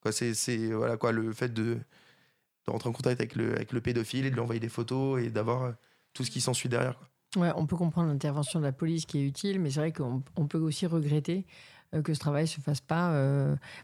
quoi 0.00 0.12
c'est 0.12 0.34
c'est- 0.34 0.72
voilà 0.72 0.96
quoi 0.96 1.12
le 1.12 1.32
fait 1.32 1.52
de, 1.52 1.74
de 1.74 2.70
rentrer 2.70 2.88
en 2.88 2.92
contact 2.92 3.20
avec 3.20 3.34
le, 3.34 3.54
avec 3.54 3.72
le 3.72 3.80
pédophile 3.80 4.26
et 4.26 4.30
de 4.30 4.34
lui 4.34 4.42
envoyer 4.42 4.60
des 4.60 4.68
photos 4.68 5.22
et 5.22 5.30
d'avoir 5.30 5.62
euh, 5.62 5.72
tout 6.12 6.24
ce 6.24 6.30
qui 6.30 6.40
s'ensuit 6.40 6.68
derrière. 6.68 6.98
Ouais, 7.36 7.50
on 7.56 7.66
peut 7.66 7.76
comprendre 7.76 8.08
l'intervention 8.08 8.60
de 8.60 8.64
la 8.66 8.72
police 8.72 9.06
qui 9.06 9.18
est 9.18 9.26
utile, 9.26 9.58
mais 9.58 9.70
c'est 9.70 9.80
vrai 9.80 9.92
qu'on 9.92 10.22
on 10.36 10.46
peut 10.46 10.58
aussi 10.58 10.86
regretter 10.86 11.46
euh, 11.94 12.02
que 12.02 12.12
ce 12.12 12.20
travail 12.20 12.46
se 12.46 12.60
fasse 12.60 12.82
pas 12.82 13.16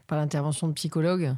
par 0.07 0.19
l'intervention 0.19 0.67
de 0.67 0.73
psychologues 0.73 1.35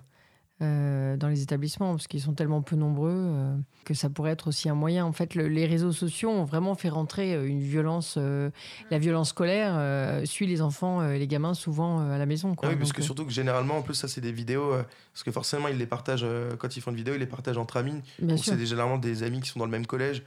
euh, 0.62 1.18
dans 1.18 1.28
les 1.28 1.42
établissements, 1.42 1.92
parce 1.92 2.08
qu'ils 2.08 2.22
sont 2.22 2.34
tellement 2.34 2.62
peu 2.62 2.76
nombreux 2.76 3.10
euh, 3.14 3.56
que 3.86 3.94
ça 3.94 4.10
pourrait 4.10 4.32
être 4.32 4.48
aussi 4.48 4.70
un 4.70 4.76
moyen. 4.76 5.06
En 5.06 5.12
fait, 5.12 5.34
le- 5.36 5.48
les 5.48 5.66
réseaux 5.66 5.92
sociaux 5.92 6.30
ont 6.30 6.44
vraiment 6.44 6.76
fait 6.76 6.90
rentrer 6.90 7.34
euh, 7.34 7.48
une 7.48 7.62
violence, 7.62 8.16
euh, 8.18 8.50
la 8.92 9.00
violence 9.00 9.30
scolaire 9.30 10.22
suit 10.28 10.46
les 10.48 10.62
enfants, 10.62 11.02
les 11.02 11.28
gamins 11.28 11.54
souvent 11.54 12.00
à 12.12 12.18
la 12.18 12.26
maison. 12.26 12.54
Quoi. 12.56 12.70
Ah 12.70 12.72
oui, 12.74 12.78
parce 12.78 12.90
Donc, 12.90 12.98
que 12.98 13.02
surtout 13.02 13.26
que 13.26 13.32
généralement, 13.32 13.78
en 13.78 13.82
plus, 13.82 13.96
ça, 13.96 14.08
c'est 14.08 14.22
des 14.22 14.32
vidéos. 14.32 14.72
parce 15.14 15.24
que 15.24 15.32
forcément, 15.32 15.68
ils 15.68 15.78
les 15.78 15.86
partagent. 15.88 16.26
quand 16.60 16.76
ils 16.78 16.82
font 16.82 16.92
une 16.92 16.98
vidéo, 16.98 17.16
ils 17.16 17.20
les 17.20 17.26
partagent 17.26 17.58
entre 17.58 17.78
amis. 17.78 18.02
c'est 18.38 18.66
généralement 18.66 18.98
des 18.98 19.24
amis 19.24 19.42
qui 19.42 19.50
sont 19.50 19.60
dans 19.60 19.66
le 19.66 19.72
même 19.72 19.86
collège. 19.88 20.24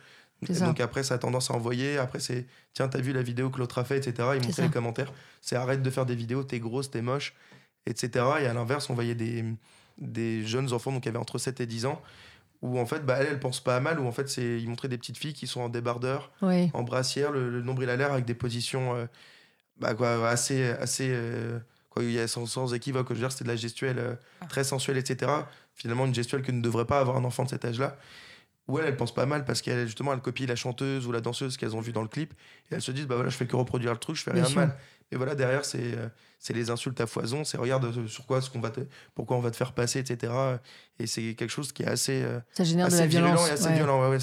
Donc, 0.61 0.80
après, 0.80 1.03
ça 1.05 1.14
a 1.14 1.18
tendance 1.18 1.51
à 1.51 1.55
envoyer. 1.55 1.97
Après, 1.97 2.18
c'est 2.20 2.47
tiens, 2.74 2.89
t'as 2.89 3.01
vu 3.01 3.12
la 3.12 3.22
vidéo 3.22 3.51
que 3.51 3.59
l'autre 3.59 3.78
a 3.78 3.85
fait, 3.85 3.97
etc. 3.99 4.30
Ils 4.41 4.45
montraient 4.45 4.62
les 4.62 4.68
commentaires. 4.68 5.12
C'est 5.41 5.57
arrête 5.57 5.80
de 5.82 5.91
faire 5.91 6.05
des 6.07 6.16
vidéos, 6.16 6.43
t'es 6.43 6.59
grosse, 6.59 6.91
t'es 6.91 7.03
moche, 7.03 7.35
etc. 7.87 8.24
Et 8.41 8.47
à 8.47 8.53
l'inverse, 8.55 8.91
on 8.91 8.95
voyait 8.95 9.14
des, 9.14 9.45
des 9.99 10.45
jeunes 10.47 10.72
enfants, 10.72 10.92
donc 10.92 11.03
qui 11.03 11.09
avaient 11.09 11.18
entre 11.18 11.38
7 11.38 11.61
et 11.61 11.66
10 11.66 11.86
ans, 11.86 12.03
où 12.62 12.78
en 12.78 12.86
fait, 12.86 13.05
bah, 13.05 13.16
elles, 13.20 13.28
elles 13.32 13.40
pensent 13.40 13.61
pas 13.62 13.76
à 13.76 13.80
mal, 13.80 14.01
où 14.01 14.07
en 14.07 14.12
fait, 14.12 14.28
c'est 14.28 14.61
ils 14.61 14.68
montraient 14.68 14.88
des 14.88 14.99
petites 14.99 15.18
filles 15.18 15.34
qui 15.34 15.47
sont 15.47 15.61
en 15.61 15.68
débardeur, 15.68 16.30
en 16.72 16.82
brassière, 16.82 17.30
le, 17.30 17.51
le 17.51 17.62
nombril 17.62 17.90
à 17.90 17.97
l'air, 17.97 18.12
avec 18.12 18.24
des 18.24 18.34
positions 18.34 18.95
euh, 18.95 19.07
bah, 19.78 19.95
quoi, 19.95 20.28
assez. 20.28 20.70
assez 20.70 21.09
euh, 21.11 21.59
quoi, 21.90 22.03
il 22.03 22.12
y 22.12 22.18
a 22.18 22.26
sans, 22.26 22.47
sans 22.47 22.74
équivoque, 22.74 23.09
je 23.11 23.14
veux 23.14 23.20
dire, 23.20 23.32
c'était 23.32 23.45
de 23.45 23.51
la 23.51 23.57
gestuelle 23.57 23.99
euh, 23.99 24.14
très 24.49 24.64
sensuelle, 24.64 24.97
etc. 24.97 25.30
Finalement, 25.74 26.07
une 26.07 26.14
gestuelle 26.14 26.42
que 26.42 26.53
ne 26.53 26.62
devrait 26.62 26.86
pas 26.86 27.01
avoir 27.01 27.16
un 27.16 27.24
enfant 27.24 27.45
de 27.45 27.51
cet 27.51 27.64
âge-là. 27.64 27.97
Où 28.66 28.78
elles, 28.78 28.86
elles 28.86 28.96
pensent 28.96 29.14
pas 29.14 29.26
mal 29.26 29.44
parce 29.44 29.60
qu'elles, 29.60 29.86
justement, 29.86 30.12
elles 30.14 30.20
copient 30.20 30.46
la 30.46 30.56
chanteuse 30.56 31.06
ou 31.06 31.12
la 31.12 31.20
danseuse 31.20 31.56
qu'elles 31.58 31.76
ont 31.76 31.80
vue 31.80 31.92
dans 31.92 32.00
le 32.02 32.08
clip. 32.08 32.32
Et 32.70 32.74
elles 32.74 32.80
se 32.82 32.92
disent, 32.92 33.06
bah 33.06 33.14
voilà, 33.16 33.28
je 33.30 33.36
fais 33.36 33.46
que 33.46 33.56
reproduire 33.56 33.92
le 33.92 33.98
truc, 33.98 34.16
je 34.16 34.22
fais 34.22 34.32
Bien 34.32 34.42
rien 34.44 34.48
de 34.48 34.52
sûr. 34.52 34.60
mal. 34.62 34.76
Et 35.12 35.16
voilà, 35.16 35.34
derrière, 35.34 35.64
c'est 35.66 35.94
euh, 35.98 36.08
c'est 36.38 36.54
les 36.54 36.70
insultes 36.70 36.98
à 37.00 37.06
foison, 37.06 37.44
c'est 37.44 37.58
regarde 37.58 37.84
euh, 37.84 38.06
sur 38.08 38.24
quoi, 38.26 38.40
ce 38.40 38.48
qu'on 38.48 38.60
va 38.60 38.70
te, 38.70 38.80
pourquoi 39.14 39.36
on 39.36 39.40
va 39.40 39.50
te 39.50 39.56
faire 39.56 39.72
passer, 39.72 39.98
etc. 39.98 40.32
Et 40.98 41.06
c'est 41.06 41.34
quelque 41.34 41.50
chose 41.50 41.72
qui 41.72 41.82
est 41.82 41.86
assez, 41.88 42.22
euh, 42.22 42.40
Ça 42.54 42.64
génère 42.64 42.88
de 42.88 42.92
assez 42.94 43.02
la 43.02 43.06
virulent 43.06 43.26
violence. 43.34 43.48
et 43.48 43.52
assez 43.52 43.66
ouais. 43.68 43.74
violent. 43.74 44.02
Ouais, 44.02 44.08
ouais, 44.16 44.20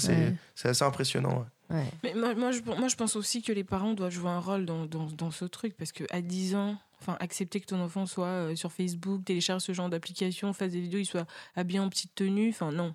c'est 0.54 0.68
assez 0.68 0.84
impressionnant. 0.84 1.38
ouais. 1.70 1.76
Ouais. 1.76 1.84
Mais 2.02 2.14
moi, 2.14 2.34
moi, 2.34 2.50
je, 2.50 2.60
moi, 2.62 2.88
je 2.88 2.96
pense 2.96 3.14
aussi 3.16 3.40
que 3.42 3.52
les 3.52 3.64
parents 3.64 3.94
doivent 3.94 4.10
jouer 4.12 4.28
un 4.28 4.40
rôle 4.40 4.66
dans, 4.66 4.84
dans, 4.86 5.06
dans 5.06 5.30
ce 5.30 5.44
truc 5.46 5.74
parce 5.76 5.90
qu'à 5.92 6.20
10 6.20 6.54
ans, 6.56 6.76
enfin, 7.00 7.16
accepter 7.20 7.60
que 7.60 7.66
ton 7.66 7.80
enfant 7.80 8.04
soit 8.04 8.26
euh, 8.26 8.56
sur 8.56 8.72
Facebook, 8.72 9.24
télécharge 9.24 9.62
ce 9.62 9.72
genre 9.72 9.88
d'application, 9.88 10.52
fasse 10.52 10.72
des 10.72 10.80
vidéos, 10.80 11.00
il 11.00 11.06
soit 11.06 11.26
habillé 11.56 11.78
en 11.78 11.88
petite 11.88 12.14
tenue, 12.14 12.50
enfin, 12.50 12.72
non. 12.72 12.94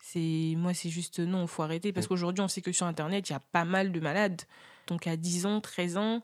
C'est 0.00 0.54
Moi, 0.56 0.74
c'est 0.74 0.90
juste 0.90 1.18
non, 1.20 1.42
il 1.42 1.48
faut 1.48 1.62
arrêter 1.62 1.92
parce 1.92 2.06
Mm. 2.06 2.08
qu'aujourd'hui, 2.08 2.40
on 2.42 2.48
sait 2.48 2.62
que 2.62 2.72
sur 2.72 2.86
Internet, 2.86 3.28
il 3.28 3.32
y 3.32 3.36
a 3.36 3.40
pas 3.40 3.64
mal 3.64 3.92
de 3.92 4.00
malades. 4.00 4.42
Donc, 4.86 5.06
à 5.06 5.16
10 5.16 5.44
ans, 5.46 5.60
13 5.60 5.96
ans, 5.96 6.22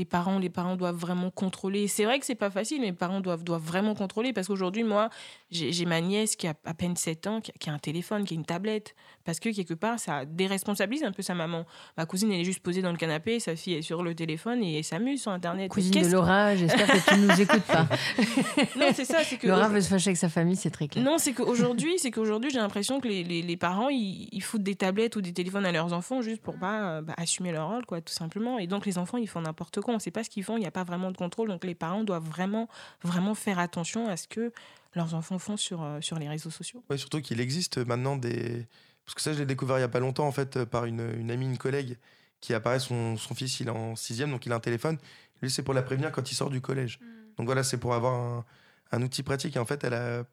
les 0.00 0.06
parents, 0.06 0.38
les 0.38 0.48
parents 0.48 0.76
doivent 0.76 0.96
vraiment 0.96 1.30
contrôler. 1.30 1.86
C'est 1.86 2.06
vrai 2.06 2.18
que 2.18 2.24
c'est 2.24 2.34
pas 2.34 2.48
facile, 2.48 2.80
mais 2.80 2.86
les 2.86 2.92
parents 2.94 3.20
doivent, 3.20 3.44
doivent 3.44 3.62
vraiment 3.62 3.94
contrôler 3.94 4.32
parce 4.32 4.46
qu'aujourd'hui, 4.46 4.82
moi, 4.82 5.10
j'ai 5.50 5.84
ma 5.84 6.00
nièce 6.00 6.36
qui 6.36 6.46
a 6.46 6.54
à 6.64 6.72
peine 6.72 6.96
7 6.96 7.26
ans, 7.26 7.40
qui 7.42 7.68
a, 7.68 7.72
un 7.72 7.78
téléphone, 7.78 8.24
qui 8.24 8.32
a 8.32 8.36
une 8.36 8.46
tablette, 8.46 8.94
parce 9.26 9.40
que 9.40 9.54
quelque 9.54 9.74
part, 9.74 9.98
ça 9.98 10.24
déresponsabilise 10.24 11.04
un 11.04 11.12
peu 11.12 11.20
sa 11.20 11.34
maman. 11.34 11.66
Ma 11.98 12.06
cousine, 12.06 12.32
elle 12.32 12.40
est 12.40 12.44
juste 12.44 12.60
posée 12.60 12.80
dans 12.80 12.92
le 12.92 12.96
canapé, 12.96 13.40
sa 13.40 13.56
fille 13.56 13.74
est 13.74 13.82
sur 13.82 14.02
le 14.02 14.14
téléphone 14.14 14.64
et 14.64 14.78
elle 14.78 14.84
s'amuse 14.84 15.20
sur 15.20 15.32
Internet. 15.32 15.70
Cousine 15.70 16.02
de 16.02 16.08
Laura, 16.08 16.56
j'espère 16.56 16.86
que 16.86 17.10
tu 17.10 17.20
ne 17.20 17.26
nous 17.26 17.40
écoutes 17.42 17.64
pas. 17.64 17.86
non, 18.78 18.86
c'est 18.94 19.04
ça. 19.04 19.18
Que 19.22 19.46
Laura 19.46 19.68
veut 19.68 19.82
se 19.82 19.88
fâcher 19.88 20.08
avec 20.08 20.16
sa 20.16 20.30
famille, 20.30 20.56
c'est 20.56 20.70
très 20.70 20.88
clair. 20.88 21.04
Non, 21.04 21.18
c'est 21.18 21.34
qu'aujourd'hui, 21.34 21.98
c'est 21.98 22.10
qu'aujourd'hui, 22.10 22.50
j'ai 22.50 22.58
l'impression 22.58 23.00
que 23.00 23.08
les, 23.08 23.22
les, 23.22 23.56
parents, 23.58 23.90
ils, 23.90 24.30
ils, 24.32 24.42
foutent 24.42 24.62
des 24.62 24.76
tablettes 24.76 25.16
ou 25.16 25.20
des 25.20 25.34
téléphones 25.34 25.66
à 25.66 25.72
leurs 25.72 25.92
enfants 25.92 26.22
juste 26.22 26.40
pour 26.40 26.58
pas 26.58 27.02
bah, 27.02 27.12
assumer 27.18 27.52
leur 27.52 27.68
rôle, 27.68 27.84
quoi, 27.84 28.00
tout 28.00 28.14
simplement. 28.14 28.58
Et 28.58 28.66
donc, 28.66 28.86
les 28.86 28.96
enfants, 28.96 29.18
ils 29.18 29.28
font 29.28 29.42
n'importe 29.42 29.82
quoi. 29.82 29.89
On 29.90 29.94
ne 29.94 30.00
sait 30.00 30.10
pas 30.10 30.24
ce 30.24 30.30
qu'ils 30.30 30.44
font. 30.44 30.56
Il 30.56 30.60
n'y 30.60 30.66
a 30.66 30.70
pas 30.70 30.84
vraiment 30.84 31.10
de 31.10 31.16
contrôle. 31.16 31.48
Donc, 31.48 31.64
les 31.64 31.74
parents 31.74 32.04
doivent 32.04 32.26
vraiment, 32.26 32.68
vraiment 33.02 33.34
faire 33.34 33.58
attention 33.58 34.08
à 34.08 34.16
ce 34.16 34.28
que 34.28 34.52
leurs 34.94 35.14
enfants 35.14 35.38
font 35.38 35.56
sur, 35.56 35.82
euh, 35.82 36.00
sur 36.00 36.18
les 36.18 36.28
réseaux 36.28 36.50
sociaux. 36.50 36.82
Oui, 36.90 36.98
surtout 36.98 37.20
qu'il 37.20 37.40
existe 37.40 37.78
maintenant 37.78 38.16
des. 38.16 38.66
Parce 39.04 39.14
que 39.14 39.22
ça, 39.22 39.32
je 39.32 39.38
l'ai 39.38 39.46
découvert 39.46 39.76
il 39.76 39.80
n'y 39.80 39.84
a 39.84 39.88
pas 39.88 40.00
longtemps, 40.00 40.26
en 40.26 40.32
fait, 40.32 40.64
par 40.64 40.84
une, 40.84 41.14
une 41.18 41.30
amie, 41.30 41.46
une 41.46 41.58
collègue, 41.58 41.96
qui 42.40 42.54
apparaît, 42.54 42.80
son, 42.80 43.16
son, 43.16 43.34
fils, 43.34 43.60
il 43.60 43.68
est 43.68 43.72
en 43.72 43.96
sixième, 43.96 44.30
donc 44.30 44.46
il 44.46 44.52
a 44.52 44.56
un 44.56 44.60
téléphone. 44.60 44.98
Lui, 45.42 45.50
c'est 45.50 45.62
pour 45.62 45.74
la 45.74 45.82
prévenir 45.82 46.12
quand 46.12 46.30
il 46.30 46.34
sort 46.34 46.50
du 46.50 46.60
collège. 46.60 46.98
Mm. 47.00 47.04
Donc 47.38 47.46
voilà, 47.46 47.62
c'est 47.62 47.78
pour 47.78 47.94
avoir 47.94 48.14
un, 48.14 48.44
un, 48.92 49.02
outil 49.02 49.22
pratique. 49.22 49.56
Et 49.56 49.58
en 49.58 49.64
fait, 49.64 49.84
elle 49.84 49.94
a. 49.94 50.24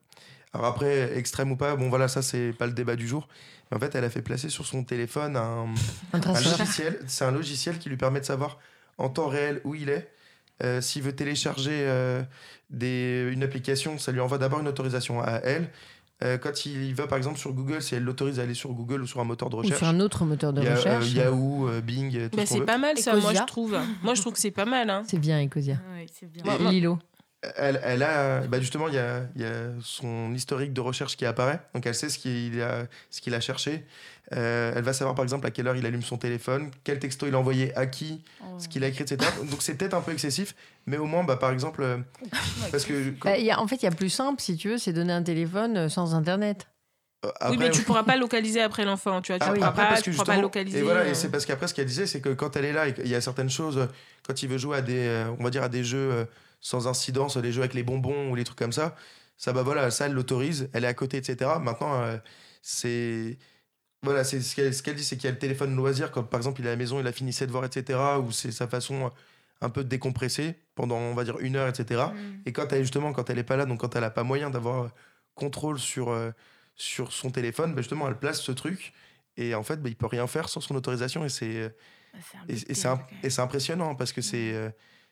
Alors 0.54 0.66
après, 0.68 1.18
extrême 1.18 1.52
ou 1.52 1.58
pas, 1.58 1.76
bon 1.76 1.90
voilà, 1.90 2.08
ça, 2.08 2.22
c'est 2.22 2.54
pas 2.54 2.68
le 2.68 2.72
débat 2.72 2.96
du 2.96 3.08
jour. 3.08 3.28
Mais 3.70 3.78
en 3.78 3.80
fait, 3.80 3.94
elle 3.96 4.06
a 4.06 4.10
fait 4.10 4.22
placer 4.22 4.50
sur 4.50 4.66
son 4.66 4.84
téléphone 4.84 5.36
un, 5.36 5.68
un, 6.14 6.20
logiciel. 6.20 7.00
C'est 7.08 7.26
un 7.26 7.32
logiciel 7.32 7.80
qui 7.80 7.90
lui 7.90 7.98
permet 7.98 8.22
de 8.22 8.26
savoir 8.26 8.58
en 8.98 9.10
temps 9.10 9.28
réel 9.28 9.62
où 9.64 9.76
il 9.76 9.90
est. 9.90 10.10
Euh, 10.64 10.82
s'il 10.82 11.04
veut 11.04 11.16
télécharger 11.16 11.84
euh, 11.84 12.24
des, 12.70 13.30
une 13.32 13.44
application, 13.44 13.98
ça 14.00 14.12
lui 14.12 14.20
envoie 14.20 14.38
d'abord 14.38 14.60
une 14.60 14.68
autorisation 14.68 15.22
à 15.22 15.40
elle. 15.44 15.70
Euh, 16.24 16.40
quand 16.40 16.66
il 16.66 16.96
va 16.96 17.06
par 17.06 17.20
exemple 17.20 17.38
sur 17.38 17.54
Google, 17.54 17.80
si 17.80 17.94
elle 17.94 18.04
l'autorise 18.04 18.40
à 18.40 18.44
aller 18.44 18.56
sur 18.56 18.72
Google 18.72 19.04
ou 19.04 19.08
sur 19.08 19.20
un 19.20 19.24
moteur 19.24 19.52
de 19.52 19.56
recherche. 19.56 19.76
Ou 19.76 19.86
sur 19.86 19.88
un 19.88 20.00
autre 20.00 20.26
moteur 20.26 20.52
de 20.52 20.62
recherche. 20.62 21.12
Yahoo, 21.12 21.70
Bing, 21.84 22.30
tout 22.30 22.38
Mais 22.38 22.48
c'est 22.48 22.62
pas 22.62 22.80
mal 22.80 22.98
ça, 22.98 23.16
moi 23.16 23.34
je 23.36 23.44
trouve. 23.44 23.78
moi 24.02 24.16
je 24.16 24.22
trouve 24.22 24.34
que 24.34 24.40
c'est 24.40 24.50
pas 24.50 24.66
mal. 24.66 24.90
Hein. 24.90 25.04
C'est 25.08 25.20
bien, 25.20 25.44
Ecosia. 25.44 25.80
Oui, 25.94 26.08
c'est 26.12 26.32
bien. 26.32 26.72
Lilo 26.72 26.98
elle, 27.42 27.80
elle, 27.84 28.04
a, 28.04 28.42
bah 28.48 28.60
justement, 28.60 28.88
il 28.88 28.96
y 28.96 28.98
a, 28.98 29.22
y 29.36 29.44
a, 29.44 29.70
son 29.82 30.34
historique 30.34 30.74
de 30.74 30.82
recherche 30.82 31.16
qui 31.16 31.26
apparaît. 31.26 31.62
Donc, 31.74 31.86
elle 31.86 31.94
sait 31.94 32.10
ce 32.10 32.18
qu'il 32.18 32.62
a, 32.62 32.86
ce 33.10 33.22
qu'il 33.22 33.34
a 33.36 33.40
cherché. 33.40 33.86
Euh, 34.34 34.74
elle 34.76 34.84
va 34.84 34.94
savoir, 34.94 35.16
par 35.16 35.24
exemple, 35.24 35.46
à 35.48 35.52
quelle 35.52 35.68
heure 35.68 35.76
il 35.76 35.86
allume 35.86 36.02
son 36.02 36.18
téléphone, 36.18 36.72
quel 36.84 37.00
texto 37.00 37.28
il 37.28 37.36
a 37.36 37.40
envoyé 37.40 37.76
à 37.78 37.86
qui, 37.86 38.24
oh. 38.42 38.60
ce 38.60 38.68
qu'il 38.68 38.84
a 38.84 38.88
écrit, 38.88 39.04
etc. 39.04 39.18
Donc, 39.50 39.62
c'est 39.62 39.76
peut-être 39.76 39.94
un 39.94 40.02
peu 40.02 40.12
excessif, 40.12 40.56
mais 40.86 40.98
au 40.98 41.06
moins, 41.06 41.24
bah, 41.24 41.38
par 41.38 41.52
exemple, 41.52 41.84
euh, 41.84 41.98
parce 42.72 42.86
que. 42.86 43.12
Bah, 43.24 43.38
y 43.38 43.52
a, 43.52 43.62
en 43.62 43.68
fait, 43.68 43.78
il 43.78 43.84
y 43.84 43.88
a 43.90 43.92
plus 43.92 44.10
simple, 44.10 44.42
si 44.42 44.58
tu 44.58 44.70
veux, 44.70 44.78
c'est 44.78 44.94
donner 44.94 45.14
un 45.14 45.24
téléphone 45.24 45.78
euh, 45.78 45.90
sans 45.90 46.16
Internet. 46.16 46.68
Oui, 47.50 47.58
mais 47.58 47.72
tu 47.72 47.82
pourras 47.82 48.04
pas 48.04 48.16
localiser 48.16 48.62
après 48.62 48.86
l'enfant, 48.86 49.22
tu 49.22 49.34
vois. 49.34 49.40
Tu 49.40 49.54
pourras, 49.54 49.72
pas, 49.72 50.02
tu 50.02 50.12
pourras 50.12 50.26
pas 50.26 50.42
localiser. 50.42 50.80
Et 50.80 50.82
voilà, 50.84 51.08
et 51.08 51.16
c'est 51.16 51.30
parce 51.30 51.46
qu'après, 51.46 51.68
ce 51.68 51.74
qu'elle 51.74 51.88
disait, 51.88 52.06
c'est 52.06 52.22
que 52.22 52.30
quand 52.30 52.56
elle 52.56 52.66
est 52.66 52.74
là, 52.74 52.88
il 52.88 53.08
y 53.08 53.16
a 53.16 53.22
certaines 53.22 53.50
choses, 53.50 53.88
quand 54.26 54.44
il 54.44 54.50
veut 54.50 54.58
jouer 54.58 54.78
à 54.78 54.82
des, 54.82 55.26
on 55.40 55.44
va 55.44 55.50
dire, 55.50 55.64
à 55.64 55.70
des 55.70 55.84
jeux 55.84 56.28
sans 56.62 56.88
incidence, 56.88 57.38
les 57.38 57.52
jeux 57.52 57.62
avec 57.62 57.74
les 57.74 57.84
bonbons 57.84 58.30
ou 58.30 58.36
les 58.36 58.44
trucs 58.44 58.58
comme 58.58 58.72
ça, 58.72 58.96
ça, 59.38 59.54
bah 59.54 59.62
voilà, 59.62 59.92
ça, 59.92 60.08
elle 60.08 60.14
l'autorise, 60.14 60.70
elle 60.74 60.84
est 60.84 60.88
à 60.88 60.94
côté, 60.94 61.18
etc. 61.18 61.52
Maintenant, 61.62 62.02
euh, 62.02 62.18
c'est. 62.62 63.38
Voilà, 64.04 64.24
c'est 64.24 64.42
ce 64.42 64.56
qu'elle 64.84 64.96
dit, 64.96 65.04
c'est 65.04 65.16
qu'il 65.16 65.26
y 65.26 65.28
a 65.28 65.32
le 65.32 65.40
téléphone 65.40 65.76
loisir, 65.76 66.12
quand 66.12 66.24
par 66.24 66.40
exemple 66.40 66.62
il 66.62 66.66
est 66.66 66.70
à 66.70 66.74
la 66.74 66.78
maison, 66.78 67.00
il 67.00 67.08
a 67.08 67.12
fini 67.12 67.34
ses 67.34 67.48
devoirs, 67.48 67.66
etc., 67.66 68.00
ou 68.24 68.32
c'est 68.32 68.52
sa 68.52 68.68
façon 68.68 69.12
un 69.60 69.70
peu 69.70 69.84
de 69.84 69.90
décompresser 69.90 70.56
pendant, 70.76 70.98
on 70.98 71.16
va 71.16 71.24
dire, 71.24 71.40
une 71.40 71.56
heure, 71.56 71.68
etc. 71.68 72.06
Mm. 72.14 72.42
Et 72.46 72.54
quand 72.54 72.72
elle, 72.72 72.84
justement, 72.84 73.12
quand 73.12 73.30
elle 73.30 73.40
est 73.40 73.44
pas 73.44 73.58
là, 73.58 73.66
donc 73.66 73.80
quand 73.80 73.96
elle 73.96 74.04
a 74.04 74.12
pas 74.12 74.24
moyen 74.24 74.52
d'avoir 74.52 74.92
contrôle 75.34 75.80
sur, 75.80 76.10
euh, 76.10 76.32
sur 76.78 77.12
son 77.12 77.32
téléphone, 77.32 77.74
bah 77.74 77.82
justement, 77.82 78.08
elle 78.08 78.18
place 78.18 78.42
ce 78.42 78.52
truc, 78.52 78.94
et 79.36 79.56
en 79.56 79.64
fait, 79.64 79.82
bah, 79.82 79.90
il 79.90 79.96
peut 79.96 80.06
rien 80.06 80.28
faire 80.28 80.48
sans 80.48 80.62
son 80.62 80.76
autorisation, 80.76 81.26
et 81.26 81.30
c'est. 81.30 81.76
Bah, 82.14 82.20
et, 82.48 83.30
c'est 83.30 83.42
impressionnant 83.42 83.96
parce 83.96 84.14
que 84.14 84.22
c'est. 84.22 84.54
Euh, 84.54 84.70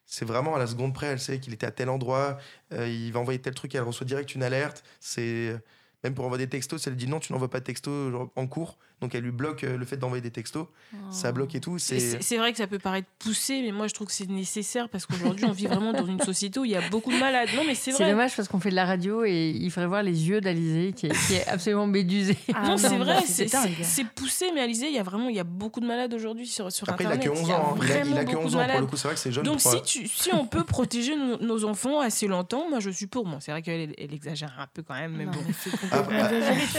c'est 0.07 0.25
vraiment 0.25 0.55
à 0.55 0.59
la 0.59 0.67
seconde 0.67 0.93
près, 0.93 1.07
elle 1.07 1.19
sait 1.19 1.39
qu'il 1.39 1.51
était 1.51 1.65
à 1.65 1.71
tel 1.71 1.89
endroit, 1.89 2.37
euh, 2.73 2.87
il 2.87 3.11
va 3.11 3.19
envoyer 3.19 3.41
tel 3.41 3.55
truc, 3.55 3.73
elle 3.73 3.81
reçoit 3.81 4.05
direct 4.05 4.35
une 4.35 4.43
alerte. 4.43 4.83
C'est 4.99 5.59
même 6.03 6.13
pour 6.13 6.25
envoyer 6.25 6.45
des 6.45 6.49
textos, 6.51 6.83
si 6.83 6.89
elle 6.89 6.95
dit 6.95 7.07
non, 7.07 7.19
tu 7.19 7.33
n'envoies 7.33 7.49
pas 7.49 7.59
de 7.59 7.63
textos 7.65 8.29
en 8.35 8.47
cours, 8.47 8.77
donc 9.01 9.13
elle 9.13 9.23
lui 9.23 9.31
bloque 9.31 9.63
euh, 9.63 9.77
le 9.77 9.85
fait 9.85 9.97
d'envoyer 9.97 10.21
des 10.21 10.31
textos, 10.31 10.67
ça 11.11 11.31
bloque 11.31 11.53
et 11.55 11.59
tout. 11.59 11.77
C'est 11.79 12.37
vrai 12.37 12.51
que 12.51 12.57
ça 12.57 12.67
peut 12.67 12.79
paraître 12.79 13.07
poussé, 13.19 13.61
mais 13.61 13.71
moi 13.71 13.87
je 13.87 13.93
trouve 13.93 14.07
que 14.07 14.13
c'est 14.13 14.29
nécessaire 14.29 14.89
parce 14.89 15.05
qu'aujourd'hui 15.05 15.45
on 15.45 15.51
vit 15.51 15.67
vraiment 15.67 15.91
dans 15.91 16.05
une 16.05 16.21
société 16.21 16.59
où 16.59 16.65
il 16.65 16.71
y 16.71 16.75
a 16.75 16.89
beaucoup 16.89 17.11
de 17.11 17.17
malades. 17.17 17.49
Non, 17.55 17.63
mais 17.65 17.75
c'est 17.75 17.91
vrai. 17.91 18.05
C'est 18.05 18.11
dommage 18.11 18.35
parce 18.35 18.47
qu'on 18.47 18.59
fait 18.59 18.69
de 18.69 18.75
la 18.75 18.85
radio 18.85 19.25
et 19.25 19.49
il 19.49 19.69
faudrait 19.69 19.87
voir 19.87 20.03
les 20.03 20.29
yeux 20.29 20.39
d'Alizé 20.39 20.93
qui, 20.93 21.07
est 21.07 21.47
absolument 21.47 21.87
médusé. 21.87 22.37
Ah 22.57 22.69
non, 22.69 22.77
c'est 22.77 22.97
vrai, 22.97 23.21
c'est 23.25 24.07
poussé, 24.15 24.51
mais 24.53 24.61
Alizé, 24.61 24.87
il 24.87 24.93
y 24.93 24.99
a 24.99 25.03
vraiment 25.03 25.27
il 25.27 25.35
y 25.35 25.39
a 25.39 25.43
beaucoup 25.43 25.81
de 25.81 25.85
malades 25.85 26.13
aujourd'hui 26.13 26.47
sur, 26.47 26.71
sur 26.71 26.87
Après, 26.87 27.05
Internet. 27.05 27.25
il 27.25 27.29
a 27.29 27.33
que 27.33 27.39
11 27.39 27.51
ans, 27.51 27.75
il, 27.81 27.91
a, 27.91 28.05
il 28.05 28.17
a 28.17 28.25
que 28.25 28.35
11 28.35 28.55
ans 28.55 28.67
pour 28.67 28.79
le 28.79 28.85
coup, 28.85 28.97
c'est 28.97 29.07
vrai 29.07 29.15
que 29.15 29.19
c'est 29.19 29.31
jeune. 29.31 29.43
Donc 29.43 29.59
si, 29.59 29.81
tu, 29.83 30.07
si 30.07 30.33
on 30.33 30.45
peut 30.45 30.63
protéger 30.63 31.15
nos, 31.15 31.65
enfants 31.65 31.99
assez 31.99 32.27
longtemps, 32.27 32.69
moi 32.69 32.79
je 32.79 32.89
suis 32.89 33.07
pour. 33.07 33.25
Bon, 33.25 33.39
c'est 33.41 33.51
vrai 33.51 33.61
qu'elle 33.61 33.93
elle 33.97 34.13
exagère 34.13 34.55
un 34.59 34.67
peu 34.73 34.83
quand 34.83 34.93
même, 34.93 35.13
mais 35.17 35.25
bon. 35.25 35.39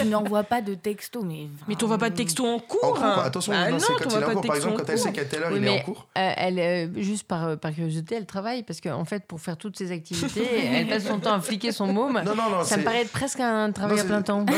tu 0.01 0.07
n'envoies 0.07 0.45
pas 0.45 0.63
de 0.63 0.75
texto, 0.75 1.23
mais. 1.23 1.49
Mais 1.69 1.77
pas 2.07 2.11
de 2.11 2.16
texto 2.17 2.47
en 2.47 2.59
cours. 2.59 2.85
En 2.85 2.93
cours, 2.93 3.05
hein. 3.05 3.23
attention, 3.25 3.53
bah 3.53 3.71
non, 3.71 3.79
quand 3.79 4.11
il 4.11 4.23
est 4.23 4.25
en 4.25 4.33
cours, 4.33 4.43
par 4.43 4.57
exemple, 4.57 4.77
quand 4.79 4.91
elle 4.91 4.99
sait 4.99 5.13
qu'à 5.13 5.25
telle 5.25 5.43
heure 5.43 5.57
il 5.57 5.65
est 5.65 5.81
en 5.81 5.83
cours. 5.83 6.09
Euh, 6.17 6.33
elle, 6.37 6.59
euh, 6.59 7.03
juste 7.03 7.27
par, 7.27 7.45
euh, 7.45 7.57
par 7.57 7.73
curiosité, 7.73 8.17
elle 8.17 8.27
travaille 8.27 8.63
parce 8.63 8.81
qu'en 8.81 8.99
en 8.99 9.05
fait, 9.05 9.25
pour 9.27 9.41
faire 9.41 9.57
toutes 9.57 9.77
ces 9.77 9.93
activités, 9.93 10.47
elle 10.73 10.89
passe 10.89 11.07
son 11.07 11.19
temps 11.19 11.35
à 11.35 11.41
fliquer 11.41 11.73
son 11.73 11.93
môme. 11.93 12.23
Non, 12.25 12.35
non, 12.35 12.51
non, 12.51 12.65
ça 12.65 12.77
me 12.77 12.85
paraît 12.85 13.03
être 13.03 13.13
presque 13.13 13.41
un 13.41 13.71
travail 13.73 14.01
à 14.01 14.05
plein 14.05 14.23
temps. 14.23 14.45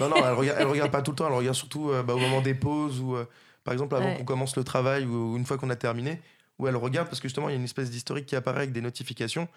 Non, 0.00 0.08
non, 0.08 0.16
elle 0.16 0.34
regarde, 0.34 0.58
elle 0.60 0.66
regarde 0.66 0.90
pas 0.90 1.02
tout 1.02 1.10
le 1.10 1.16
temps, 1.16 1.26
elle 1.26 1.34
regarde 1.34 1.56
surtout 1.56 1.90
bah, 2.06 2.14
au 2.14 2.18
moment 2.18 2.40
des 2.40 2.54
pauses 2.54 3.00
ou 3.00 3.16
par 3.64 3.72
exemple 3.72 3.96
avant 3.96 4.14
qu'on 4.14 4.24
commence 4.24 4.56
le 4.56 4.64
travail 4.64 5.04
ou 5.04 5.36
une 5.36 5.44
fois 5.44 5.58
qu'on 5.58 5.70
a 5.70 5.76
terminé, 5.76 6.20
où 6.58 6.66
elle 6.66 6.76
regarde 6.76 7.08
parce 7.08 7.20
que 7.20 7.28
justement 7.28 7.48
il 7.48 7.52
y 7.52 7.54
a 7.54 7.58
une 7.58 7.64
espèce 7.64 7.90
d'historique 7.90 8.26
qui 8.26 8.36
apparaît 8.36 8.58
avec 8.58 8.72
des 8.72 8.80
notifications 8.80 9.48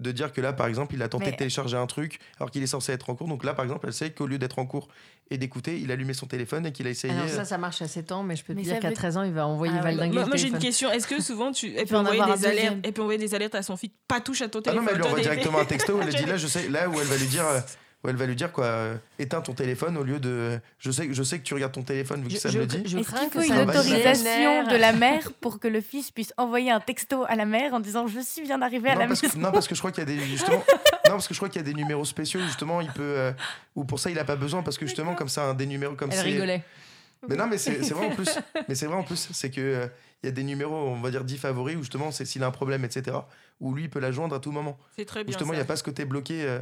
de 0.00 0.12
dire 0.12 0.32
que 0.32 0.40
là, 0.40 0.52
par 0.52 0.66
exemple, 0.66 0.94
il 0.94 1.02
a 1.02 1.08
tenté 1.08 1.32
de 1.32 1.36
télécharger 1.36 1.76
un 1.76 1.86
truc 1.86 2.20
alors 2.38 2.50
qu'il 2.50 2.62
est 2.62 2.68
censé 2.68 2.92
être 2.92 3.10
en 3.10 3.16
cours. 3.16 3.26
Donc 3.26 3.44
là, 3.44 3.52
par 3.52 3.64
exemple, 3.64 3.86
elle 3.88 3.92
sait 3.92 4.10
qu'au 4.10 4.26
lieu 4.26 4.38
d'être 4.38 4.58
en 4.58 4.66
cours 4.66 4.88
et 5.30 5.38
d'écouter, 5.38 5.78
il 5.80 5.90
a 5.90 5.94
allumé 5.94 6.14
son 6.14 6.26
téléphone 6.26 6.66
et 6.66 6.72
qu'il 6.72 6.86
a 6.86 6.90
essayé. 6.90 7.12
Alors 7.14 7.28
ça, 7.28 7.44
ça 7.44 7.58
marche 7.58 7.82
à 7.82 7.88
7 7.88 8.12
ans, 8.12 8.22
mais 8.22 8.36
je 8.36 8.44
peux 8.44 8.54
te 8.54 8.60
dire 8.60 8.78
qu'à 8.78 8.92
13 8.92 9.16
ans, 9.16 9.22
il 9.24 9.32
va 9.32 9.46
envoyer 9.46 9.74
ah, 9.78 9.82
Valdinguer. 9.82 10.24
Moi, 10.26 10.36
j'ai 10.36 10.48
une 10.48 10.58
question. 10.58 10.90
Est-ce 10.90 11.08
que 11.08 11.20
souvent, 11.20 11.50
tu... 11.50 11.74
elle, 11.76 11.86
peut 11.86 11.96
envoyer 11.96 12.22
des 12.36 12.46
alertes, 12.46 12.76
elle 12.84 12.92
peut 12.92 13.02
envoyer 13.02 13.18
des 13.18 13.34
alertes 13.34 13.56
à 13.56 13.62
son 13.62 13.76
fils 13.76 13.90
Pas 14.06 14.20
touche 14.20 14.42
à 14.42 14.48
ton 14.48 14.62
téléphone. 14.62 14.86
Ah 14.88 14.92
non, 14.92 14.92
mais 14.92 14.92
elle 14.92 15.02
lui 15.02 15.06
envoie 15.06 15.20
directement 15.20 15.58
un 15.58 15.64
texto. 15.64 15.98
Elle 16.00 16.08
dit 16.14 16.26
là, 16.26 16.36
je 16.36 16.46
sais, 16.46 16.68
là 16.68 16.88
où 16.88 16.98
elle 17.00 17.06
va 17.06 17.16
lui 17.16 17.26
dire. 17.26 17.44
Où 18.04 18.08
elle 18.08 18.14
va 18.14 18.26
lui 18.26 18.36
dire 18.36 18.52
quoi 18.52 18.64
euh, 18.66 18.96
éteins 19.18 19.40
ton 19.40 19.54
téléphone 19.54 19.96
au 19.96 20.04
lieu 20.04 20.20
de 20.20 20.60
je 20.78 20.92
sais 20.92 21.08
je 21.10 21.22
sais 21.24 21.40
que 21.40 21.42
tu 21.42 21.54
regardes 21.54 21.72
ton 21.72 21.82
téléphone 21.82 22.22
vu 22.22 22.28
que 22.28 22.36
ça 22.36 22.48
me 22.52 22.58
le 22.58 22.66
dit. 22.66 22.76
est-ce 22.76 22.94
qu'il 22.94 23.30
faut 23.30 23.42
une 23.42 23.68
autorisation 23.68 24.68
de 24.68 24.76
la 24.76 24.92
mère 24.92 25.32
pour 25.40 25.58
que 25.58 25.66
le 25.66 25.80
fils 25.80 26.12
puisse 26.12 26.32
envoyer 26.36 26.70
un 26.70 26.78
texto 26.78 27.24
à 27.26 27.34
la 27.34 27.44
mère 27.44 27.74
en 27.74 27.80
disant 27.80 28.06
je 28.06 28.20
suis 28.20 28.42
bien 28.42 28.62
arrivé 28.62 28.90
à 28.90 28.94
la 28.94 29.08
maison. 29.08 29.26
non 29.36 29.50
parce 29.50 29.66
que 29.66 29.74
je 29.74 29.80
crois 29.80 29.90
qu'il 29.90 30.08
y 30.08 30.12
a 30.12 30.14
des 30.14 30.20
justement 30.20 30.58
non 31.06 31.10
parce 31.10 31.26
que 31.26 31.34
je 31.34 31.40
crois 31.40 31.48
qu'il 31.48 31.60
y 31.60 31.64
a 31.64 31.66
des 31.66 31.74
numéros 31.74 32.04
spéciaux 32.04 32.38
justement 32.42 32.80
il 32.80 32.90
peut 32.92 33.02
euh, 33.02 33.32
ou 33.74 33.84
pour 33.84 33.98
ça 33.98 34.10
il 34.10 34.18
a 34.20 34.24
pas 34.24 34.36
besoin 34.36 34.62
parce 34.62 34.78
que 34.78 34.86
justement 34.86 35.16
comme 35.16 35.28
ça 35.28 35.46
un 35.46 35.54
des 35.54 35.66
numéros 35.66 35.96
comme 35.96 36.12
ça 36.12 36.20
elle 36.20 36.34
rigolait. 36.34 36.62
Mais 37.28 37.34
non 37.34 37.48
mais 37.48 37.58
c'est 37.58 37.80
vrai 37.80 38.06
en 38.06 38.10
plus. 38.10 38.30
Mais 38.68 38.76
c'est 38.76 38.86
vrai 38.86 38.94
en 38.94 39.02
plus 39.02 39.28
c'est 39.32 39.50
que 39.50 39.60
euh, 39.60 39.86
il 40.22 40.26
y 40.26 40.28
a 40.28 40.32
des 40.32 40.44
numéros 40.44 40.76
on 40.76 41.00
va 41.00 41.10
dire 41.10 41.24
dits 41.24 41.36
favoris 41.36 41.74
où 41.74 41.80
justement 41.80 42.12
c'est 42.12 42.24
s'il 42.24 42.44
a 42.44 42.46
un 42.46 42.52
problème 42.52 42.84
etc 42.84 43.16
où 43.58 43.74
lui 43.74 43.84
il 43.84 43.90
peut 43.90 43.98
la 43.98 44.12
joindre 44.12 44.36
à 44.36 44.38
tout 44.38 44.52
moment. 44.52 44.78
C'est 44.94 45.04
très 45.04 45.24
bien 45.24 45.32
justement 45.32 45.52
il 45.52 45.56
n'y 45.56 45.62
a 45.62 45.64
pas 45.64 45.74
ce 45.74 45.82
côté 45.82 46.04
bloqué 46.04 46.60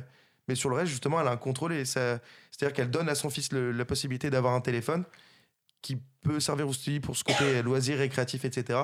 mais 0.49 0.55
sur 0.55 0.68
le 0.68 0.76
reste, 0.76 0.90
justement, 0.90 1.20
elle 1.20 1.28
a 1.28 1.32
un 1.32 1.36
contrôle. 1.36 1.72
Et 1.72 1.84
c'est-à-dire 1.84 2.72
qu'elle 2.72 2.90
donne 2.90 3.09
à 3.09 3.14
son 3.14 3.30
fils 3.30 3.53
la 3.53 3.84
possibilité 3.84 4.30
d'avoir 4.30 4.55
un 4.55 4.61
téléphone 4.61 5.05
qui 5.82 5.99
peut 6.22 6.40
servir 6.40 6.68
aussi 6.68 7.01
pour 7.01 7.16
ce 7.16 7.24
côté 7.24 7.62
loisir, 7.64 7.99
récréatif, 7.99 8.44
etc. 8.44 8.78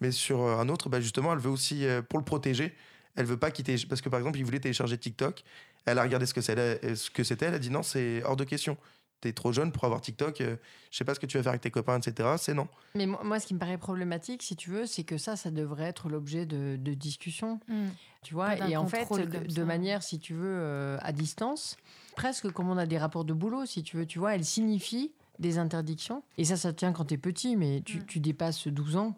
Mais 0.00 0.12
sur 0.12 0.42
un 0.42 0.68
autre, 0.68 0.88
bah, 0.88 1.00
justement, 1.00 1.32
elle 1.32 1.38
veut 1.38 1.50
aussi, 1.50 1.86
euh, 1.86 2.02
pour 2.02 2.18
le 2.18 2.24
protéger, 2.24 2.74
elle 3.16 3.26
veut 3.26 3.36
pas 3.36 3.50
quitter. 3.50 3.76
Parce 3.88 4.00
que 4.00 4.08
par 4.08 4.20
exemple, 4.20 4.38
il 4.38 4.44
voulait 4.44 4.60
télécharger 4.60 4.96
TikTok. 4.96 5.42
Elle 5.84 5.98
a 5.98 6.02
regardé 6.02 6.26
ce 6.26 6.34
que 6.34 6.40
c'était. 6.40 7.46
Elle 7.46 7.54
a 7.54 7.58
dit 7.58 7.70
non, 7.70 7.82
c'est 7.82 8.22
hors 8.24 8.36
de 8.36 8.44
question 8.44 8.76
t'es 9.20 9.32
trop 9.32 9.52
jeune 9.52 9.72
pour 9.72 9.84
avoir 9.84 10.00
TikTok, 10.00 10.40
euh, 10.40 10.56
je 10.90 10.96
sais 10.96 11.04
pas 11.04 11.14
ce 11.14 11.20
que 11.20 11.26
tu 11.26 11.36
vas 11.36 11.42
faire 11.42 11.50
avec 11.50 11.62
tes 11.62 11.70
copains, 11.70 11.98
etc. 11.98 12.30
C'est 12.38 12.54
non. 12.54 12.68
Mais 12.94 13.06
moi, 13.06 13.40
ce 13.40 13.46
qui 13.46 13.54
me 13.54 13.58
paraît 13.58 13.78
problématique, 13.78 14.42
si 14.42 14.56
tu 14.56 14.70
veux, 14.70 14.86
c'est 14.86 15.04
que 15.04 15.18
ça, 15.18 15.36
ça 15.36 15.50
devrait 15.50 15.84
être 15.84 16.08
l'objet 16.08 16.46
de, 16.46 16.76
discussion. 16.94 17.60
Hmm. 17.68 17.88
Tu 18.22 18.34
vois, 18.34 18.56
et 18.68 18.76
en 18.76 18.86
fait, 18.86 19.08
de, 19.08 19.62
manière, 19.62 20.02
si 20.02 20.18
tu 20.18 20.34
veux, 20.34 20.58
euh, 20.58 20.98
à 21.00 21.12
distance, 21.12 21.76
presque 22.16 22.50
comme 22.50 22.68
on 22.68 22.76
a 22.76 22.86
des 22.86 22.98
rapports 22.98 23.24
de 23.24 23.32
boulot, 23.32 23.66
si 23.66 23.82
tu 23.82 23.96
veux, 23.96 24.06
tu 24.06 24.18
vois, 24.18 24.34
elle 24.34 24.44
signifie 24.44 25.12
des 25.38 25.58
interdictions. 25.58 26.22
Et 26.36 26.44
ça, 26.44 26.56
ça 26.56 26.72
tient 26.72 26.92
quand 26.92 27.06
tu 27.06 27.14
es 27.14 27.18
petit, 27.18 27.56
mais 27.56 27.82
tu, 27.84 28.04
tu 28.04 28.18
dépasses 28.18 28.66
12 28.66 28.96
ans 28.96 29.16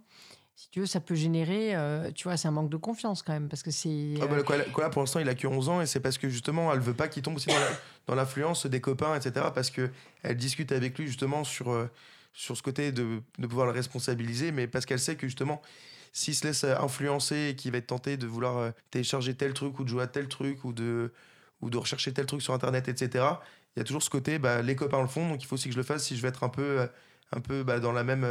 si 0.60 0.68
tu 0.68 0.80
veux, 0.80 0.86
ça 0.86 1.00
peut 1.00 1.14
générer, 1.14 1.74
euh, 1.74 2.10
tu 2.10 2.24
vois, 2.24 2.36
c'est 2.36 2.46
un 2.46 2.50
manque 2.50 2.68
de 2.68 2.76
confiance 2.76 3.22
quand 3.22 3.32
même, 3.32 3.48
parce 3.48 3.62
que 3.62 3.70
c'est... 3.70 4.12
Ah 4.20 4.26
bah, 4.26 4.36
euh, 4.36 4.88
pour 4.90 5.00
l'instant, 5.00 5.18
il 5.18 5.28
a 5.30 5.34
que 5.34 5.46
11 5.46 5.70
ans, 5.70 5.80
et 5.80 5.86
c'est 5.86 6.00
parce 6.00 6.18
que 6.18 6.28
justement, 6.28 6.70
elle 6.70 6.80
veut 6.80 6.92
pas 6.92 7.08
qu'il 7.08 7.22
tombe 7.22 7.36
aussi 7.36 7.48
dans 8.06 8.14
l'influence 8.14 8.66
des 8.66 8.82
copains, 8.82 9.14
etc., 9.14 9.46
parce 9.54 9.70
que 9.70 9.88
elle 10.22 10.36
discute 10.36 10.70
avec 10.72 10.98
lui 10.98 11.06
justement 11.06 11.44
sur, 11.44 11.70
euh, 11.70 11.88
sur 12.34 12.58
ce 12.58 12.62
côté 12.62 12.92
de, 12.92 13.22
de 13.38 13.46
pouvoir 13.46 13.64
le 13.64 13.72
responsabiliser, 13.72 14.52
mais 14.52 14.66
parce 14.66 14.84
qu'elle 14.84 14.98
sait 14.98 15.16
que 15.16 15.26
justement, 15.26 15.62
s'il 16.12 16.34
se 16.34 16.46
laisse 16.46 16.64
influencer 16.64 17.48
et 17.48 17.56
qu'il 17.56 17.72
va 17.72 17.78
être 17.78 17.86
tenté 17.86 18.18
de 18.18 18.26
vouloir 18.26 18.74
télécharger 18.90 19.32
tel 19.32 19.54
truc 19.54 19.78
ou 19.78 19.84
de 19.84 19.88
jouer 19.88 20.02
à 20.02 20.08
tel 20.08 20.28
truc 20.28 20.62
ou 20.66 20.74
de, 20.74 21.10
ou 21.62 21.70
de 21.70 21.78
rechercher 21.78 22.12
tel 22.12 22.26
truc 22.26 22.42
sur 22.42 22.52
Internet, 22.52 22.86
etc., 22.86 23.24
il 23.76 23.78
y 23.78 23.80
a 23.80 23.84
toujours 23.84 24.02
ce 24.02 24.10
côté, 24.10 24.38
bah, 24.38 24.60
les 24.60 24.76
copains 24.76 25.00
le 25.00 25.08
font, 25.08 25.26
donc 25.26 25.42
il 25.42 25.46
faut 25.46 25.54
aussi 25.54 25.68
que 25.68 25.74
je 25.74 25.78
le 25.78 25.84
fasse 25.84 26.04
si 26.04 26.18
je 26.18 26.22
veux 26.22 26.28
être 26.28 26.44
un 26.44 26.50
peu, 26.50 26.86
un 27.32 27.40
peu 27.40 27.62
bah, 27.62 27.80
dans 27.80 27.92
la 27.92 28.04
même. 28.04 28.26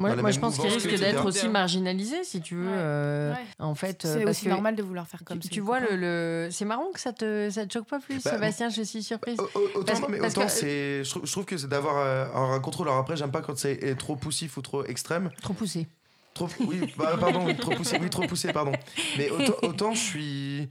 Euh, 0.00 0.16
Moi, 0.16 0.30
je 0.32 0.40
pense 0.40 0.58
qu'il 0.58 0.68
risque 0.70 0.92
d'être 0.98 1.24
aussi 1.24 1.48
marginalisé, 1.48 2.24
si 2.24 2.40
tu 2.40 2.56
veux. 2.56 2.66
Ouais. 2.66 2.72
euh, 2.74 3.32
Ouais. 3.32 3.38
En 3.60 3.74
fait, 3.74 4.04
euh, 4.04 4.14
C'est 4.18 4.24
parce 4.24 4.36
aussi 4.38 4.44
que 4.46 4.50
normal 4.50 4.74
de 4.76 4.82
vouloir 4.82 5.06
faire 5.06 5.20
tu- 5.20 5.24
comme 5.24 5.38
tu, 5.38 5.48
ses 5.54 5.60
vois, 5.60 5.78
le, 5.80 5.96
le... 5.96 6.48
c'est 6.50 6.64
marrant 6.64 6.90
que 6.92 6.98
ça 7.00 7.12
te, 7.12 7.48
ça 7.50 7.64
te 7.66 7.72
choque 7.72 7.86
pas 7.86 8.00
plus, 8.00 8.22
Bah, 8.24 8.32
Sébastien, 8.32 8.68
je 8.70 8.82
suis 8.82 9.02
surprise. 9.02 9.38
Au- 9.38 9.44
au- 9.58 9.68
Autant, 9.80 9.84
Parce- 9.84 10.00
non, 10.00 10.08
mais 10.10 10.18
parce 10.18 10.32
autant 10.36 10.46
que- 10.46 10.52
c'est, 10.52 11.04
je, 11.04 11.10
trouve- 11.28 11.44
que 11.44 11.56
c'est 11.56 11.68
d'avoir 11.68 11.98
euh, 11.98 12.26
un, 12.34 12.54
un 12.54 12.60
contrôle. 12.60 12.88
Alors 12.88 12.98
après, 12.98 13.16
j'aime 13.16 13.30
pas 13.30 13.40
quand 13.42 13.56
c'est 13.56 13.72
est 13.84 13.94
trop 13.94 14.16
poussif 14.16 14.56
ou 14.56 14.62
trop 14.62 14.84
extrême. 14.84 15.30
Trop 15.42 15.54
poussé. 15.54 15.86
Trop, 16.34 16.48
oui, 16.66 16.92
bah, 16.98 17.16
pardon, 17.20 17.54
trop 17.54 17.70
poussé, 17.76 17.96
oui, 18.02 18.10
trop 18.10 18.26
poussé, 18.26 18.52
pardon. 18.52 18.72
Mais 19.16 19.30
autant, 19.30 19.54
autant 19.62 19.94
je 19.94 20.00
suis, 20.00 20.68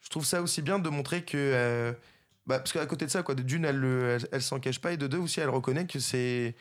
je 0.00 0.08
trouve 0.10 0.24
ça 0.24 0.42
aussi 0.42 0.60
bien 0.60 0.80
de 0.80 0.88
montrer 0.88 1.22
que, 1.22 1.36
euh, 1.36 1.92
bah, 2.48 2.58
parce 2.58 2.72
qu'à 2.72 2.84
côté 2.86 3.06
de 3.06 3.10
ça, 3.12 3.22
quoi, 3.22 3.36
de 3.36 3.42
d'une, 3.42 3.64
elle, 3.64 3.76
le- 3.76 4.16
elle, 4.20 4.28
elle 4.32 4.42
s'en 4.42 4.58
cache 4.58 4.80
pas, 4.80 4.92
et 4.92 4.96
de 4.96 5.06
deux 5.06 5.18
aussi, 5.18 5.38
elle 5.38 5.50
reconnaît 5.50 5.86
que 5.86 6.00
c'est, 6.00 6.56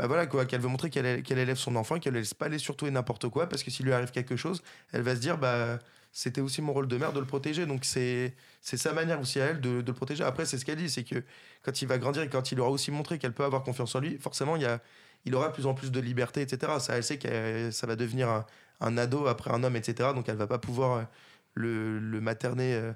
bah 0.00 0.06
voilà, 0.06 0.26
quoi, 0.26 0.46
qu'elle 0.46 0.62
veut 0.62 0.68
montrer 0.68 0.88
qu'elle, 0.88 1.06
élève 1.28 1.58
son 1.58 1.76
enfant, 1.76 1.98
qu'elle 1.98 2.14
ne 2.14 2.20
laisse 2.20 2.32
pas 2.32 2.46
aller 2.46 2.56
sur 2.56 2.74
tout 2.74 2.86
et 2.86 2.90
n'importe 2.90 3.28
quoi, 3.28 3.46
parce 3.50 3.62
que 3.62 3.70
s'il 3.70 3.84
lui 3.84 3.92
arrive 3.92 4.10
quelque 4.10 4.34
chose, 4.34 4.62
elle 4.92 5.02
va 5.02 5.14
se 5.14 5.20
dire, 5.20 5.36
bah, 5.36 5.78
c'était 6.10 6.40
aussi 6.40 6.62
mon 6.62 6.72
rôle 6.72 6.88
de 6.88 6.96
mère 6.96 7.12
de 7.12 7.20
le 7.20 7.26
protéger, 7.26 7.66
donc 7.66 7.84
c'est, 7.84 8.34
c'est 8.62 8.78
sa 8.78 8.94
manière 8.94 9.20
aussi 9.20 9.42
à 9.42 9.44
elle 9.44 9.60
de, 9.60 9.84
le 9.86 9.92
protéger. 9.92 10.24
Après, 10.24 10.46
c'est 10.46 10.56
ce 10.56 10.64
qu'elle 10.64 10.78
dit, 10.78 10.88
c'est 10.88 11.04
que 11.04 11.22
quand 11.62 11.82
il 11.82 11.86
va 11.86 11.98
grandir 11.98 12.22
et 12.22 12.30
quand 12.30 12.50
il 12.50 12.58
aura 12.60 12.70
aussi 12.70 12.90
montré 12.90 13.18
qu'elle 13.18 13.34
peut 13.34 13.44
avoir 13.44 13.62
confiance 13.62 13.94
en 13.94 14.00
lui, 14.00 14.16
forcément, 14.16 14.56
il 14.56 14.62
y 14.62 14.64
a, 14.64 14.80
il 15.26 15.34
aura 15.34 15.52
plus 15.52 15.66
en 15.66 15.74
plus 15.74 15.92
de 15.92 16.00
liberté, 16.00 16.40
etc. 16.40 16.72
Ça, 16.78 16.96
elle 16.96 17.04
sait 17.04 17.18
que 17.18 17.70
ça 17.70 17.86
va 17.86 17.94
devenir 17.94 18.46
un, 18.80 18.96
ado 18.96 19.26
après 19.26 19.50
un 19.50 19.62
homme, 19.64 19.76
etc. 19.76 20.12
Donc 20.14 20.30
elle 20.30 20.36
va 20.36 20.46
pas 20.46 20.58
pouvoir 20.58 20.96
euh, 20.96 21.02
le, 21.52 21.98
le 21.98 22.20
materner. 22.22 22.94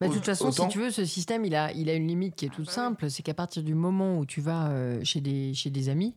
Bah, 0.00 0.08
de 0.08 0.12
toute 0.14 0.24
façon, 0.24 0.48
autant- 0.48 0.64
si 0.68 0.72
tu 0.72 0.78
veux, 0.78 0.90
ce 0.90 1.04
système, 1.04 1.44
il 1.44 1.54
a, 1.56 1.72
il 1.72 1.90
a 1.90 1.94
une 1.94 2.06
limite 2.06 2.36
qui 2.36 2.46
est 2.46 2.50
toute 2.50 2.70
simple. 2.70 3.10
C'est 3.10 3.22
qu'à 3.22 3.34
partir 3.34 3.62
du 3.62 3.74
moment 3.74 4.18
où 4.18 4.26
tu 4.26 4.40
vas 4.40 4.68
euh, 4.70 5.00
chez, 5.02 5.20
des, 5.20 5.54
chez 5.54 5.70
des 5.70 5.88
amis, 5.88 6.14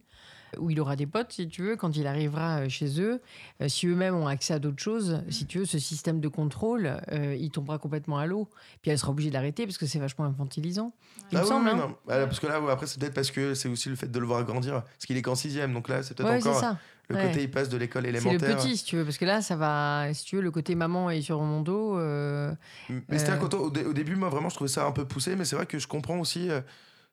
où 0.59 0.69
il 0.69 0.79
aura 0.81 0.95
des 0.97 1.07
potes, 1.07 1.31
si 1.31 1.47
tu 1.47 1.63
veux, 1.63 1.77
quand 1.77 1.95
il 1.95 2.05
arrivera 2.05 2.59
euh, 2.59 2.69
chez 2.69 3.01
eux, 3.01 3.21
euh, 3.61 3.67
si 3.69 3.87
eux-mêmes 3.87 4.13
ont 4.15 4.27
accès 4.27 4.53
à 4.53 4.59
d'autres 4.59 4.83
choses, 4.83 5.21
si 5.29 5.45
tu 5.47 5.59
veux, 5.59 5.65
ce 5.65 5.79
système 5.79 6.19
de 6.19 6.27
contrôle, 6.27 7.01
euh, 7.11 7.35
il 7.39 7.49
tombera 7.49 7.79
complètement 7.79 8.17
à 8.19 8.25
l'eau. 8.27 8.49
Puis 8.83 8.91
elle 8.91 8.99
sera 8.99 9.11
obligée 9.11 9.31
d'arrêter 9.31 9.65
parce 9.65 9.77
que 9.79 9.85
c'est 9.87 9.97
vachement 9.99 10.25
infantilisant. 10.25 10.93
Il 11.31 11.37
Ah 11.37 11.39
me 11.39 11.45
oui, 11.45 11.49
semble. 11.49 11.69
hein. 11.69 11.75
non. 11.77 11.95
Ah, 12.09 12.25
parce 12.27 12.39
que 12.39 12.47
là, 12.47 12.61
après, 12.69 12.85
c'est 12.85 12.99
peut-être 12.99 13.13
parce 13.15 13.31
que 13.31 13.53
c'est 13.55 13.69
aussi 13.69 13.89
le 13.89 13.95
fait 13.95 14.11
de 14.11 14.19
le 14.19 14.25
voir 14.27 14.43
grandir. 14.43 14.83
Parce 14.83 15.05
qu'il 15.07 15.15
est 15.17 15.21
qu'en 15.21 15.35
sixième, 15.35 15.73
donc 15.73 15.87
là, 15.87 16.03
c'est 16.03 16.15
peut-être 16.15 16.29
Ouais, 16.29 16.41
c'est 16.41 16.49
encore 16.49 16.59
ça. 16.61 16.77
Le 17.11 17.17
Ouais. 17.17 17.27
côté, 17.27 17.43
il 17.43 17.51
passe 17.51 17.69
de 17.69 17.77
l'école 17.77 18.03
C'est 18.05 18.11
le 18.11 18.17
élémentaire. 18.17 18.57
petit, 18.57 18.77
si 18.77 18.83
tu 18.85 18.95
veux, 18.97 19.03
parce 19.05 19.17
que 19.17 19.25
là, 19.25 19.41
ça 19.41 19.55
va, 19.55 20.13
si 20.13 20.25
tu 20.25 20.35
veux, 20.37 20.41
le 20.41 20.51
côté 20.51 20.75
maman 20.75 21.09
est 21.09 21.21
sur 21.21 21.39
mon 21.41 21.61
dos. 21.61 21.97
euh, 21.97 22.53
Mais 22.89 23.17
c'est-à-dire 23.19 23.43
Euh. 23.43 23.47
qu'au 23.47 23.57
au, 23.57 23.69
dé- 23.69 23.85
au 23.85 23.93
début, 23.93 24.15
moi, 24.15 24.29
vraiment, 24.29 24.49
je 24.49 24.55
trouvais 24.55 24.69
ça 24.69 24.85
un 24.85 24.91
peu 24.91 25.05
poussé, 25.05 25.35
mais 25.35 25.45
c'est 25.45 25.55
vrai 25.55 25.65
que 25.65 25.79
je 25.79 25.87
comprends 25.87 26.19
aussi 26.19 26.49
euh, 26.49 26.61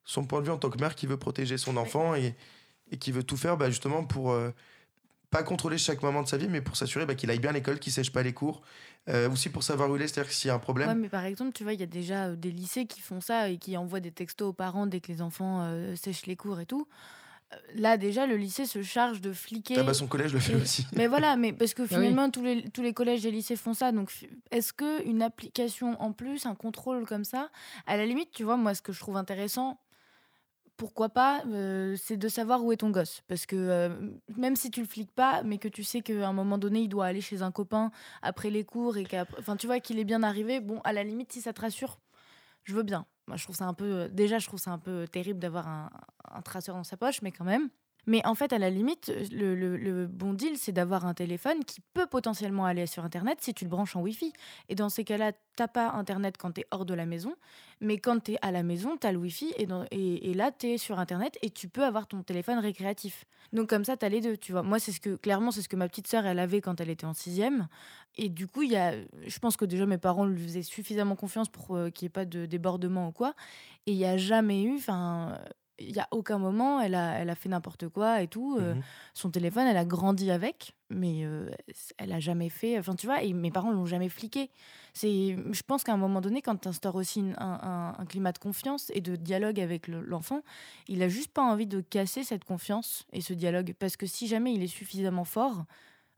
son 0.04 0.24
point 0.24 0.40
de 0.40 0.46
vue 0.46 0.52
en 0.52 0.58
tant 0.58 0.70
que 0.70 0.78
mère 0.80 0.94
qui 0.94 1.06
veut 1.06 1.16
protéger 1.18 1.58
son 1.58 1.76
enfant 1.76 2.14
et, 2.14 2.34
et 2.90 2.96
qui 2.96 3.12
veut 3.12 3.22
tout 3.22 3.36
faire 3.36 3.56
bah, 3.56 3.68
justement 3.68 4.04
pour 4.04 4.30
euh, 4.32 4.50
pas 5.30 5.42
contrôler 5.42 5.76
chaque 5.76 6.02
moment 6.02 6.22
de 6.22 6.28
sa 6.28 6.38
vie, 6.38 6.48
mais 6.48 6.62
pour 6.62 6.76
s'assurer 6.76 7.04
bah, 7.04 7.14
qu'il 7.14 7.30
aille 7.30 7.38
bien 7.38 7.50
à 7.50 7.52
l'école, 7.52 7.78
qu'il 7.78 7.92
sèche 7.92 8.10
pas 8.12 8.22
les 8.22 8.32
cours. 8.32 8.62
Euh, 9.10 9.30
aussi 9.30 9.48
pour 9.48 9.62
savoir 9.62 9.90
où 9.90 9.96
il 9.96 10.02
est, 10.02 10.08
c'est-à-dire 10.08 10.28
que 10.30 10.34
s'il 10.34 10.48
y 10.48 10.50
a 10.50 10.54
un 10.54 10.58
problème. 10.58 10.88
Ouais, 10.88 10.94
mais 10.94 11.08
par 11.08 11.24
exemple, 11.24 11.52
tu 11.52 11.62
vois, 11.64 11.72
il 11.72 11.80
y 11.80 11.82
a 11.82 11.86
déjà 11.86 12.34
des 12.34 12.50
lycées 12.50 12.86
qui 12.86 13.00
font 13.00 13.20
ça 13.22 13.48
et 13.48 13.56
qui 13.58 13.76
envoient 13.76 14.00
des 14.00 14.10
textos 14.12 14.48
aux 14.48 14.52
parents 14.52 14.86
dès 14.86 15.00
que 15.00 15.10
les 15.10 15.22
enfants 15.22 15.60
euh, 15.62 15.96
sèchent 15.96 16.26
les 16.26 16.36
cours 16.36 16.60
et 16.60 16.66
tout. 16.66 16.86
Là, 17.74 17.96
déjà, 17.96 18.26
le 18.26 18.36
lycée 18.36 18.66
se 18.66 18.82
charge 18.82 19.20
de 19.20 19.32
fliquer. 19.32 19.76
Ah 19.78 19.82
bah, 19.82 19.94
son 19.94 20.06
collège 20.06 20.34
le 20.34 20.38
fait 20.40 20.52
Et- 20.52 20.56
aussi. 20.56 20.86
Mais 20.94 21.06
voilà, 21.06 21.36
mais 21.36 21.52
parce 21.52 21.72
que 21.72 21.82
oui. 21.82 21.88
finalement, 21.88 22.30
tous, 22.30 22.42
les, 22.42 22.68
tous 22.70 22.82
les 22.82 22.92
collèges 22.92 23.24
et 23.24 23.30
lycées 23.30 23.56
font 23.56 23.72
ça. 23.74 23.90
Donc, 23.90 24.12
est-ce 24.50 24.72
qu'une 24.72 25.22
application 25.22 26.00
en 26.00 26.12
plus, 26.12 26.44
un 26.46 26.54
contrôle 26.54 27.06
comme 27.06 27.24
ça, 27.24 27.50
à 27.86 27.96
la 27.96 28.04
limite, 28.04 28.32
tu 28.32 28.44
vois, 28.44 28.56
moi, 28.56 28.74
ce 28.74 28.82
que 28.82 28.92
je 28.92 29.00
trouve 29.00 29.16
intéressant, 29.16 29.80
pourquoi 30.76 31.08
pas, 31.08 31.42
euh, 31.46 31.96
c'est 31.96 32.16
de 32.16 32.28
savoir 32.28 32.64
où 32.64 32.70
est 32.70 32.76
ton 32.76 32.90
gosse. 32.90 33.22
Parce 33.28 33.46
que 33.46 33.56
euh, 33.56 33.88
même 34.36 34.54
si 34.54 34.70
tu 34.70 34.80
le 34.80 34.86
fliques 34.86 35.10
pas, 35.10 35.42
mais 35.42 35.58
que 35.58 35.68
tu 35.68 35.82
sais 35.84 36.02
qu'à 36.02 36.28
un 36.28 36.32
moment 36.32 36.58
donné, 36.58 36.80
il 36.80 36.88
doit 36.88 37.06
aller 37.06 37.20
chez 37.20 37.42
un 37.42 37.50
copain 37.50 37.90
après 38.22 38.50
les 38.50 38.62
cours 38.64 38.96
et 38.96 39.04
qu'après, 39.04 39.40
enfin, 39.40 39.56
tu 39.56 39.66
vois, 39.66 39.80
qu'il 39.80 39.98
est 39.98 40.04
bien 40.04 40.22
arrivé, 40.22 40.60
bon, 40.60 40.80
à 40.84 40.92
la 40.92 41.02
limite, 41.02 41.32
si 41.32 41.40
ça 41.40 41.52
te 41.52 41.60
rassure, 41.62 41.98
je 42.64 42.74
veux 42.74 42.84
bien. 42.84 43.06
Moi, 43.28 43.36
je 43.36 43.44
trouve 43.44 43.56
ça 43.56 43.66
un 43.66 43.74
peu. 43.74 44.08
Déjà, 44.08 44.38
je 44.38 44.46
trouve 44.46 44.58
ça 44.58 44.72
un 44.72 44.78
peu 44.78 45.06
terrible 45.06 45.38
d'avoir 45.38 45.68
un, 45.68 45.90
un 46.32 46.42
traceur 46.42 46.74
dans 46.74 46.84
sa 46.84 46.96
poche, 46.96 47.22
mais 47.22 47.30
quand 47.30 47.44
même. 47.44 47.68
Mais 48.06 48.24
en 48.26 48.34
fait, 48.34 48.54
à 48.54 48.58
la 48.58 48.70
limite, 48.70 49.12
le, 49.32 49.54
le- 49.54 49.76
le 49.76 50.06
bon 50.06 50.32
deal, 50.32 50.56
c'est 50.56 50.72
d'avoir 50.72 51.04
un 51.04 51.12
téléphone 51.12 51.62
qui 51.64 51.80
peut 51.92 52.06
potentiellement 52.06 52.64
aller 52.64 52.86
sur 52.86 53.04
Internet 53.04 53.38
si 53.42 53.52
tu 53.52 53.64
le 53.64 53.70
branches 53.70 53.96
en 53.96 54.00
Wi-Fi. 54.00 54.32
Et 54.70 54.74
dans 54.74 54.88
ces 54.88 55.04
cas-là, 55.04 55.32
t'as 55.56 55.68
pas 55.68 55.90
Internet 55.90 56.36
quand 56.38 56.52
tu 56.52 56.62
es 56.62 56.66
hors 56.70 56.86
de 56.86 56.94
la 56.94 57.04
maison, 57.04 57.34
mais 57.80 57.98
quand 57.98 58.20
tu 58.24 58.32
es 58.32 58.38
à 58.40 58.50
la 58.50 58.62
maison, 58.62 58.96
tu 58.96 59.06
as 59.06 59.12
le 59.12 59.18
Wi-Fi 59.18 59.52
et, 59.58 60.30
et, 60.30 60.34
là, 60.34 60.50
tu 60.52 60.68
es 60.68 60.78
sur 60.78 60.98
Internet 60.98 61.36
et 61.42 61.50
tu 61.50 61.68
peux 61.68 61.84
avoir 61.84 62.06
ton 62.06 62.22
téléphone 62.22 62.58
récréatif. 62.58 63.24
Donc 63.52 63.68
comme 63.68 63.84
ça, 63.84 63.96
tu 63.98 64.06
as 64.06 64.08
les 64.08 64.22
deux, 64.22 64.38
tu 64.38 64.52
vois. 64.52 64.62
Moi, 64.62 64.78
c'est 64.78 64.92
ce 64.92 65.00
que, 65.00 65.16
clairement, 65.16 65.50
c'est 65.50 65.60
ce 65.62 65.68
que 65.68 65.76
ma 65.76 65.88
petite 65.88 66.06
sœur, 66.06 66.24
elle 66.24 66.38
avait 66.38 66.62
quand 66.62 66.80
elle 66.80 66.90
était 66.90 67.06
en 67.06 67.12
sixième. 67.14 67.68
Et 68.16 68.30
du 68.30 68.46
coup, 68.46 68.62
y 68.62 68.76
a, 68.76 68.94
je 69.26 69.38
pense 69.38 69.56
que 69.58 69.64
déjà 69.66 69.84
mes 69.84 69.98
parents 69.98 70.24
lui 70.24 70.42
faisaient 70.42 70.62
suffisamment 70.62 71.14
confiance 71.16 71.48
pour 71.50 71.76
euh, 71.76 71.90
qu'il 71.90 72.06
n'y 72.06 72.08
ait 72.08 72.10
pas 72.10 72.24
de 72.24 72.46
débordement 72.46 73.08
ou 73.08 73.12
quoi. 73.12 73.34
Et 73.86 73.92
il 73.92 73.98
n'y 73.98 74.06
a 74.06 74.16
jamais 74.16 74.62
eu, 74.62 74.78
il 75.78 75.92
n'y 75.92 76.00
a 76.00 76.08
aucun 76.10 76.38
moment, 76.38 76.80
elle 76.80 76.94
a, 76.94 77.18
elle 77.18 77.30
a 77.30 77.34
fait 77.34 77.48
n'importe 77.48 77.88
quoi 77.88 78.20
et 78.22 78.28
tout. 78.28 78.56
euh, 78.58 78.74
Mhm. 78.74 78.82
Son 79.14 79.30
téléphone, 79.30 79.66
elle 79.66 79.76
a 79.76 79.84
grandi 79.84 80.30
avec, 80.30 80.74
mais 80.90 81.24
euh, 81.24 81.50
elle 81.98 82.12
a 82.12 82.20
jamais 82.20 82.48
fait. 82.48 82.78
Enfin, 82.78 82.94
tu 82.94 83.06
vois, 83.06 83.22
et 83.22 83.32
mes 83.32 83.50
parents 83.50 83.70
l'ont 83.70 83.86
jamais 83.86 84.08
fliqué. 84.08 84.50
C'est, 84.92 85.36
je 85.52 85.62
pense 85.62 85.84
qu'à 85.84 85.92
un 85.92 85.96
moment 85.96 86.20
donné, 86.20 86.42
quand 86.42 86.56
tu 86.56 86.68
instaures 86.68 86.94
aussi 86.96 87.20
une- 87.20 87.34
un, 87.38 87.60
un- 87.62 87.94
un 87.98 88.06
climat 88.06 88.32
de 88.32 88.38
confiance 88.38 88.90
et 88.94 89.00
de 89.00 89.14
dialogue 89.16 89.60
avec 89.60 89.86
le- 89.88 90.00
l'enfant, 90.02 90.42
il 90.88 91.02
a 91.02 91.08
juste 91.08 91.32
pas 91.32 91.42
envie 91.42 91.66
de 91.66 91.80
casser 91.80 92.24
cette 92.24 92.44
confiance 92.44 93.04
et 93.12 93.20
ce 93.20 93.32
dialogue. 93.32 93.74
Parce 93.78 93.96
que 93.96 94.06
si 94.06 94.26
jamais 94.26 94.54
il 94.54 94.62
est 94.62 94.66
suffisamment 94.68 95.24
fort, 95.24 95.64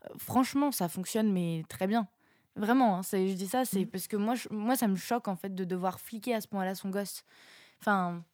euh, 0.07 0.09
franchement, 0.19 0.73
ça 0.73 0.89
fonctionne, 0.89 1.31
mais 1.33 1.63
très 1.69 1.87
bien. 1.87 2.09
Vraiment, 2.57 2.97
hein, 2.99 3.03
je 3.13 3.33
dis 3.35 3.47
ça, 3.47 3.65
c'est 3.65 3.87
parce 3.87 4.09
que 4.09 4.17
moi, 4.17 4.35
je- 4.35 4.49
moi, 4.51 4.75
ça 4.77 4.89
me 4.89 4.97
choque 4.97 5.29
en 5.29 5.37
fait 5.37 5.55
de 5.55 5.65
devoir 5.65 6.01
fliquer 6.01 6.35
à 6.35 6.41
ce 6.41 6.49
point-là 6.49 6.75
son 6.75 6.91
gosse. 6.91 7.25
Enfin, 7.81 8.25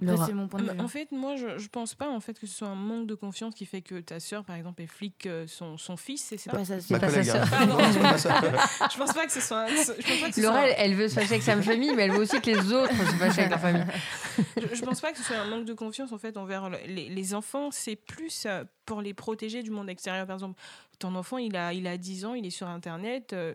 Laura. 0.00 0.26
c'est 0.26 0.34
mon 0.34 0.46
point 0.48 0.60
de 0.60 0.66
Bah, 0.66 0.74
vue. 0.74 0.80
En 0.80 0.88
fait, 0.88 1.10
moi, 1.12 1.36
je, 1.36 1.56
je 1.58 1.68
pense 1.68 1.94
pas 1.94 2.08
en 2.10 2.20
fait 2.20 2.38
que 2.38 2.46
ce 2.46 2.54
soit 2.54 2.68
un 2.68 2.74
manque 2.74 3.06
de 3.06 3.14
confiance 3.14 3.54
qui 3.54 3.64
fait 3.64 3.80
que 3.80 4.00
ta 4.00 4.20
sœur, 4.20 4.44
par 4.44 4.56
exemple, 4.56 4.82
elle 4.82 4.88
flique 4.88 5.24
euh, 5.26 5.46
son, 5.46 5.78
son 5.78 5.96
fils, 5.96 6.22
c'est 6.22 6.36
ça? 6.36 6.50
C'est 6.52 6.52
pas 6.58 6.64
sa 6.64 6.74
hein. 6.74 6.80
sœur. 6.80 7.46
Je 8.92 8.98
pense 8.98 9.12
pas 9.12 9.26
que 9.26 9.32
ce 9.32 9.40
soit. 9.40 9.62
un- 9.62 9.68
Je 9.68 9.74
pense 9.74 10.20
pas 10.20 10.28
que 10.28 10.34
ce 10.34 10.40
Laura, 10.42 10.58
soit- 10.60 10.68
elle, 10.68 10.74
elle 10.78 10.94
veut 10.94 11.08
se 11.08 11.14
fâcher 11.14 11.30
avec 11.32 11.42
sa 11.42 11.60
famille, 11.62 11.94
mais 11.94 12.02
elle 12.04 12.12
veut 12.12 12.20
aussi 12.20 12.40
que 12.40 12.50
les 12.50 12.72
autres 12.72 12.90
se 12.92 13.16
fâchent 13.16 13.38
avec 13.38 13.50
leur 13.50 13.60
famille. 13.60 13.84
je, 14.70 14.74
je 14.76 14.82
pense 14.82 15.00
pas 15.00 15.12
que 15.12 15.18
ce 15.18 15.24
soit 15.24 15.36
un 15.38 15.48
manque 15.48 15.64
de 15.64 15.74
confiance 15.74 16.12
en 16.12 16.18
fait 16.18 16.36
envers 16.36 16.68
le- 16.68 16.78
les, 16.86 17.08
les 17.08 17.34
enfants. 17.34 17.70
C'est 17.70 17.96
plus 17.96 18.44
euh, 18.46 18.64
pour 18.84 19.00
les 19.02 19.14
protéger 19.14 19.62
du 19.62 19.70
monde 19.70 19.88
extérieur. 19.88 20.26
Par 20.26 20.34
exemple, 20.36 20.60
ton 20.98 21.14
enfant, 21.14 21.38
il 21.38 21.56
a, 21.56 21.72
il 21.72 21.86
a 21.86 21.96
10 21.96 22.24
ans, 22.24 22.34
il 22.34 22.46
est 22.46 22.50
sur 22.50 22.68
Internet. 22.68 23.32
euh, 23.32 23.54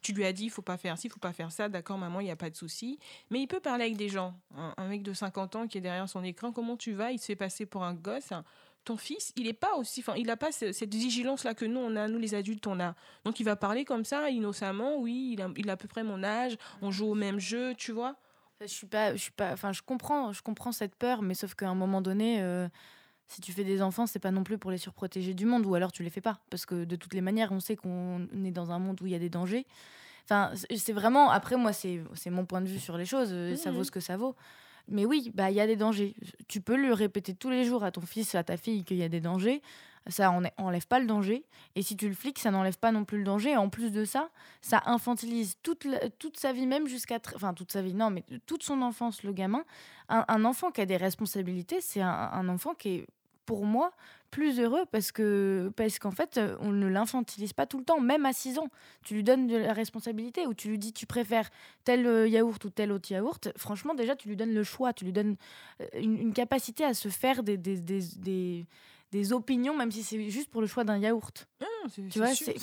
tu 0.00 0.12
lui 0.12 0.24
as 0.24 0.32
dit, 0.32 0.44
il 0.44 0.50
faut 0.50 0.62
pas 0.62 0.76
faire 0.76 0.96
ci, 0.98 1.08
il 1.08 1.10
faut 1.10 1.20
pas 1.20 1.32
faire 1.32 1.52
ça. 1.52 1.68
D'accord, 1.68 1.98
maman, 1.98 2.20
il 2.20 2.24
n'y 2.24 2.30
a 2.30 2.36
pas 2.36 2.50
de 2.50 2.56
souci. 2.56 2.98
Mais 3.30 3.40
il 3.40 3.46
peut 3.46 3.60
parler 3.60 3.84
avec 3.84 3.96
des 3.96 4.08
gens. 4.08 4.34
Un, 4.56 4.88
mec 4.88 5.02
de 5.02 5.12
50 5.12 5.56
ans 5.56 5.66
qui 5.66 5.78
est 5.78 5.82
derrière 5.82 6.08
son 6.08 6.24
écran, 6.24 6.52
comment 6.52 6.76
tu 6.76 6.92
vas 6.92 7.12
Il 7.12 7.18
se 7.18 7.26
fait 7.26 7.36
passer 7.36 7.66
pour 7.66 7.84
un 7.84 7.94
gosse. 7.94 8.32
Ton 8.84 8.96
fils, 8.96 9.32
il 9.36 9.46
est 9.46 9.52
pas 9.52 9.76
aussi, 9.76 10.00
enfin, 10.00 10.14
il 10.16 10.28
a 10.28 10.36
pas 10.36 10.50
ce- 10.50 10.72
cette 10.72 10.92
vigilance 10.92 11.44
là 11.44 11.54
que 11.54 11.64
nous 11.64 11.78
on 11.78 11.94
a, 11.94 12.08
nous 12.08 12.18
les 12.18 12.34
adultes 12.34 12.66
on 12.66 12.80
a. 12.80 12.96
Donc 13.24 13.38
il 13.38 13.44
va 13.44 13.54
parler 13.54 13.84
comme 13.84 14.04
ça, 14.04 14.28
innocemment. 14.28 14.96
Oui, 14.98 15.34
il 15.34 15.42
a, 15.42 15.48
il 15.56 15.70
a 15.70 15.74
à 15.74 15.76
peu 15.76 15.86
près 15.86 16.02
mon 16.02 16.24
âge. 16.24 16.56
On 16.80 16.90
joue 16.90 17.06
au 17.06 17.14
même 17.14 17.38
jeu, 17.38 17.74
tu 17.76 17.92
vois. 17.92 18.16
Je 18.60 18.66
suis 18.66 18.86
pas, 18.86 19.12
je 19.14 19.22
suis 19.22 19.32
pas, 19.32 19.52
enfin, 19.52 19.72
je 19.72 19.82
comprends, 19.82 20.32
je 20.32 20.42
comprends 20.42 20.72
cette 20.72 20.96
peur, 20.96 21.22
mais 21.22 21.34
sauf 21.34 21.54
qu'à 21.54 21.68
un 21.68 21.74
moment 21.74 22.00
donné, 22.00 22.40
euh, 22.42 22.68
si 23.32 23.40
tu 23.40 23.52
fais 23.52 23.64
des 23.64 23.82
enfants, 23.82 24.06
c'est 24.06 24.18
pas 24.18 24.30
non 24.30 24.44
plus 24.44 24.58
pour 24.58 24.70
les 24.70 24.78
surprotéger 24.78 25.34
du 25.34 25.46
monde, 25.46 25.66
ou 25.66 25.74
alors 25.74 25.90
tu 25.92 26.02
les 26.02 26.10
fais 26.10 26.20
pas, 26.20 26.38
parce 26.50 26.66
que 26.66 26.84
de 26.84 26.96
toutes 26.96 27.14
les 27.14 27.20
manières, 27.20 27.52
on 27.52 27.60
sait 27.60 27.76
qu'on 27.76 28.26
est 28.44 28.50
dans 28.50 28.70
un 28.70 28.78
monde 28.78 29.00
où 29.02 29.06
il 29.06 29.12
y 29.12 29.14
a 29.14 29.18
des 29.18 29.30
dangers. 29.30 29.66
Enfin, 30.24 30.52
c'est- 30.54 30.92
vraiment, 30.92 31.30
après 31.30 31.56
moi, 31.56 31.72
c'est 31.72 32.00
mon 32.30 32.44
point 32.46 32.60
de 32.60 32.68
vue 32.68 32.78
sur 32.78 32.96
les 32.96 33.04
choses, 33.06 33.30
euh, 33.32 33.56
ça 33.56 33.70
vaut 33.72 33.84
ce 33.84 33.90
que 33.90 34.00
ça 34.00 34.16
vaut. 34.16 34.36
Mais 34.88 35.04
oui, 35.04 35.30
bah 35.34 35.50
il 35.50 35.54
y 35.56 35.60
a 35.60 35.66
des 35.66 35.76
dangers. 35.76 36.14
Tu 36.48 36.60
peux 36.60 36.76
le 36.76 36.92
répéter 36.92 37.34
tous 37.34 37.50
les 37.50 37.64
jours 37.64 37.84
à 37.84 37.90
ton 37.92 38.00
fils, 38.00 38.34
à 38.34 38.42
ta 38.42 38.56
fille 38.56 38.82
qu'il 38.84 38.96
y 38.96 39.02
a 39.04 39.08
des 39.08 39.20
dangers. 39.20 39.62
Ça 40.08 40.32
en- 40.32 40.42
enlève 40.58 40.88
pas 40.88 40.98
le 40.98 41.06
danger. 41.06 41.44
Et 41.76 41.82
si 41.82 41.96
tu 41.96 42.08
le 42.08 42.14
fliques, 42.16 42.40
ça 42.40 42.50
n'enlève 42.50 42.76
pas 42.76 42.90
non 42.90 43.04
plus 43.04 43.18
le 43.18 43.24
danger. 43.24 43.50
Et 43.52 43.56
en 43.56 43.68
plus 43.68 43.92
de 43.92 44.04
ça, 44.04 44.28
ça 44.60 44.82
infantilise 44.86 45.54
toute, 45.62 45.84
la- 45.84 46.10
toute 46.10 46.36
sa 46.36 46.52
vie, 46.52 46.66
même 46.66 46.88
jusqu'à. 46.88 47.20
Enfin, 47.36 47.54
toute 47.54 47.70
sa 47.70 47.80
vie, 47.82 47.94
non, 47.94 48.10
mais 48.10 48.24
toute 48.46 48.64
son 48.64 48.82
enfance, 48.82 49.22
le 49.22 49.32
gamin. 49.32 49.64
Un, 50.08 50.24
un 50.26 50.44
enfant 50.44 50.72
qui 50.72 50.80
a 50.80 50.86
des 50.86 50.96
responsabilités, 50.96 51.80
c'est 51.80 52.00
un, 52.00 52.10
un 52.10 52.48
enfant 52.48 52.74
qui 52.74 52.88
est, 52.88 53.06
pour 53.46 53.64
moi, 53.66 53.92
plus 54.30 54.58
heureux 54.60 54.84
parce 54.90 55.12
que 55.12 55.70
parce 55.76 55.98
qu'en 55.98 56.10
fait, 56.10 56.40
on 56.60 56.70
ne 56.70 56.86
l'infantilise 56.86 57.52
pas 57.52 57.66
tout 57.66 57.78
le 57.78 57.84
temps, 57.84 58.00
même 58.00 58.24
à 58.24 58.32
6 58.32 58.58
ans. 58.58 58.68
Tu 59.04 59.14
lui 59.14 59.22
donnes 59.22 59.46
de 59.46 59.56
la 59.56 59.72
responsabilité 59.72 60.46
ou 60.46 60.54
tu 60.54 60.68
lui 60.68 60.78
dis 60.78 60.92
tu 60.92 61.06
préfères 61.06 61.50
tel 61.84 62.06
euh, 62.06 62.26
yaourt 62.28 62.64
ou 62.64 62.70
tel 62.70 62.92
autre 62.92 63.10
yaourt. 63.12 63.48
Franchement, 63.56 63.94
déjà, 63.94 64.16
tu 64.16 64.28
lui 64.28 64.36
donnes 64.36 64.54
le 64.54 64.64
choix, 64.64 64.92
tu 64.92 65.04
lui 65.04 65.12
donnes 65.12 65.36
euh, 65.80 65.86
une, 66.00 66.16
une 66.18 66.32
capacité 66.32 66.84
à 66.84 66.94
se 66.94 67.08
faire 67.08 67.42
des, 67.42 67.56
des, 67.58 67.76
des, 67.76 68.00
des, 68.16 68.66
des 69.10 69.32
opinions, 69.32 69.76
même 69.76 69.90
si 69.92 70.02
c'est 70.02 70.30
juste 70.30 70.50
pour 70.50 70.60
le 70.62 70.66
choix 70.66 70.84
d'un 70.84 70.98
yaourt. 70.98 71.46
Ah, 71.60 71.66
Tu 72.10 72.18
vois, 72.18 72.28
c'est-. 72.44 72.58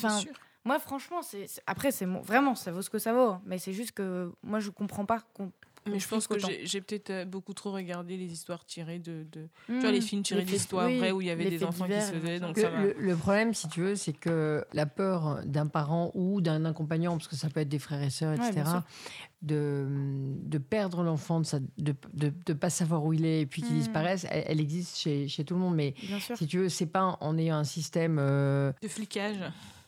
Moi, 0.64 0.78
franchement, 0.78 1.22
c'est 1.22 1.46
après, 1.66 1.90
c'est 1.90 2.04
vraiment, 2.04 2.54
ça 2.54 2.70
vaut 2.70 2.82
ce 2.82 2.90
que 2.90 2.98
ça 2.98 3.14
vaut. 3.14 3.30
hein. 3.30 3.42
Mais 3.46 3.56
c'est 3.58 3.72
juste 3.72 3.92
que 3.92 4.30
moi, 4.42 4.60
je 4.60 4.68
comprends 4.70 5.06
pas 5.06 5.20
qu'on. 5.34 5.52
Mais 5.86 5.98
je 5.98 6.06
pense 6.08 6.26
que 6.28 6.34
j'ai 6.64 6.80
peut-être 6.82 7.10
euh, 7.10 7.24
beaucoup 7.24 7.54
trop 7.54 7.72
regardé 7.72 8.16
les 8.16 8.32
histoires 8.32 8.64
tirées 8.64 8.98
de. 8.98 9.24
de... 9.32 9.48
Tu 9.66 9.80
vois, 9.80 9.90
les 9.90 10.00
films 10.02 10.22
tirés 10.22 10.44
d'histoires 10.44 10.86
oui, 10.88 10.98
vraies 10.98 11.10
où 11.12 11.20
il 11.22 11.26
y 11.28 11.30
avait 11.30 11.48
des 11.48 11.64
enfants 11.64 11.86
qui 11.86 11.92
se 11.92 12.12
faisaient. 12.12 12.38
Donc 12.38 12.56
Le, 12.56 12.62
ça 12.62 12.68
va. 12.70 12.82
le- 12.82 12.94
le 12.98 13.16
problème, 13.16 13.54
si 13.54 13.68
tu 13.68 13.80
veux, 13.80 13.94
c'est 13.96 14.12
que 14.12 14.64
la 14.74 14.86
peur 14.86 15.40
d'un 15.46 15.66
parent 15.66 16.10
ou 16.14 16.40
d'un 16.42 16.64
accompagnant, 16.66 17.16
parce 17.16 17.28
que 17.28 17.36
ça 17.36 17.48
peut 17.48 17.60
être 17.60 17.68
des 17.68 17.78
frères 17.78 18.02
et 18.02 18.10
sœurs, 18.10 18.34
etc., 18.34 18.62
de, 19.42 19.86
de 20.42 20.58
perdre 20.58 21.02
l'enfant, 21.02 21.40
de 21.40 21.46
ne 21.78 21.84
de, 21.84 21.94
de, 22.12 22.32
de 22.46 22.52
pas 22.52 22.68
savoir 22.70 23.04
où 23.04 23.12
il 23.12 23.24
est 23.24 23.40
et 23.40 23.46
puis 23.46 23.62
qu'il 23.62 23.74
Mm. 23.76 23.78
disparaisse, 23.78 24.26
elle, 24.30 24.44
elle 24.46 24.60
existe 24.60 24.98
chez, 24.98 25.28
chez 25.28 25.44
tout 25.44 25.54
le 25.54 25.60
monde. 25.60 25.74
Mais 25.74 25.94
si 26.36 26.46
tu 26.46 26.58
veux, 26.58 26.68
c'est 26.68 26.86
pas 26.86 27.16
en 27.20 27.38
ayant 27.38 27.56
un 27.56 27.64
système. 27.64 28.18
euh, 28.20 28.72
De 28.82 28.88
flicage. 28.88 29.36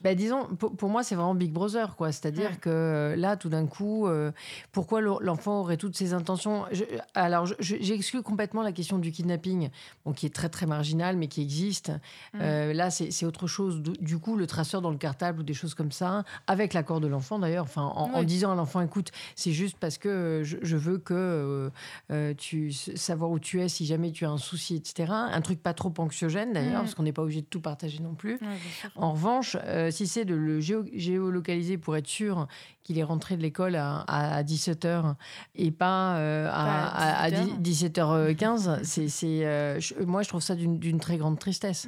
Bah, 0.02 0.14
disons, 0.14 0.44
pour, 0.58 0.74
pour 0.76 0.88
moi, 0.88 1.02
c'est 1.02 1.14
vraiment 1.14 1.34
Big 1.34 1.52
Brother, 1.52 1.96
quoi. 1.96 2.12
C'est-à-dire 2.12 2.50
Ouais. 2.50 2.56
que 2.60 2.70
euh, 2.70 3.16
là, 3.16 3.36
tout 3.36 3.48
d'un 3.48 3.66
coup, 3.66 4.06
euh, 4.06 4.32
pourquoi 4.72 5.00
l'en- 5.00 5.20
l'enfant 5.20 5.60
aurait 5.60 5.76
toutes 5.76 5.96
ses 5.96 6.12
intentions? 6.12 6.64
Je- 6.72 6.84
Alors, 7.14 7.46
je- 7.46 7.54
je- 7.60 7.76
j'exclus 7.80 8.22
complètement 8.22 8.62
la 8.62 8.72
question 8.72 8.98
du 8.98 9.12
kidnapping, 9.12 9.70
bon, 10.04 10.12
qui 10.12 10.26
est 10.26 10.34
très 10.34 10.48
très 10.48 10.66
marginal, 10.66 11.16
mais 11.16 11.28
qui 11.28 11.42
existe. 11.42 11.90
Mm. 12.34 12.38
Euh, 12.40 12.72
là, 12.72 12.90
c'est 12.90 13.26
autre 13.26 13.46
chose. 13.46 13.80
Du, 13.82 14.18
coup, 14.18 14.36
le 14.36 14.46
traceur 14.46 14.82
dans 14.82 14.90
le 14.90 14.96
cartable 14.98 15.40
ou 15.40 15.42
des 15.42 15.54
choses 15.54 15.74
comme 15.74 15.92
ça, 15.92 16.24
avec 16.46 16.74
l'accord 16.74 17.00
de 17.00 17.06
l'enfant 17.06 17.38
d'ailleurs, 17.38 17.64
enfin, 17.64 17.82
en, 17.94 18.22
disant 18.22 18.52
à 18.52 18.54
l'enfant, 18.54 18.80
écoute, 18.80 19.10
c'est 19.36 19.52
juste 19.52 19.76
parce 19.78 19.98
que 19.98 20.08
euh, 20.08 20.44
je, 20.44 20.56
je 20.62 20.76
veux 20.76 20.98
que 20.98 21.14
euh, 21.14 21.70
euh, 22.10 22.34
tu 22.36 22.72
savoir 22.72 23.30
où 23.30 23.38
tu 23.38 23.60
es 23.62 23.68
si 23.68 23.86
jamais 23.86 24.10
tu 24.10 24.24
as 24.26 24.30
un 24.30 24.38
souci, 24.38 24.76
etc. 24.76 25.12
Un 25.12 25.40
truc 25.40 25.62
pas 25.62 25.74
trop 25.74 25.92
anxiogène 25.98 26.52
d'ailleurs, 26.52 26.80
Mm. 26.80 26.84
parce 26.84 26.94
qu'on 26.94 27.02
n'est 27.04 27.12
pas 27.12 27.22
obligé 27.22 27.40
de 27.42 27.46
tout 27.46 27.60
partager 27.60 28.00
non 28.00 28.14
plus. 28.14 28.34
Ouais. 28.34 28.48
En 28.96 29.12
revanche, 29.12 29.56
euh, 29.64 29.90
si 29.92 30.08
c'est 30.08 30.24
de 30.24 30.34
le 30.34 30.58
géo- 30.60 30.88
géolocaliser 30.92 31.78
pour 31.78 31.96
être 31.96 32.08
sûr 32.08 32.48
qu'il 32.82 32.98
est 32.98 33.04
rentré 33.04 33.36
de 33.36 33.42
l'école 33.42 33.76
à, 33.76 34.00
à, 34.08 34.42
17h 34.42 35.14
et 35.54 35.70
pas 35.70 36.16
euh, 36.16 36.48
à, 36.48 36.50
Pas 36.50 36.88
à 36.88 37.22
à 37.22 37.30
18h. 37.30 37.92
17h15, 37.92 38.82
c'est, 38.82 39.08
c'est, 39.08 39.46
euh, 39.46 39.78
moi 40.04 40.22
je 40.22 40.28
trouve 40.28 40.42
ça 40.42 40.54
d'une, 40.56 40.98
très 40.98 41.16
grande 41.16 41.38
tristesse. 41.38 41.86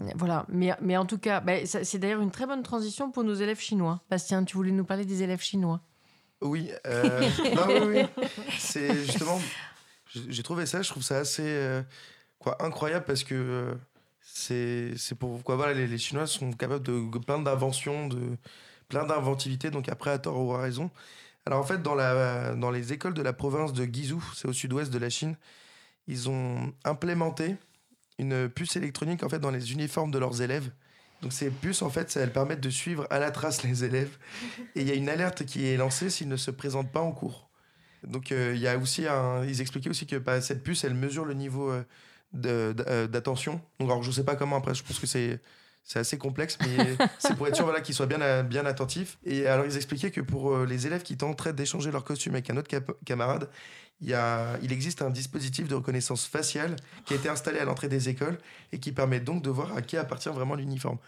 Mm. 0.00 0.10
Voilà, 0.14 0.46
mais, 0.48 0.70
mais 0.80 0.96
en 0.96 1.06
tout 1.06 1.18
cas, 1.18 1.40
bah, 1.40 1.54
c'est 1.66 1.98
d'ailleurs 1.98 2.20
une 2.20 2.30
très 2.30 2.46
bonne 2.46 2.62
transition 2.62 3.10
pour 3.10 3.24
nos 3.24 3.34
élèves 3.34 3.58
chinois. 3.58 4.00
Bastien, 4.08 4.44
tu 4.44 4.56
voulais 4.56 4.70
nous 4.70 4.84
parler 4.84 5.04
des 5.04 5.24
élèves 5.24 5.42
chinois? 5.42 5.80
Oui, 6.40 6.70
euh, 6.86 7.20
non, 7.56 7.66
oui, 7.86 8.02
oui. 8.18 8.26
C'est 8.58 8.94
justement, 9.04 9.40
j'ai 10.12 10.20
j'ai 10.28 10.42
trouvé 10.44 10.66
ça, 10.66 10.82
je 10.82 10.88
trouve 10.88 11.02
ça 11.02 11.18
assez 11.18 11.42
euh, 11.44 11.82
quoi, 12.38 12.62
incroyable 12.64 13.04
parce 13.06 13.24
que 13.24 13.34
euh, 13.34 13.74
c'est 14.32 14.92
c'est 14.96 15.14
pour 15.14 15.42
quoi 15.42 15.56
voilà, 15.56 15.72
les, 15.74 15.86
les 15.86 15.98
Chinois 15.98 16.26
sont 16.26 16.52
capables 16.52 16.84
de 16.84 17.18
plein 17.18 17.38
d'inventions, 17.38 18.08
de 18.08 18.36
plein 18.88 19.04
d'inventivité, 19.04 19.70
donc 19.70 19.88
après 19.88 20.10
à 20.10 20.18
tort 20.18 20.44
ou 20.44 20.54
à 20.54 20.60
raison. 20.60 20.90
Alors 21.46 21.60
en 21.60 21.64
fait, 21.64 21.82
dans, 21.82 21.94
la, 21.94 22.54
dans 22.54 22.70
les 22.70 22.92
écoles 22.92 23.14
de 23.14 23.22
la 23.22 23.32
province 23.32 23.72
de 23.72 23.84
Guizhou, 23.86 24.22
c'est 24.34 24.48
au 24.48 24.52
sud-ouest 24.52 24.92
de 24.92 24.98
la 24.98 25.08
Chine, 25.08 25.36
ils 26.06 26.28
ont 26.28 26.74
implémenté 26.84 27.56
une 28.18 28.48
puce 28.48 28.76
électronique 28.76 29.22
en 29.22 29.28
fait 29.28 29.38
dans 29.38 29.50
les 29.50 29.72
uniformes 29.72 30.10
de 30.10 30.18
leurs 30.18 30.42
élèves. 30.42 30.70
Donc 31.22 31.32
ces 31.32 31.50
puces 31.50 31.82
en 31.82 31.90
fait, 31.90 32.14
elles 32.16 32.32
permettent 32.32 32.60
de 32.60 32.70
suivre 32.70 33.06
à 33.10 33.18
la 33.18 33.30
trace 33.30 33.62
les 33.62 33.82
élèves. 33.82 34.18
Et 34.74 34.82
il 34.82 34.88
y 34.88 34.90
a 34.90 34.94
une 34.94 35.08
alerte 35.08 35.44
qui 35.46 35.66
est 35.66 35.76
lancée 35.76 36.10
s'ils 36.10 36.28
ne 36.28 36.36
se 36.36 36.50
présentent 36.50 36.92
pas 36.92 37.00
en 37.00 37.12
cours. 37.12 37.48
Donc 38.06 38.30
euh, 38.30 38.52
il 38.54 38.60
y 38.60 38.68
a 38.68 38.76
aussi 38.76 39.06
un, 39.06 39.44
ils 39.44 39.60
expliquaient 39.60 39.90
aussi 39.90 40.06
que 40.06 40.16
bah, 40.16 40.40
cette 40.40 40.62
puce, 40.62 40.84
elle 40.84 40.94
mesure 40.94 41.24
le 41.24 41.34
niveau 41.34 41.70
euh, 41.70 41.82
d'attention. 42.32 43.60
Donc 43.80 43.90
alors 43.90 44.02
je 44.02 44.10
sais 44.10 44.24
pas 44.24 44.36
comment 44.36 44.56
après, 44.56 44.74
je 44.74 44.82
pense 44.82 44.98
que 44.98 45.06
c'est 45.06 45.40
c'est 45.88 45.98
assez 45.98 46.18
complexe, 46.18 46.58
mais 46.60 46.96
c'est 47.18 47.34
pour 47.34 47.48
être 47.48 47.56
sûr 47.56 47.64
voilà, 47.64 47.80
qu'ils 47.80 47.94
soient 47.94 48.06
bien, 48.06 48.20
euh, 48.20 48.42
bien 48.42 48.66
attentifs. 48.66 49.18
Et 49.24 49.46
alors, 49.46 49.64
ils 49.64 49.74
expliquaient 49.76 50.10
que 50.10 50.20
pour 50.20 50.54
euh, 50.54 50.66
les 50.66 50.86
élèves 50.86 51.02
qui 51.02 51.16
tenteraient 51.16 51.54
d'échanger 51.54 51.90
leur 51.90 52.04
costume 52.04 52.34
avec 52.34 52.50
un 52.50 52.58
autre 52.58 52.68
camarade, 53.06 53.48
il, 54.02 54.08
y 54.08 54.14
a, 54.14 54.58
il 54.62 54.70
existe 54.70 55.00
un 55.00 55.08
dispositif 55.08 55.66
de 55.66 55.74
reconnaissance 55.74 56.26
faciale 56.26 56.76
qui 57.06 57.14
a 57.14 57.16
été 57.16 57.30
installé 57.30 57.58
à 57.58 57.64
l'entrée 57.64 57.88
des 57.88 58.10
écoles 58.10 58.36
et 58.70 58.78
qui 58.78 58.92
permet 58.92 59.18
donc 59.18 59.42
de 59.42 59.48
voir 59.48 59.74
à 59.74 59.80
qui 59.80 59.96
appartient 59.96 60.28
vraiment 60.28 60.54
l'uniforme. 60.54 60.98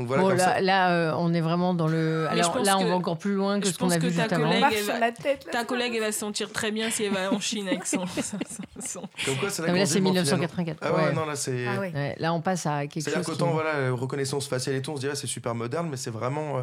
Donc 0.00 0.08
voilà, 0.08 0.22
Bon, 0.22 0.28
comme 0.30 0.38
là, 0.38 0.44
ça- 0.44 0.60
là, 0.62 0.90
euh, 0.92 1.12
on 1.18 1.34
est 1.34 1.42
vraiment 1.42 1.74
dans 1.74 1.86
le. 1.86 2.26
Alors 2.30 2.58
là, 2.64 2.78
on 2.78 2.82
que- 2.84 2.88
va 2.88 2.94
encore 2.94 3.18
plus 3.18 3.34
loin 3.34 3.60
que 3.60 3.66
je 3.66 3.72
ce 3.72 3.78
qu'on 3.78 3.90
a 3.90 3.98
que 3.98 4.06
vu 4.06 4.16
ta 4.16 4.22
juste 4.22 4.32
avant. 4.32 4.48
collègue- 4.48 4.78
sur 4.82 4.94
va- 4.94 4.98
la 4.98 5.12
tête. 5.12 5.44
là, 5.44 5.52
Ta 5.52 5.64
collègue, 5.64 5.92
elle 5.94 6.00
va 6.00 6.10
se 6.12 6.18
sentir 6.20 6.50
très 6.50 6.70
bien 6.70 6.88
si 6.88 7.04
elle 7.04 7.12
va 7.12 7.30
en 7.32 7.38
Chine 7.38 7.68
avec 7.68 7.84
son. 7.86 8.06
son- 8.06 8.38
son- 8.82 9.00
comme 9.26 9.36
quoi, 9.36 9.50
c'est 9.50 9.60
là 9.62 9.72
là, 9.72 9.84
c'est 9.86 9.96
dit, 9.96 10.00
bon, 10.00 10.10
finalement- 10.10 10.12
1984. 10.12 10.78
Ah 10.80 10.92
ouais, 10.94 11.04
ouais. 11.08 11.12
non, 11.12 11.26
là, 11.26 11.36
c'est. 11.36 11.66
Ah 11.66 11.78
ouais. 11.80 11.92
Ouais, 11.94 12.16
là, 12.18 12.32
on 12.32 12.40
passe 12.40 12.64
à 12.64 12.86
quelque 12.86 13.00
C'est-à-dire 13.04 13.18
chose. 13.24 13.26
qu'autant, 13.36 13.48
qui- 13.48 13.52
voilà, 13.52 13.74
euh, 13.74 13.92
reconnaissance 13.92 14.48
faciale 14.48 14.76
et 14.76 14.82
tout, 14.82 14.92
on 14.92 14.96
se 14.96 15.00
dirait 15.02 15.14
c'est 15.16 15.26
super 15.26 15.54
moderne, 15.54 15.88
mais 15.90 15.98
c'est 15.98 16.10
vraiment. 16.10 16.56
euh, 16.58 16.62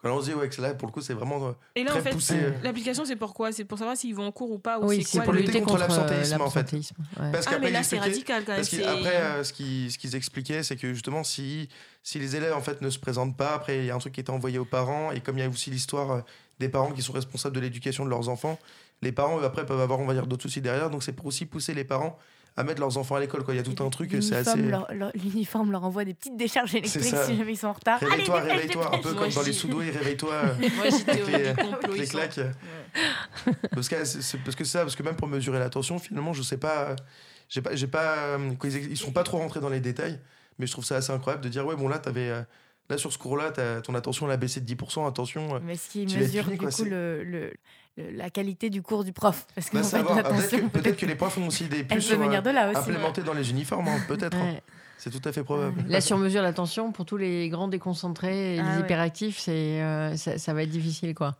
quand 0.00 0.16
on 0.16 0.20
se 0.20 0.26
dit, 0.30 0.34
ouais, 0.34 0.48
que 0.48 0.60
là, 0.62 0.74
pour 0.74 0.86
le 0.86 0.92
coup, 0.92 1.00
c'est 1.00 1.12
vraiment. 1.14 1.48
euh, 1.48 1.52
Et 1.74 1.82
là, 1.82 1.90
Très 1.90 2.00
en 2.00 2.02
fait, 2.04 2.10
poussé, 2.10 2.34
euh. 2.36 2.52
l'application, 2.62 3.04
c'est 3.04 3.16
pourquoi 3.16 3.50
C'est 3.52 3.64
pour 3.64 3.78
savoir 3.78 3.96
s'ils 3.96 4.14
vont 4.14 4.26
en 4.26 4.32
cours 4.32 4.50
ou 4.52 4.58
pas 4.58 4.78
ou 4.78 4.86
Oui, 4.86 4.98
c'est 4.98 5.02
c'est 5.08 5.18
quoi 5.18 5.24
pour 5.24 5.32
le- 5.32 5.40
lutter 5.40 5.60
contre 5.60 5.72
contre, 5.78 5.82
euh, 5.82 5.96
l'absentéisme, 5.96 6.40
en 6.40 6.50
fait. 6.50 6.58
l'absentéisme, 6.60 6.94
ouais. 7.20 7.32
Parce 7.32 7.46
Ah, 7.46 7.50
qu'après, 7.50 7.66
mais 7.66 7.70
là, 7.72 7.82
c'est 7.82 7.96
expliquaient- 7.96 8.32
radical 8.34 8.44
quand 8.44 8.52
même. 8.52 8.60
Parce 8.60 8.68
c'est- 8.68 8.82
qu'après, 8.82 9.16
euh, 9.16 9.44
ce 9.44 9.52
qu'ils 9.52 9.90
ce 9.92 9.98
qu'ils 9.98 10.14
expliquaient, 10.14 10.62
c'est 10.62 10.76
que 10.76 10.92
justement, 10.94 11.24
si, 11.24 11.68
si 12.02 12.18
les 12.18 12.36
élèves 12.36 12.54
en 12.54 12.60
fait 12.60 12.80
ne 12.80 12.90
se 12.90 12.98
présentent 12.98 13.36
pas, 13.36 13.54
après, 13.54 13.78
il 13.78 13.84
y 13.86 13.90
a 13.90 13.94
un 13.94 13.98
truc 13.98 14.12
qui 14.14 14.20
est 14.20 14.30
envoyé 14.30 14.58
aux 14.58 14.64
parents, 14.64 15.10
et 15.12 15.20
comme 15.20 15.36
il 15.36 15.40
y 15.40 15.44
a 15.44 15.48
aussi 15.48 15.70
l'histoire 15.70 16.10
euh, 16.12 16.20
des 16.60 16.68
parents 16.68 16.92
qui 16.92 17.02
sont 17.02 17.12
responsables 17.12 17.54
de 17.56 17.60
l'éducation 17.60 18.04
de 18.04 18.10
leurs 18.10 18.28
enfants, 18.28 18.58
les 19.02 19.12
parents, 19.12 19.38
eux, 19.40 19.44
après, 19.44 19.66
peuvent 19.66 19.80
avoir, 19.80 19.98
on 20.00 20.06
va 20.06 20.14
dire, 20.14 20.26
d'autres 20.26 20.42
soucis 20.42 20.60
derrière, 20.60 20.90
donc 20.90 21.02
c'est 21.02 21.12
pour 21.12 21.26
aussi 21.26 21.44
pousser 21.46 21.74
les 21.74 21.84
parents 21.84 22.18
à 22.58 22.64
mettre 22.64 22.80
leurs 22.80 22.98
enfants 22.98 23.14
à 23.14 23.20
l'école. 23.20 23.44
quoi. 23.44 23.54
Il 23.54 23.56
y 23.56 23.60
a 23.60 23.62
tout 23.62 23.82
un 23.84 23.88
truc, 23.88 24.10
c'est 24.10 24.16
L'uniforme 24.16 24.38
assez. 24.60 24.62
leur, 24.62 24.92
leur- 24.92 25.12
l'uniforme 25.14 25.70
leur 25.72 25.84
envoie 25.84 26.04
des 26.04 26.14
petites 26.14 26.36
décharges 26.36 26.74
électriques 26.74 27.02
si 27.04 27.36
jamais 27.36 27.52
ils 27.52 27.56
sont 27.56 27.68
en 27.68 27.72
retard. 27.72 27.98
Allez, 28.02 28.10
Réveille-toi, 28.10 28.40
dépêche, 28.40 28.52
réveille-toi, 28.56 28.94
un 28.94 28.98
peu 28.98 29.12
Moi, 29.12 29.22
comme 29.24 29.32
dans 29.34 29.42
les 29.42 29.52
sous 29.52 29.80
et 29.82 29.90
réveille-toi. 29.90 30.42
Moi, 30.76 30.84
j'ai 30.90 31.04
théorie 31.04 31.32
les- 31.32 31.54
parce 33.72 33.88
que 33.88 34.04
c'est 34.04 34.38
parce 34.42 34.56
que 34.56 34.64
ça, 34.64 34.80
parce 34.80 34.96
que 34.96 35.02
même 35.02 35.16
pour 35.16 35.28
mesurer 35.28 35.58
l'attention, 35.58 35.98
finalement, 35.98 36.32
je 36.32 36.42
sais 36.42 36.56
pas, 36.58 36.96
j'ai 37.48 37.62
pas, 37.62 37.74
j'ai 37.74 37.86
pas, 37.86 38.16
euh, 38.36 38.50
ils, 38.64 38.96
sont 38.96 39.12
pas 39.12 39.22
trop 39.22 39.38
rentrés 39.38 39.60
dans 39.60 39.68
les 39.68 39.80
détails, 39.80 40.18
mais 40.58 40.66
je 40.66 40.72
trouve 40.72 40.84
ça 40.84 40.96
assez 40.96 41.12
incroyable 41.12 41.42
de 41.44 41.48
dire 41.48 41.64
ouais 41.66 41.76
bon 41.76 41.88
là 41.88 41.98
t'avais, 41.98 42.28
euh, 42.30 42.42
là 42.90 42.98
sur 42.98 43.12
ce 43.12 43.18
cours-là, 43.18 43.52
ton 43.82 43.94
attention 43.94 44.26
elle 44.26 44.32
a 44.32 44.36
baissé 44.36 44.60
de 44.60 44.66
10%, 44.74 45.06
attention. 45.06 45.54
euh, 45.56 45.58
Mais 45.62 45.76
ce 45.76 45.88
qui 45.90 46.06
mesure 46.06 46.44
du 46.46 46.58
quoi, 46.58 46.70
coup 46.70 46.84
le- 46.84 47.52
la 48.14 48.30
qualité 48.30 48.70
du 48.70 48.82
cours 48.82 49.04
du 49.04 49.12
prof. 49.12 49.46
Parce 49.54 49.70
que 49.70 49.78
va 49.78 50.10
en 50.10 50.14
fait. 50.14 50.22
Ah, 50.24 50.30
Peut-être 50.30 50.50
que, 50.50 50.66
peut-être 50.78 50.96
que 50.96 51.06
les 51.06 51.14
profs 51.14 51.34
font 51.34 51.46
aussi 51.46 51.64
des 51.68 51.84
puces 51.84 52.08
peut 52.08 52.14
euh, 52.14 52.40
de 52.40 52.50
là 52.50 52.70
aussi. 52.70 52.78
implémentées 52.78 53.22
dans 53.22 53.34
les 53.34 53.50
uniformes, 53.50 53.88
hein, 53.88 53.98
peut-être. 54.08 54.36
hein. 54.36 54.52
Ouais. 54.54 54.62
C'est 54.98 55.10
tout 55.10 55.26
à 55.28 55.32
fait 55.32 55.44
probable. 55.44 55.84
Là, 55.88 56.00
sur 56.00 56.18
mesure 56.18 56.42
l'attention, 56.42 56.90
pour 56.90 57.04
tous 57.04 57.16
les 57.16 57.48
grands 57.48 57.68
déconcentrés 57.68 58.56
et 58.56 58.58
Ah 58.58 58.62
les 58.62 58.76
ouais. 58.78 58.80
hyperactifs, 58.84 59.38
c'est, 59.38 59.80
euh, 59.82 60.16
ça, 60.16 60.38
ça 60.38 60.52
va 60.54 60.64
être 60.64 60.70
difficile. 60.70 61.14
quoi. 61.14 61.36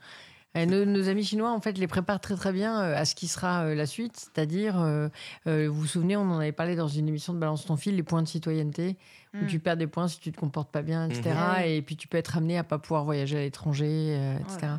Et 0.54 0.64
nos, 0.64 0.84
nos 0.84 1.08
amis 1.08 1.24
chinois, 1.24 1.50
en 1.52 1.60
fait, 1.60 1.76
les 1.76 1.86
préparent 1.88 2.20
très 2.20 2.34
très 2.36 2.52
bien 2.52 2.80
euh, 2.80 2.96
à 2.96 3.04
ce 3.04 3.14
qui 3.14 3.26
sera 3.28 3.74
la 3.74 3.84
suite, 3.86 4.16
c'est-à-dire, 4.16 4.80
euh, 4.80 5.08
euh, 5.46 5.68
vous 5.68 5.80
vous 5.82 5.86
souvenez, 5.86 6.16
on 6.16 6.22
en 6.30 6.38
avait 6.38 6.52
parlé 6.52 6.74
dans 6.76 6.88
une 6.88 7.06
émission 7.08 7.32
de 7.34 7.38
Balance 7.38 7.66
ton 7.66 7.76
fil, 7.76 7.96
les 7.96 8.02
points 8.02 8.22
de 8.22 8.28
citoyenneté, 8.28 8.96
où 9.34 9.44
Mm. 9.44 9.46
tu 9.46 9.58
perds 9.58 9.76
des 9.76 9.86
points 9.86 10.08
si 10.08 10.18
tu 10.20 10.32
te 10.32 10.38
comportes 10.38 10.70
pas 10.70 10.80
bien, 10.82 11.06
etc. 11.10 11.22
Oui. 11.58 11.70
Et 11.72 11.82
puis 11.82 11.96
tu 11.96 12.08
peux 12.08 12.16
être 12.16 12.36
amené 12.38 12.56
à 12.58 12.64
pas 12.64 12.78
pouvoir 12.78 13.04
voyager 13.04 13.36
à 13.38 13.40
l'étranger, 13.40 13.86
euh, 14.16 14.38
etc. 14.38 14.72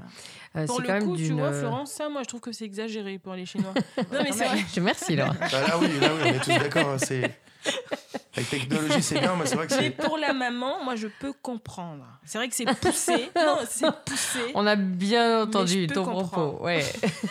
Euh, 0.56 0.66
Pour 0.66 0.78
c'est 0.78 0.82
le 0.82 0.88
quand 0.88 0.94
même 0.96 1.04
coup, 1.06 1.16
tu 1.16 1.24
d'une, 1.24 1.38
vois, 1.40 1.50
euh, 1.50 1.60
Florence, 1.60 1.92
ça, 1.92 2.10
moi, 2.10 2.24
je 2.24 2.28
trouve 2.28 2.42
que 2.42 2.52
c'est 2.52 2.66
exagéré 2.66 3.20
pour 3.20 3.34
les 3.36 3.46
Chinois. 3.46 3.74
non, 3.98 4.20
mais 4.24 4.32
c'est 4.32 4.46
vrai. 4.46 4.58
Je 4.74 4.80
merci, 4.80 5.16
Laura. 5.16 5.34
Bah 5.34 5.48
là 5.52 5.78
oui, 5.80 5.88
là 6.02 6.10
oui, 6.16 6.22
on 6.24 6.26
est 6.26 6.40
tous 6.40 6.50
d'accord. 6.64 6.90
hein, 6.90 6.98
c'est 6.98 7.40
avec 8.36 8.50
technologie 8.52 9.02
c'est 9.04 9.20
bien, 9.20 9.36
mais 9.38 9.46
c'est 9.46 9.56
vrai 9.56 9.68
que 9.68 9.74
Mais 9.76 9.94
c'est. 9.98 10.08
pour 10.08 10.18
la 10.18 10.32
maman, 10.34 10.82
moi, 10.86 10.96
je 10.96 11.08
peux 11.20 11.34
comprendre. 11.34 12.06
C'est 12.24 12.38
vrai 12.38 12.48
que 12.48 12.56
c'est 12.56 12.64
poussé. 12.80 13.30
non, 13.36 13.58
c'est 13.68 13.92
poussé. 14.06 14.40
On 14.56 14.66
a 14.66 14.76
bien 14.78 15.40
Mais 15.40 15.42
entendu 15.44 15.82
je 15.84 15.88
peux 15.88 15.94
ton 15.96 16.06
comprendre. 16.06 16.28
propos. 16.54 16.64
Ouais. 16.64 16.86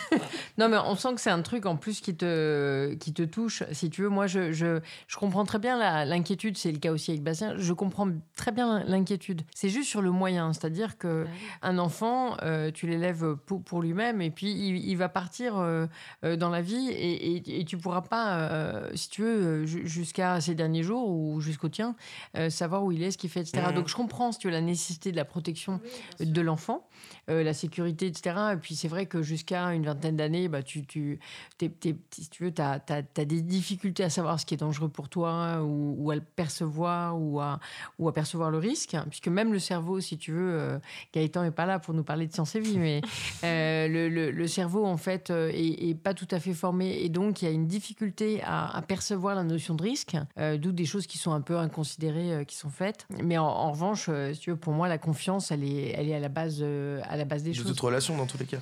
non, 0.59 0.69
mais 0.69 0.77
on 0.77 0.95
sent 0.95 1.15
que 1.15 1.21
c'est 1.21 1.29
un 1.31 1.41
truc 1.41 1.65
en 1.65 1.77
plus 1.77 2.01
qui 2.01 2.15
te, 2.15 2.93
qui 2.95 3.13
te 3.13 3.23
touche. 3.23 3.63
Si 3.71 3.89
tu 3.89 4.03
veux, 4.03 4.09
moi, 4.09 4.27
je, 4.27 4.51
je, 4.51 4.81
je 5.07 5.17
comprends 5.17 5.45
très 5.45 5.57
bien 5.57 5.77
la- 5.79 6.05
l'inquiétude. 6.05 6.57
C'est 6.57 6.71
le 6.71 6.77
cas 6.79 6.91
aussi 6.91 7.09
avec 7.11 7.23
Bastien. 7.23 7.55
Je 7.57 7.73
comprends 7.73 8.07
très 8.35 8.51
bien 8.51 8.83
l'inquiétude. 8.85 9.41
C'est 9.55 9.69
juste 9.69 9.89
sur 9.89 10.01
le 10.01 10.11
moyen. 10.11 10.53
C'est-à-dire 10.53 10.97
que 10.99 11.25
un 11.63 11.79
enfant, 11.79 12.37
euh, 12.43 12.69
tu 12.71 12.85
l'élèves 12.87 13.18
pour, 13.45 13.61
pour 13.63 13.81
lui-même 13.81 14.21
et 14.21 14.31
puis 14.31 14.51
il, 14.51 14.77
il 14.87 14.95
va 14.95 15.09
partir 15.09 15.57
euh, 15.57 15.87
euh, 16.23 16.35
dans 16.35 16.49
la 16.49 16.61
vie 16.61 16.89
et, 16.89 17.35
et, 17.35 17.59
et 17.61 17.65
tu 17.65 17.77
pourras 17.77 18.01
pas, 18.01 18.37
euh, 18.39 18.89
si 18.95 19.09
tu 19.09 19.21
veux, 19.23 19.65
ju- 19.65 19.87
jusqu'à 19.87 20.39
ces 20.41 20.55
derniers 20.55 20.83
jours 20.83 21.09
ou 21.09 21.39
jusqu'au 21.41 21.69
tien, 21.69 21.95
euh, 22.37 22.49
savoir 22.49 22.83
où 22.83 22.91
il 22.91 23.03
est, 23.03 23.11
ce 23.11 23.17
qu'il 23.17 23.29
fait, 23.29 23.41
etc. 23.41 23.67
Mhm. 23.69 23.75
Donc 23.75 23.87
je 23.89 23.95
comprends, 23.95 24.31
si 24.31 24.39
tu 24.39 24.47
veux, 24.47 24.53
la 24.53 24.61
nécessité 24.61 25.11
de 25.11 25.17
la 25.17 25.25
protection 25.25 25.79
de 26.19 26.41
l'enfant, 26.41 26.87
euh, 27.29 27.43
la 27.43 27.53
sécurité, 27.53 28.07
etc. 28.07 28.35
Et 28.53 28.57
puis 28.57 28.75
c'est 28.75 28.87
vrai 28.87 29.05
que 29.05 29.21
jusqu'à 29.21 29.65
une 29.73 29.85
vingtaine 29.85 30.15
d'années, 30.15 30.47
bah, 30.47 30.63
tu, 30.63 30.85
tu, 30.85 31.19
si 31.59 32.29
tu 32.29 32.43
veux, 32.43 32.53
tu 32.53 32.61
as, 32.61 32.79
des 33.25 33.41
difficultés 33.41 34.03
à 34.03 34.09
savoir 34.09 34.39
ce 34.39 34.45
qui 34.45 34.53
est 34.53 34.57
dangereux 34.57 34.89
pour 34.89 35.09
toi 35.09 35.61
ou, 35.63 35.95
ou 35.97 36.11
à 36.11 36.15
le 36.15 36.21
percevoir 36.21 37.19
ou 37.19 37.39
à, 37.39 37.59
ou 37.97 38.07
à 38.07 38.13
percevoir 38.13 38.51
le 38.51 38.57
risque. 38.57 38.95
Puisque 39.09 39.27
même 39.27 39.51
le 39.53 39.59
cerveau, 39.59 39.99
si 39.99 40.17
tu 40.17 40.31
veux, 40.31 40.53
euh, 40.53 40.79
Gaëtan 41.13 41.43
n'est 41.43 41.51
pas 41.51 41.65
là 41.65 41.79
pour 41.79 41.93
nous 41.93 42.03
parler 42.03 42.27
de 42.27 42.33
sciences 42.33 42.55
et 42.55 42.59
vie, 42.59 42.77
mais 42.77 42.98
euh, 43.43 43.87
le, 43.87 44.09
le- 44.09 44.31
le 44.31 44.47
cerveau, 44.47 44.85
en 44.85 44.97
fait, 44.97 45.29
euh, 45.29 45.49
est, 45.53 45.89
est 45.89 45.95
pas 45.95 46.13
tout 46.13 46.27
à 46.31 46.39
fait 46.39 46.53
formé. 46.53 47.03
Et 47.03 47.09
donc, 47.09 47.41
il 47.41 47.45
y 47.45 47.47
a 47.47 47.51
une 47.51 47.67
difficulté 47.67 48.41
à, 48.43 48.75
à 48.75 48.81
percevoir 48.81 49.35
la 49.35 49.43
notion 49.43 49.75
de 49.75 49.83
risque, 49.83 50.15
euh, 50.37 50.57
d'où 50.57 50.71
des 50.71 50.85
choses 50.85 51.07
qui 51.07 51.17
sont 51.17 51.31
un 51.31 51.41
peu 51.41 51.57
inconsidérées 51.57 52.33
euh, 52.33 52.43
qui 52.43 52.55
sont 52.55 52.69
faites. 52.69 53.05
Mais 53.23 53.37
en, 53.37 53.45
en 53.45 53.71
revanche, 53.71 54.09
si 54.33 54.39
tu 54.39 54.51
veux, 54.51 54.57
pour 54.57 54.73
moi, 54.73 54.87
la 54.87 54.97
confiance, 54.97 55.51
elle 55.51 55.63
est, 55.63 55.89
elle 55.95 56.09
est 56.09 56.15
à 56.15 56.19
la 56.19 56.29
base, 56.29 56.61
à 56.63 57.17
la 57.17 57.25
base 57.25 57.43
des 57.43 57.51
De 57.51 57.55
choses. 57.55 57.67
toute 57.67 57.79
relation, 57.79 58.17
dans 58.17 58.25
tous 58.25 58.37
les 58.37 58.45
cas. 58.45 58.59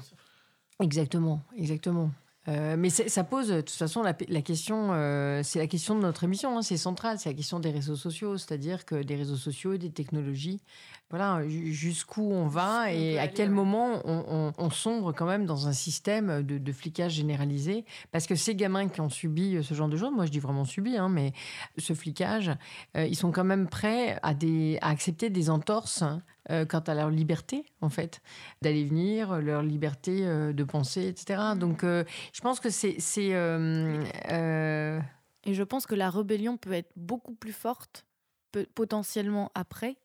Exactement, 0.82 1.42
exactement. 1.58 2.12
Euh, 2.48 2.76
mais 2.78 2.90
ça 2.90 3.24
pose, 3.26 3.50
de 3.50 3.60
toute 3.62 3.72
façon, 3.72 4.02
la, 4.04 4.16
la 4.30 4.42
question, 4.42 4.94
euh, 4.94 5.42
c'est 5.44 5.60
la 5.60 5.68
question 5.68 5.96
de 5.96 6.02
notre 6.02 6.24
émission, 6.24 6.58
hein, 6.58 6.62
c'est 6.62 6.78
central, 6.78 7.20
c'est 7.20 7.30
la 7.30 7.36
question 7.36 7.60
des 7.60 7.72
réseaux 7.72 7.98
sociaux, 7.98 8.38
c'est-à-dire 8.38 8.86
que 8.86 9.04
des 9.04 9.16
réseaux 9.18 9.36
sociaux, 9.36 9.76
des 9.76 9.90
technologies, 9.92 10.62
voilà, 11.10 11.46
ju- 11.48 11.74
jusqu'où 11.74 12.32
on 12.32 12.48
va 12.48 12.84
on 12.84 12.88
et 12.88 13.18
à 13.20 13.24
aller, 13.24 13.32
quel 13.34 13.50
ouais. 13.50 13.56
moment 13.56 14.02
on, 14.06 14.24
on- 14.30 14.54
on 14.58 14.70
sombre 14.70 15.12
quand 15.14 15.26
même 15.26 15.46
dans 15.46 15.68
un 15.68 15.74
système 15.74 16.42
de, 16.44 16.58
de 16.58 16.72
flicage 16.72 17.14
généralisé. 17.14 17.84
Parce 18.12 18.28
que 18.28 18.36
ces 18.36 18.56
gamins 18.56 18.88
qui 18.88 19.02
ont 19.02 19.10
subi 19.10 19.62
ce 19.62 19.74
genre 19.74 19.90
de 19.90 19.98
choses, 19.98 20.12
moi 20.14 20.26
je 20.26 20.32
dis 20.32 20.40
vraiment 20.40 20.66
subi, 20.66 20.96
hein, 20.98 21.10
mais 21.10 21.34
ce 21.78 21.94
flicage, 21.94 22.52
euh, 22.96 23.06
ils 23.06 23.16
sont 23.16 23.32
quand 23.32 23.44
même 23.46 23.68
prêts 23.68 24.20
à, 24.24 24.34
des, 24.34 24.78
à 24.82 24.90
accepter 24.90 25.30
des 25.30 25.50
entorses 25.50 26.04
euh, 26.50 26.66
quant 26.66 26.80
à 26.80 26.94
leur 26.94 27.10
liberté, 27.10 27.66
en 27.82 27.90
fait, 27.90 28.22
d'aller 28.62 28.86
venir, 28.86 29.40
leur 29.42 29.62
liberté 29.64 30.26
euh, 30.26 30.54
de 30.54 30.64
penser, 30.64 31.08
etc. 31.08 31.56
Donc, 31.58 31.84
euh, 31.84 32.04
je 32.34 32.42
pense 32.42 32.60
que 32.60 32.70
c'est. 32.70 32.96
c'est 33.00 33.34
euh, 33.34 34.04
euh, 34.32 35.00
Et 35.46 35.54
je 35.54 35.64
pense 35.64 35.86
que 35.86 35.96
la 35.96 36.10
rébellion 36.10 36.58
peut 36.58 36.74
être 36.74 36.92
beaucoup 36.96 37.34
plus 37.34 37.54
forte, 37.54 38.06
peut- 38.52 38.68
potentiellement 38.76 39.52
après, 39.56 39.98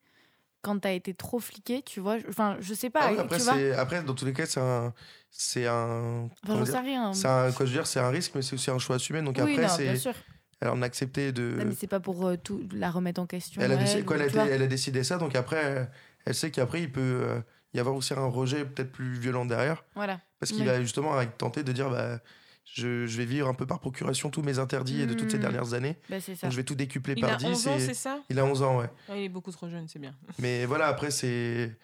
quand 0.62 0.78
t'as 0.78 0.92
été 0.92 1.12
trop 1.14 1.40
fliqué, 1.40 1.82
tu 1.82 1.98
vois. 2.00 2.16
Enfin, 2.28 2.56
je 2.60 2.72
sais 2.74 2.90
pas, 2.90 3.00
Ah 3.08 3.12
ouais, 3.12 3.18
après, 3.18 3.36
tu 3.38 3.42
vois. 3.42 3.54
c'est- 3.54 3.72
après, 3.72 4.02
dans 4.04 4.14
tous 4.14 4.24
les 4.24 4.32
cas, 4.32 4.46
c'est 4.46 4.60
un. 4.60 4.94
C'est 5.30 5.66
un. 5.66 6.28
Enfin, 6.44 6.54
j'en 6.58 6.62
dire 6.62 6.72
sais 6.74 6.78
rien. 6.80 7.12
c'est 7.14 7.26
un, 7.28 7.50
quoi 7.52 7.66
je 7.66 7.70
veux 7.72 7.76
dire, 7.78 7.86
c'est 7.86 8.00
un 8.00 8.10
risque, 8.10 8.32
mais 8.34 8.42
c'est 8.42 8.54
aussi 8.54 8.70
un 8.70 8.78
choix 8.78 8.96
assumé. 8.96 9.22
Donc 9.22 9.36
oui, 9.36 9.42
après, 9.42 9.54
non, 9.54 9.60
bien 9.60 9.68
c'est. 9.68 9.96
sûr. 9.96 10.14
Alors, 10.60 10.76
on 10.76 10.82
a 10.82 10.86
accepté 10.86 11.32
de. 11.32 11.56
Non, 11.58 11.64
mais 11.64 11.74
c'est 11.74 11.88
pas 11.88 11.98
pour 11.98 12.24
euh, 12.24 12.36
tout 12.36 12.62
la 12.72 12.90
remettre 12.92 13.20
en 13.20 13.26
question. 13.26 13.60
Elle 13.60 13.72
a, 13.72 13.76
décidé, 13.76 13.98
elle, 14.00 14.04
quoi, 14.04 14.14
elle, 14.16 14.22
a 14.22 14.24
tu 14.26 14.30
été- 14.30 14.38
vois. 14.38 14.48
elle 14.48 14.62
a 14.62 14.66
décidé 14.68 15.02
ça, 15.02 15.18
donc 15.18 15.34
après, 15.34 15.64
euh, 15.64 15.84
elle 16.24 16.34
sait 16.34 16.50
qu'après, 16.50 16.82
il 16.82 16.92
peut 16.92 17.00
euh, 17.00 17.40
y 17.74 17.80
avoir 17.80 17.94
aussi 17.94 18.12
un 18.14 18.26
rejet 18.26 18.64
peut-être 18.64 18.92
plus 18.92 19.12
violent 19.18 19.44
derrière. 19.44 19.84
Voilà. 19.94 20.20
Parce 20.40 20.52
qu'il 20.52 20.62
Oui. 20.62 20.66
va 20.68 20.80
justement 20.80 21.12
tenter 21.38 21.62
de 21.62 21.72
dire 21.72 21.88
bah, 21.90 22.18
je, 22.64 23.06
je 23.06 23.16
vais 23.18 23.24
vivre 23.24 23.48
un 23.48 23.54
peu 23.54 23.66
par 23.66 23.80
procuration 23.80 24.30
tous 24.30 24.42
mes 24.42 24.58
interdits 24.58 25.06
de 25.06 25.14
toutes 25.14 25.30
ces 25.30 25.36
Mhm. 25.36 25.42
dernières 25.42 25.74
années. 25.74 25.96
Bah, 26.08 26.20
c'est 26.20 26.34
ça. 26.34 26.46
Donc 26.46 26.52
je 26.52 26.56
vais 26.56 26.64
tout 26.64 26.74
décupler 26.74 27.14
Il 27.16 27.20
par 27.20 27.30
a 27.32 27.36
10. 27.36 27.46
11 27.46 27.68
ans, 27.68 27.76
c'est 27.78 27.94
ça? 27.94 28.20
Il 28.30 28.38
a 28.38 28.44
11 28.44 28.62
ans, 28.62 28.78
ouais. 28.78 28.90
Ah, 29.08 29.16
Il 29.16 29.24
est 29.24 29.28
beaucoup 29.28 29.50
trop 29.52 29.68
jeune, 29.68 29.88
c'est 29.88 29.98
bien. 29.98 30.14
Mais 30.38 30.64
voilà, 30.66 30.86
après, 30.88 31.10
c'est. 31.10 31.76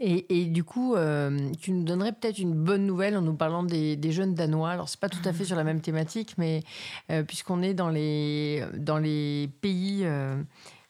et, 0.00 0.40
et 0.40 0.46
du 0.46 0.64
coup, 0.64 0.94
euh, 0.96 1.50
tu 1.60 1.70
nous 1.72 1.84
donnerais 1.84 2.12
peut-être 2.12 2.38
une 2.38 2.54
bonne 2.54 2.86
nouvelle 2.86 3.16
en 3.16 3.20
nous 3.22 3.34
parlant 3.36 3.62
des, 3.62 3.94
des 3.96 4.10
jeunes 4.10 4.34
Danois. 4.34 4.70
Alors, 4.70 4.88
c'est 4.88 4.98
pas 5.00 5.08
tout 5.08 5.26
à 5.28 5.32
fait 5.32 5.44
sur 5.44 5.54
la 5.56 5.64
même 5.64 5.80
thématique, 5.80 6.34
mais 6.38 6.62
euh, 7.10 7.22
puisqu'on 7.22 7.62
est 7.62 7.74
dans 7.74 7.88
les, 7.90 8.64
dans 8.74 8.98
les 8.98 9.48
pays. 9.60 10.00
euh, 10.04 10.42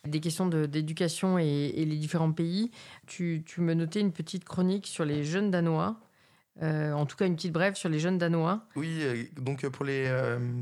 des 0.06 0.20
questions 0.20 0.46
d'éducation 0.46 1.38
et, 1.38 1.72
les 1.76 1.96
différents 1.96 2.32
pays. 2.32 2.70
Tu, 3.06 3.44
me 3.58 3.74
notais 3.74 4.00
une 4.00 4.12
petite 4.12 4.44
chronique 4.44 4.86
sur 4.86 5.04
les 5.04 5.24
jeunes 5.24 5.50
Danois, 5.50 5.96
Euh, 6.60 6.92
en 6.92 7.06
tout 7.06 7.16
cas 7.16 7.26
une 7.26 7.34
petite 7.34 7.52
brève 7.52 7.76
sur 7.76 7.88
les 7.88 7.98
jeunes 7.98 8.18
Danois. 8.18 8.66
Oui, 8.76 8.98
euh, 9.00 9.24
donc 9.40 9.64
euh, 9.64 9.70
pour 9.70 9.86
les, 9.86 10.06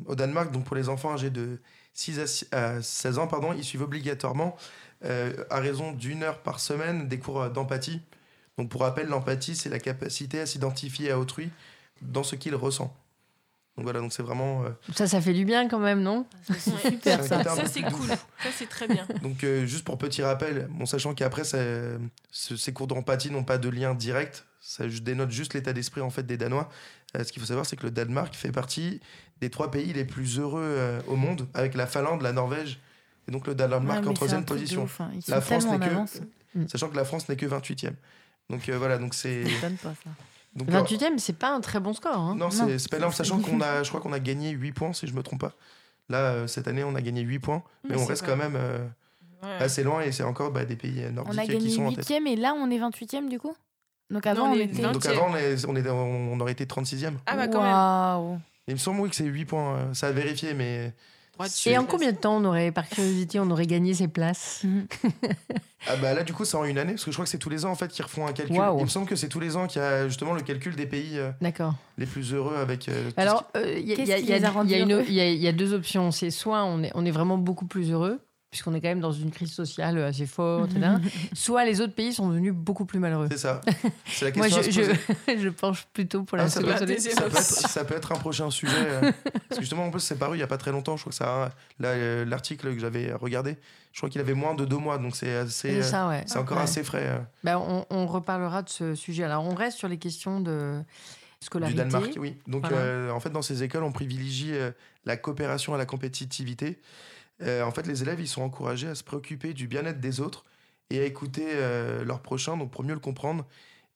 au 0.06 0.14
Danemark, 0.14 0.52
donc 0.52 0.64
pour 0.64 0.76
les 0.76 0.88
enfants 0.88 1.12
âgés 1.12 1.30
de 1.30 1.58
6 1.94 2.20
à, 2.20 2.26
six- 2.28 2.48
à 2.52 2.80
16 2.80 3.18
ans, 3.18 3.26
pardon, 3.26 3.52
ils 3.52 3.64
suivent 3.64 3.82
obligatoirement, 3.82 4.56
à 5.02 5.58
raison 5.60 5.92
d'une 5.92 6.22
heure 6.22 6.38
par 6.42 6.60
semaine, 6.60 7.08
des 7.08 7.18
cours 7.18 7.50
d'empathie. 7.50 8.00
Donc 8.56 8.68
pour 8.68 8.82
rappel, 8.82 9.08
l'empathie, 9.08 9.56
c'est 9.56 9.70
la 9.70 9.80
capacité 9.80 10.38
à 10.40 10.46
s'identifier 10.46 11.10
à 11.10 11.18
autrui 11.18 11.50
dans 12.02 12.22
ce 12.22 12.36
qu'il 12.36 12.54
ressent. 12.54 12.94
Donc 13.80 13.84
voilà, 13.84 14.00
donc 14.00 14.12
c'est 14.12 14.22
vraiment. 14.22 14.62
euh, 14.64 14.68
Ça, 14.94 15.06
ça 15.06 15.22
fait 15.22 15.32
du 15.32 15.46
bien 15.46 15.66
quand 15.66 15.78
même, 15.78 16.02
non? 16.02 16.26
C'est 16.42 16.60
super 16.90 17.24
ça. 17.24 17.42
c'est 17.66 17.80
cool. 17.80 18.08
Ça, 18.08 18.50
c'est 18.54 18.68
très 18.68 18.86
bien. 18.86 19.06
Donc, 19.22 19.42
euh, 19.42 19.64
juste 19.64 19.86
pour 19.86 19.96
petit 19.96 20.22
rappel, 20.22 20.68
bon, 20.70 20.84
sachant 20.84 21.14
qu'après, 21.14 21.44
ça- 21.44 21.56
ce- 22.30 22.56
ces 22.58 22.74
cours 22.74 22.88
d'empathie 22.88 23.30
n'ont 23.30 23.42
pas 23.42 23.56
de 23.56 23.70
lien 23.70 23.94
direct, 23.94 24.44
ça 24.60 24.86
dénote 24.86 25.30
juste 25.30 25.54
l'état 25.54 25.72
d'esprit 25.72 26.02
en 26.02 26.10
fait 26.10 26.24
des 26.24 26.36
Danois. 26.36 26.68
Euh, 27.16 27.24
ce 27.24 27.32
qu'il 27.32 27.40
faut 27.40 27.48
savoir, 27.48 27.64
c'est 27.64 27.76
que 27.76 27.84
le 27.84 27.90
Danemark 27.90 28.34
fait 28.34 28.52
partie 28.52 29.00
des 29.40 29.48
trois 29.48 29.70
pays 29.70 29.94
les 29.94 30.04
plus 30.04 30.38
heureux 30.38 30.60
euh, 30.62 31.00
au 31.06 31.16
monde, 31.16 31.48
avec 31.54 31.74
la 31.74 31.86
Finlande, 31.86 32.20
la 32.20 32.32
Norvège, 32.34 32.80
et 33.28 33.30
donc 33.32 33.46
le 33.46 33.54
Danemark 33.54 34.02
Ouais, 34.02 34.08
en 34.08 34.12
troisième 34.12 34.44
position. 34.44 34.82
ouf, 34.84 35.00
hein. 35.00 35.10
La 35.28 35.40
France 35.40 35.64
n'est 35.64 35.78
que, 35.78 35.84
sachant 36.68 36.90
que 36.90 36.96
la 36.96 37.06
France 37.06 37.30
n'est 37.30 37.36
que 37.36 37.46
28e. 37.46 37.94
Donc 38.50 38.68
euh, 38.68 38.76
voilà, 38.76 38.98
donc 38.98 39.14
c'est. 39.14 39.44
Ça 40.58 40.64
m'étonne 40.64 40.66
pas 40.66 40.72
ça. 40.88 40.96
donc, 40.96 41.12
28e, 41.14 41.18
c'est 41.18 41.36
pas 41.38 41.50
un 41.54 41.60
très 41.60 41.80
bon 41.80 41.92
score. 41.92 42.16
hein. 42.16 42.34
non, 42.36 42.50
c'est 42.50 42.90
pas 42.90 42.96
énorme, 42.96 43.12
sachant 43.12 43.38
qu'on 43.40 43.60
a, 43.60 43.82
je 43.82 43.88
crois 43.88 44.00
qu'on 44.00 44.12
a 44.12 44.18
gagné 44.18 44.50
8 44.50 44.72
points, 44.72 44.92
si 44.92 45.06
je 45.06 45.14
me 45.14 45.22
trompe 45.22 45.40
pas. 45.40 45.52
Là, 46.08 46.18
euh, 46.18 46.46
cette 46.48 46.66
année, 46.66 46.82
on 46.82 46.94
a 46.96 47.00
gagné 47.00 47.20
8 47.22 47.38
points, 47.38 47.62
mais, 47.84 47.94
Mais 47.94 48.02
on 48.02 48.06
reste 48.06 48.24
quand 48.26 48.36
même 48.36 48.54
euh, 48.56 48.78
Ouais. 49.42 49.48
assez 49.64 49.82
loin 49.82 50.02
et 50.02 50.12
c'est 50.12 50.22
encore 50.22 50.50
bah, 50.50 50.66
des 50.66 50.76
pays 50.76 51.02
euh, 51.02 51.08
On 51.10 51.12
nordiques 51.12 51.38
a 51.40 51.42
qui 51.46 51.52
gagné 51.52 51.70
sont 51.70 51.86
en 51.86 51.92
tête. 51.94 52.06
8 52.06 52.26
et 52.32 52.36
là 52.36 52.52
on 52.54 52.70
est 52.70 52.78
28e 52.78 53.28
du 53.30 53.38
coup? 53.38 53.54
Donc 54.10 54.26
avant 54.26 54.48
Non, 54.48 54.50
on 54.52 54.56
on 54.56 54.60
était. 54.60 54.82
20. 54.82 54.92
Donc 54.92 55.06
avant, 55.06 55.28
on, 55.30 55.36
est- 55.36 55.64
on, 55.66 55.76
est- 55.76 55.88
on 55.88 56.38
aurait 56.40 56.52
été 56.52 56.66
36e. 56.66 57.14
Ah 57.24 57.36
bah 57.36 57.48
quand 57.48 57.62
même. 57.62 57.72
Waouh. 57.72 58.38
Il 58.68 58.74
me 58.74 58.78
semble, 58.78 59.00
oui, 59.00 59.08
que 59.08 59.16
c'est 59.16 59.24
8 59.24 59.46
points. 59.46 59.76
euh, 59.76 59.94
Ça 59.94 60.08
a 60.08 60.12
vérifié, 60.12 60.52
mais. 60.52 60.92
Et 61.66 61.78
en 61.78 61.84
combien 61.84 62.12
de 62.12 62.16
temps 62.16 62.36
on 62.36 62.44
aurait, 62.44 62.70
par 62.72 62.88
curiosité, 62.88 63.38
on 63.40 63.50
aurait 63.50 63.66
gagné 63.66 63.94
ces 63.94 64.08
places. 64.08 64.62
Ah 65.88 65.96
bah 65.96 66.12
là, 66.12 66.22
du 66.24 66.34
coup, 66.34 66.44
c'est 66.44 66.58
en 66.58 66.64
une 66.64 66.76
année, 66.76 66.92
parce 66.92 67.06
que 67.06 67.10
je 67.10 67.16
crois 67.16 67.24
que 67.24 67.30
c'est 67.30 67.38
tous 67.38 67.48
les 67.48 67.64
ans 67.64 67.70
en 67.70 67.74
fait 67.74 67.88
qu'ils 67.88 68.04
refont 68.04 68.26
un 68.26 68.34
calcul. 68.34 68.54
Il 68.76 68.82
me 68.84 68.86
semble 68.88 69.06
que 69.06 69.16
c'est 69.16 69.28
tous 69.30 69.40
les 69.40 69.56
ans 69.56 69.66
qu'il 69.66 69.80
y 69.80 69.84
a 69.84 70.06
justement 70.08 70.34
le 70.34 70.42
calcul 70.42 70.76
des 70.76 70.84
pays 70.84 71.18
euh, 71.18 71.30
D'accord. 71.40 71.74
les 71.96 72.04
plus 72.04 72.34
heureux 72.34 72.54
avec. 72.56 72.86
euh, 72.90 73.08
tout 73.08 73.14
Alors, 73.16 73.46
euh, 73.56 73.76
il 73.78 73.88
y, 73.88 73.94
a- 73.94 73.96
Qu'est-ce 73.96 74.10
y 74.10 74.12
a- 74.12 74.16
qui 74.18 74.22
il 74.24 74.28
y 74.28 74.32
a- 74.34 74.38
les 74.40 74.44
a 74.44 74.50
rendus 74.50 74.68
il 74.74 74.76
y 74.76 74.80
a 74.80 74.84
une- 74.84 74.92
heureux 74.92 75.04
il 75.08 75.14
y 75.14 75.20
a- 75.22 75.30
il 75.30 75.40
y 75.40 75.48
a 75.48 75.52
deux 75.52 75.72
options. 75.72 76.10
C'est 76.10 76.30
soit 76.30 76.64
on 76.64 76.82
est, 76.82 76.90
on 76.94 77.06
est 77.06 77.10
vraiment 77.10 77.38
beaucoup 77.38 77.64
plus 77.66 77.90
heureux, 77.92 78.20
puisqu'on 78.50 78.74
est 78.74 78.80
quand 78.80 78.88
même 78.88 79.00
dans 79.00 79.12
une 79.12 79.30
crise 79.30 79.52
sociale 79.52 79.96
assez 80.02 80.26
forte, 80.26 80.70
etc. 80.72 80.92
soit 81.34 81.64
les 81.64 81.80
autres 81.80 81.94
pays 81.94 82.12
sont 82.12 82.28
devenus 82.28 82.52
beaucoup 82.52 82.84
plus 82.84 82.98
malheureux. 82.98 83.28
C'est 83.30 83.38
ça. 83.38 83.60
C'est 84.06 84.24
la 84.24 84.30
Moi, 84.36 84.48
question. 84.48 84.62
je, 84.72 84.80
à 84.80 84.84
se 84.84 84.90
poser. 84.90 85.36
je, 85.38 85.38
je 85.44 85.48
penche 85.50 85.86
plutôt 85.92 86.24
pour 86.24 86.36
la 86.36 86.44
Ah, 86.44 86.48
ça, 86.48 86.60
peut 86.60 86.70
être, 86.70 86.78
ça, 86.78 86.86
peut 86.86 86.92
être, 86.92 87.22
option. 87.36 87.68
ça 87.68 87.84
peut 87.84 87.94
être 87.94 88.12
un 88.12 88.16
prochain 88.16 88.50
sujet. 88.50 88.72
euh, 88.76 89.12
parce 89.48 89.56
que 89.58 89.60
justement, 89.60 89.84
en 89.86 89.90
plus, 89.90 90.00
c'est 90.00 90.18
paru 90.18 90.36
il 90.36 90.40
y 90.40 90.42
a 90.42 90.46
pas 90.48 90.58
très 90.58 90.72
longtemps. 90.72 90.96
Je 90.96 91.02
crois 91.02 91.10
que 91.10 91.16
ça. 91.16 91.52
euh, 91.84 92.24
l'article 92.24 92.74
que 92.74 92.80
j'avais 92.80 93.12
regardé, 93.12 93.56
je 93.92 93.98
crois 94.00 94.10
qu'il 94.10 94.20
avait 94.20 94.34
moins 94.34 94.54
de 94.54 94.64
deux 94.64 94.76
mois, 94.78 94.98
donc 94.98 95.14
c'est 95.14 95.34
assez. 95.36 95.82
C'est 95.82 95.82
ça, 95.82 96.08
ouais. 96.08 96.24
C'est 96.26 96.38
encore 96.38 96.56
Ouais. 96.58 96.64
assez 96.64 96.82
frais 96.82 97.22
Ben, 97.44 97.56
on, 97.58 97.86
on 97.90 98.06
reparlera 98.06 98.62
de 98.62 98.68
ce 98.68 98.94
sujet. 98.96 99.22
Alors, 99.24 99.44
on 99.44 99.54
reste 99.54 99.78
sur 99.78 99.88
les 99.88 99.98
questions 99.98 100.40
de 100.40 100.80
du 101.40 101.46
scolarité. 101.46 101.78
Danemark, 101.78 102.10
oui. 102.18 102.36
Donc, 102.48 102.62
Voilà. 102.62 102.76
euh, 102.76 103.10
en 103.12 103.20
fait, 103.20 103.30
dans 103.30 103.40
ces 103.42 103.62
écoles, 103.62 103.82
on 103.84 103.92
privilégie 103.92 104.52
euh, 104.52 104.72
la 105.06 105.16
coopération 105.16 105.74
et 105.74 105.78
la 105.78 105.86
compétitivité. 105.86 106.78
Euh, 107.42 107.62
en 107.62 107.70
fait, 107.70 107.86
les 107.86 108.02
élèves, 108.02 108.20
ils 108.20 108.28
sont 108.28 108.42
encouragés 108.42 108.88
à 108.88 108.94
se 108.94 109.04
préoccuper 109.04 109.54
du 109.54 109.66
bien-être 109.66 110.00
des 110.00 110.20
autres 110.20 110.44
et 110.90 111.00
à 111.00 111.04
écouter 111.04 111.46
euh, 111.46 112.04
leur 112.04 112.20
prochain, 112.20 112.56
donc 112.56 112.70
pour 112.70 112.84
mieux 112.84 112.94
le 112.94 113.00
comprendre 113.00 113.46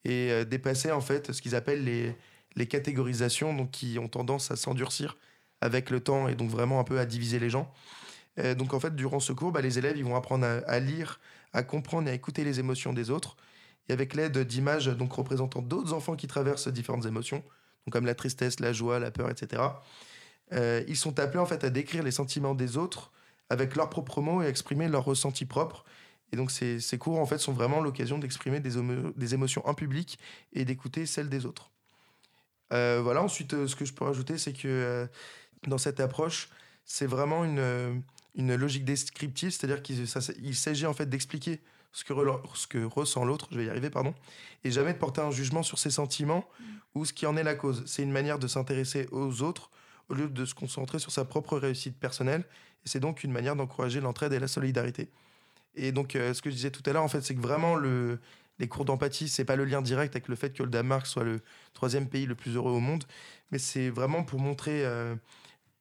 et 0.05 0.30
euh, 0.30 0.45
dépasser 0.45 0.90
en 0.92 1.01
fait 1.01 1.32
ce 1.32 1.42
qu'ils 1.42 1.55
appellent 1.55 1.84
les, 1.84 2.16
les 2.57 2.66
catégorisations, 2.66 3.55
donc 3.55 3.70
qui 3.70 3.99
ont 3.99 4.09
tendance 4.09 4.51
à 4.51 4.57
s'endurcir 4.57 5.16
avec 5.61 5.90
le 5.90 6.01
temps 6.01 6.28
et 6.28 6.34
donc 6.34 6.51
vraiment 6.51 6.80
un 6.80 6.84
peu 6.84 6.99
à 6.99 7.07
diviser 7.07 7.38
les 7.38 7.51
gens. 7.51 7.72
Donc 8.59 8.74
en 8.74 8.80
fait, 8.80 8.97
durant 8.97 9.20
ce 9.20 9.32
cours, 9.32 9.53
bah, 9.53 9.61
les 9.61 9.78
élèves, 9.78 9.97
ils 9.97 10.05
vont 10.05 10.16
apprendre 10.16 10.45
à, 10.45 10.55
à 10.68 10.80
lire, 10.80 11.20
à 11.53 11.62
comprendre 11.62 12.09
et 12.09 12.11
à 12.11 12.14
écouter 12.14 12.42
les 12.42 12.59
émotions 12.59 12.92
des 12.92 13.11
autres, 13.11 13.36
et 13.88 13.92
avec 13.92 14.14
l'aide 14.14 14.36
d'images 14.38 14.86
donc 14.86 15.12
représentant 15.12 15.62
d'autres 15.62 15.92
enfants 15.92 16.16
qui 16.16 16.26
traversent 16.26 16.66
différentes 16.66 17.07
émotions, 17.07 17.45
donc 17.86 17.92
comme 17.92 18.07
la 18.07 18.16
tristesse, 18.16 18.59
la 18.59 18.72
joie, 18.72 18.99
la 18.99 19.12
peur, 19.12 19.30
etc. 19.30 19.62
Ils 20.53 20.97
sont 20.97 21.20
appelés 21.20 21.38
en 21.38 21.47
fait 21.47 21.62
à 21.62 21.70
décrire 21.70 22.03
les 22.03 22.11
sentiments 22.11 22.57
des 22.57 22.76
autres 22.76 23.12
avec 23.51 23.76
leurs 23.76 23.90
propres 23.90 24.20
mots 24.20 24.42
et 24.42 24.47
exprimer 24.47 24.88
leurs 24.88 25.05
ressentis 25.05 25.47
propres. 25.47 25.84
Et 26.32 26.36
donc 26.36 26.51
ces, 26.51 26.80
ces 26.80 26.99
cours 26.99 27.18
en 27.18 27.26
fait 27.26 27.38
sont 27.38 27.53
vraiment 27.53 27.80
l'occasion 27.80 28.18
d'exprimer 28.18 28.61
des, 28.61 28.72
des 29.16 29.34
émotions 29.34 29.66
en 29.66 29.74
public 29.74 30.18
et 30.53 30.64
d'écouter 30.64 31.07
celles 31.07 31.28
des 31.28 31.47
autres. 31.47 31.70
Euh, 32.72 33.01
voilà, 33.03 33.22
ensuite 33.22 33.55
euh, 33.55 33.66
ce 33.66 33.76
que 33.76 33.84
je 33.84 33.92
peux 33.92 34.05
rajouter 34.05 34.38
c'est 34.38 34.55
que 34.55 34.66
euh, 34.66 35.07
dans 35.66 35.78
cette 35.78 36.01
approche 36.01 36.49
c'est 36.84 37.07
vraiment 37.07 37.45
une, 37.45 38.03
une 38.34 38.55
logique 38.55 38.84
descriptive, 38.84 39.51
c'est-à-dire 39.51 39.82
qu'il 39.82 40.07
s'agit 40.55 40.86
en 40.86 40.92
fait 40.92 41.07
d'expliquer 41.07 41.61
ce 41.92 42.05
que, 42.05 42.12
ce 42.55 42.66
que 42.66 42.84
ressent 42.84 43.24
l'autre, 43.24 43.49
je 43.53 43.59
vais 43.59 43.66
y 43.66 43.70
arriver, 43.70 43.88
pardon, 43.88 44.14
et 44.64 44.70
jamais 44.70 44.92
de 44.92 44.99
porter 44.99 45.20
un 45.20 45.30
jugement 45.30 45.62
sur 45.62 45.78
ses 45.78 45.90
sentiments 45.90 46.45
ou 46.95 47.05
ce 47.05 47.12
qui 47.12 47.24
en 47.24 47.36
est 47.36 47.45
la 47.45 47.55
cause. 47.55 47.84
C'est 47.86 48.03
une 48.03 48.11
manière 48.11 48.38
de 48.38 48.49
s'intéresser 48.49 49.09
aux 49.12 49.42
autres 49.42 49.70
au 50.09 50.14
lieu 50.14 50.28
de 50.28 50.45
se 50.45 50.55
concentrer 50.55 50.99
sur 50.99 51.12
sa 51.12 51.24
propre 51.24 51.57
réussite 51.57 51.99
personnelle, 51.99 52.45
et 52.85 52.89
c'est 52.89 53.01
donc 53.01 53.24
une 53.24 53.32
manière 53.32 53.57
d'encourager 53.57 54.01
l'entraide 54.01 54.32
et 54.32 54.39
la 54.39 54.49
solidarité. 54.49 55.11
Et 55.76 55.93
donc, 55.93 56.16
euh, 56.16 56.35
ce 56.35 56.43
que 56.43 56.51
je 56.51 56.55
disais 56.55 56.70
tout 56.70 56.82
à 56.87 56.93
l'heure, 56.93 57.03
en 57.03 57.09
fait, 57.09 57.22
c'est 57.22 57.35
que 57.35 57.41
vraiment, 57.41 57.74
le, 57.74 58.20
les 58.59 58.68
cours 58.68 58.85
d'empathie, 58.85 59.28
c'est 59.28 59.45
pas 59.45 59.57
le 59.57 59.64
lien 59.64 59.82
direct 59.82 60.14
avec 60.14 60.28
le 60.28 60.37
fait 60.37 60.53
que 60.53 60.62
le 60.62 60.70
Danemark 60.70 61.07
soit 61.07 61.24
le 61.24 61.41
troisième 61.72 62.09
pays 62.09 62.26
le 62.26 62.35
plus 62.35 62.57
heureux 62.57 62.72
au 62.72 62.80
monde, 62.80 63.05
mais 63.51 63.59
c'est 63.59 63.91
vraiment 63.91 64.22
pour 64.24 64.41
montrer 64.41 64.85
euh, 64.85 65.16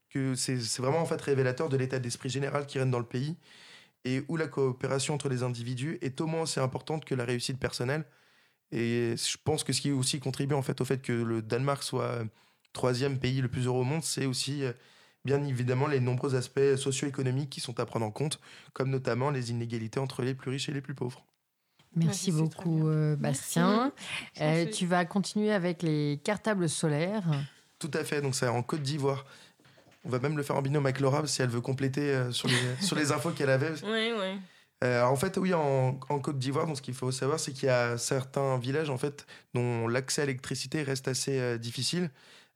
que 0.10 0.36
c'est 0.36 0.58
vraiment 0.80 0.99
en 0.99 1.06
fait 1.06 1.22
révélateur 1.22 1.70
de 1.70 1.78
l'état 1.78 1.99
d'esprit 1.99 2.30
général 2.30 2.66
qui 2.66 2.80
règne 2.80 2.91
dans 2.91 2.99
le 2.99 3.06
pays 3.06 3.36
et 4.06 4.24
où 4.28 4.38
la 4.38 4.47
coopération 4.47 5.14
entre 5.14 5.30
les 5.30 5.43
individus 5.43 5.97
est 6.01 6.20
au 6.22 6.28
moins 6.28 6.41
aussi 6.41 6.60
importante 6.60 7.06
que 7.06 7.16
la 7.16 7.26
réussite 7.26 7.60
personnelle. 7.60 8.06
Et 8.72 9.16
je 9.18 9.38
pense 9.43 9.64
que 9.64 9.72
ce 9.72 9.82
qui 9.82 9.91
aussi 9.91 10.20
contribue 10.20 10.56
en 10.56 10.62
fait 10.62 10.82
au 10.82 10.86
fait 10.86 11.01
que 11.01 11.14
le 11.14 11.41
Danemark 11.41 11.84
soit 11.84 12.06
euh, 12.06 12.26
troisième 12.74 13.20
pays 13.20 13.41
le 13.41 13.47
plus 13.49 13.68
heureux 13.68 13.82
au 13.82 13.86
monde, 13.86 14.04
c'est 14.04 14.26
aussi 14.26 14.64
bien 15.26 15.44
évidemment 15.44 15.88
les 15.88 16.00
nombreux 16.00 16.36
aspects 16.36 16.76
socio-économiques 16.76 17.50
qui 17.50 17.62
sont 17.62 17.80
à 17.80 17.86
prendre 17.86 18.06
en 18.06 18.12
compte, 18.12 18.40
comme 18.74 18.90
notamment 18.90 19.30
les 19.30 19.52
inégalités 19.52 20.00
entre 20.00 20.22
les 20.22 20.34
plus 20.34 20.52
riches 20.52 20.70
et 20.70 20.74
les 20.74 20.82
plus 20.82 20.96
pauvres. 20.96 21.26
Merci 21.96 22.32
beaucoup, 22.32 22.88
euh, 22.88 23.16
Bastien. 23.16 23.92
Euh, 24.42 24.66
tu 24.66 24.88
vas 24.88 25.06
continuer 25.06 25.52
avec 25.52 25.84
les 25.84 26.20
cartables 26.24 26.68
solaires. 26.68 27.30
Tout 27.78 27.92
à 27.94 28.04
fait, 28.04 28.22
donc 28.22 28.34
c'est 28.34 28.48
en 28.48 28.64
Côte 28.64 28.82
d'Ivoire. 28.82 29.26
On 30.06 30.10
va 30.10 30.20
même 30.20 30.36
le 30.36 30.44
faire 30.44 30.56
en 30.56 30.62
binôme 30.62 30.86
avec 30.86 31.00
Laura 31.00 31.26
si 31.28 31.42
elle 31.42 31.50
veut 31.50 31.62
compléter 31.62 32.02
euh, 32.14 32.32
sur, 32.32 32.48
les, 32.48 32.56
sur 32.82 32.96
les 32.96 33.12
infos 33.12 33.32
qu'elle 33.32 33.50
avait. 33.50 33.74
Euh, 34.84 35.00
alors, 35.00 35.12
en 35.12 35.16
fait, 35.16 35.38
oui, 35.38 35.54
en, 35.54 36.00
en 36.10 36.20
Côte 36.20 36.38
d'Ivoire, 36.38 36.68
donc 36.68 36.78
ce 36.78 36.82
qu'il 36.82 36.94
faut 36.94 37.12
savoir, 37.12 37.40
c'est 37.40 37.54
qu'il 37.54 37.68
y 37.68 37.72
a 37.72 37.98
certains 37.98 38.58
villages 38.58 38.90
en 38.90 38.98
fait 38.98 39.26
dont 39.54 39.88
l'accès 39.88 40.24
à 40.24 40.26
l'électricité 40.26 40.84
reste 40.84 41.08
assez 41.08 41.40
euh, 41.40 41.58
difficile. 41.58 42.10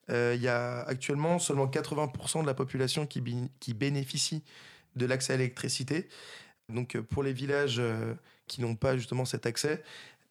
Euh, 0.10 0.34
il 0.36 0.42
y 0.42 0.48
a 0.48 0.82
actuellement 0.82 1.40
seulement 1.40 1.68
80% 1.68 2.42
de 2.42 2.48
la 2.48 2.54
population 2.54 3.06
qui, 3.06 3.22
bénéficie 3.74 4.44
de 4.96 5.06
l'accès 5.06 5.34
à 5.34 5.38
l'électricité. 5.38 6.08
Donc, 6.70 6.96
euh, 6.96 7.02
pour 7.02 7.24
les 7.24 7.34
villages 7.34 7.78
euh, 7.80 8.14
qui 8.48 8.62
n'ont 8.62 8.76
pas 8.76 8.98
justement 8.98 9.26
cet 9.26 9.46
accès, 9.46 9.84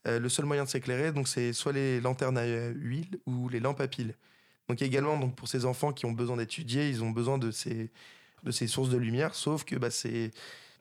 le 0.09 0.29
seul 0.29 0.45
moyen 0.45 0.63
de 0.63 0.69
s'éclairer, 0.69 1.13
c'est 1.25 1.53
soit 1.53 1.73
les 1.73 2.01
lanternes 2.01 2.39
à 2.39 2.69
huile 2.69 3.19
ou 3.27 3.49
les 3.49 3.59
lampes 3.59 3.81
à 3.81 3.89
piles. 3.89 4.15
Donc 4.69 4.81
également, 4.81 5.19
donc 5.19 5.35
pour 5.35 5.49
ces 5.49 5.65
enfants 5.65 5.93
qui 5.93 6.07
ont 6.07 6.13
besoin 6.13 6.37
d'étudier, 6.37 6.89
ils 6.89 7.03
ont 7.03 7.11
besoin 7.11 7.39
de 7.39 7.51
ces, 7.51 7.91
de 8.45 8.53
ces 8.53 8.69
sources 8.69 8.89
de 8.89 8.99
lumière, 8.99 9.35
sauf 9.35 9.65
que 9.65 9.75
bah, 9.75 9.89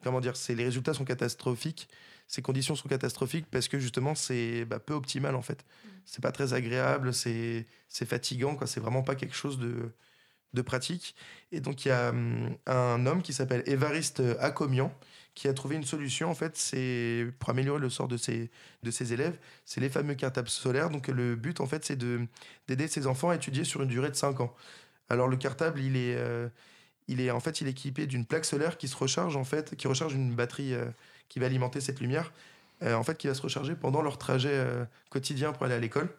comment 0.03 0.19
dire, 0.19 0.35
c'est 0.35 0.53
les 0.53 0.65
résultats 0.65 0.93
sont 0.93 1.05
catastrophiques, 1.05 1.89
ces 2.27 2.41
conditions 2.41 2.75
sont 2.75 2.89
catastrophiques 2.89 3.45
parce 3.51 3.67
que 3.67 3.79
justement 3.79 4.15
c'est 4.15 4.65
bah, 4.65 4.79
peu 4.79 4.93
optimal 4.93 5.35
en 5.35 5.41
fait. 5.41 5.65
C'est 6.05 6.21
pas 6.21 6.31
très 6.31 6.53
agréable, 6.53 7.13
c'est 7.13 7.65
fatigant 7.89 8.55
quoi. 8.55 8.67
C'est 8.67 8.79
vraiment 8.79 9.03
pas 9.03 9.15
quelque 9.15 9.35
chose 9.35 9.59
de 9.59 9.91
de 10.53 10.61
pratique. 10.61 11.15
Et 11.51 11.59
donc 11.59 11.85
il 11.85 11.89
y 11.89 11.91
a 11.91 12.09
hum, 12.09 12.57
un 12.65 13.05
homme 13.05 13.21
qui 13.21 13.33
s'appelle 13.33 13.63
Évariste 13.67 14.21
Acomian 14.39 14.91
qui 15.35 15.49
a 15.49 15.53
trouvé 15.53 15.75
une 15.75 15.83
solution 15.83 16.29
en 16.29 16.35
fait, 16.35 16.55
c'est 16.55 17.27
pour 17.39 17.49
améliorer 17.49 17.79
le 17.79 17.89
sort 17.89 18.07
de 18.07 18.17
ses 18.17 18.49
de 18.83 18.91
ses 18.91 19.13
élèves, 19.13 19.37
c'est 19.65 19.81
les 19.81 19.89
fameux 19.89 20.15
cartables 20.15 20.49
solaires. 20.49 20.89
Donc 20.89 21.07
le 21.09 21.35
but 21.35 21.59
en 21.61 21.67
fait 21.67 21.85
c'est 21.85 21.97
de 21.97 22.27
d'aider 22.67 22.87
ces 22.87 23.05
enfants 23.07 23.29
à 23.29 23.35
étudier 23.35 23.65
sur 23.65 23.81
une 23.81 23.89
durée 23.89 24.09
de 24.09 24.15
5 24.15 24.39
ans. 24.39 24.55
Alors 25.09 25.27
le 25.27 25.37
cartable, 25.37 25.79
il 25.81 25.97
est 25.97 26.15
euh, 26.15 26.49
il 27.07 27.21
est 27.21 27.31
en 27.31 27.39
fait 27.39 27.61
il 27.61 27.67
est 27.67 27.71
équipé 27.71 28.07
d'une 28.07 28.25
plaque 28.25 28.45
solaire 28.45 28.77
qui 28.77 28.87
se 28.87 28.95
recharge 28.95 29.35
en 29.37 29.43
fait, 29.43 29.75
qui 29.75 29.87
recharge 29.87 30.13
une 30.13 30.33
batterie 30.35 30.73
euh, 30.73 30.85
va 31.39 31.45
alimenter 31.45 31.81
cette 31.81 31.99
lumière, 31.99 32.31
euh, 32.83 32.93
en 32.95 33.03
fait 33.03 33.17
qui 33.17 33.27
va 33.27 33.33
se 33.33 33.41
recharger 33.41 33.75
pendant 33.75 34.01
leur 34.01 34.17
trajet 34.17 34.51
euh, 34.51 34.85
quotidien 35.09 35.53
pour 35.53 35.63
aller 35.63 35.75
à 35.75 35.79
l'école. 35.79 36.09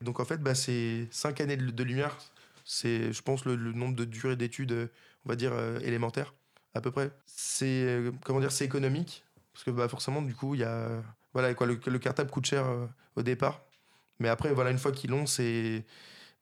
Donc 0.00 0.20
en 0.20 0.24
fait, 0.24 0.38
bah, 0.38 0.54
c'est 0.54 1.08
5 1.10 1.40
années 1.40 1.56
de, 1.56 1.82
lumière, 1.82 2.16
c'est 2.64 3.12
je 3.12 3.22
pense 3.22 3.44
le, 3.44 3.56
nombre 3.56 3.94
de 3.94 4.04
durée 4.04 4.36
d'études, 4.36 4.72
euh, 4.72 4.86
on 5.26 5.28
va 5.28 5.36
dire 5.36 5.52
euh, 5.52 5.78
élémentaire 5.80 6.34
à 6.74 6.80
peu 6.80 6.90
près. 6.90 7.10
C'est 7.26 8.02
comment 8.24 8.40
dire, 8.40 8.52
c'est 8.52 8.64
économique 8.64 9.24
parce 9.52 9.64
que 9.64 9.70
bah, 9.70 9.88
forcément 9.88 10.22
du 10.22 10.34
coup 10.34 10.54
il 10.54 10.60
y 10.60 10.64
a 10.64 10.88
voilà 11.32 11.54
quoi, 11.54 11.66
le, 11.66 11.78
le 11.86 11.98
cartable 11.98 12.30
coûte 12.30 12.46
cher 12.46 12.66
au 13.14 13.22
départ, 13.22 13.62
mais 14.18 14.28
après 14.28 14.52
voilà 14.52 14.70
une 14.70 14.78
fois 14.78 14.90
qu'ils 14.90 15.10
l'ont 15.10 15.26
c'est 15.26 15.84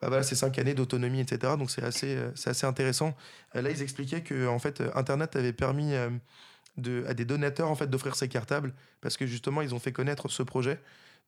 bah 0.00 0.08
voilà, 0.08 0.22
c'est 0.22 0.34
cinq 0.34 0.58
années 0.58 0.74
d'autonomie, 0.74 1.20
etc. 1.20 1.54
Donc 1.56 1.70
c'est 1.70 1.84
assez, 1.84 2.18
c'est 2.34 2.50
assez 2.50 2.66
intéressant. 2.66 3.14
Là, 3.54 3.70
ils 3.70 3.82
expliquaient 3.82 4.22
que 4.22 4.48
en 4.48 4.58
fait, 4.58 4.82
Internet 4.96 5.36
avait 5.36 5.52
permis 5.52 5.94
de, 6.76 7.04
à 7.06 7.14
des 7.14 7.24
donateurs 7.24 7.68
en 7.68 7.74
fait 7.74 7.86
d'offrir 7.88 8.14
ces 8.16 8.28
cartables 8.28 8.72
parce 9.00 9.16
que 9.16 9.26
justement, 9.26 9.62
ils 9.62 9.74
ont 9.74 9.78
fait 9.78 9.92
connaître 9.92 10.28
ce 10.28 10.42
projet. 10.42 10.80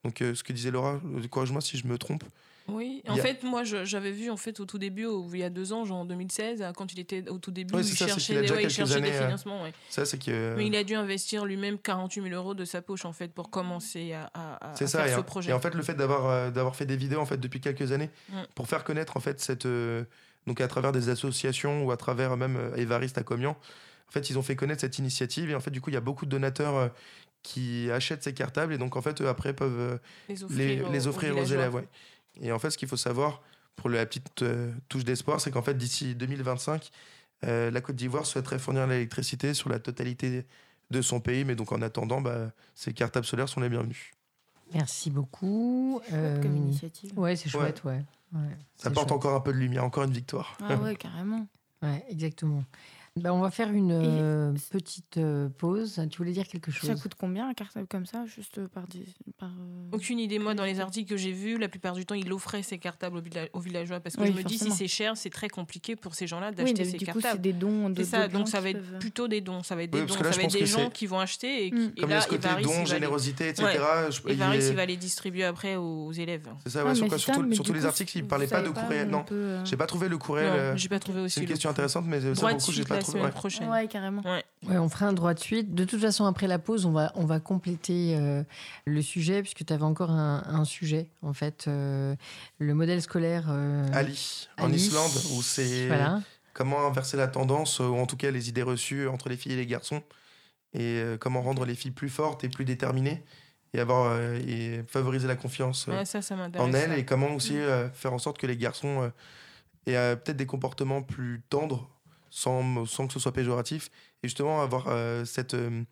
Donc, 0.05 0.21
euh, 0.21 0.35
ce 0.35 0.43
que 0.45 0.53
disait 0.53 0.71
Laura, 0.71 1.01
euh, 1.05 1.27
corrige-moi 1.29 1.61
si 1.61 1.79
je 1.79 1.87
me 1.87 1.97
trompe. 1.99 2.25
Oui, 2.67 3.03
Il 3.05 3.11
en 3.11 3.15
a- 3.17 3.21
fait, 3.21 3.43
moi, 3.43 3.63
j'avais 3.63 4.11
vu 4.11 4.31
en 4.31 4.39
fait 4.39 4.59
au 4.59 4.65
tout 4.65 4.79
début, 4.79 5.05
au- 5.05 5.29
il 5.35 5.41
y 5.41 5.45
a 5.45 5.51
deux 5.51 5.75
ans, 5.75 5.85
genre 5.85 5.99
en 5.99 6.05
2016, 6.07 6.63
euh, 6.63 6.73
quand 6.73 6.91
il 6.95 6.99
était 7.01 7.29
au 7.29 7.39
tout 7.39 7.51
début, 7.51 7.75
Ouais, 7.75 7.83
il 7.83 7.95
ça, 7.95 8.07
cherchait, 8.07 8.39
a 8.39 8.41
des, 8.41 8.51
ouais, 8.51 8.63
il 8.65 8.71
cherchait 8.71 8.95
années, 8.95 9.13
financements. 9.13 9.63
ouais. 9.63 9.73
Ça, 9.91 10.07
c'est 10.07 10.19
que 10.19 10.55
Mais 10.57 10.67
il 10.67 10.75
a 10.77 10.83
dû 10.83 10.95
investir 10.95 11.45
lui-même 11.45 11.79
48 11.79 12.23
000 12.23 12.35
euros 12.35 12.55
de 12.55 12.65
sa 12.65 12.81
poche 12.81 13.05
en 13.05 13.13
fait 13.13 13.29
pour 13.35 13.51
commencer 13.51 14.15
à, 14.15 14.31
à- 14.33 14.71
à 14.73 14.77
c'est 14.77 14.85
à 14.85 14.89
ça. 14.89 15.05
faire 15.05 15.13
Et, 15.13 15.17
ce 15.17 15.21
projet. 15.27 15.51
et 15.51 15.53
en 15.53 15.61
fait, 15.61 15.75
le 15.75 15.83
fait 15.83 15.95
d'avoir 15.95 16.27
euh, 16.31 16.51
d'avoir 16.51 16.75
fait 16.75 16.87
des 16.87 16.97
vidéos 16.97 17.21
en 17.21 17.27
fait 17.27 17.37
depuis 17.39 17.61
quelques 17.61 17.93
années 17.93 18.09
Mm. 18.31 18.35
pour 18.55 18.67
faire 18.67 18.83
connaître 18.85 19.19
en 19.19 19.21
fait 19.21 19.41
cette 19.41 19.67
euh, 19.67 20.05
donc 20.47 20.63
à 20.63 20.69
travers 20.69 20.93
des 20.93 21.11
associations 21.11 21.85
ou 21.85 21.91
à 21.93 21.99
travers 21.99 22.35
même 22.39 22.73
Évariste 22.77 23.19
à 23.19 23.23
Comian, 23.25 23.57
fait, 24.15 24.31
ils 24.31 24.39
ont 24.39 24.43
fait 24.43 24.57
connaître 24.57 24.81
cette 24.81 24.99
initiative 24.99 25.51
et 25.51 25.55
en 25.55 25.61
fait, 25.61 25.71
du 25.71 25.81
coup, 25.81 25.91
il 25.91 25.95
y 25.95 25.97
a 25.97 26.01
beaucoup 26.01 26.25
de 26.25 26.31
donateurs 26.31 26.75
euh, 26.77 26.89
qui 27.43 27.91
achètent 27.91 28.23
ces 28.25 28.33
cartables 28.33 28.73
et 28.73 28.79
donc 28.79 28.97
en 28.97 29.03
fait, 29.03 29.21
eux, 29.21 29.29
après 29.29 29.53
peuvent 29.55 29.79
euh, 29.79 29.99
les 30.51 30.77
les, 30.77 30.83
aux- 30.83 30.91
les 30.93 31.07
aux 31.07 31.09
offrir 31.09 31.37
élèves. 31.37 31.75
ouais. 31.75 31.89
Et 32.41 32.51
en 32.53 32.59
fait, 32.59 32.71
ce 32.71 32.79
qu'il 32.79 32.89
faut 32.89 32.97
savoir 32.97 33.43
pour 33.77 33.91
la 33.91 34.07
petite 34.07 34.43
euh, 34.43 34.73
touche 34.89 35.05
d'espoir, 35.05 35.41
c'est 35.41 35.51
qu'en 35.51 35.63
fait, 35.63 35.75
d'ici 35.75 36.15
2025, 36.15 36.91
euh, 37.45 37.71
la 37.71 37.81
Côte 37.81 37.97
d'Ivoire 37.97 38.25
souhaiterait 38.25 38.59
fournir 38.59 38.87
l'électricité 38.87 39.53
sur 39.53 39.69
la 39.69 39.79
totalité 39.79 40.47
de 40.91 41.03
son 41.03 41.21
pays. 41.21 41.45
Mais 41.45 41.55
donc, 41.57 41.73
en 41.73 41.83
attendant, 41.83 42.21
bah, 42.21 42.51
ces 42.75 42.93
cartables 42.95 43.27
solaires 43.27 43.49
sont 43.49 43.61
les 43.61 43.69
bienvenus. 43.69 44.11
Merci 44.73 45.11
beaucoup. 45.11 46.01
Chouette 46.09 46.41
comme 46.43 46.57
initiative. 46.57 47.19
Ouais, 47.19 47.37
c'est 47.37 47.49
chouette, 47.51 47.85
ouais. 47.85 48.03
ouais. 48.33 48.41
Ça 48.77 48.85
c'est 48.89 48.91
porte 48.93 49.09
chouette. 49.09 49.13
encore 49.19 49.35
un 49.35 49.41
peu 49.41 49.53
de 49.53 49.59
lumière, 49.59 49.85
encore 49.85 50.05
une 50.05 50.13
victoire. 50.13 50.57
Ah 50.63 50.77
ouais, 50.77 50.97
carrément. 50.97 51.47
Ouais, 51.83 52.03
exactement. 52.09 52.65
Ben, 53.17 53.31
on 53.31 53.39
va 53.41 53.53
faire 53.53 53.71
une 53.71 53.93
euh, 53.93 54.53
petite 54.73 55.19
euh, 55.19 55.49
pause. 55.49 56.01
Tu 56.11 56.19
voulais 56.19 56.33
dire 56.33 56.49
quelque 56.49 56.73
chose? 56.73 56.91
Ça 56.91 56.97
coûte 56.97 57.13
combien 57.17 57.49
un 57.49 57.55
cartable 57.55 57.87
comme 57.87 58.07
ça 58.07 58.25
Juste 58.27 58.67
par. 58.67 58.89
dix- 58.89 59.05
par 59.39 59.51
euh, 59.51 59.89
Aucune 59.93 60.19
idée. 60.19 60.41
Moi, 60.41 60.55
dans 60.55 60.65
les 60.65 60.81
articles 60.81 61.09
que 61.09 61.17
j'ai 61.17 61.31
vus, 61.31 61.57
la 61.57 61.69
plupart 61.69 61.93
du 61.95 62.05
temps, 62.05 62.17
il 62.17 62.33
offrait 62.33 62.65
ses 62.65 62.79
cartables 62.79 63.17
aux, 63.19 63.21
villa- 63.21 63.47
aux 63.53 63.61
villageois 63.61 64.01
parce 64.01 64.17
que 64.17 64.23
Oui, 64.23 64.33
je 64.33 64.37
me 64.39 64.43
dis, 64.43 64.59
si 64.59 64.69
c'est 64.73 64.89
cher, 64.89 65.17
c'est 65.17 65.31
très 65.31 65.49
compliqué 65.49 65.95
pour 65.95 66.17
ces 66.17 66.27
gens-là 66.27 66.51
d'acheter 66.51 66.85
ces 66.85 66.97
du 66.97 67.07
coup, 67.07 67.13
c'est 67.15 67.23
cartables. 67.23 67.41
des 67.43 67.53
dons 67.53 67.89
de 67.89 68.03
C'est 68.03 68.11
ça, 68.11 68.27
donc 68.27 68.49
ça 68.49 68.61
va 68.61 68.71
être 68.71 68.81
peuvent- 68.83 68.99
plutôt 68.99 69.29
des 69.29 69.41
dons. 69.41 69.63
Ça 69.63 69.77
va 69.77 69.85
être 69.85 69.93
des 69.93 70.01
dons. 70.01 70.07
là, 70.13 70.33
ça 70.33 70.37
va 70.37 70.43
être 70.43 70.53
des 70.53 70.67
gens 70.67 70.91
qui 70.91 71.07
vont 71.07 71.21
acheter 71.21 71.67
et, 71.67 71.71
qui- 71.71 71.77
Mm. 71.77 71.93
et 71.97 72.01
Comme 72.01 72.11
il 72.11 72.13
y 72.13 72.15
là, 72.15 72.19
a 72.19 72.21
ce 72.21 72.29
côté 72.29 72.49
Évariste, 72.49 72.69
il 72.69 72.73
don, 72.73 72.79
va 72.79 72.81
les- 72.83 72.87
générosité, 72.91 73.49
etc. 73.51 73.69
Évariste, 73.75 74.27
est- 74.27 74.71
il 74.71 74.75
va 74.75 74.87
les 74.87 74.97
distribuer 74.97 75.45
après 75.45 75.77
aux 75.77 76.11
élèves. 76.11 76.49
C'est 76.65 76.71
ça, 76.71 76.81
Ah, 76.81 76.87
ouais, 76.87 76.95
les 76.95 77.87
articles, 77.87 78.19
il 78.19 78.23
vous 78.23 78.29
parlait 78.29 78.49
pas 78.49 78.61
de 78.61 78.71
courriel. 78.71 79.07
on 79.07 79.11
Non, 79.13 79.25
euh, 79.31 79.65
j'ai 79.65 79.77
pas 79.77 79.87
trouvé 79.87 80.09
le 80.09 80.19
courriel. 80.19 80.49
Non, 80.49 80.57
euh, 80.57 80.77
j'ai 80.77 80.89
pas 80.89 80.99
trouvé 80.99 81.21
aussi. 81.21 81.35
C'est 81.37 81.43
une 81.43 81.47
question 81.47 81.71
intéressante, 81.71 82.07
mais 82.09 82.21
ça, 82.21 82.33
Droit 82.33 82.49
pour 82.51 82.59
de 82.59 82.63
le 82.63 82.67
coup, 82.67 82.73
j'ai 82.73 82.83
pas. 82.85 83.04
Semaine 83.05 83.25
ouais. 83.27 83.31
prochaine. 83.31 83.69
Ouais, 83.71 83.87
carrément. 83.89 84.23
Ouais, 84.23 84.45
on 84.79 84.89
fera 84.89 85.07
un 85.07 85.13
droit 85.13 85.35
de 85.35 85.39
suite. 85.41 85.75
De 85.75 85.85
toute 85.85 86.01
façon, 86.01 86.25
après 86.25 86.47
la 86.47 86.59
pause, 86.59 86.87
on 86.87 86.93
va, 86.93 87.13
on 87.15 87.25
va 87.25 87.41
compléter 87.41 88.17
euh, 88.17 88.43
le 88.87 89.03
sujet, 89.03 89.43
puisque 89.43 89.65
tu 89.65 89.73
avais 89.73 89.83
encore 89.85 90.11
un, 90.11 90.43
un 90.47 90.65
sujet, 90.65 91.09
en 91.23 91.33
fait. 91.33 91.67
euh, 91.69 92.15
le 92.59 92.75
modèle 92.75 93.01
scolaire. 93.03 93.47
euh, 93.49 93.87
Ali, 93.93 94.49
en 94.59 94.65
Ali. 94.67 94.77
Islande, 94.77 95.13
où 95.37 95.43
c'est 95.43 95.87
Voilà. 95.89 96.21
comment 96.53 96.87
inverser 96.87 97.17
la 97.17 97.29
tendance, 97.29 97.79
ou 97.81 97.95
en 97.97 98.07
tout 98.07 98.17
cas 98.17 98.31
les 98.31 98.49
idées 98.49 98.63
reçues 98.63 99.07
entre 99.09 99.29
les 99.29 99.37
filles 99.37 99.53
et 99.53 99.57
les 99.57 99.67
garçons, 99.67 100.03
et 100.73 100.81
euh, 101.03 101.17
comment 101.19 101.43
rendre 101.43 101.65
les 101.65 101.75
filles 101.75 101.91
plus 101.93 102.09
fortes 102.09 102.43
et 102.45 102.49
plus 102.49 102.65
déterminées, 102.65 103.23
et, 103.75 103.81
avoir, 103.81 104.11
euh, 104.13 104.39
et 104.47 104.83
favoriser 104.87 105.27
la 105.29 105.37
confiance 105.37 105.87
euh, 105.89 105.99
Ouais, 105.99 106.05
ça, 106.05 106.23
ça 106.23 106.37
m'intéresse. 106.37 106.69
en 106.69 106.73
elles, 106.73 106.91
ça. 106.91 106.99
et 106.99 107.05
comment 107.05 107.35
aussi 107.35 107.57
euh, 107.59 107.89
faire 107.91 108.13
en 108.13 108.19
sorte 108.19 108.39
que 108.39 108.47
les 108.47 108.57
garçons 108.57 109.03
euh, 109.03 109.09
aient 109.87 109.97
euh, 109.97 110.17
peut-être 110.17 110.37
des 110.37 110.47
comportements 110.47 111.03
plus 111.03 111.43
tendres, 111.51 111.89
sans, 112.35 112.85
sans 112.87 113.07
que 113.07 113.13
ce 113.13 113.21
soit 113.21 113.33
péjoratif, 113.33 113.91
et 114.23 114.29
justement 114.29 114.61
avoir 114.63 114.87
euh, 114.89 115.25
cette... 115.25 115.55
euh, 115.55 115.83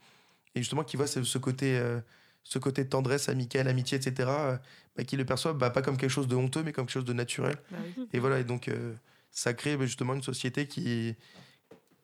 et 0.54 0.60
justement 0.60 0.82
qu'ils 0.84 0.98
voient 0.98 1.06
ce, 1.06 1.22
ce 1.22 1.38
côté... 1.38 1.78
euh, 1.78 2.00
ce 2.44 2.58
côté 2.58 2.82
de 2.82 2.88
tendresse, 2.88 3.28
amicale, 3.28 3.68
amitié, 3.68 3.96
etc., 3.98 4.28
euh, 4.28 4.56
bah, 4.96 5.04
qu'ils 5.04 5.20
le 5.20 5.24
perçoivent 5.24 5.56
bah, 5.56 5.70
pas 5.70 5.80
comme 5.80 5.96
quelque 5.96 6.10
chose 6.10 6.26
de 6.26 6.34
honteux, 6.34 6.64
mais 6.64 6.72
comme 6.72 6.86
quelque 6.86 6.94
chose 6.94 7.04
de 7.04 7.12
naturel. 7.12 7.54
Bah 7.70 7.78
oui. 7.96 8.08
Et 8.12 8.18
voilà, 8.18 8.40
et 8.40 8.44
donc 8.44 8.66
euh, 8.66 8.92
ça 9.30 9.54
crée 9.54 9.78
justement 9.82 10.14
une 10.14 10.24
société 10.24 10.66
qui, 10.66 11.14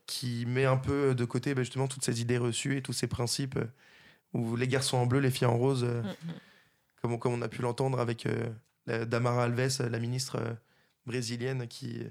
qui 0.07 0.47
met 0.47 0.65
un 0.65 0.77
peu 0.77 1.17
de 1.17 1.25
côté 1.25 1.55
bah, 1.55 1.63
justement 1.63 1.89
toutes 1.89 2.05
ces 2.05 2.21
idées 2.21 2.39
reçues 2.39 2.77
et 2.77 2.83
tous 2.83 2.93
ces 2.93 3.09
principes 3.09 3.57
euh, 3.57 3.67
où 4.33 4.55
les 4.55 4.69
garçons 4.69 4.97
en 4.99 5.07
bleu, 5.07 5.19
les 5.19 5.33
filles 5.33 5.49
en 5.49 5.59
rose, 5.59 5.83
euh, 5.83 6.03
Mm, 6.03 6.07
mm. 6.07 6.33
comme, 7.03 7.13
on, 7.15 7.19
comme 7.19 7.33
on 7.35 7.43
a 7.43 7.49
pu 7.49 7.61
l'entendre 7.63 7.99
avec 7.99 8.25
euh, 8.27 8.49
la- 8.87 9.05
Damara 9.07 9.43
Alves, 9.43 9.89
la 9.91 9.99
ministre 9.99 10.37
euh, 10.37 10.55
brésilienne 11.05 11.67
qui, 11.67 12.03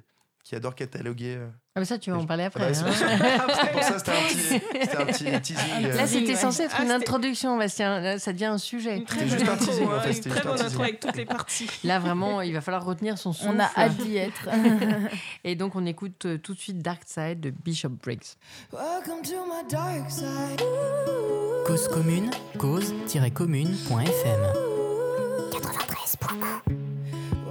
qui 0.48 0.56
adore 0.56 0.76
cataloguer. 0.76 1.36
euh. 1.36 1.48
Ah, 1.76 1.80
mais 1.82 1.86
ça, 1.86 1.98
tu 2.00 2.10
vas 2.10 2.18
en 2.18 2.26
parler 2.26 2.46
après. 2.46 2.72
Voilà, 2.72 2.74
c'est 2.74 2.84
hein. 2.84 2.88
pour 2.88 2.96
ça- 2.96 3.08
c'est 3.66 3.72
pour 3.74 3.84
ça 3.84 4.00
c'était 4.00 4.96
un 4.98 5.02
un 5.02 5.06
petit 5.08 5.42
teasing. 5.54 5.86
euh. 5.86 5.94
Là, 5.96 6.08
c'était 6.08 6.36
censé 6.38 6.64
être 6.64 6.76
Ah, 6.80 6.84
une 6.84 6.92
introduction, 6.92 7.58
Bastien. 7.58 8.00
Là, 8.00 8.18
ça 8.18 8.32
devient 8.32 8.46
un 8.46 8.58
sujet. 8.58 8.96
Une 8.98 9.04
très 9.04 9.28
C'était 9.28 9.30
bonne 9.30 9.40
juste 9.40 9.50
un 9.50 9.54
intro, 9.56 9.66
teasing, 9.66 9.88
en 9.88 9.92
hein, 9.92 10.00
fait, 10.00 10.14
Une 10.26 10.32
très 10.32 10.44
bonne 10.44 10.62
intro 10.62 10.84
avec 10.84 11.00
toutes 11.02 11.18
les 11.18 11.26
parties. 11.26 11.70
Là, 11.84 12.00
vraiment, 12.00 12.42
il 12.42 12.54
va 12.54 12.62
falloir 12.62 12.86
retenir 12.86 13.18
son 13.18 13.34
souffle. 13.34 13.52
On 13.54 13.60
a 13.60 13.70
hâte 13.76 13.98
d'y 13.98 14.16
être. 14.16 14.48
Et 15.44 15.56
donc, 15.56 15.76
on 15.76 15.86
écoute 15.86 16.26
euh, 16.26 16.38
tout 16.38 16.54
de 16.54 16.60
suite 16.60 16.80
Dark 16.80 17.02
Side 17.06 17.42
de 17.42 17.50
Bishop 17.52 17.90
Briggs. 17.90 18.38
Welcome 18.72 19.22
to 19.24 19.46
my 19.46 19.64
dark 19.70 20.10
side. 20.10 20.64
Cause 21.68 21.90
commune, 21.90 22.32
cause-commune.fm. 22.58 24.42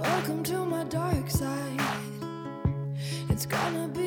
Welcome 0.01 0.43
to 0.43 0.65
my 0.65 0.83
dark 0.89 1.29
side. 1.29 1.76
It's 3.37 3.45
gonna 3.45 3.87
be 3.87 4.06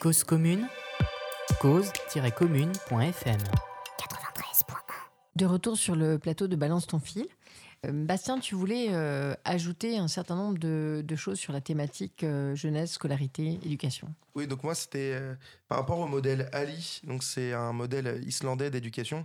Cause 0.00 0.24
commune, 0.24 0.66
cause-commune.fm. 1.60 3.38
De 5.36 5.46
retour 5.46 5.76
sur 5.76 5.94
le 5.94 6.18
plateau 6.18 6.48
de 6.48 6.56
Balance 6.56 6.86
ton 6.86 6.98
fil. 6.98 7.26
Euh, 7.86 7.92
Bastien, 7.92 8.38
tu 8.38 8.54
voulais 8.54 8.88
euh, 8.90 9.34
ajouter 9.44 9.98
un 9.98 10.08
certain 10.08 10.36
nombre 10.36 10.58
de, 10.58 11.02
de 11.04 11.16
choses 11.16 11.38
sur 11.38 11.52
la 11.52 11.60
thématique 11.60 12.24
euh, 12.24 12.54
jeunesse, 12.54 12.92
scolarité, 12.92 13.58
éducation. 13.64 14.12
Oui, 14.34 14.46
donc 14.46 14.64
moi, 14.64 14.74
c'était 14.74 15.12
euh, 15.14 15.34
par 15.68 15.78
rapport 15.78 15.98
au 15.98 16.06
modèle 16.06 16.48
Ali. 16.52 17.00
Donc, 17.04 17.22
c'est 17.22 17.52
un 17.52 17.72
modèle 17.72 18.22
islandais 18.26 18.70
d'éducation. 18.70 19.24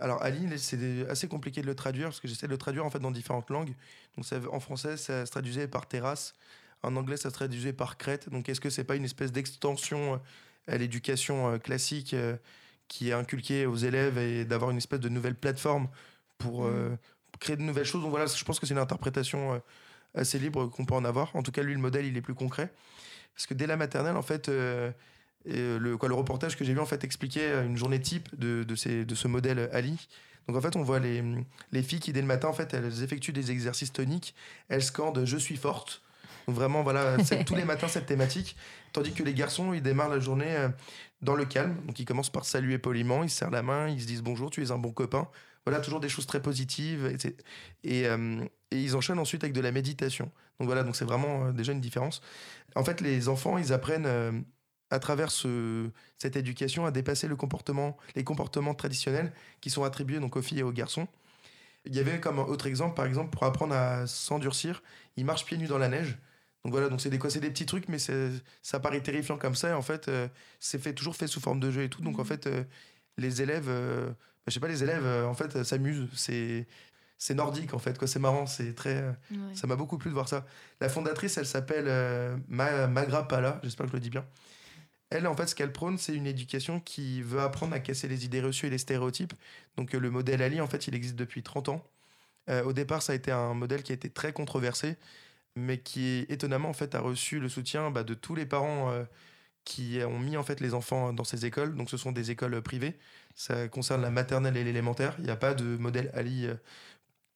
Alors, 0.00 0.22
Ali, 0.22 0.46
c'est 0.58 1.08
assez 1.08 1.28
compliqué 1.28 1.60
de 1.60 1.66
le 1.66 1.74
traduire 1.74 2.08
parce 2.08 2.20
que 2.20 2.28
j'essaie 2.28 2.46
de 2.46 2.52
le 2.52 2.58
traduire 2.58 2.86
en 2.86 2.90
fait 2.90 2.98
dans 3.00 3.10
différentes 3.10 3.50
langues. 3.50 3.74
Donc, 4.16 4.24
ça- 4.24 4.40
en 4.50 4.60
français, 4.60 4.96
ça 4.96 5.26
se 5.26 5.30
traduisait 5.30 5.68
par 5.68 5.86
terrasse. 5.86 6.34
En 6.82 6.96
anglais, 6.96 7.16
ça 7.16 7.30
se 7.30 7.34
traduisait 7.34 7.72
par 7.72 7.96
crête. 7.96 8.28
Donc, 8.30 8.48
est-ce 8.48 8.60
que 8.60 8.70
c'est 8.70 8.84
pas 8.84 8.96
une 8.96 9.04
espèce 9.04 9.32
d'extension 9.32 10.14
euh, 10.14 10.16
à 10.66 10.76
l'éducation 10.78 11.52
euh, 11.52 11.58
classique 11.58 12.14
euh, 12.14 12.36
qui 12.88 13.10
est 13.10 13.12
inculquée 13.12 13.66
aux 13.66 13.76
élèves 13.76 14.18
et 14.18 14.44
d'avoir 14.44 14.70
une 14.70 14.78
espèce 14.78 15.00
de 15.00 15.08
nouvelle 15.08 15.34
plateforme 15.34 15.88
pour 16.38 16.64
euh, 16.64 16.90
créer 17.40 17.56
de 17.56 17.62
nouvelles 17.62 17.84
choses? 17.84 18.02
Donc, 18.02 18.10
voilà, 18.10 18.26
je 18.26 18.44
pense 18.44 18.58
que 18.58 18.66
c'est 18.66 18.74
une 18.74 18.80
interprétation 18.80 19.62
assez 20.14 20.38
libre 20.38 20.66
qu'on 20.66 20.84
peut 20.84 20.94
en 20.94 21.04
avoir. 21.04 21.34
En 21.36 21.42
tout 21.42 21.52
cas, 21.52 21.62
lui, 21.62 21.72
le 21.72 21.80
modèle, 21.80 22.04
il 22.04 22.16
est 22.16 22.20
plus 22.22 22.34
concret. 22.34 22.72
Parce 23.34 23.46
que 23.46 23.54
dès 23.54 23.66
la 23.66 23.76
maternelle, 23.76 24.16
en 24.16 24.22
fait, 24.22 24.48
euh, 24.48 24.90
le, 25.46 25.96
quoi, 25.96 26.08
le 26.08 26.14
reportage 26.14 26.56
que 26.56 26.64
j'ai 26.64 26.74
vu 26.74 26.80
en 26.80 26.86
fait 26.86 27.02
expliquait 27.02 27.64
une 27.64 27.76
journée 27.76 28.00
type 28.00 28.28
de, 28.38 28.62
de, 28.62 28.74
ces, 28.74 29.04
de 29.04 29.14
ce 29.14 29.26
modèle 29.26 29.70
Ali. 29.72 30.08
Donc 30.46 30.56
en 30.56 30.60
fait, 30.60 30.76
on 30.76 30.82
voit 30.82 30.98
les, 30.98 31.24
les 31.70 31.82
filles 31.82 32.00
qui 32.00 32.12
dès 32.12 32.20
le 32.20 32.26
matin, 32.26 32.48
en 32.48 32.52
fait, 32.52 32.74
elles 32.74 33.02
effectuent 33.02 33.32
des 33.32 33.50
exercices 33.50 33.92
toniques. 33.92 34.34
Elles 34.68 34.82
scandent 34.82 35.24
"Je 35.24 35.36
suis 35.38 35.56
forte". 35.56 36.02
Donc 36.46 36.56
vraiment, 36.56 36.82
voilà, 36.82 37.16
tous 37.46 37.54
les 37.54 37.64
matins 37.64 37.88
cette 37.88 38.06
thématique. 38.06 38.56
Tandis 38.92 39.12
que 39.12 39.22
les 39.22 39.34
garçons, 39.34 39.72
ils 39.72 39.82
démarrent 39.82 40.08
la 40.10 40.20
journée 40.20 40.54
euh, 40.56 40.68
dans 41.22 41.34
le 41.34 41.44
calme. 41.44 41.76
Donc 41.86 41.98
ils 41.98 42.04
commencent 42.04 42.30
par 42.32 42.44
saluer 42.44 42.78
poliment, 42.78 43.22
ils 43.22 43.30
se 43.30 43.38
serrent 43.38 43.50
la 43.50 43.62
main, 43.62 43.88
ils 43.88 44.00
se 44.00 44.06
disent 44.06 44.22
bonjour, 44.22 44.50
tu 44.50 44.62
es 44.62 44.70
un 44.70 44.78
bon 44.78 44.92
copain. 44.92 45.28
Voilà, 45.64 45.80
toujours 45.80 46.00
des 46.00 46.08
choses 46.08 46.26
très 46.26 46.42
positives. 46.42 47.06
Et, 47.06 47.16
c'est- 47.18 47.36
et, 47.84 48.06
euh, 48.08 48.44
et 48.72 48.80
ils 48.82 48.96
enchaînent 48.96 49.18
ensuite 49.20 49.44
avec 49.44 49.54
de 49.54 49.60
la 49.60 49.70
méditation. 49.72 50.30
Donc 50.58 50.66
voilà, 50.66 50.82
donc 50.82 50.96
c'est 50.96 51.04
vraiment 51.04 51.46
euh, 51.46 51.52
déjà 51.52 51.72
une 51.72 51.80
différence. 51.80 52.20
En 52.74 52.84
fait, 52.84 53.00
les 53.00 53.28
enfants, 53.28 53.58
ils 53.58 53.72
apprennent 53.72 54.06
euh, 54.06 54.32
à 54.90 54.98
travers 54.98 55.30
ce- 55.30 55.88
cette 56.18 56.34
éducation 56.36 56.84
à 56.84 56.90
dépasser 56.90 57.28
le 57.28 57.36
comportement, 57.36 57.96
les 58.16 58.24
comportements 58.24 58.74
traditionnels 58.74 59.32
qui 59.60 59.70
sont 59.70 59.84
attribués 59.84 60.18
donc 60.18 60.36
aux 60.36 60.42
filles 60.42 60.58
et 60.60 60.62
aux 60.64 60.72
garçons. 60.72 61.06
Il 61.84 61.94
y 61.94 61.98
avait 62.00 62.20
comme 62.20 62.38
autre 62.38 62.66
exemple, 62.66 62.94
par 62.94 63.06
exemple, 63.06 63.30
pour 63.30 63.42
apprendre 63.44 63.74
à 63.74 64.06
s'endurcir, 64.06 64.82
ils 65.16 65.24
marchent 65.24 65.44
pieds 65.44 65.58
nus 65.58 65.66
dans 65.66 65.78
la 65.78 65.88
neige. 65.88 66.18
Donc 66.64 66.72
voilà, 66.72 66.88
donc 66.88 67.00
c'est 67.00 67.10
des, 67.10 67.18
quoi, 67.18 67.28
des 67.30 67.50
petits 67.50 67.66
trucs, 67.66 67.88
mais 67.88 67.98
ça 67.98 68.80
paraît 68.80 69.00
terrifiant 69.00 69.36
comme 69.36 69.54
ça. 69.56 69.70
Et 69.70 69.72
en 69.72 69.82
fait, 69.82 70.08
euh, 70.08 70.28
c'est 70.60 70.78
fait, 70.78 70.92
toujours 70.94 71.16
fait 71.16 71.26
sous 71.26 71.40
forme 71.40 71.58
de 71.58 71.70
jeu 71.72 71.82
et 71.82 71.88
tout. 71.88 72.02
Donc 72.02 72.18
en 72.20 72.24
fait, 72.24 72.46
euh, 72.46 72.62
les 73.18 73.42
élèves, 73.42 73.66
euh, 73.68 74.08
bah, 74.10 74.14
je 74.46 74.52
sais 74.54 74.60
pas, 74.60 74.68
les 74.68 74.82
élèves, 74.84 75.04
euh, 75.04 75.26
en 75.26 75.34
fait, 75.34 75.64
s'amusent. 75.64 76.08
C'est, 76.14 76.68
c'est 77.18 77.34
nordique, 77.34 77.74
en 77.74 77.78
fait. 77.80 77.98
Quoi. 77.98 78.06
C'est 78.06 78.20
marrant, 78.20 78.46
c'est 78.46 78.74
très. 78.74 79.02
Ouais. 79.30 79.54
Ça 79.54 79.66
m'a 79.66 79.74
beaucoup 79.76 79.98
plu 79.98 80.10
de 80.10 80.14
voir 80.14 80.28
ça. 80.28 80.46
La 80.80 80.88
fondatrice, 80.88 81.36
elle 81.36 81.46
s'appelle 81.46 81.86
Ma- 82.48 82.86
Magra 82.86 83.26
Pala, 83.26 83.58
j'espère 83.64 83.86
que 83.86 83.90
je 83.92 83.96
le 83.96 84.00
dis 84.00 84.10
bien. 84.10 84.24
Elle, 85.10 85.26
en 85.26 85.36
fait, 85.36 85.46
ce 85.46 85.54
qu'elle 85.54 85.72
prône, 85.72 85.98
c'est 85.98 86.14
une 86.14 86.26
éducation 86.26 86.80
qui 86.80 87.22
veut 87.22 87.40
apprendre 87.40 87.74
à 87.74 87.80
casser 87.80 88.08
les 88.08 88.24
idées 88.24 88.40
reçues 88.40 88.66
et 88.68 88.70
les 88.70 88.78
stéréotypes. 88.78 89.34
Donc, 89.76 89.92
le 89.92 90.10
modèle 90.10 90.42
Ali, 90.42 90.60
en 90.60 90.66
fait, 90.68 90.86
il 90.86 90.94
existe 90.94 91.16
depuis 91.16 91.42
30 91.42 91.68
ans. 91.68 91.84
Au 92.48 92.72
départ, 92.72 93.02
ça 93.02 93.12
a 93.12 93.16
été 93.16 93.30
un 93.30 93.52
modèle 93.54 93.82
qui 93.82 93.92
a 93.92 93.94
été 93.94 94.08
très 94.10 94.32
controversé, 94.32 94.96
mais 95.56 95.78
qui, 95.78 96.26
étonnamment, 96.28 96.68
en 96.68 96.74
fait, 96.74 96.94
a 96.94 97.00
reçu 97.00 97.40
le 97.40 97.48
soutien 97.48 97.90
bah, 97.90 98.04
de 98.04 98.14
tous 98.14 98.34
les 98.34 98.46
parents 98.46 98.90
euh, 98.90 99.04
qui 99.64 99.98
ont 100.04 100.18
mis, 100.18 100.36
en 100.36 100.42
fait, 100.42 100.60
les 100.60 100.74
enfants 100.74 101.12
dans 101.12 101.24
ces 101.24 101.46
écoles. 101.46 101.76
Donc, 101.76 101.90
ce 101.90 101.96
sont 101.96 102.12
des 102.12 102.30
écoles 102.30 102.54
euh, 102.54 102.60
privées. 102.60 102.98
Ça 103.34 103.68
concerne 103.68 104.02
la 104.02 104.10
maternelle 104.10 104.56
et 104.56 104.64
l'élémentaire. 104.64 105.14
Il 105.18 105.24
n'y 105.24 105.30
a 105.30 105.36
pas 105.36 105.54
de 105.54 105.76
modèle 105.76 106.10
Ali 106.14 106.46
euh, 106.46 106.54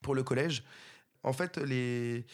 pour 0.03 0.15
le 0.15 0.23
collège. 0.23 0.65
En 1.23 1.33
fait, 1.33 1.59
les... 1.59 2.25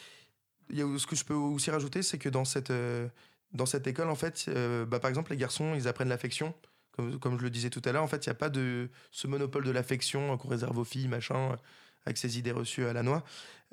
il 0.69 0.77
y 0.77 0.81
a, 0.81 0.97
ce 0.97 1.07
que 1.07 1.15
je 1.15 1.25
peux 1.25 1.33
aussi 1.33 1.71
rajouter, 1.71 2.03
c'est 2.03 2.17
que 2.17 2.29
dans 2.29 2.45
cette, 2.45 2.71
euh, 2.71 3.07
dans 3.51 3.65
cette 3.65 3.87
école, 3.87 4.09
en 4.09 4.15
fait, 4.15 4.45
euh, 4.49 4.85
bah, 4.85 4.99
par 4.99 5.09
exemple, 5.09 5.31
les 5.31 5.37
garçons, 5.37 5.73
ils 5.75 5.87
apprennent 5.87 6.09
l'affection. 6.09 6.53
Comme, 6.91 7.19
comme 7.19 7.37
je 7.39 7.43
le 7.43 7.49
disais 7.49 7.71
tout 7.71 7.81
à 7.85 7.91
l'heure, 7.91 8.03
en 8.03 8.07
fait, 8.07 8.25
il 8.25 8.29
n'y 8.29 8.33
a 8.33 8.35
pas 8.35 8.49
de 8.49 8.89
ce 9.11 9.27
monopole 9.27 9.63
de 9.63 9.71
l'affection 9.71 10.37
qu'on 10.37 10.47
réserve 10.47 10.77
aux 10.77 10.83
filles, 10.83 11.07
machin, 11.07 11.57
avec 12.05 12.17
ces 12.17 12.37
idées 12.37 12.51
reçues 12.51 12.85
à 12.85 12.93
la 12.93 13.03
noix. 13.03 13.23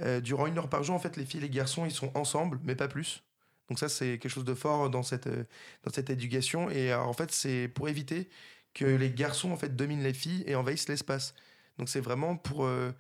Euh, 0.01 0.21
durant 0.21 0.47
une 0.47 0.57
heure 0.59 0.69
par 0.69 0.83
jour, 0.83 0.95
en 0.95 0.99
fait, 0.99 1.17
les 1.17 1.25
filles 1.25 1.41
et 1.41 1.43
les 1.45 1.51
garçons, 1.51 1.85
ils 1.85 1.91
sont 1.91 2.11
ensemble, 2.15 2.59
mais 2.65 2.75
pas 2.75 2.89
plus. 2.89 3.23
Donc 3.69 3.79
ça, 3.79 3.89
c'est 3.89 4.19
quelque 4.19 4.31
chose 4.33 4.45
de 4.45 4.55
fort 4.55 4.91
dans 4.91 5.03
cette, 5.03 5.27
euh, 5.27 5.45
dans 5.85 5.93
cette 5.93 6.11
éducation. 6.11 6.71
Et 6.71 6.93
euh, 6.93 7.01
en 7.01 7.13
fait, 7.13 7.31
c'est 7.33 7.69
pour 7.69 7.89
éviter 7.89 8.29
que 8.75 8.85
les 8.85 9.11
garçons, 9.11 9.51
en 9.51 9.57
fait, 9.57 9.77
dominent 9.77 10.03
les 10.03 10.15
filles 10.15 10.43
et 10.47 10.55
envahissent 10.55 10.89
l'espace. 10.89 11.35
Donc 11.79 11.89
c'est 11.89 12.01
vraiment 12.01 12.37
pour... 12.37 12.65
Euh, 12.65 12.91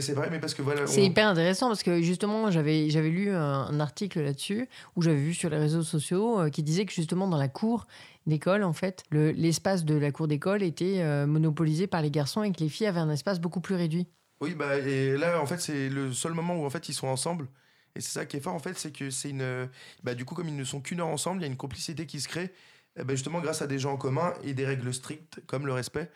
c'est 0.00 0.14
vrai, 0.14 0.28
mais 0.30 0.40
parce 0.40 0.52
que 0.54 0.62
voilà... 0.62 0.84
C'est 0.88 1.00
on- 1.00 1.04
hyper 1.04 1.28
intéressant 1.28 1.68
parce 1.68 1.84
que 1.84 2.02
justement, 2.02 2.50
j'avais 2.50 2.90
j'avais 2.90 3.10
lu 3.10 3.30
un, 3.30 3.40
un 3.40 3.78
article 3.78 4.20
là-dessus 4.20 4.68
où 4.96 5.02
j'avais 5.02 5.16
vu 5.20 5.32
sur 5.32 5.48
les 5.48 5.58
réseaux 5.58 5.84
sociaux 5.84 6.40
euh, 6.40 6.50
qui 6.50 6.64
disait 6.64 6.86
que 6.86 6.92
justement 6.92 7.28
dans 7.28 7.36
la 7.36 7.46
cour 7.46 7.86
d'école, 8.26 8.64
en 8.64 8.72
fait, 8.72 9.04
le- 9.10 9.30
l'espace 9.30 9.84
de 9.84 9.94
la 9.94 10.10
cour 10.10 10.26
d'école 10.26 10.64
était 10.64 11.02
euh, 11.02 11.26
monopolisé 11.28 11.86
par 11.86 12.02
les 12.02 12.10
garçons 12.10 12.42
et 12.42 12.50
que 12.50 12.58
les 12.58 12.68
filles 12.68 12.88
avaient 12.88 12.98
un 12.98 13.10
espace 13.10 13.38
beaucoup 13.40 13.60
plus 13.60 13.76
réduit. 13.76 14.08
Oui, 14.40 14.54
bah, 14.54 14.76
et 14.78 15.16
là, 15.16 15.40
en 15.40 15.46
fait, 15.46 15.58
c'est 15.58 15.88
le 15.88 16.12
seul 16.12 16.32
moment 16.34 16.56
où 16.56 16.66
en 16.66 16.70
fait, 16.70 16.88
ils 16.88 16.94
sont 16.94 17.06
ensemble. 17.08 17.48
Et 17.94 18.00
c'est 18.00 18.10
ça 18.10 18.26
qui 18.26 18.36
est 18.36 18.40
fort, 18.40 18.54
en 18.54 18.58
fait, 18.58 18.74
c'est 18.78 18.92
que 18.92 19.08
c'est 19.10 19.30
une. 19.30 19.68
Bah, 20.02 20.14
du 20.14 20.24
coup, 20.26 20.34
comme 20.34 20.48
ils 20.48 20.56
ne 20.56 20.64
sont 20.64 20.80
qu'une 20.82 21.00
heure 21.00 21.06
ensemble, 21.08 21.40
il 21.40 21.42
y 21.44 21.48
a 21.48 21.50
une 21.50 21.56
complicité 21.56 22.06
qui 22.06 22.20
se 22.20 22.28
crée, 22.28 22.52
eh 22.96 23.04
ben, 23.04 23.14
justement 23.16 23.40
grâce 23.40 23.62
à 23.62 23.66
des 23.66 23.78
gens 23.78 23.92
en 23.92 23.96
commun 23.96 24.34
et 24.44 24.52
des 24.52 24.66
règles 24.66 24.92
strictes, 24.92 25.40
comme 25.46 25.66
le 25.66 25.72
respect. 25.72 26.10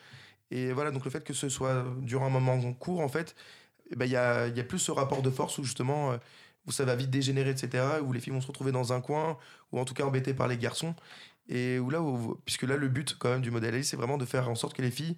Et 0.51 0.73
voilà, 0.73 0.91
donc 0.93 1.05
le 1.07 1.11
fait 1.13 1.25
que 1.25 1.35
ce 1.35 1.49
soit 1.51 1.85
durant 2.03 2.27
un 2.27 2.31
moment 2.31 2.73
court, 2.75 3.01
en 3.01 3.09
fait, 3.09 3.37
eh 3.93 3.97
ben, 3.97 4.07
il 4.07 4.13
y, 4.13 4.17
a, 4.17 4.49
y 4.49 4.61
a 4.61 4.65
plus 4.65 4.79
ce 4.81 4.93
rapport 4.93 5.23
de 5.23 5.31
force 5.31 5.59
où 5.59 5.65
justement, 5.65 6.13
euh, 6.13 6.19
où 6.67 6.73
ça 6.73 6.85
va 6.87 6.97
vite 6.97 7.11
dégénérer, 7.11 7.51
etc., 7.53 8.03
où 8.03 8.13
les 8.13 8.21
filles 8.21 8.33
vont 8.35 8.41
se 8.43 8.49
retrouver 8.49 8.73
dans 8.73 8.93
un 8.93 9.01
coin, 9.03 9.39
ou 9.73 9.81
en 9.81 9.85
tout 9.87 9.95
cas 9.95 10.05
embêtées 10.05 10.35
par 10.35 10.49
les 10.49 10.59
garçons. 10.59 10.95
Et 11.49 11.79
où 11.79 11.91
là, 11.91 12.03
où- 12.03 12.41
puisque 12.45 12.63
là, 12.65 12.77
le 12.77 12.89
but 12.89 13.17
quand 13.19 13.31
même 13.31 13.43
du 13.43 13.51
modèle 13.51 13.85
c'est 13.85 13.97
vraiment 13.97 14.19
de 14.19 14.25
faire 14.25 14.49
en 14.49 14.55
sorte 14.55 14.75
que 14.77 14.83
les 14.83 14.91
filles 14.91 15.17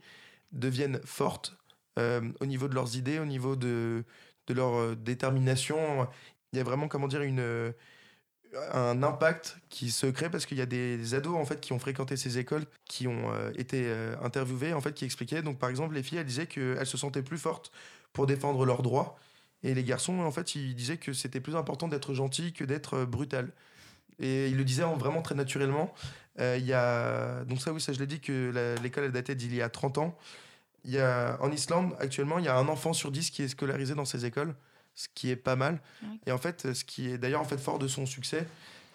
deviennent 0.52 1.00
fortes 1.04 1.56
au 1.98 2.46
niveau 2.46 2.68
de 2.68 2.74
leurs 2.74 2.96
idées, 2.96 3.18
au 3.18 3.24
niveau 3.26 3.56
de, 3.56 4.04
de 4.46 4.54
leur 4.54 4.74
euh, 4.74 4.94
détermination. 4.96 6.08
Il 6.52 6.58
y 6.58 6.60
a 6.60 6.64
vraiment, 6.64 6.88
comment 6.88 7.08
dire, 7.08 7.22
une, 7.22 7.40
euh, 7.40 7.72
un 8.72 9.02
impact 9.02 9.58
qui 9.70 9.90
se 9.90 10.06
crée 10.06 10.28
parce 10.30 10.44
qu'il 10.46 10.58
y 10.58 10.60
a 10.60 10.66
des 10.66 11.14
ados 11.14 11.36
en 11.36 11.44
fait 11.46 11.60
qui 11.60 11.72
ont 11.72 11.78
fréquenté 11.78 12.16
ces 12.16 12.38
écoles, 12.38 12.66
qui 12.84 13.08
ont 13.08 13.32
euh, 13.32 13.50
été 13.56 13.84
euh, 13.86 14.14
interviewés, 14.22 14.74
en 14.74 14.80
fait, 14.80 14.92
qui 14.94 15.04
expliquaient. 15.06 15.42
Donc, 15.42 15.58
par 15.58 15.70
exemple, 15.70 15.94
les 15.94 16.02
filles, 16.02 16.18
elles 16.18 16.26
disaient 16.26 16.46
qu'elles 16.46 16.86
se 16.86 16.98
sentaient 16.98 17.22
plus 17.22 17.38
fortes 17.38 17.72
pour 18.12 18.26
défendre 18.26 18.66
leurs 18.66 18.82
droits. 18.82 19.16
Et 19.62 19.74
les 19.74 19.84
garçons, 19.84 20.18
en 20.20 20.30
fait, 20.32 20.54
ils 20.54 20.74
disaient 20.74 20.98
que 20.98 21.12
c'était 21.12 21.40
plus 21.40 21.56
important 21.56 21.88
d'être 21.88 22.14
gentil 22.14 22.52
que 22.52 22.64
d'être 22.64 22.94
euh, 22.98 23.06
brutal. 23.06 23.52
Et 24.18 24.48
ils 24.48 24.56
le 24.56 24.64
disaient 24.64 24.84
en- 24.84 24.96
vraiment 24.96 25.22
très 25.22 25.34
naturellement. 25.34 25.92
Euh, 26.40 26.56
Il 26.58 26.66
y 26.66 26.72
a... 26.74 27.44
Donc 27.44 27.60
ça, 27.60 27.72
oui, 27.72 27.80
ça 27.80 27.92
je 27.92 27.98
l'ai 28.00 28.06
dit 28.06 28.20
que 28.20 28.76
l'école 28.82 29.04
elle 29.04 29.12
datait 29.12 29.34
d'il 29.34 29.54
y 29.54 29.62
a 29.62 29.68
30 29.70 29.98
ans. 29.98 30.16
Il 30.84 30.92
y 30.92 30.98
a... 30.98 31.38
En 31.40 31.50
Islande, 31.50 31.94
actuellement, 31.98 32.38
il 32.38 32.44
y 32.44 32.48
a 32.48 32.56
un 32.56 32.68
enfant 32.68 32.92
sur 32.92 33.10
10 33.10 33.30
qui 33.30 33.42
est 33.42 33.48
scolarisé 33.48 33.94
dans 33.94 34.04
ces 34.04 34.24
écoles, 34.24 34.54
ce 34.94 35.08
qui 35.14 35.30
est 35.30 35.36
pas 35.36 35.56
mal. 35.56 35.80
Et 36.26 36.32
en 36.32 36.38
fait, 36.38 36.72
ce 36.74 36.84
qui 36.84 37.08
est 37.08 37.18
d'ailleurs 37.18 37.40
en 37.40 37.44
fait 37.44 37.58
fort 37.58 37.78
de 37.78 37.88
son 37.88 38.06
succès, 38.06 38.46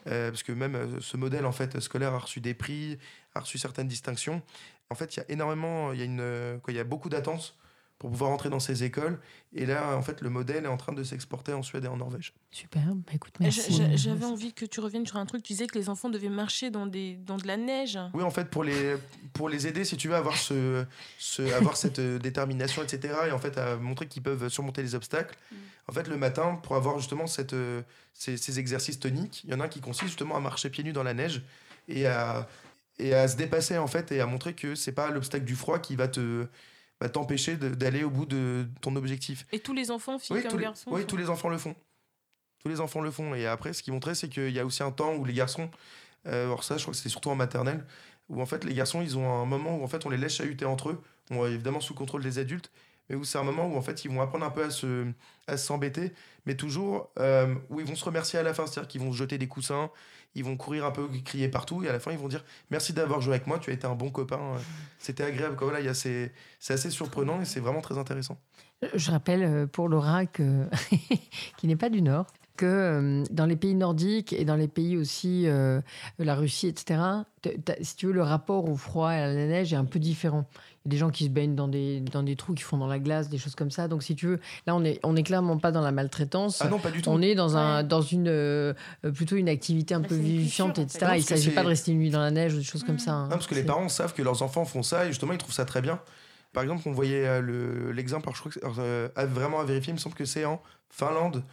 euh, 0.07 0.29
parce 0.29 0.43
que 0.43 0.51
même 0.51 0.75
euh, 0.75 0.99
ce 1.01 1.17
modèle 1.17 1.45
en 1.45 1.51
fait 1.51 1.79
scolaire 1.79 2.13
a 2.13 2.19
reçu 2.19 2.39
des 2.39 2.53
prix, 2.53 2.97
a 3.35 3.41
reçu 3.41 3.57
certaines 3.57 3.87
distinctions. 3.87 4.41
En 4.89 4.95
fait, 4.95 5.15
il 5.15 5.19
y 5.19 5.23
a 5.23 5.25
énormément, 5.29 5.91
il 5.91 5.99
y 5.99 6.01
a 6.01 6.05
une, 6.05 6.59
quoi, 6.61 6.71
il 6.71 6.77
y 6.77 6.79
a 6.79 6.85
beaucoup 6.85 7.09
d'attentes 7.09 7.57
pour 7.99 8.11
pouvoir 8.11 8.29
entrer 8.29 8.49
dans 8.49 8.59
ces 8.59 8.83
écoles. 8.83 9.19
Et 9.53 9.65
là, 9.65 9.95
en 9.97 10.01
fait, 10.03 10.21
le 10.21 10.29
modèle 10.29 10.65
est 10.65 10.69
en 10.69 10.77
train 10.77 10.93
de 10.93 11.03
s'exporter 11.03 11.53
en 11.53 11.63
Suède 11.63 11.85
et 11.85 11.87
en 11.87 11.97
Norvège. 11.97 12.33
Super, 12.51 12.83
bah 12.93 13.13
écoute, 13.13 13.33
merci. 13.39 13.73
j'a- 13.75 13.95
J'avais 13.95 14.25
envie 14.25 14.53
que 14.53 14.65
tu 14.65 14.79
reviennes 14.79 15.07
sur 15.07 15.17
un 15.17 15.25
truc. 15.25 15.41
Tu 15.41 15.53
disais 15.53 15.65
que 15.67 15.77
les 15.79 15.89
enfants 15.89 16.09
devaient 16.09 16.29
marcher 16.29 16.69
dans, 16.69 16.85
des, 16.85 17.15
dans 17.15 17.37
de 17.37 17.47
la 17.47 17.57
neige. 17.57 17.97
Oui, 18.13 18.21
en 18.23 18.29
fait, 18.29 18.49
pour 18.49 18.63
les, 18.63 18.95
pour 19.33 19.49
les 19.49 19.65
aider, 19.65 19.83
si 19.83 19.97
tu 19.97 20.09
veux, 20.09 20.13
à 20.15 20.19
avoir, 20.19 20.37
ce, 20.37 20.85
ce, 21.17 21.41
avoir 21.53 21.75
cette 21.75 21.97
euh, 21.99 22.19
détermination, 22.19 22.83
etc., 22.83 23.13
et 23.29 23.31
en 23.31 23.39
fait, 23.39 23.57
à 23.57 23.77
montrer 23.77 24.07
qu'ils 24.07 24.21
peuvent 24.21 24.47
surmonter 24.49 24.83
les 24.83 24.93
obstacles, 24.93 25.35
en 25.87 25.93
fait, 25.93 26.07
le 26.07 26.17
matin, 26.17 26.59
pour 26.61 26.75
avoir 26.75 26.99
justement 26.99 27.25
cette, 27.25 27.53
euh, 27.53 27.81
ces, 28.13 28.37
ces 28.37 28.59
exercices 28.59 28.99
toniques, 28.99 29.43
il 29.45 29.51
y 29.51 29.53
en 29.55 29.59
a 29.59 29.65
un 29.65 29.69
qui 29.69 29.79
consiste 29.81 30.07
justement 30.07 30.35
à 30.35 30.39
marcher 30.39 30.69
pieds 30.69 30.83
nus 30.83 30.93
dans 30.93 31.03
la 31.03 31.13
neige 31.15 31.41
et 31.87 32.05
à, 32.05 32.47
et 32.99 33.15
à 33.15 33.27
se 33.27 33.37
dépasser, 33.37 33.77
en 33.79 33.87
fait, 33.87 34.11
et 34.11 34.19
à 34.21 34.25
montrer 34.27 34.53
que 34.53 34.75
c'est 34.75 34.91
pas 34.91 35.09
l'obstacle 35.09 35.45
du 35.45 35.55
froid 35.55 35.79
qui 35.79 35.95
va 35.95 36.07
te 36.07 36.45
va 37.01 37.09
t'empêcher 37.09 37.57
d'aller 37.57 38.03
au 38.03 38.09
bout 38.09 38.25
de 38.25 38.67
ton 38.81 38.95
objectif. 38.95 39.45
Et 39.51 39.59
tous 39.59 39.73
les 39.73 39.91
enfants, 39.91 40.17
filles 40.19 40.37
Oui, 40.37 40.43
comme 40.43 40.57
les, 40.57 40.63
garçons 40.65 40.89
oui, 40.91 41.01
font- 41.01 41.07
tous 41.07 41.17
les 41.17 41.29
enfants 41.29 41.49
le 41.49 41.57
font. 41.57 41.75
Tous 42.63 42.69
les 42.69 42.79
enfants 42.81 43.01
le 43.01 43.11
font. 43.11 43.35
Et 43.35 43.45
après, 43.45 43.73
ce 43.73 43.83
qu'ils 43.83 43.93
montraient, 43.93 44.15
c'est 44.15 44.29
qu'il 44.29 44.49
y 44.51 44.59
a 44.59 44.65
aussi 44.65 44.81
un 44.83 44.91
temps 44.91 45.13
où 45.15 45.23
les 45.25 45.33
garçons, 45.33 45.69
euh, 46.25 46.45
alors 46.45 46.63
ça, 46.63 46.77
je 46.77 46.81
crois 46.83 46.91
que 46.91 46.97
c'était 46.97 47.09
surtout 47.09 47.29
en 47.29 47.35
maternelle, 47.35 47.85
où 48.29 48.41
en 48.41 48.45
fait, 48.45 48.63
les 48.63 48.73
garçons, 48.73 49.01
ils 49.01 49.17
ont 49.17 49.29
un 49.41 49.45
moment 49.45 49.77
où 49.77 49.83
en 49.83 49.87
fait, 49.87 50.05
on 50.05 50.09
les 50.09 50.17
laisse 50.17 50.33
chahuter 50.35 50.65
entre 50.65 50.89
eux, 50.89 51.01
bon, 51.29 51.45
évidemment 51.45 51.79
sous 51.79 51.93
contrôle 51.93 52.23
des 52.23 52.39
adultes, 52.39 52.71
mais 53.09 53.15
où 53.15 53.23
c'est 53.23 53.37
un 53.37 53.43
moment 53.43 53.67
où 53.67 53.77
en 53.77 53.81
fait, 53.81 54.03
ils 54.03 54.11
vont 54.11 54.21
apprendre 54.21 54.45
un 54.45 54.49
peu 54.49 54.63
à 54.63 54.69
se 54.69 55.05
à 55.47 55.55
s'embêter, 55.55 56.11
mais 56.45 56.55
toujours 56.55 57.09
euh, 57.19 57.53
où 57.69 57.79
ils 57.79 57.85
vont 57.85 57.95
se 57.95 58.03
remercier 58.03 58.37
à 58.39 58.43
la 58.43 58.53
fin, 58.53 58.65
c'est-à-dire 58.67 58.89
qu'ils 58.89 58.99
vont 59.01 59.11
se 59.13 59.17
jeter 59.17 59.37
des 59.37 59.47
coussins, 59.47 59.89
ils 60.37 60.43
vont 60.45 60.55
courir 60.55 60.85
un 60.85 60.91
peu, 60.91 61.07
crier 61.25 61.49
partout, 61.49 61.83
et 61.83 61.89
à 61.89 61.91
la 61.91 61.99
fin, 61.99 62.11
ils 62.11 62.17
vont 62.17 62.27
dire 62.29 62.45
merci 62.71 62.93
d'avoir 62.93 63.19
joué 63.19 63.33
avec 63.35 63.47
moi, 63.47 63.59
tu 63.59 63.69
as 63.71 63.73
été 63.73 63.85
un 63.87 63.95
bon 63.95 64.09
copain, 64.09 64.39
euh, 64.39 64.57
c'était 64.99 65.23
agréable. 65.23 65.55
Quoi. 65.57 65.67
Voilà, 65.67 65.81
il 65.81 65.85
y 65.85 65.89
a 65.89 65.93
ces- 65.93 66.31
c'est 66.59 66.73
assez 66.73 66.89
surprenant 66.89 67.41
et 67.41 67.45
c'est 67.45 67.59
vraiment 67.59 67.81
très 67.81 67.97
intéressant. 67.97 68.37
Je 68.93 69.11
rappelle 69.11 69.43
euh, 69.43 69.65
pour 69.67 69.89
Laura 69.89 70.25
que 70.27 70.65
qui 71.57 71.67
n'est 71.67 71.75
pas 71.75 71.89
du 71.89 72.01
Nord 72.01 72.27
que 72.55 72.65
euh, 72.65 73.23
dans 73.29 73.45
les 73.45 73.55
pays 73.55 73.75
nordiques 73.75 74.33
et 74.33 74.43
dans 74.43 74.55
les 74.55 74.67
pays 74.67 74.97
aussi 74.97 75.47
euh, 75.47 75.79
la 76.17 76.33
Russie 76.35 76.67
etc 76.67 76.99
si 77.81 77.95
tu 77.95 78.07
veux 78.07 78.13
le 78.13 78.23
rapport 78.23 78.67
au 78.67 78.75
froid 78.75 79.11
et 79.13 79.17
à 79.19 79.27
la 79.27 79.45
neige 79.45 79.73
est 79.73 79.77
un 79.77 79.85
peu 79.85 79.99
différent 79.99 80.45
des 80.87 80.97
gens 80.97 81.09
qui 81.11 81.25
se 81.25 81.29
baignent 81.29 81.53
dans 81.55 81.67
des 81.67 81.99
dans 81.99 82.23
des 82.23 82.35
trous 82.35 82.53
qui 82.55 82.63
font 82.63 82.77
dans 82.77 82.87
la 82.87 82.97
glace 82.99 83.29
des 83.29 83.37
choses 83.37 83.53
comme 83.55 83.69
ça 83.71 83.87
donc 83.87 84.01
si 84.03 84.15
tu 84.15 84.25
veux 84.27 84.39
là 84.65 84.75
on 84.75 84.83
est 84.83 84.99
on 85.03 85.15
est 85.15 85.23
clairement 85.23 85.57
pas 85.57 85.71
dans 85.71 85.81
la 85.81 85.91
maltraitance 85.91 86.61
Ah 86.61 86.67
non, 86.69 86.79
pas 86.79 86.89
du 86.91 87.01
tout. 87.01 87.09
on 87.09 87.21
est 87.21 87.35
dans 87.35 87.57
un 87.57 87.83
dans 87.83 88.01
une 88.01 88.27
euh, 88.27 88.73
plutôt 89.13 89.35
une 89.35 89.49
activité 89.49 89.93
un 89.93 90.01
peu 90.01 90.09
c'est 90.09 90.15
une 90.15 90.21
vivifiante 90.23 90.75
culture, 90.75 90.83
en 90.83 90.85
etc 90.87 91.05
fait. 91.11 91.19
Il 91.19 91.23
que 91.23 91.27
s'agit 91.29 91.51
pas 91.51 91.63
de 91.63 91.67
rester 91.67 91.91
une 91.91 91.99
nuit 91.99 92.09
dans 92.09 92.21
la 92.21 92.31
neige 92.31 92.53
ou 92.55 92.57
des 92.57 92.63
choses 92.63 92.83
comme 92.83 92.99
ça 92.99 93.11
hein. 93.13 93.23
Non, 93.25 93.29
parce 93.31 93.47
que 93.47 93.55
les 93.55 93.63
parents 93.63 93.89
savent 93.89 94.13
que 94.13 94.21
leurs 94.23 94.41
enfants 94.41 94.65
font 94.65 94.81
ça 94.83 95.05
et 95.05 95.09
justement 95.09 95.33
ils 95.33 95.37
trouvent 95.37 95.53
ça 95.53 95.65
très 95.65 95.81
bien. 95.81 95.99
Par 96.53 96.63
exemple, 96.63 96.83
on 96.87 96.93
voyait 96.93 97.27
euh, 97.27 97.41
le- 97.41 97.91
l'exemple, 97.91 98.29
je 98.33 98.39
crois 98.39 98.51
que 98.51 98.59
euh, 98.79 99.09
vraiment 99.27 99.59
à 99.59 99.63
vérifier, 99.65 99.91
il 99.91 99.95
me 99.95 99.99
semble 99.99 100.15
que 100.15 100.25
c'est 100.25 100.45
en 100.45 100.61
Finlande. 100.89 101.43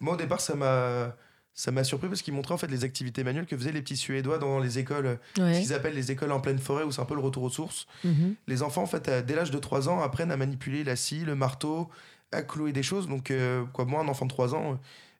Moi 0.00 0.14
au 0.14 0.16
départ 0.16 0.40
ça 0.40 0.54
m'a 0.54 1.14
ça 1.56 1.70
m'a 1.70 1.84
surpris 1.84 2.08
parce 2.08 2.20
qu'ils 2.22 2.34
montraient 2.34 2.54
en 2.54 2.58
fait 2.58 2.66
les 2.66 2.82
activités 2.84 3.22
manuelles 3.22 3.46
que 3.46 3.56
faisaient 3.56 3.70
les 3.72 3.80
petits 3.82 3.96
Suédois 3.96 4.38
dans 4.38 4.58
les 4.58 4.78
écoles, 4.80 5.18
ce 5.36 5.60
qu'ils 5.60 5.72
appellent 5.72 5.94
les 5.94 6.10
écoles 6.10 6.32
en 6.32 6.40
pleine 6.40 6.58
forêt 6.58 6.82
où 6.82 6.90
c'est 6.90 7.00
un 7.00 7.04
peu 7.04 7.14
le 7.14 7.20
retour 7.20 7.44
aux 7.44 7.50
sources. 7.50 7.86
Mhm. 8.02 8.34
Les 8.48 8.62
enfants 8.62 8.82
en 8.82 8.86
fait 8.86 9.08
à- 9.08 9.22
dès 9.22 9.34
l'âge 9.36 9.50
de 9.52 9.58
3 9.58 9.88
ans 9.88 10.02
apprennent 10.02 10.32
à 10.32 10.36
manipuler 10.36 10.82
la 10.82 10.96
scie, 10.96 11.20
le 11.24 11.36
marteau, 11.36 11.88
à 12.32 12.42
clouer 12.42 12.72
des 12.72 12.82
choses. 12.82 13.06
Donc 13.08 13.30
euh, 13.30 13.64
quoi, 13.72 13.84
moi 13.84 14.00
un 14.00 14.08
enfant 14.08 14.26
de 14.26 14.30
3 14.30 14.54
ans, 14.54 14.72
euh, 14.72 14.76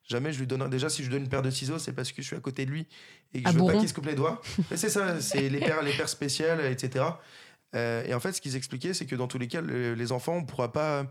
jamais 0.09 0.33
je 0.33 0.39
lui 0.39 0.47
donnerai 0.47 0.69
déjà 0.69 0.89
si 0.89 1.03
je 1.03 1.07
lui 1.07 1.13
donne 1.13 1.23
une 1.23 1.29
paire 1.29 1.41
de 1.41 1.49
ciseaux, 1.49 1.79
c'est 1.79 1.93
parce 1.93 2.11
que 2.11 2.21
je 2.21 2.27
suis 2.27 2.35
à 2.35 2.39
côté 2.41 2.65
de 2.65 2.71
lui 2.71 2.85
et 3.33 3.41
que 3.41 3.47
À 3.47 3.51
je 3.53 3.57
veux 3.57 3.65
pas 3.65 3.77
qu'il 3.79 3.87
se 3.87 3.93
coupe 3.93 4.05
les 4.07 4.15
doigts. 4.15 4.41
Mais 4.71 4.75
c'est 4.77 4.89
ça, 4.89 5.21
c'est 5.21 5.47
les 5.47 5.59
paires, 5.59 5.81
les 5.83 5.93
paires 5.93 6.09
spéciales, 6.09 6.59
etc. 6.65 7.05
Euh, 7.75 8.03
et 8.05 8.13
en 8.13 8.19
fait, 8.19 8.33
ce 8.33 8.41
qu'ils 8.41 8.55
expliquaient, 8.57 8.93
c'est 8.93 9.05
que 9.05 9.15
dans 9.15 9.27
tous 9.27 9.37
les 9.37 9.47
cas, 9.47 9.61
le- 9.61 9.93
les 9.95 10.11
enfants, 10.11 10.35
on 10.35 10.43
pourra 10.45 10.71
pas. 10.73 11.05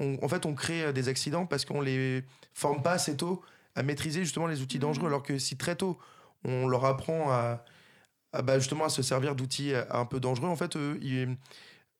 on- 0.00 0.18
en 0.22 0.28
fait, 0.28 0.44
on 0.44 0.54
crée 0.54 0.82
euh, 0.86 0.92
des 0.92 1.08
accidents 1.08 1.46
parce 1.46 1.64
qu'on 1.64 1.80
les 1.80 2.22
forme 2.52 2.82
pas 2.82 2.92
assez 2.92 3.16
tôt 3.16 3.42
à 3.76 3.82
maîtriser 3.84 4.24
justement 4.24 4.48
les 4.48 4.62
outils 4.62 4.80
dangereux. 4.80 5.06
Alors 5.06 5.22
que 5.22 5.38
si 5.38 5.56
très 5.56 5.76
tôt, 5.76 5.98
on 6.44 6.66
leur 6.66 6.84
apprend 6.84 7.30
à, 7.30 7.64
à, 8.32 8.42
bah, 8.42 8.58
justement 8.58 8.86
à 8.86 8.88
se 8.88 9.02
servir 9.02 9.36
d'outils 9.36 9.72
euh, 9.74 9.84
un 9.90 10.06
peu 10.06 10.18
dangereux, 10.20 10.48
en 10.48 10.56
fait, 10.56 10.76
ils- 11.00 11.36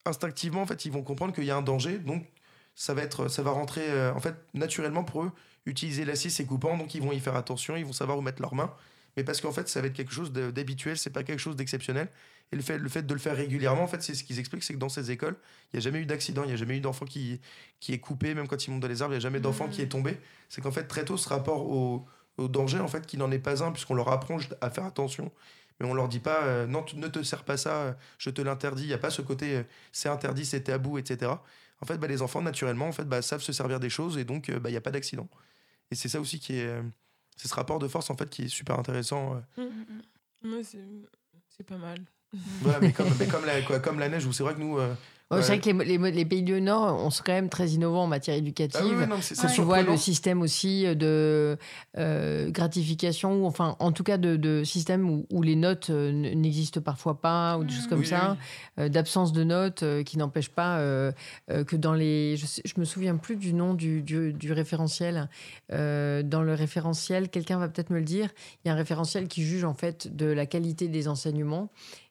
instinctivement, 0.05 0.61
en 0.61 0.65
fait, 0.65 0.85
ils 0.85 0.91
vont 0.91 1.03
comprendre 1.03 1.33
qu'il 1.33 1.45
y 1.45 1.51
a 1.51 1.55
un 1.55 1.61
danger. 1.61 1.99
Donc, 1.99 2.25
ça 2.75 2.93
va 2.93 3.01
être, 3.03 3.27
ça 3.29 3.41
va 3.43 3.51
rentrer, 3.51 3.89
euh, 3.89 4.13
en 4.13 4.19
fait, 4.19 4.35
naturellement 4.53 5.03
pour 5.03 5.23
eux. 5.23 5.31
Utiliser 5.65 6.05
la 6.05 6.15
scie, 6.15 6.31
c'est 6.31 6.45
coupant, 6.45 6.77
donc 6.77 6.95
ils 6.95 7.01
vont 7.01 7.11
y 7.11 7.19
faire 7.19 7.35
attention, 7.35 7.75
ils 7.75 7.85
vont 7.85 7.93
savoir 7.93 8.17
où 8.17 8.21
mettre 8.21 8.41
leurs 8.41 8.55
mains. 8.55 8.73
Mais 9.17 9.23
parce 9.23 9.41
qu'en 9.41 9.51
fait, 9.51 9.67
ça 9.67 9.81
va 9.81 9.87
être 9.87 9.93
quelque 9.93 10.13
chose 10.13 10.31
d'habituel, 10.31 10.97
c'est 10.97 11.09
pas 11.09 11.23
quelque 11.23 11.39
chose 11.39 11.55
d'exceptionnel. 11.55 12.09
Et 12.51 12.55
le 12.55 12.61
fait, 12.61 12.77
le 12.77 12.87
fait 12.87 13.01
de 13.05 13.13
le 13.13 13.19
faire 13.19 13.35
régulièrement, 13.35 13.83
en 13.83 13.87
fait, 13.87 14.01
c'est 14.01 14.13
ce 14.15 14.23
qu'ils 14.23 14.39
expliquent, 14.39 14.63
c'est 14.63 14.73
que 14.73 14.79
dans 14.79 14.89
ces 14.89 15.11
écoles, 15.11 15.35
il 15.73 15.77
n'y 15.77 15.79
a 15.79 15.81
jamais 15.81 15.99
eu 15.99 16.05
d'accident, 16.05 16.43
il 16.43 16.47
n'y 16.47 16.53
a 16.53 16.55
jamais 16.55 16.77
eu 16.77 16.79
d'enfant 16.79 17.05
qui, 17.05 17.41
qui 17.79 17.93
est 17.93 17.99
coupé, 17.99 18.33
même 18.35 18.47
quand 18.47 18.65
ils 18.65 18.71
montent 18.71 18.79
dans 18.81 18.87
les 18.87 19.01
arbres, 19.01 19.13
il 19.13 19.17
n'y 19.17 19.21
a 19.21 19.27
jamais 19.27 19.41
d'enfant 19.41 19.67
qui 19.67 19.81
est 19.81 19.89
tombé. 19.89 20.17
C'est 20.47 20.61
qu'en 20.61 20.71
fait, 20.71 20.85
très 20.85 21.03
tôt, 21.03 21.17
ce 21.17 21.27
rapport 21.27 21.67
au, 21.67 22.05
au 22.37 22.47
danger, 22.47 22.79
en 22.79 22.87
fait, 22.87 23.05
qui 23.05 23.17
n'en 23.17 23.31
est 23.31 23.39
pas 23.39 23.63
un, 23.63 23.71
puisqu'on 23.71 23.95
leur 23.95 24.09
apprend 24.09 24.37
à 24.61 24.69
faire 24.69 24.85
attention. 24.85 25.31
Mais 25.79 25.87
on 25.87 25.93
leur 25.93 26.07
dit 26.07 26.19
pas, 26.19 26.43
euh, 26.43 26.67
non, 26.67 26.83
tu 26.83 26.97
ne 26.97 27.07
te 27.07 27.21
sers 27.23 27.43
pas 27.43 27.57
ça, 27.57 27.81
euh, 27.81 27.93
je 28.17 28.29
te 28.29 28.41
l'interdis. 28.41 28.83
Il 28.83 28.87
n'y 28.87 28.93
a 28.93 28.97
pas 28.97 29.11
ce 29.11 29.21
côté, 29.21 29.57
euh, 29.57 29.63
c'est 29.91 30.09
interdit, 30.09 30.45
c'est 30.45 30.63
tabou, 30.63 30.97
etc. 30.97 31.31
En 31.81 31.85
fait, 31.85 31.97
bah, 31.97 32.07
les 32.07 32.21
enfants, 32.21 32.41
naturellement, 32.41 32.87
en 32.87 32.91
fait, 32.91 33.05
bah, 33.05 33.21
savent 33.21 33.41
se 33.41 33.53
servir 33.53 33.79
des 33.79 33.89
choses 33.89 34.17
et 34.17 34.25
donc, 34.25 34.49
euh, 34.49 34.59
bah, 34.59 34.69
il 34.69 34.73
n'y 34.73 34.77
a 34.77 34.81
pas 34.81 34.91
d'accident. 34.91 35.29
Et 35.91 35.95
c'est 35.95 36.09
ça 36.09 36.19
aussi 36.21 36.39
qui 36.39 36.57
est. 36.57 36.81
c'est 37.37 37.47
ce 37.47 37.53
rapport 37.55 37.79
de 37.79 37.87
force, 37.87 38.09
en 38.09 38.17
fait, 38.17 38.29
qui 38.29 38.43
est 38.43 38.47
super 38.49 38.77
intéressant. 38.77 39.35
euh. 39.57 39.61
Ouais, 40.43 40.63
c'est 40.63 40.83
c'est 41.49 41.63
pas 41.63 41.77
mal. 41.77 41.99
Voilà, 42.61 42.79
mais 42.81 42.91
comme, 42.91 43.07
mais 43.19 43.27
comme, 43.27 43.45
la, 43.45 43.61
quoi, 43.61 43.79
comme 43.79 43.99
la 43.99 44.09
neige, 44.09 44.25
où 44.25 44.33
c'est 44.33 44.43
vrai 44.43 44.53
que 44.53 44.59
nous. 44.59 44.77
euh, 44.77 44.93
Ouais, 45.29 45.41
C'est 45.41 45.57
vrai 45.57 45.59
que 45.59 45.69
les, 45.83 45.97
les- 45.97 46.11
les 46.11 46.25
pays 46.25 46.41
du 46.41 46.61
Nord 46.61 47.01
on 47.03 47.09
sont 47.09 47.21
quand 47.25 47.33
même 47.33 47.49
très 47.49 47.69
innovants 47.71 48.03
en 48.03 48.07
matière 48.07 48.35
éducative. 48.37 48.79
Ah 48.81 49.01
oui, 49.01 49.07
non, 49.09 49.15
mais 49.17 49.21
c'est- 49.21 49.35
c'est 49.35 49.47
tu 49.47 49.59
vois 49.61 49.81
le 49.81 49.97
système 49.97 50.41
aussi 50.41 50.85
de 50.95 51.57
euh, 51.97 52.49
gratification, 52.49 53.43
ou 53.43 53.45
enfin 53.45 53.75
en 53.79 53.91
tout 53.91 54.03
cas 54.03 54.17
de, 54.17 54.37
de 54.37 54.63
système 54.63 55.09
où, 55.09 55.25
où 55.31 55.41
les 55.41 55.55
notes 55.57 55.89
euh, 55.89 56.11
n'existent 56.13 56.79
parfois 56.79 57.19
pas, 57.19 57.57
ou 57.57 57.65
des 57.65 57.73
choses 57.73 57.87
comme 57.87 57.99
Oui, 57.99 58.05
ça, 58.05 58.37
oui. 58.77 58.83
euh, 58.85 58.89
d'absence 58.89 59.33
de 59.33 59.43
notes 59.43 59.83
euh, 59.83 60.03
qui 60.03 60.17
n'empêchent 60.17 60.49
pas 60.49 60.77
euh, 60.79 61.11
euh, 61.51 61.63
que 61.65 61.75
dans 61.75 61.93
les... 61.93 62.37
Je, 62.37 62.45
sais- 62.45 62.61
je 62.63 62.73
me 62.79 62.85
souviens 62.85 63.17
plus 63.17 63.35
du 63.35 63.53
nom 63.53 63.73
du, 63.73 64.01
du, 64.03 64.31
du 64.33 64.53
référentiel. 64.53 65.29
Euh, 65.73 66.23
dans 66.23 66.41
le 66.41 66.53
référentiel, 66.53 67.27
quelqu'un 67.29 67.57
va 67.57 67.67
peut-être 67.67 67.89
me 67.89 67.99
le 67.99 68.05
dire, 68.05 68.29
il 68.63 68.69
y 68.69 68.71
a 68.71 68.73
un 68.73 68.77
référentiel 68.77 69.27
qui 69.27 69.43
juge 69.43 69.65
en 69.65 69.73
fait 69.73 70.15
de 70.15 70.25
la 70.27 70.45
qualité 70.45 70.87
des 70.87 71.07
enseignements. 71.09 71.69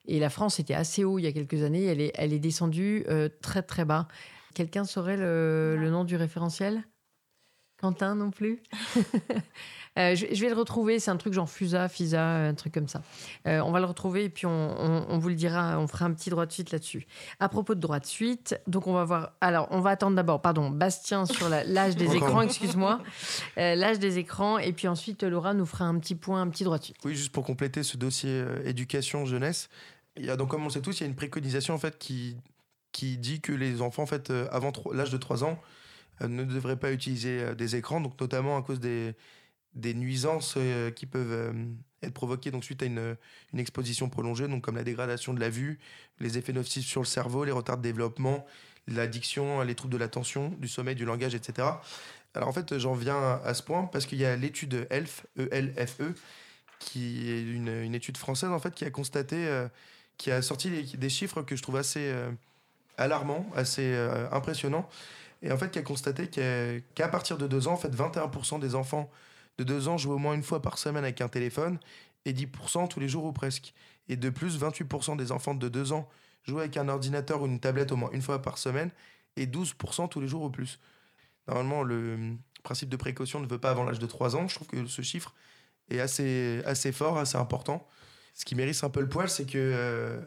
Et 0.09 0.19
la 0.21 0.31
France 0.31 0.59
était 0.61 0.75
assez 0.75 1.05
haut 1.05 1.19
il 1.19 1.23
y 1.23 1.27
a 1.27 1.33
quelques 1.33 1.63
années, 1.63 1.85
elle 1.85 2.01
est, 2.01 2.13
elle 2.15 2.33
est 2.33 2.39
descendue 2.39 3.05
euh, 3.09 3.29
très 3.43 3.63
très 3.63 3.85
bas. 3.85 4.09
Quelqu'un 4.55 4.85
saurait 4.85 5.17
le, 5.17 5.77
le 5.79 5.91
nom 5.91 6.05
du 6.05 6.17
référentiel? 6.17 6.83
Quentin 7.79 8.15
non 8.15 8.31
plus? 8.31 8.63
Euh, 9.99 10.15
je, 10.15 10.27
je 10.31 10.43
vais 10.43 10.51
le 10.51 10.55
retrouver, 10.55 11.01
c'est 11.01 11.11
un 11.11 11.17
truc 11.17 11.33
genre 11.33 11.49
Fusa, 11.49 11.89
Fisa, 11.89 12.23
un 12.23 12.53
truc 12.53 12.75
comme 12.75 12.87
ça. 12.87 13.01
Euh, 13.49 13.61
on 13.61 13.73
va 13.73 13.81
le 13.81 13.87
retrouver 13.87 14.25
et 14.25 14.29
puis 14.29 14.45
on, 14.45 14.51
on- 14.51 15.07
on 15.09 15.17
vous 15.17 15.31
le 15.31 15.35
dira, 15.35 15.79
on 15.81 15.87
fera 15.87 16.05
un 16.05 16.13
petit 16.13 16.29
droit 16.29 16.45
de 16.45 16.53
suite 16.53 16.71
là-dessus. 16.71 17.07
À 17.41 17.49
propos 17.49 17.75
de 17.75 17.81
droit 17.81 17.99
de 17.99 18.05
suite, 18.05 18.61
donc 18.67 18.87
on 18.89 18.93
va 18.93 19.05
voir. 19.07 19.33
Alors, 19.41 19.69
on 19.71 19.81
va 19.81 19.89
attendre 19.89 20.15
d'abord, 20.15 20.43
pardon, 20.43 20.69
Bastien 20.69 21.25
sur 21.25 21.49
l'âge 21.49 21.97
des 21.97 22.15
écrans, 22.15 22.43
excuse-moi. 22.43 23.01
Euh, 23.57 23.75
l'âge 23.75 23.99
des 23.99 24.19
écrans, 24.19 24.59
et 24.59 24.75
puis 24.75 24.87
ensuite 24.87 25.23
Laura 25.23 25.55
nous 25.55 25.65
fera 25.65 25.87
un 25.87 25.99
petit 25.99 26.15
point, 26.15 26.43
un 26.43 26.49
petit 26.51 26.65
droit 26.65 26.77
de 26.77 26.85
suite. 26.85 26.97
Oui, 27.07 27.15
juste 27.15 27.33
pour 27.33 27.45
compléter 27.45 27.83
ce 27.83 27.97
dossier 27.97 28.29
euh, 28.33 28.63
éducation 28.67 29.25
jeunesse, 29.25 29.71
il 30.17 30.25
y 30.25 30.31
a 30.31 30.37
donc 30.37 30.51
comme 30.51 30.65
on 30.65 30.71
sait 30.71 30.83
tous, 30.83 30.99
il 30.99 31.03
y 31.03 31.05
a 31.05 31.09
une 31.09 31.17
préconisation 31.17 31.75
en 31.75 31.79
fait 31.79 31.99
qui 31.99 32.37
qui 32.93 33.19
dit 33.19 33.41
que 33.41 33.53
les 33.53 33.83
enfants 33.83 34.05
en 34.05 34.07
fait 34.07 34.31
euh, 34.31 34.49
avant 34.51 34.73
l'âge 34.93 35.11
de 35.11 35.19
3 35.19 35.45
ans 35.45 35.61
euh, 36.23 36.29
ne 36.29 36.45
devraient 36.45 36.79
pas 36.79 36.93
utiliser 36.93 37.43
euh, 37.43 37.55
des 37.55 37.77
écrans, 37.77 38.01
donc 38.01 38.19
notamment 38.21 38.57
à 38.57 38.63
cause 38.63 38.81
des 38.81 39.15
des 39.75 39.93
nuisances 39.93 40.57
qui 40.95 41.05
peuvent 41.05 41.55
être 42.01 42.15
provoquées 42.15 42.51
donc 42.51 42.65
suite 42.65 42.83
à 42.83 42.87
une, 42.87 43.15
une 43.53 43.59
exposition 43.59 44.09
prolongée, 44.09 44.49
donc 44.49 44.65
comme 44.65 44.77
la 44.77 44.85
dégradation 44.85 45.35
de 45.35 45.41
la 45.41 45.51
vue, 45.51 45.79
les 46.19 46.39
effets 46.39 46.55
nocifs 46.55 46.87
sur 46.87 47.03
le 47.03 47.07
cerveau, 47.07 47.45
les 47.45 47.53
retards 47.53 47.77
de 47.77 47.83
développement, 47.83 48.47
l'addiction, 48.89 49.61
les 49.61 49.75
troubles 49.75 49.93
de 49.93 49.99
l'attention, 49.99 50.49
du 50.61 50.67
sommeil, 50.67 50.95
du 50.95 51.05
langage, 51.05 51.35
etc. 51.35 51.69
Alors 52.33 52.49
en 52.49 52.55
fait, 52.55 52.79
j'en 52.79 52.95
viens 52.95 53.39
à, 53.45 53.53
ce 53.53 53.63
point 53.63 53.85
parce 53.85 54.07
qu'il 54.07 54.17
y 54.17 54.25
a 54.25 54.35
l'étude 54.35 54.87
ELF, 54.89 55.27
E-L-F-E, 55.39 56.15
qui 56.79 57.31
est 57.31 57.43
une, 57.43 57.69
une 57.69 57.95
étude 57.95 58.17
française 58.17 58.49
en 58.49 58.59
fait 58.59 58.75
qui 58.75 58.87
a 58.87 58.91
constaté, 58.91 59.67
qui 60.19 60.31
a 60.31 60.43
sorti 60.43 60.71
des 60.71 61.09
chiffres 61.09 61.43
que 61.43 61.57
je 61.57 61.63
trouve 61.63 61.77
assez 61.77 62.11
euh, 62.11 62.31
alarmants, 62.97 63.47
assez 63.55 63.93
euh, 63.95 64.29
impressionnants, 64.31 64.89
et 65.43 65.53
en 65.53 65.59
fait 65.59 65.71
qui 65.71 65.79
a 65.79 65.83
constaté 65.83 66.29
qu'à 66.29 67.09
partir 67.09 67.39
de 67.39 67.47
2 67.47 67.69
ans, 67.69 67.73
en 67.73 67.77
fait 67.77 67.95
21% 67.95 68.59
des 68.59 68.75
enfants 68.75 69.11
de 69.59 69.65
2 69.65 69.89
ans 69.89 69.99
jouent 69.99 70.13
au 70.13 70.19
moins 70.19 70.35
une 70.35 70.43
fois 70.43 70.63
par 70.63 70.79
semaine 70.79 71.05
avec 71.05 71.21
un 71.21 71.29
téléphone 71.29 71.79
et 72.25 72.33
10% 72.33 72.89
tous 72.89 73.01
les 73.01 73.09
jours 73.09 73.25
ou 73.25 73.33
presque. 73.33 73.75
Et 74.09 74.17
de 74.17 74.31
plus, 74.31 74.59
28% 74.59 75.17
des 75.17 75.33
enfants 75.33 75.55
de 75.55 75.69
2 75.69 75.93
ans 75.93 76.09
jouent 76.45 76.61
avec 76.61 76.77
un 76.77 76.89
ordinateur 76.89 77.43
ou 77.43 77.47
une 77.47 77.61
tablette 77.61 77.93
au 77.93 77.97
moins 77.97 78.11
une 78.13 78.23
fois 78.23 78.41
par 78.41 78.59
semaine 78.59 78.91
et 79.37 79.47
12% 79.47 80.09
tous 80.09 80.21
les 80.21 80.29
jours 80.29 80.43
ou 80.43 80.51
plus. 80.51 80.79
Normalement, 81.49 81.83
le 81.83 82.37
principe 82.63 82.89
de 82.89 82.97
précaution 82.97 83.41
ne 83.41 83.47
veut 83.47 83.59
pas 83.59 83.71
avant 83.71 83.85
l'âge 83.85 83.99
de 83.99 84.07
3 84.07 84.37
ans. 84.37 84.49
Je 84.49 84.55
trouve 84.57 84.69
que 84.69 84.87
ce 84.87 85.03
chiffre 85.03 85.35
est 85.91 86.01
assez, 86.01 86.63
assez 86.65 86.93
fort, 86.93 87.19
assez 87.19 87.37
important. 87.37 87.87
Ce 88.37 88.45
qui 88.45 88.55
mérite 88.55 88.79
un 88.85 88.91
peu 88.91 89.01
le 89.01 89.09
poil, 89.09 89.31
c'est 89.31 89.47
que, 89.47 89.57
euh, 89.57 90.21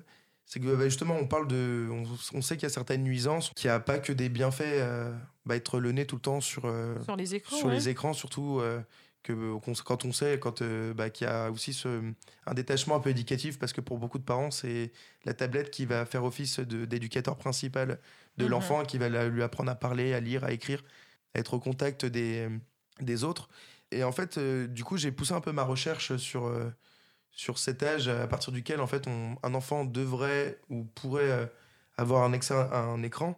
c'est 0.46 0.60
que 0.60 0.76
bah, 0.76 0.86
justement, 0.86 1.16
on 1.16 1.28
parle 1.28 1.48
de. 1.48 1.88
On, 1.92 2.04
on 2.38 2.42
sait 2.42 2.56
qu'il 2.58 2.64
y 2.64 2.66
a 2.66 2.74
certaines 2.74 3.04
nuisances, 3.04 3.52
qu'il 3.56 3.70
n'y 3.70 3.76
a 3.76 3.80
pas 3.80 4.00
que 4.00 4.12
des 4.12 4.30
bienfaits, 4.30 4.62
euh, 4.66 5.14
bah, 5.46 5.56
être 5.56 5.80
le 5.80 5.92
nez 5.92 6.08
tout 6.08 6.16
le 6.16 6.22
temps 6.22 6.42
sur, 6.42 6.64
euh, 6.66 6.96
Sur 7.04 7.16
les 7.16 7.36
écrans. 7.36 7.56
sur 7.56 7.68
ouais. 7.68 7.76
les 7.76 7.88
écrans, 7.88 8.14
surtout 8.14 8.60
euh, 8.60 8.82
que 9.22 9.56
quand 9.84 10.06
on 10.06 10.12
sait 10.12 10.40
quand 10.40 10.64
euh, 10.64 10.92
bah, 10.96 11.12
qu'il 11.12 11.28
y 11.28 11.30
a 11.30 11.52
aussi 11.52 11.72
ce, 11.72 12.02
un 12.48 12.54
détachement 12.56 12.96
un 12.96 13.00
peu 13.00 13.12
éducatif, 13.12 13.60
parce 13.60 13.74
que 13.74 13.82
pour 13.82 14.00
beaucoup 14.00 14.18
de 14.18 14.24
parents, 14.24 14.50
c'est 14.50 14.92
la 15.26 15.36
tablette 15.36 15.70
qui 15.70 15.86
va 15.86 16.04
faire 16.08 16.24
office 16.24 16.60
d'éducateur 16.60 17.38
principal 17.38 18.00
de 18.38 18.46
Mhm. 18.46 18.50
l'enfant, 18.50 18.84
qui 18.86 18.98
va 18.98 19.08
la- 19.10 19.28
lui 19.28 19.44
apprendre 19.44 19.70
à 19.70 19.76
parler, 19.76 20.16
à 20.16 20.20
lire, 20.20 20.44
à 20.46 20.52
écrire, 20.52 20.84
à 21.36 21.40
être 21.40 21.54
au 21.54 21.60
contact 21.60 22.06
des, 22.08 22.48
des 23.02 23.24
autres. 23.24 23.50
Et 23.92 24.04
en 24.04 24.12
fait, 24.12 24.40
euh, 24.40 24.66
du 24.66 24.84
coup, 24.84 24.98
j'ai 24.98 25.12
poussé 25.12 25.34
un 25.34 25.42
peu 25.42 25.52
ma 25.52 25.64
recherche 25.64 26.16
sur, 26.18 26.48
euh, 26.48 26.72
sur 27.32 27.58
cet 27.58 27.84
âge 27.84 28.08
à 28.08 28.28
partir 28.28 28.52
duquel 28.54 28.82
en 28.82 28.88
fait, 28.88 29.08
on- 29.08 29.38
un 29.44 29.54
enfant 29.54 29.86
devrait 29.86 30.60
ou 30.70 30.84
pourrait 30.96 31.30
euh, 31.32 31.46
avoir 31.98 32.24
un, 32.24 32.34
un 32.72 33.04
écran. 33.04 33.38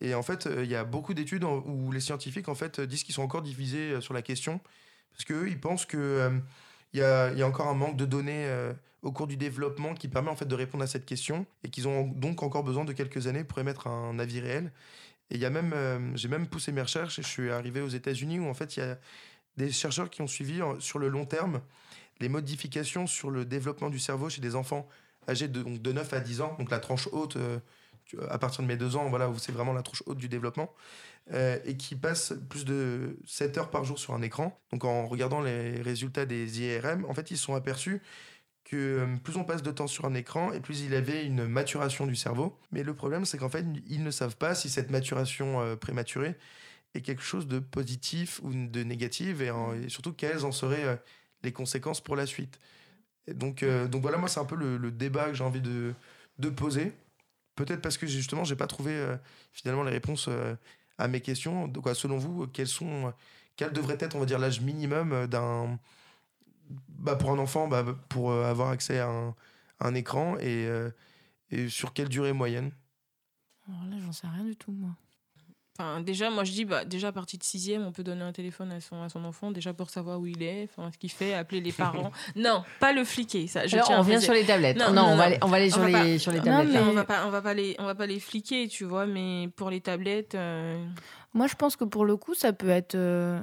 Et 0.00 0.14
en 0.14 0.22
fait, 0.22 0.46
euh, 0.46 0.64
il 0.64 0.70
y 0.70 0.76
a 0.76 0.84
beaucoup 0.84 1.14
d'études 1.14 1.44
où 1.44 1.92
les 1.92 2.00
scientifiques 2.00 2.48
en 2.48 2.54
fait, 2.54 2.80
disent 2.80 3.04
qu'ils 3.04 3.14
sont 3.14 3.22
encore 3.22 3.42
divisés 3.42 3.92
euh, 3.92 4.00
sur 4.00 4.14
la 4.14 4.22
question, 4.22 4.60
parce 5.12 5.24
qu'eux, 5.24 5.48
ils 5.48 5.60
pensent 5.60 5.86
qu'il 5.86 6.42
il 6.94 7.00
y, 7.00 7.02
y 7.02 7.42
a 7.42 7.46
encore 7.46 7.68
un 7.68 7.74
manque 7.74 7.96
de 7.96 8.06
données 8.06 8.48
au 9.02 9.12
cours 9.12 9.26
du 9.26 9.36
développement 9.36 9.94
qui 9.94 10.08
permet 10.08 10.30
en 10.30 10.36
fait 10.36 10.46
de 10.46 10.54
répondre 10.54 10.84
à 10.84 10.86
cette 10.86 11.04
question, 11.06 11.46
et 11.64 11.70
qu'ils 11.70 11.88
ont 11.88 12.06
donc 12.06 12.42
encore 12.42 12.62
besoin 12.64 12.84
de 12.84 12.92
quelques 12.92 13.26
années 13.26 13.44
pour 13.44 13.58
émettre 13.58 13.88
un 13.88 14.18
avis 14.18 14.40
réel. 14.40 14.72
Et 15.30 15.34
il 15.34 15.40
y 15.40 15.44
a 15.44 15.50
même, 15.50 16.16
j'ai 16.16 16.28
même 16.28 16.46
poussé 16.46 16.72
mes 16.72 16.82
recherches 16.82 17.18
et 17.18 17.22
je 17.22 17.28
suis 17.28 17.50
arrivé 17.50 17.80
aux 17.80 17.88
États-Unis 17.88 18.38
où 18.38 18.46
en 18.48 18.54
fait 18.54 18.76
il 18.76 18.80
y 18.80 18.82
a 18.82 18.98
des 19.56 19.70
chercheurs 19.72 20.08
qui 20.08 20.22
ont 20.22 20.26
suivi 20.26 20.60
sur 20.78 20.98
le 20.98 21.08
long 21.08 21.26
terme 21.26 21.60
les 22.20 22.28
modifications 22.28 23.06
sur 23.06 23.30
le 23.30 23.44
développement 23.44 23.90
du 23.90 23.98
cerveau 23.98 24.28
chez 24.28 24.40
des 24.40 24.54
enfants 24.54 24.88
âgés 25.28 25.48
de, 25.48 25.62
donc 25.62 25.80
de 25.80 25.92
9 25.92 26.12
à 26.12 26.20
10 26.20 26.40
ans, 26.40 26.56
donc 26.58 26.70
la 26.70 26.78
tranche 26.78 27.08
haute, 27.12 27.36
euh, 27.36 27.58
à 28.28 28.38
partir 28.38 28.62
de 28.62 28.68
mes 28.68 28.76
2 28.76 28.96
ans, 28.96 29.08
voilà, 29.08 29.30
c'est 29.38 29.52
vraiment 29.52 29.72
la 29.72 29.82
tranche 29.82 30.02
haute 30.06 30.18
du 30.18 30.28
développement, 30.28 30.74
euh, 31.32 31.58
et 31.64 31.76
qui 31.76 31.94
passent 31.94 32.32
plus 32.48 32.64
de 32.64 33.18
7 33.26 33.58
heures 33.58 33.70
par 33.70 33.84
jour 33.84 33.98
sur 33.98 34.14
un 34.14 34.22
écran. 34.22 34.58
Donc 34.72 34.84
en 34.84 35.06
regardant 35.06 35.40
les 35.40 35.82
résultats 35.82 36.24
des 36.24 36.62
IRM, 36.62 37.04
en 37.04 37.14
fait 37.14 37.30
ils 37.30 37.36
se 37.36 37.44
sont 37.44 37.54
aperçus 37.54 38.00
que 38.64 38.76
euh, 38.76 39.16
plus 39.22 39.36
on 39.36 39.44
passe 39.44 39.62
de 39.62 39.70
temps 39.70 39.86
sur 39.86 40.04
un 40.06 40.14
écran 40.14 40.52
et 40.52 40.60
plus 40.60 40.82
il 40.82 40.94
avait 40.94 41.24
une 41.24 41.46
maturation 41.46 42.06
du 42.06 42.16
cerveau. 42.16 42.58
Mais 42.72 42.82
le 42.82 42.94
problème, 42.94 43.24
c'est 43.24 43.38
qu'en 43.38 43.48
fait, 43.48 43.64
ils 43.86 44.02
ne 44.02 44.10
savent 44.10 44.36
pas 44.36 44.54
si 44.54 44.68
cette 44.70 44.90
maturation 44.90 45.76
prématurée 45.76 46.36
est 46.94 47.02
quelque 47.02 47.22
chose 47.22 47.46
de 47.46 47.58
positif 47.58 48.40
ou 48.42 48.52
de 48.52 48.82
négatif 48.82 49.40
et, 49.40 49.52
et 49.84 49.88
surtout 49.88 50.12
quelles 50.12 50.44
en 50.44 50.52
seraient 50.52 51.00
les 51.42 51.52
conséquences 51.52 52.00
pour 52.00 52.16
la 52.16 52.26
suite. 52.26 52.58
Et 53.26 53.34
donc, 53.34 53.62
euh, 53.62 53.86
donc 53.86 54.02
voilà, 54.02 54.18
moi, 54.18 54.28
c'est 54.28 54.40
un 54.40 54.44
peu 54.44 54.56
le, 54.56 54.90
débat 54.90 55.26
que 55.26 55.34
j'ai 55.34 55.44
envie 55.44 55.60
de, 55.60 55.94
de 56.38 56.48
poser. 56.48 56.92
Peut-être 57.54 57.82
parce 57.82 57.98
que 57.98 58.06
justement, 58.06 58.44
j'ai 58.44 58.56
pas 58.56 58.66
trouvé 58.66 58.92
euh, 58.92 59.16
finalement 59.52 59.82
les 59.82 59.90
réponses 59.90 60.26
euh, 60.28 60.54
à 60.96 61.08
mes 61.08 61.20
questions. 61.20 61.68
Donc, 61.68 61.88
selon 61.94 62.16
vous, 62.16 62.48
sont, 62.64 63.12
quel 63.56 63.72
devrait 63.72 63.98
être, 64.00 64.16
on 64.16 64.20
va 64.20 64.26
dire, 64.26 64.38
l'âge 64.38 64.60
minimum 64.60 65.26
d'un 65.26 65.78
bah, 66.88 67.16
pour 67.16 67.30
un 67.30 67.38
enfant 67.38 67.68
bah, 67.68 67.84
pour 68.08 68.32
avoir 68.32 68.70
accès 68.70 68.98
à 68.98 69.34
un, 69.80 69.94
écran 69.94 70.36
et, 70.40 70.68
et 71.50 71.68
sur 71.68 71.92
quelle 71.92 72.08
durée 72.08 72.32
moyenne? 72.32 72.72
Alors 73.68 73.84
là, 73.84 73.96
j'en 74.04 74.12
sais 74.12 74.26
rien 74.26 74.44
du 74.44 74.56
tout, 74.56 74.72
moi. 74.72 74.90
Enfin, 75.80 76.00
déjà, 76.00 76.28
moi 76.28 76.42
je 76.42 76.50
dis, 76.50 76.64
bah, 76.64 76.84
déjà 76.84 77.08
à 77.08 77.12
partir 77.12 77.38
de 77.38 77.44
sixième, 77.44 77.86
on 77.86 77.92
peut 77.92 78.02
donner 78.02 78.22
un 78.22 78.32
téléphone 78.32 78.72
à 78.72 78.80
son, 78.80 79.00
à 79.00 79.08
son 79.08 79.24
enfant, 79.24 79.52
déjà 79.52 79.72
pour 79.72 79.90
savoir 79.90 80.18
où 80.18 80.26
il 80.26 80.42
est, 80.42 80.68
enfin, 80.76 80.90
ce 80.92 80.98
qu'il 80.98 81.10
fait, 81.12 81.34
appeler 81.34 81.60
les 81.60 81.70
parents. 81.70 82.10
non, 82.36 82.64
pas 82.80 82.92
le 82.92 83.04
fliquer, 83.04 83.46
ça. 83.46 83.64
Je 83.68 83.76
Alors, 83.76 83.86
tiens 83.86 83.96
à 83.96 83.98
on 83.98 84.02
revient 84.02 84.12
préciser. 84.14 84.24
sur 84.32 84.34
les 84.34 84.44
tablettes. 84.44 84.76
Non, 84.76 84.86
Non, 84.92 84.94
non, 84.94 85.02
on, 85.02 85.10
va 85.10 85.14
non. 85.16 85.20
aller, 85.22 85.38
on 85.42 85.46
va 85.46 85.56
aller 85.58 85.68
On 85.68 85.74
sur, 85.74 85.80
va 85.82 85.86
les, 85.86 85.92
pas- 86.14 86.18
sur 86.18 86.32
les 86.32 86.38
Non, 86.38 86.44
tablettes. 86.44 86.72
mais- 86.72 86.80
on 86.90 86.92
va 86.94 87.04
pas, 87.04 87.26
on 87.26 87.30
va 87.30 87.42
pas 87.42 87.54
les, 87.54 87.76
on 87.78 87.84
va 87.84 87.94
pas 87.94 88.06
les 88.06 88.18
fliquer, 88.18 88.66
tu 88.66 88.84
vois, 88.84 89.06
mais 89.06 89.48
pour 89.54 89.70
les 89.70 89.80
tablettes, 89.80 90.34
euh, 90.34 90.84
Moi, 91.32 91.46
je 91.46 91.54
pense 91.54 91.76
que 91.76 91.84
pour 91.84 92.04
le 92.04 92.16
coup, 92.16 92.34
ça 92.34 92.52
peut 92.52 92.70
être 92.70 92.96
euh, 92.96 93.40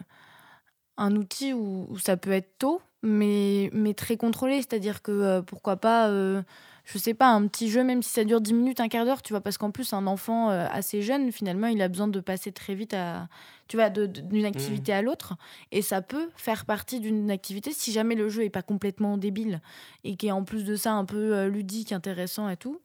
un 0.97 1.15
outil 1.15 1.53
où, 1.53 1.87
où 1.89 1.97
ça 1.99 2.17
peut 2.17 2.31
être 2.31 2.57
tôt, 2.59 2.81
mais, 3.01 3.69
mais 3.71 3.93
très 3.93 4.17
contrôlé. 4.17 4.57
C'est-à-dire 4.57 5.01
que 5.01 5.11
euh, 5.13 5.41
pourquoi 5.41 5.77
pas, 5.77 6.09
euh, 6.09 6.41
je 6.85 6.99
sais 6.99 7.15
pas, 7.15 7.29
un 7.29 7.47
petit 7.47 7.69
jeu, 7.69 7.83
même 7.83 8.03
si 8.03 8.11
ça 8.11 8.23
dure 8.23 8.39
10 8.39 8.53
minutes, 8.53 8.79
un 8.79 8.87
quart 8.87 9.05
d'heure, 9.05 9.23
tu 9.23 9.33
vois, 9.33 9.41
parce 9.41 9.57
qu'en 9.57 9.71
plus, 9.71 9.91
un 9.91 10.05
enfant 10.05 10.51
euh, 10.51 10.67
assez 10.71 11.01
jeune, 11.01 11.31
finalement, 11.31 11.67
il 11.67 11.81
a 11.81 11.87
besoin 11.87 12.07
de 12.07 12.19
passer 12.19 12.51
très 12.51 12.75
vite 12.75 12.93
à, 12.93 13.27
tu 13.67 13.75
vois, 13.75 13.89
d'une 13.89 14.45
activité 14.45 14.93
à 14.93 15.01
l'autre. 15.01 15.33
Et 15.71 15.81
ça 15.81 16.03
peut 16.03 16.29
faire 16.35 16.65
partie 16.65 16.99
d'une 16.99 17.31
activité 17.31 17.71
si 17.73 17.91
jamais 17.91 18.13
le 18.13 18.29
jeu 18.29 18.43
est 18.43 18.51
pas 18.51 18.61
complètement 18.61 19.17
débile 19.17 19.61
et 20.03 20.15
qui 20.15 20.27
est 20.27 20.31
en 20.31 20.43
plus 20.43 20.63
de 20.63 20.75
ça 20.75 20.93
un 20.93 21.05
peu 21.05 21.35
euh, 21.35 21.49
ludique, 21.49 21.91
intéressant 21.91 22.49
et 22.49 22.57
tout. 22.57 22.79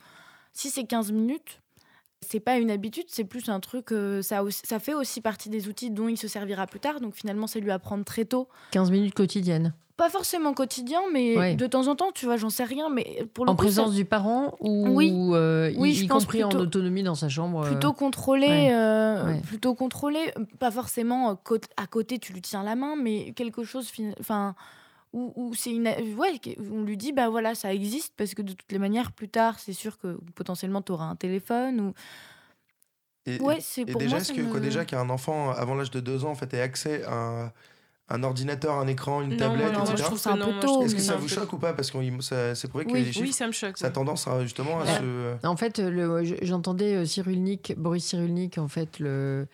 Si 0.55 0.71
c'est 0.71 0.85
15 0.85 1.13
minutes, 1.13 1.60
c'est 2.27 2.41
pas 2.41 2.59
une 2.59 2.71
habitude, 2.71 3.05
c'est 3.09 3.25
plus 3.25 3.49
un 3.49 3.61
truc. 3.61 3.93
euh, 3.93 4.23
ça, 4.23 4.43
ça 4.65 4.79
fait 4.79 4.95
aussi 4.95 5.21
partie 5.21 5.49
des 5.49 5.69
outils 5.69 5.91
dont 5.91 6.09
il 6.09 6.17
se 6.17 6.29
servira 6.29 6.67
plus 6.67 6.81
tard. 6.81 7.01
Donc 7.01 7.15
finalement, 7.15 7.47
c'est 7.47 7.61
lui 7.61 7.71
apprendre 7.71 8.05
très 8.05 8.25
tôt. 8.25 8.49
15 8.73 8.91
minutes 8.91 9.15
quotidiennes. 9.15 9.73
Pas 9.97 10.09
forcément 10.09 10.55
quotidien, 10.55 11.01
mais 11.13 11.37
Ouais. 11.37 11.55
de 11.57 11.67
temps 11.67 11.87
en 11.89 11.95
temps, 11.95 12.11
tu 12.15 12.25
vois, 12.25 12.39
j'en 12.39 12.49
sais 12.49 12.65
rien. 12.65 12.89
Mais 12.89 13.27
pour 13.35 13.45
le 13.45 13.51
En 13.51 13.55
coup, 13.55 13.65
présence 13.65 13.91
ça- 13.91 13.95
du 13.95 14.05
parent 14.07 14.55
ou 14.61 14.87
Oui. 14.97 15.13
euh, 15.15 15.71
Oui, 15.77 15.93
y, 15.93 16.05
y 16.05 16.09
compris 16.09 16.43
en 16.43 16.51
autonomie 16.51 17.03
dans 17.03 17.15
sa 17.15 17.29
chambre 17.29 17.65
euh, 17.65 17.71
plutôt 17.71 17.93
contrôlé, 17.93 18.47
ouais. 18.47 19.23
Ouais. 19.27 19.41
plutôt 19.43 19.75
contrôlé. 19.75 20.33
Pas 20.59 20.71
forcément 20.71 21.39
à 21.77 21.87
côté, 21.87 22.19
tu 22.19 22.33
lui 22.33 22.41
tiens 22.41 22.63
la 22.63 22.77
main, 22.77 22.97
mais 22.97 23.33
quelque 23.33 23.63
chose, 23.65 23.89
fin- 23.89 24.13
enfin. 24.21 24.55
Où, 25.13 25.33
où 25.35 25.55
c'est 25.55 25.73
une 25.73 25.89
ouais 26.17 26.39
que- 26.39 26.61
où 26.61 26.77
on 26.79 26.83
lui 26.85 26.97
dit 26.97 27.13
bah 27.13 27.29
voilà 27.29 27.57
ça 27.57 27.75
existe 27.75 28.13
parce 28.17 28.33
que 28.35 28.43
de 28.43 28.53
toutes 28.53 28.71
les 28.71 28.79
manières 28.79 29.11
plus 29.11 29.29
tard 29.29 29.59
c'est 29.59 29.73
sûr 29.73 29.99
que 29.99 30.17
potentiellement 30.37 30.83
tu 30.83 30.93
auras 30.93 31.07
un 31.07 31.17
téléphone 31.17 31.81
ou 31.81 31.93
Et, 33.27 33.41
ouais 33.41 33.59
c'est 33.61 33.83
et 33.83 33.87
pour 33.87 33.99
déjà, 34.01 34.17
moi 34.17 34.21
est-ce 34.21 34.33
que 34.33 34.41
me- 34.41 34.51
quoi, 34.51 34.61
déjà 34.61 34.85
qu'un 34.85 35.11
enfant 35.11 35.51
avant 35.51 35.75
l'âge 35.75 35.91
de 35.91 35.99
2 36.01 36.25
ans 36.25 36.31
en 36.31 36.35
fait, 36.37 36.55
ait 36.55 36.61
accès 36.61 37.03
à 37.05 37.13
un, 37.15 37.53
un 38.09 38.23
ordinateur, 38.23 38.75
un 38.75 38.87
écran, 38.87 39.21
une 39.21 39.31
Non, 39.31 39.37
tablette, 39.37 39.73
non, 39.73 39.81
moi, 39.81 39.83
etc. 39.83 39.97
je 39.99 40.03
trouve 40.05 40.19
ça 40.19 40.33
un 40.33 40.37
non, 40.37 40.53
peu 40.55 40.61
tôt. 40.67 40.83
Est-ce 40.83 40.95
que 40.97 41.01
ça 41.03 41.17
vous 41.17 41.23
peu- 41.29 41.35
choque 41.35 41.53
ou 41.53 41.59
pas? 41.59 41.73
Parce 41.75 41.91
que 41.91 41.99
c'est 42.55 42.69
prouvé 42.69 42.85
que 42.85 42.93
Oui. 42.93 43.05
les 43.05 43.13
chiffres, 43.13 43.25
Oui, 43.27 43.33
ça 43.33 43.47
me 43.47 43.53
choque. 43.53 43.79
ça 43.79 43.87
a 43.89 43.91
tendance 43.91 44.27
à, 44.27 44.43
justement 44.43 44.81
à 44.81 44.85
Ouais. 44.85 44.99
se. 45.41 45.47
En 45.47 45.57
fait, 45.57 45.81
j'entendais 46.43 46.95
euh, 46.95 47.05
Cyrulnik, 47.05 47.75
Boris 47.77 48.05
Cyrulnik, 48.05 48.59
en 48.59 48.67
fait, 48.69 48.99
le, 48.99 49.47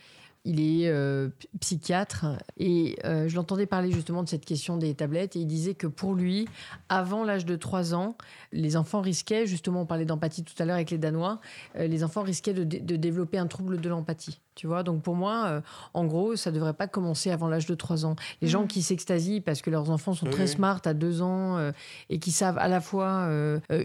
il 0.46 0.60
est 0.60 0.88
euh, 0.88 1.28
psychiatre. 1.60 2.26
Et 2.56 2.96
euh, 3.04 3.28
je 3.28 3.34
l'entendais 3.34 3.66
parler 3.66 3.90
justement 3.90 4.22
de 4.22 4.28
cette 4.28 4.44
question 4.44 4.76
des 4.76 4.94
tablettes 4.94 5.36
et 5.36 5.40
il 5.40 5.46
disait 5.46 5.74
que 5.74 5.88
pour 5.88 6.14
lui, 6.14 6.48
avant 6.88 7.24
l'âge 7.24 7.44
de 7.44 7.56
3 7.56 7.94
ans, 7.94 8.16
les 8.56 8.76
enfants 8.76 9.00
risquaient, 9.00 9.46
justement, 9.46 9.82
on 9.82 9.86
parlait 9.86 10.04
d'empathie 10.04 10.42
tout 10.44 10.54
à 10.60 10.64
l'heure 10.64 10.76
avec 10.76 10.90
les 10.90 10.98
Danois, 10.98 11.40
euh, 11.78 11.86
les 11.86 12.02
enfants 12.04 12.22
risquaient 12.22 12.54
de, 12.54 12.64
dé- 12.64 12.80
de 12.80 12.96
développer 12.96 13.38
un 13.38 13.46
trouble 13.46 13.80
de 13.80 13.88
l'empathie. 13.88 14.40
Tu 14.54 14.66
vois, 14.66 14.82
donc 14.82 15.02
pour 15.02 15.14
moi, 15.14 15.44
euh, 15.48 15.60
en 15.92 16.06
gros, 16.06 16.34
ça 16.34 16.50
devrait 16.50 16.72
pas 16.72 16.86
commencer 16.86 17.30
avant 17.30 17.46
l'âge 17.48 17.66
de 17.66 17.74
3 17.74 18.06
ans. 18.06 18.16
Les 18.40 18.48
gens 18.48 18.62
Mhm. 18.62 18.68
qui 18.68 18.80
s'extasient 18.82 19.42
parce 19.42 19.60
que 19.60 19.68
leurs 19.68 19.90
enfants 19.90 20.14
sont 20.14 20.24
Oui, 20.24 20.32
très 20.32 20.46
smart 20.46 20.80
à 20.86 20.94
2 20.94 21.20
ans 21.20 21.58
euh, 21.58 21.72
et 22.08 22.18
qui 22.18 22.30
savent 22.30 22.56
à 22.56 22.66
la 22.66 22.80
fois 22.80 23.28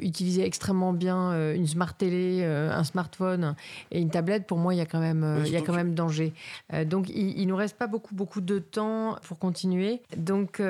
utiliser 0.01 0.45
extrêmement 0.45 0.93
bien 0.93 1.53
une 1.53 1.67
smart 1.67 1.93
télé, 1.93 2.43
un 2.45 2.83
smartphone 2.85 3.55
et 3.91 3.99
une 3.99 4.09
tablette, 4.09 4.47
pour 4.47 4.57
moi, 4.59 4.73
il 4.73 4.77
y 4.77 4.81
a 4.81 4.85
quand 4.85 4.99
même, 5.01 5.23
Oui, 5.41 5.47
il 5.47 5.51
y 5.51 5.55
a 5.55 5.59
surtout 5.59 5.65
quand 5.65 5.71
que- 5.73 5.77
même 5.77 5.93
danger. 5.93 6.33
Donc, 6.85 7.09
il, 7.09 7.37
il 7.37 7.47
nous 7.47 7.55
reste 7.57 7.77
pas 7.77 7.87
beaucoup, 7.87 8.15
beaucoup 8.15 8.39
de 8.39 8.59
temps 8.59 9.17
pour 9.27 9.37
continuer. 9.39 10.01
Donc, 10.15 10.61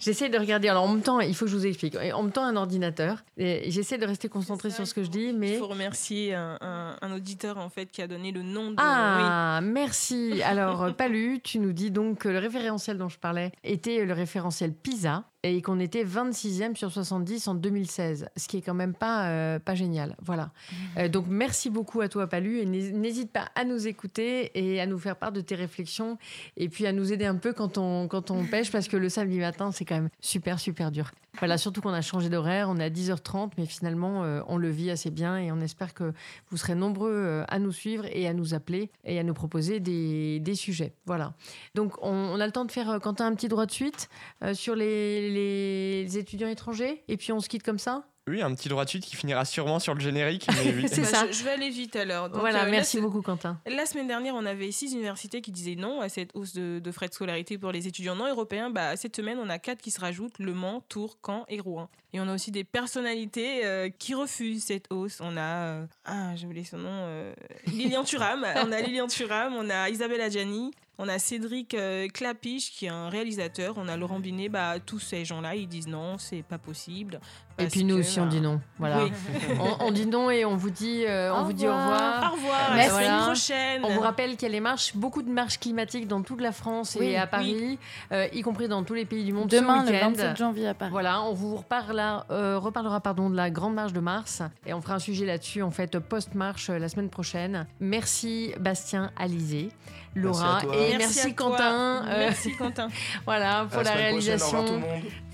j'essaie 0.00 0.28
de 0.28 0.38
regarder. 0.38 0.68
Alors, 0.68 0.84
en 0.84 0.88
même 0.88 1.02
temps, 1.02 1.20
il 1.20 1.34
faut 1.34 1.44
que 1.46 1.50
je 1.50 1.56
vous 1.56 1.66
explique. 1.66 1.96
En 2.14 2.22
temps, 2.30 2.44
un 2.44 2.56
ordinateur. 2.56 3.24
Et 3.36 3.70
J'essaie 3.70 3.98
de 3.98 4.06
rester 4.06 4.28
concentré 4.28 4.70
sur 4.70 4.86
ce 4.86 4.94
que 4.94 5.02
je 5.02 5.10
dis, 5.10 5.32
mais. 5.32 5.54
Il 5.54 5.58
faut 5.58 5.66
remercier 5.68 6.34
un, 6.34 6.58
un- 6.60 6.96
un 7.00 7.12
auditeur 7.12 7.58
en 7.58 7.68
fait 7.68 7.86
qui 7.86 8.02
a 8.02 8.06
donné 8.06 8.32
le 8.32 8.42
nom 8.42 8.70
de. 8.70 8.76
Ah, 8.78 9.60
merci. 9.62 10.42
Alors, 10.42 10.92
Palu, 10.96 11.40
tu 11.42 11.58
nous 11.58 11.72
dis 11.72 11.90
donc 11.90 12.18
que 12.18 12.28
le 12.28 12.38
référentiel 12.38 12.98
dont 12.98 13.08
je 13.08 13.18
parlais 13.18 13.52
était 13.64 14.04
le 14.04 14.12
référentiel 14.12 14.72
PISA 14.72 15.24
et 15.44 15.62
qu'on 15.62 15.78
était 15.78 16.02
26e 16.04 16.74
sur 16.74 16.90
70 16.90 17.46
en 17.46 17.54
2016, 17.54 18.28
ce 18.36 18.48
qui 18.48 18.56
est 18.56 18.62
quand 18.62 18.74
même 18.74 18.92
pas, 18.94 19.28
euh, 19.28 19.58
pas 19.60 19.74
génial. 19.76 20.16
Voilà. 20.20 20.50
Euh, 20.96 21.08
donc, 21.08 21.26
merci 21.28 21.70
beaucoup 21.70 22.00
à 22.00 22.08
toi, 22.08 22.26
Palu, 22.26 22.58
et 22.58 22.66
n'hé- 22.66 22.90
n'hésite 22.90 23.30
pas 23.30 23.48
à 23.54 23.64
nous 23.64 23.86
écouter 23.86 24.50
et 24.58 24.80
à 24.80 24.86
nous 24.86 24.98
faire 24.98 25.14
part 25.16 25.30
de 25.30 25.40
tes 25.40 25.54
réflexions 25.54 26.18
et 26.56 26.68
puis 26.68 26.86
à 26.86 26.92
nous 26.92 27.12
aider 27.12 27.24
un 27.24 27.36
peu 27.36 27.52
quand 27.52 27.78
on, 27.78 28.08
quand 28.08 28.30
on 28.32 28.44
pêche 28.50 28.72
parce 28.72 28.88
que 28.88 28.96
le 28.96 29.08
samedi 29.08 29.38
matin, 29.38 29.70
c'est 29.70 29.84
quand 29.84 29.94
même 29.94 30.08
super, 30.20 30.58
super 30.58 30.90
dur. 30.90 31.10
Voilà, 31.38 31.56
surtout 31.56 31.80
qu'on 31.82 31.92
a 31.92 32.00
changé 32.00 32.30
d'horaire, 32.30 32.68
on 32.68 32.78
est 32.78 32.84
à 32.84 32.90
10h30, 32.90 33.52
mais 33.58 33.66
finalement, 33.66 34.24
euh, 34.24 34.40
on 34.48 34.56
le 34.56 34.70
vit 34.70 34.90
assez 34.90 35.10
bien 35.10 35.38
et 35.38 35.52
on 35.52 35.60
espère 35.60 35.94
que 35.94 36.12
vous 36.50 36.56
serez 36.56 36.74
nombreux 36.74 37.44
à 37.46 37.60
nous 37.60 37.70
suivre 37.70 38.06
et 38.10 38.26
à 38.26 38.32
nous 38.34 38.54
appeler 38.54 38.90
et 39.04 39.20
à 39.20 39.22
nous 39.22 39.34
proposer 39.34 39.78
des, 39.78 40.40
des 40.40 40.54
sujets. 40.56 40.94
Voilà. 41.06 41.34
Donc, 41.76 41.92
on, 42.02 42.10
on 42.10 42.40
a 42.40 42.46
le 42.46 42.50
temps 42.50 42.64
de 42.64 42.72
faire, 42.72 42.98
Quentin, 43.00 43.26
un 43.26 43.34
petit 43.36 43.46
droit 43.46 43.66
de 43.66 43.70
suite 43.70 44.08
sur 44.52 44.74
les, 44.74 45.27
les 45.30 46.18
étudiants 46.18 46.48
étrangers 46.48 47.02
et 47.08 47.16
puis 47.16 47.32
on 47.32 47.40
se 47.40 47.48
quitte 47.48 47.62
comme 47.62 47.78
ça 47.78 48.04
Oui, 48.28 48.42
un 48.42 48.54
petit 48.54 48.68
droit 48.68 48.84
de 48.84 48.90
suite 48.90 49.04
qui 49.04 49.16
finira 49.16 49.44
sûrement 49.44 49.78
sur 49.78 49.94
le 49.94 50.00
générique. 50.00 50.46
Mais 50.52 50.72
oui. 50.74 50.86
C'est 50.92 51.00
Bah, 51.02 51.06
ça. 51.06 51.26
Je, 51.28 51.32
je 51.38 51.44
vais 51.44 51.50
aller 51.50 51.70
vite 51.70 51.96
alors. 51.96 52.28
Donc, 52.28 52.40
Voilà, 52.40 52.64
euh, 52.64 52.70
merci 52.70 52.96
c'est- 52.96 53.00
beaucoup, 53.00 53.22
Quentin. 53.22 53.58
La 53.66 53.86
semaine 53.86 54.06
dernière, 54.06 54.34
on 54.34 54.44
avait 54.44 54.70
six 54.70 54.92
universités 54.92 55.40
qui 55.40 55.50
disaient 55.52 55.76
non 55.76 56.00
à 56.00 56.08
cette 56.08 56.30
hausse 56.34 56.52
de, 56.54 56.78
de 56.78 56.92
frais 56.92 57.08
de 57.08 57.14
scolarité 57.14 57.56
pour 57.58 57.72
les 57.72 57.86
étudiants 57.88 58.14
non 58.16 58.28
européens. 58.28 58.70
Bah, 58.70 58.96
cette 58.96 59.16
semaine, 59.16 59.38
on 59.42 59.48
a 59.48 59.58
quatre 59.58 59.80
qui 59.80 59.90
se 59.90 60.00
rajoutent 60.00 60.38
Le 60.38 60.52
Mans, 60.52 60.82
Tours, 60.88 61.16
Caen 61.24 61.44
et 61.48 61.60
Rouen. 61.60 61.88
Et 62.12 62.20
on 62.20 62.28
a 62.28 62.34
aussi 62.34 62.50
des 62.50 62.64
personnalités 62.64 63.64
euh, 63.66 63.90
qui 63.90 64.14
refusent 64.14 64.64
cette 64.64 64.90
hausse. 64.92 65.18
On 65.20 65.36
a. 65.36 65.40
euh, 65.66 65.86
ah, 66.04 66.34
j'ai 66.36 66.46
oublié 66.46 66.64
son 66.64 66.78
nom. 66.78 66.88
euh, 66.90 67.32
Lilian 67.66 68.04
Thuram. 68.04 68.46
on 68.66 68.72
a 68.72 68.80
Lilian 68.80 69.06
Thuram, 69.08 69.54
on 69.54 69.68
a 69.70 69.88
Isabelle 69.90 70.20
Adjani. 70.22 70.70
On 71.00 71.08
a 71.08 71.20
Cédric 71.20 71.74
euh, 71.74 72.08
Clapiche 72.08 72.72
qui 72.72 72.86
est 72.86 72.90
un 72.90 73.08
réalisateur, 73.08 73.74
on 73.76 73.86
a 73.86 73.96
Laurent 73.96 74.18
Binet, 74.18 74.48
bah, 74.48 74.80
tous 74.84 74.98
ces 74.98 75.24
gens-là 75.24 75.54
ils 75.54 75.68
disent 75.68 75.86
non, 75.86 76.18
c'est 76.18 76.42
pas 76.42 76.58
possible. 76.58 77.20
Et 77.58 77.66
puis 77.66 77.84
nous 77.84 77.96
aussi, 77.98 78.20
on 78.20 78.24
bah, 78.24 78.30
dit 78.30 78.40
non. 78.40 78.60
Voilà. 78.78 79.04
oui. 79.04 79.12
On, 79.60 79.86
on 79.86 79.90
dit 79.90 80.06
non 80.06 80.30
et 80.30 80.44
on 80.44 80.56
vous 80.56 80.70
dit, 80.70 81.04
euh, 81.06 81.32
on 81.34 81.40
Au 81.40 81.44
vous 81.44 81.52
dit 81.52 81.66
au 81.66 81.72
revoir. 81.74 82.30
Au 82.32 82.36
revoir, 82.36 82.56
à 82.66 82.70
la 82.70 82.76
Merci. 82.76 82.90
semaine 82.90 83.06
Voilà. 83.08 83.24
prochaine. 83.26 83.80
On 83.84 83.88
vous 83.90 84.00
rappelle 84.00 84.30
qu'il 84.36 84.42
y 84.42 84.46
a 84.46 84.48
les 84.52 84.60
marches, 84.60 84.94
beaucoup 84.94 85.22
de 85.22 85.30
marches 85.30 85.58
climatiques 85.58 86.06
dans 86.06 86.22
toute 86.22 86.40
la 86.40 86.52
France 86.52 86.96
et 87.00 87.16
à 87.16 87.26
Paris, 87.26 87.78
euh, 88.12 88.28
y 88.32 88.42
compris 88.42 88.68
dans 88.68 88.84
tous 88.84 88.94
les 88.94 89.04
pays 89.04 89.24
du 89.24 89.32
monde. 89.32 89.48
Demain, 89.48 89.82
le 89.84 89.90
week-end. 89.90 90.10
27 90.10 90.36
janvier 90.36 90.68
à 90.68 90.74
Paris. 90.74 90.90
Voilà, 90.92 91.22
on 91.22 91.32
vous 91.34 91.56
reparlera, 91.56 92.26
euh, 92.30 92.58
reparlera 92.58 93.00
pardon, 93.00 93.28
de 93.30 93.36
la 93.36 93.50
Grande 93.50 93.74
Marche 93.74 93.92
de 93.92 94.00
Mars 94.00 94.42
et 94.66 94.72
on 94.72 94.80
fera 94.80 94.94
un 94.94 94.98
sujet 95.00 95.26
là-dessus 95.26 95.62
en 95.62 95.70
fait 95.70 95.98
post-marche 95.98 96.70
euh, 96.70 96.78
la 96.78 96.88
semaine 96.88 97.10
prochaine. 97.10 97.66
Merci 97.80 98.52
Bastien 98.60 99.10
Alizé, 99.16 99.70
Laura 100.14 100.60
toi. 100.62 100.74
et 100.76 100.96
Merci 100.96 101.16
merci. 101.16 101.34
Quentin. 101.34 102.04
euh, 102.06 102.18
Merci 102.18 102.52
Quentin. 102.56 102.88
voilà 103.24 103.60
À 103.60 103.64
pour 103.66 103.82
la, 103.82 103.92
semaine 103.92 104.12
prochaine, 104.12 104.40
au 104.40 104.44
revoir 104.46 104.64
réalisation, 104.64 104.80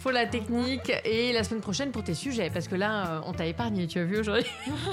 pour 0.04 0.12
la 0.12 0.26
technique 0.26 0.92
et 1.06 1.32
la 1.32 1.44
semaine 1.44 1.62
prochaine 1.62 1.90
pour 1.90 2.04
tes 2.04 2.12
sujets 2.12 2.50
parce 2.52 2.68
que 2.68 2.74
là 2.74 3.06
euh, 3.06 3.20
on 3.24 3.32
t'a 3.32 3.46
épargné, 3.46 3.86
tu 3.86 3.98
as 3.98 4.04
vu 4.04 4.18
aujourd'hui. 4.18 4.44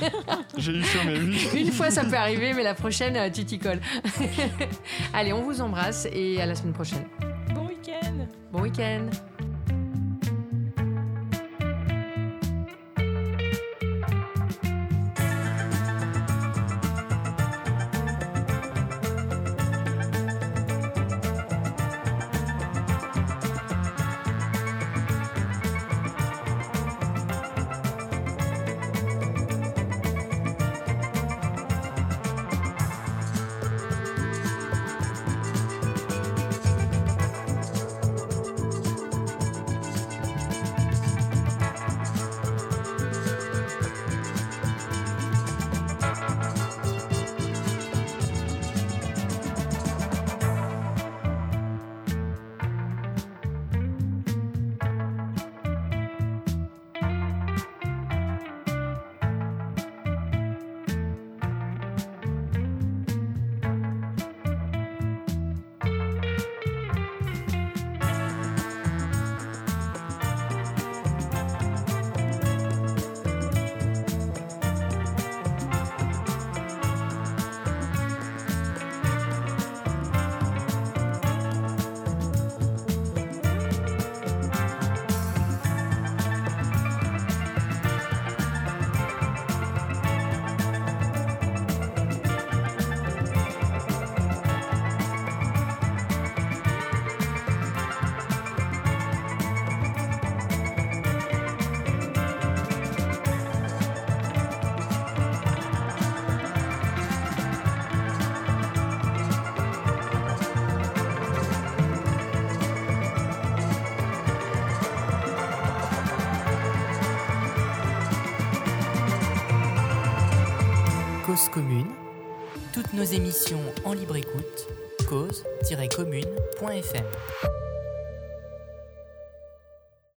J'ai 0.58 0.72
eu 0.72 0.82
chaud, 0.82 1.00
mais 1.06 1.20
oui. 1.20 1.50
Une 1.60 1.72
fois 1.74 1.92
ça 1.92 2.06
peut 2.06 2.16
arriver, 2.16 2.54
mais 2.54 2.64
la 2.64 2.76
prochaine 2.76 3.18
euh, 3.18 3.30
tu 3.30 3.44
t'y 3.44 3.60
colles. 3.60 3.82
Allez, 5.14 5.34
on 5.34 5.42
vous 5.42 5.60
embrasse 5.60 6.08
et 6.14 6.42
à 6.42 6.46
la 6.46 6.56
semaine 6.56 6.72
prochaine. 6.72 7.04
Bon 7.54 7.68
week-end. 7.68 8.26
Bon 8.54 8.62
week-end. 8.62 9.10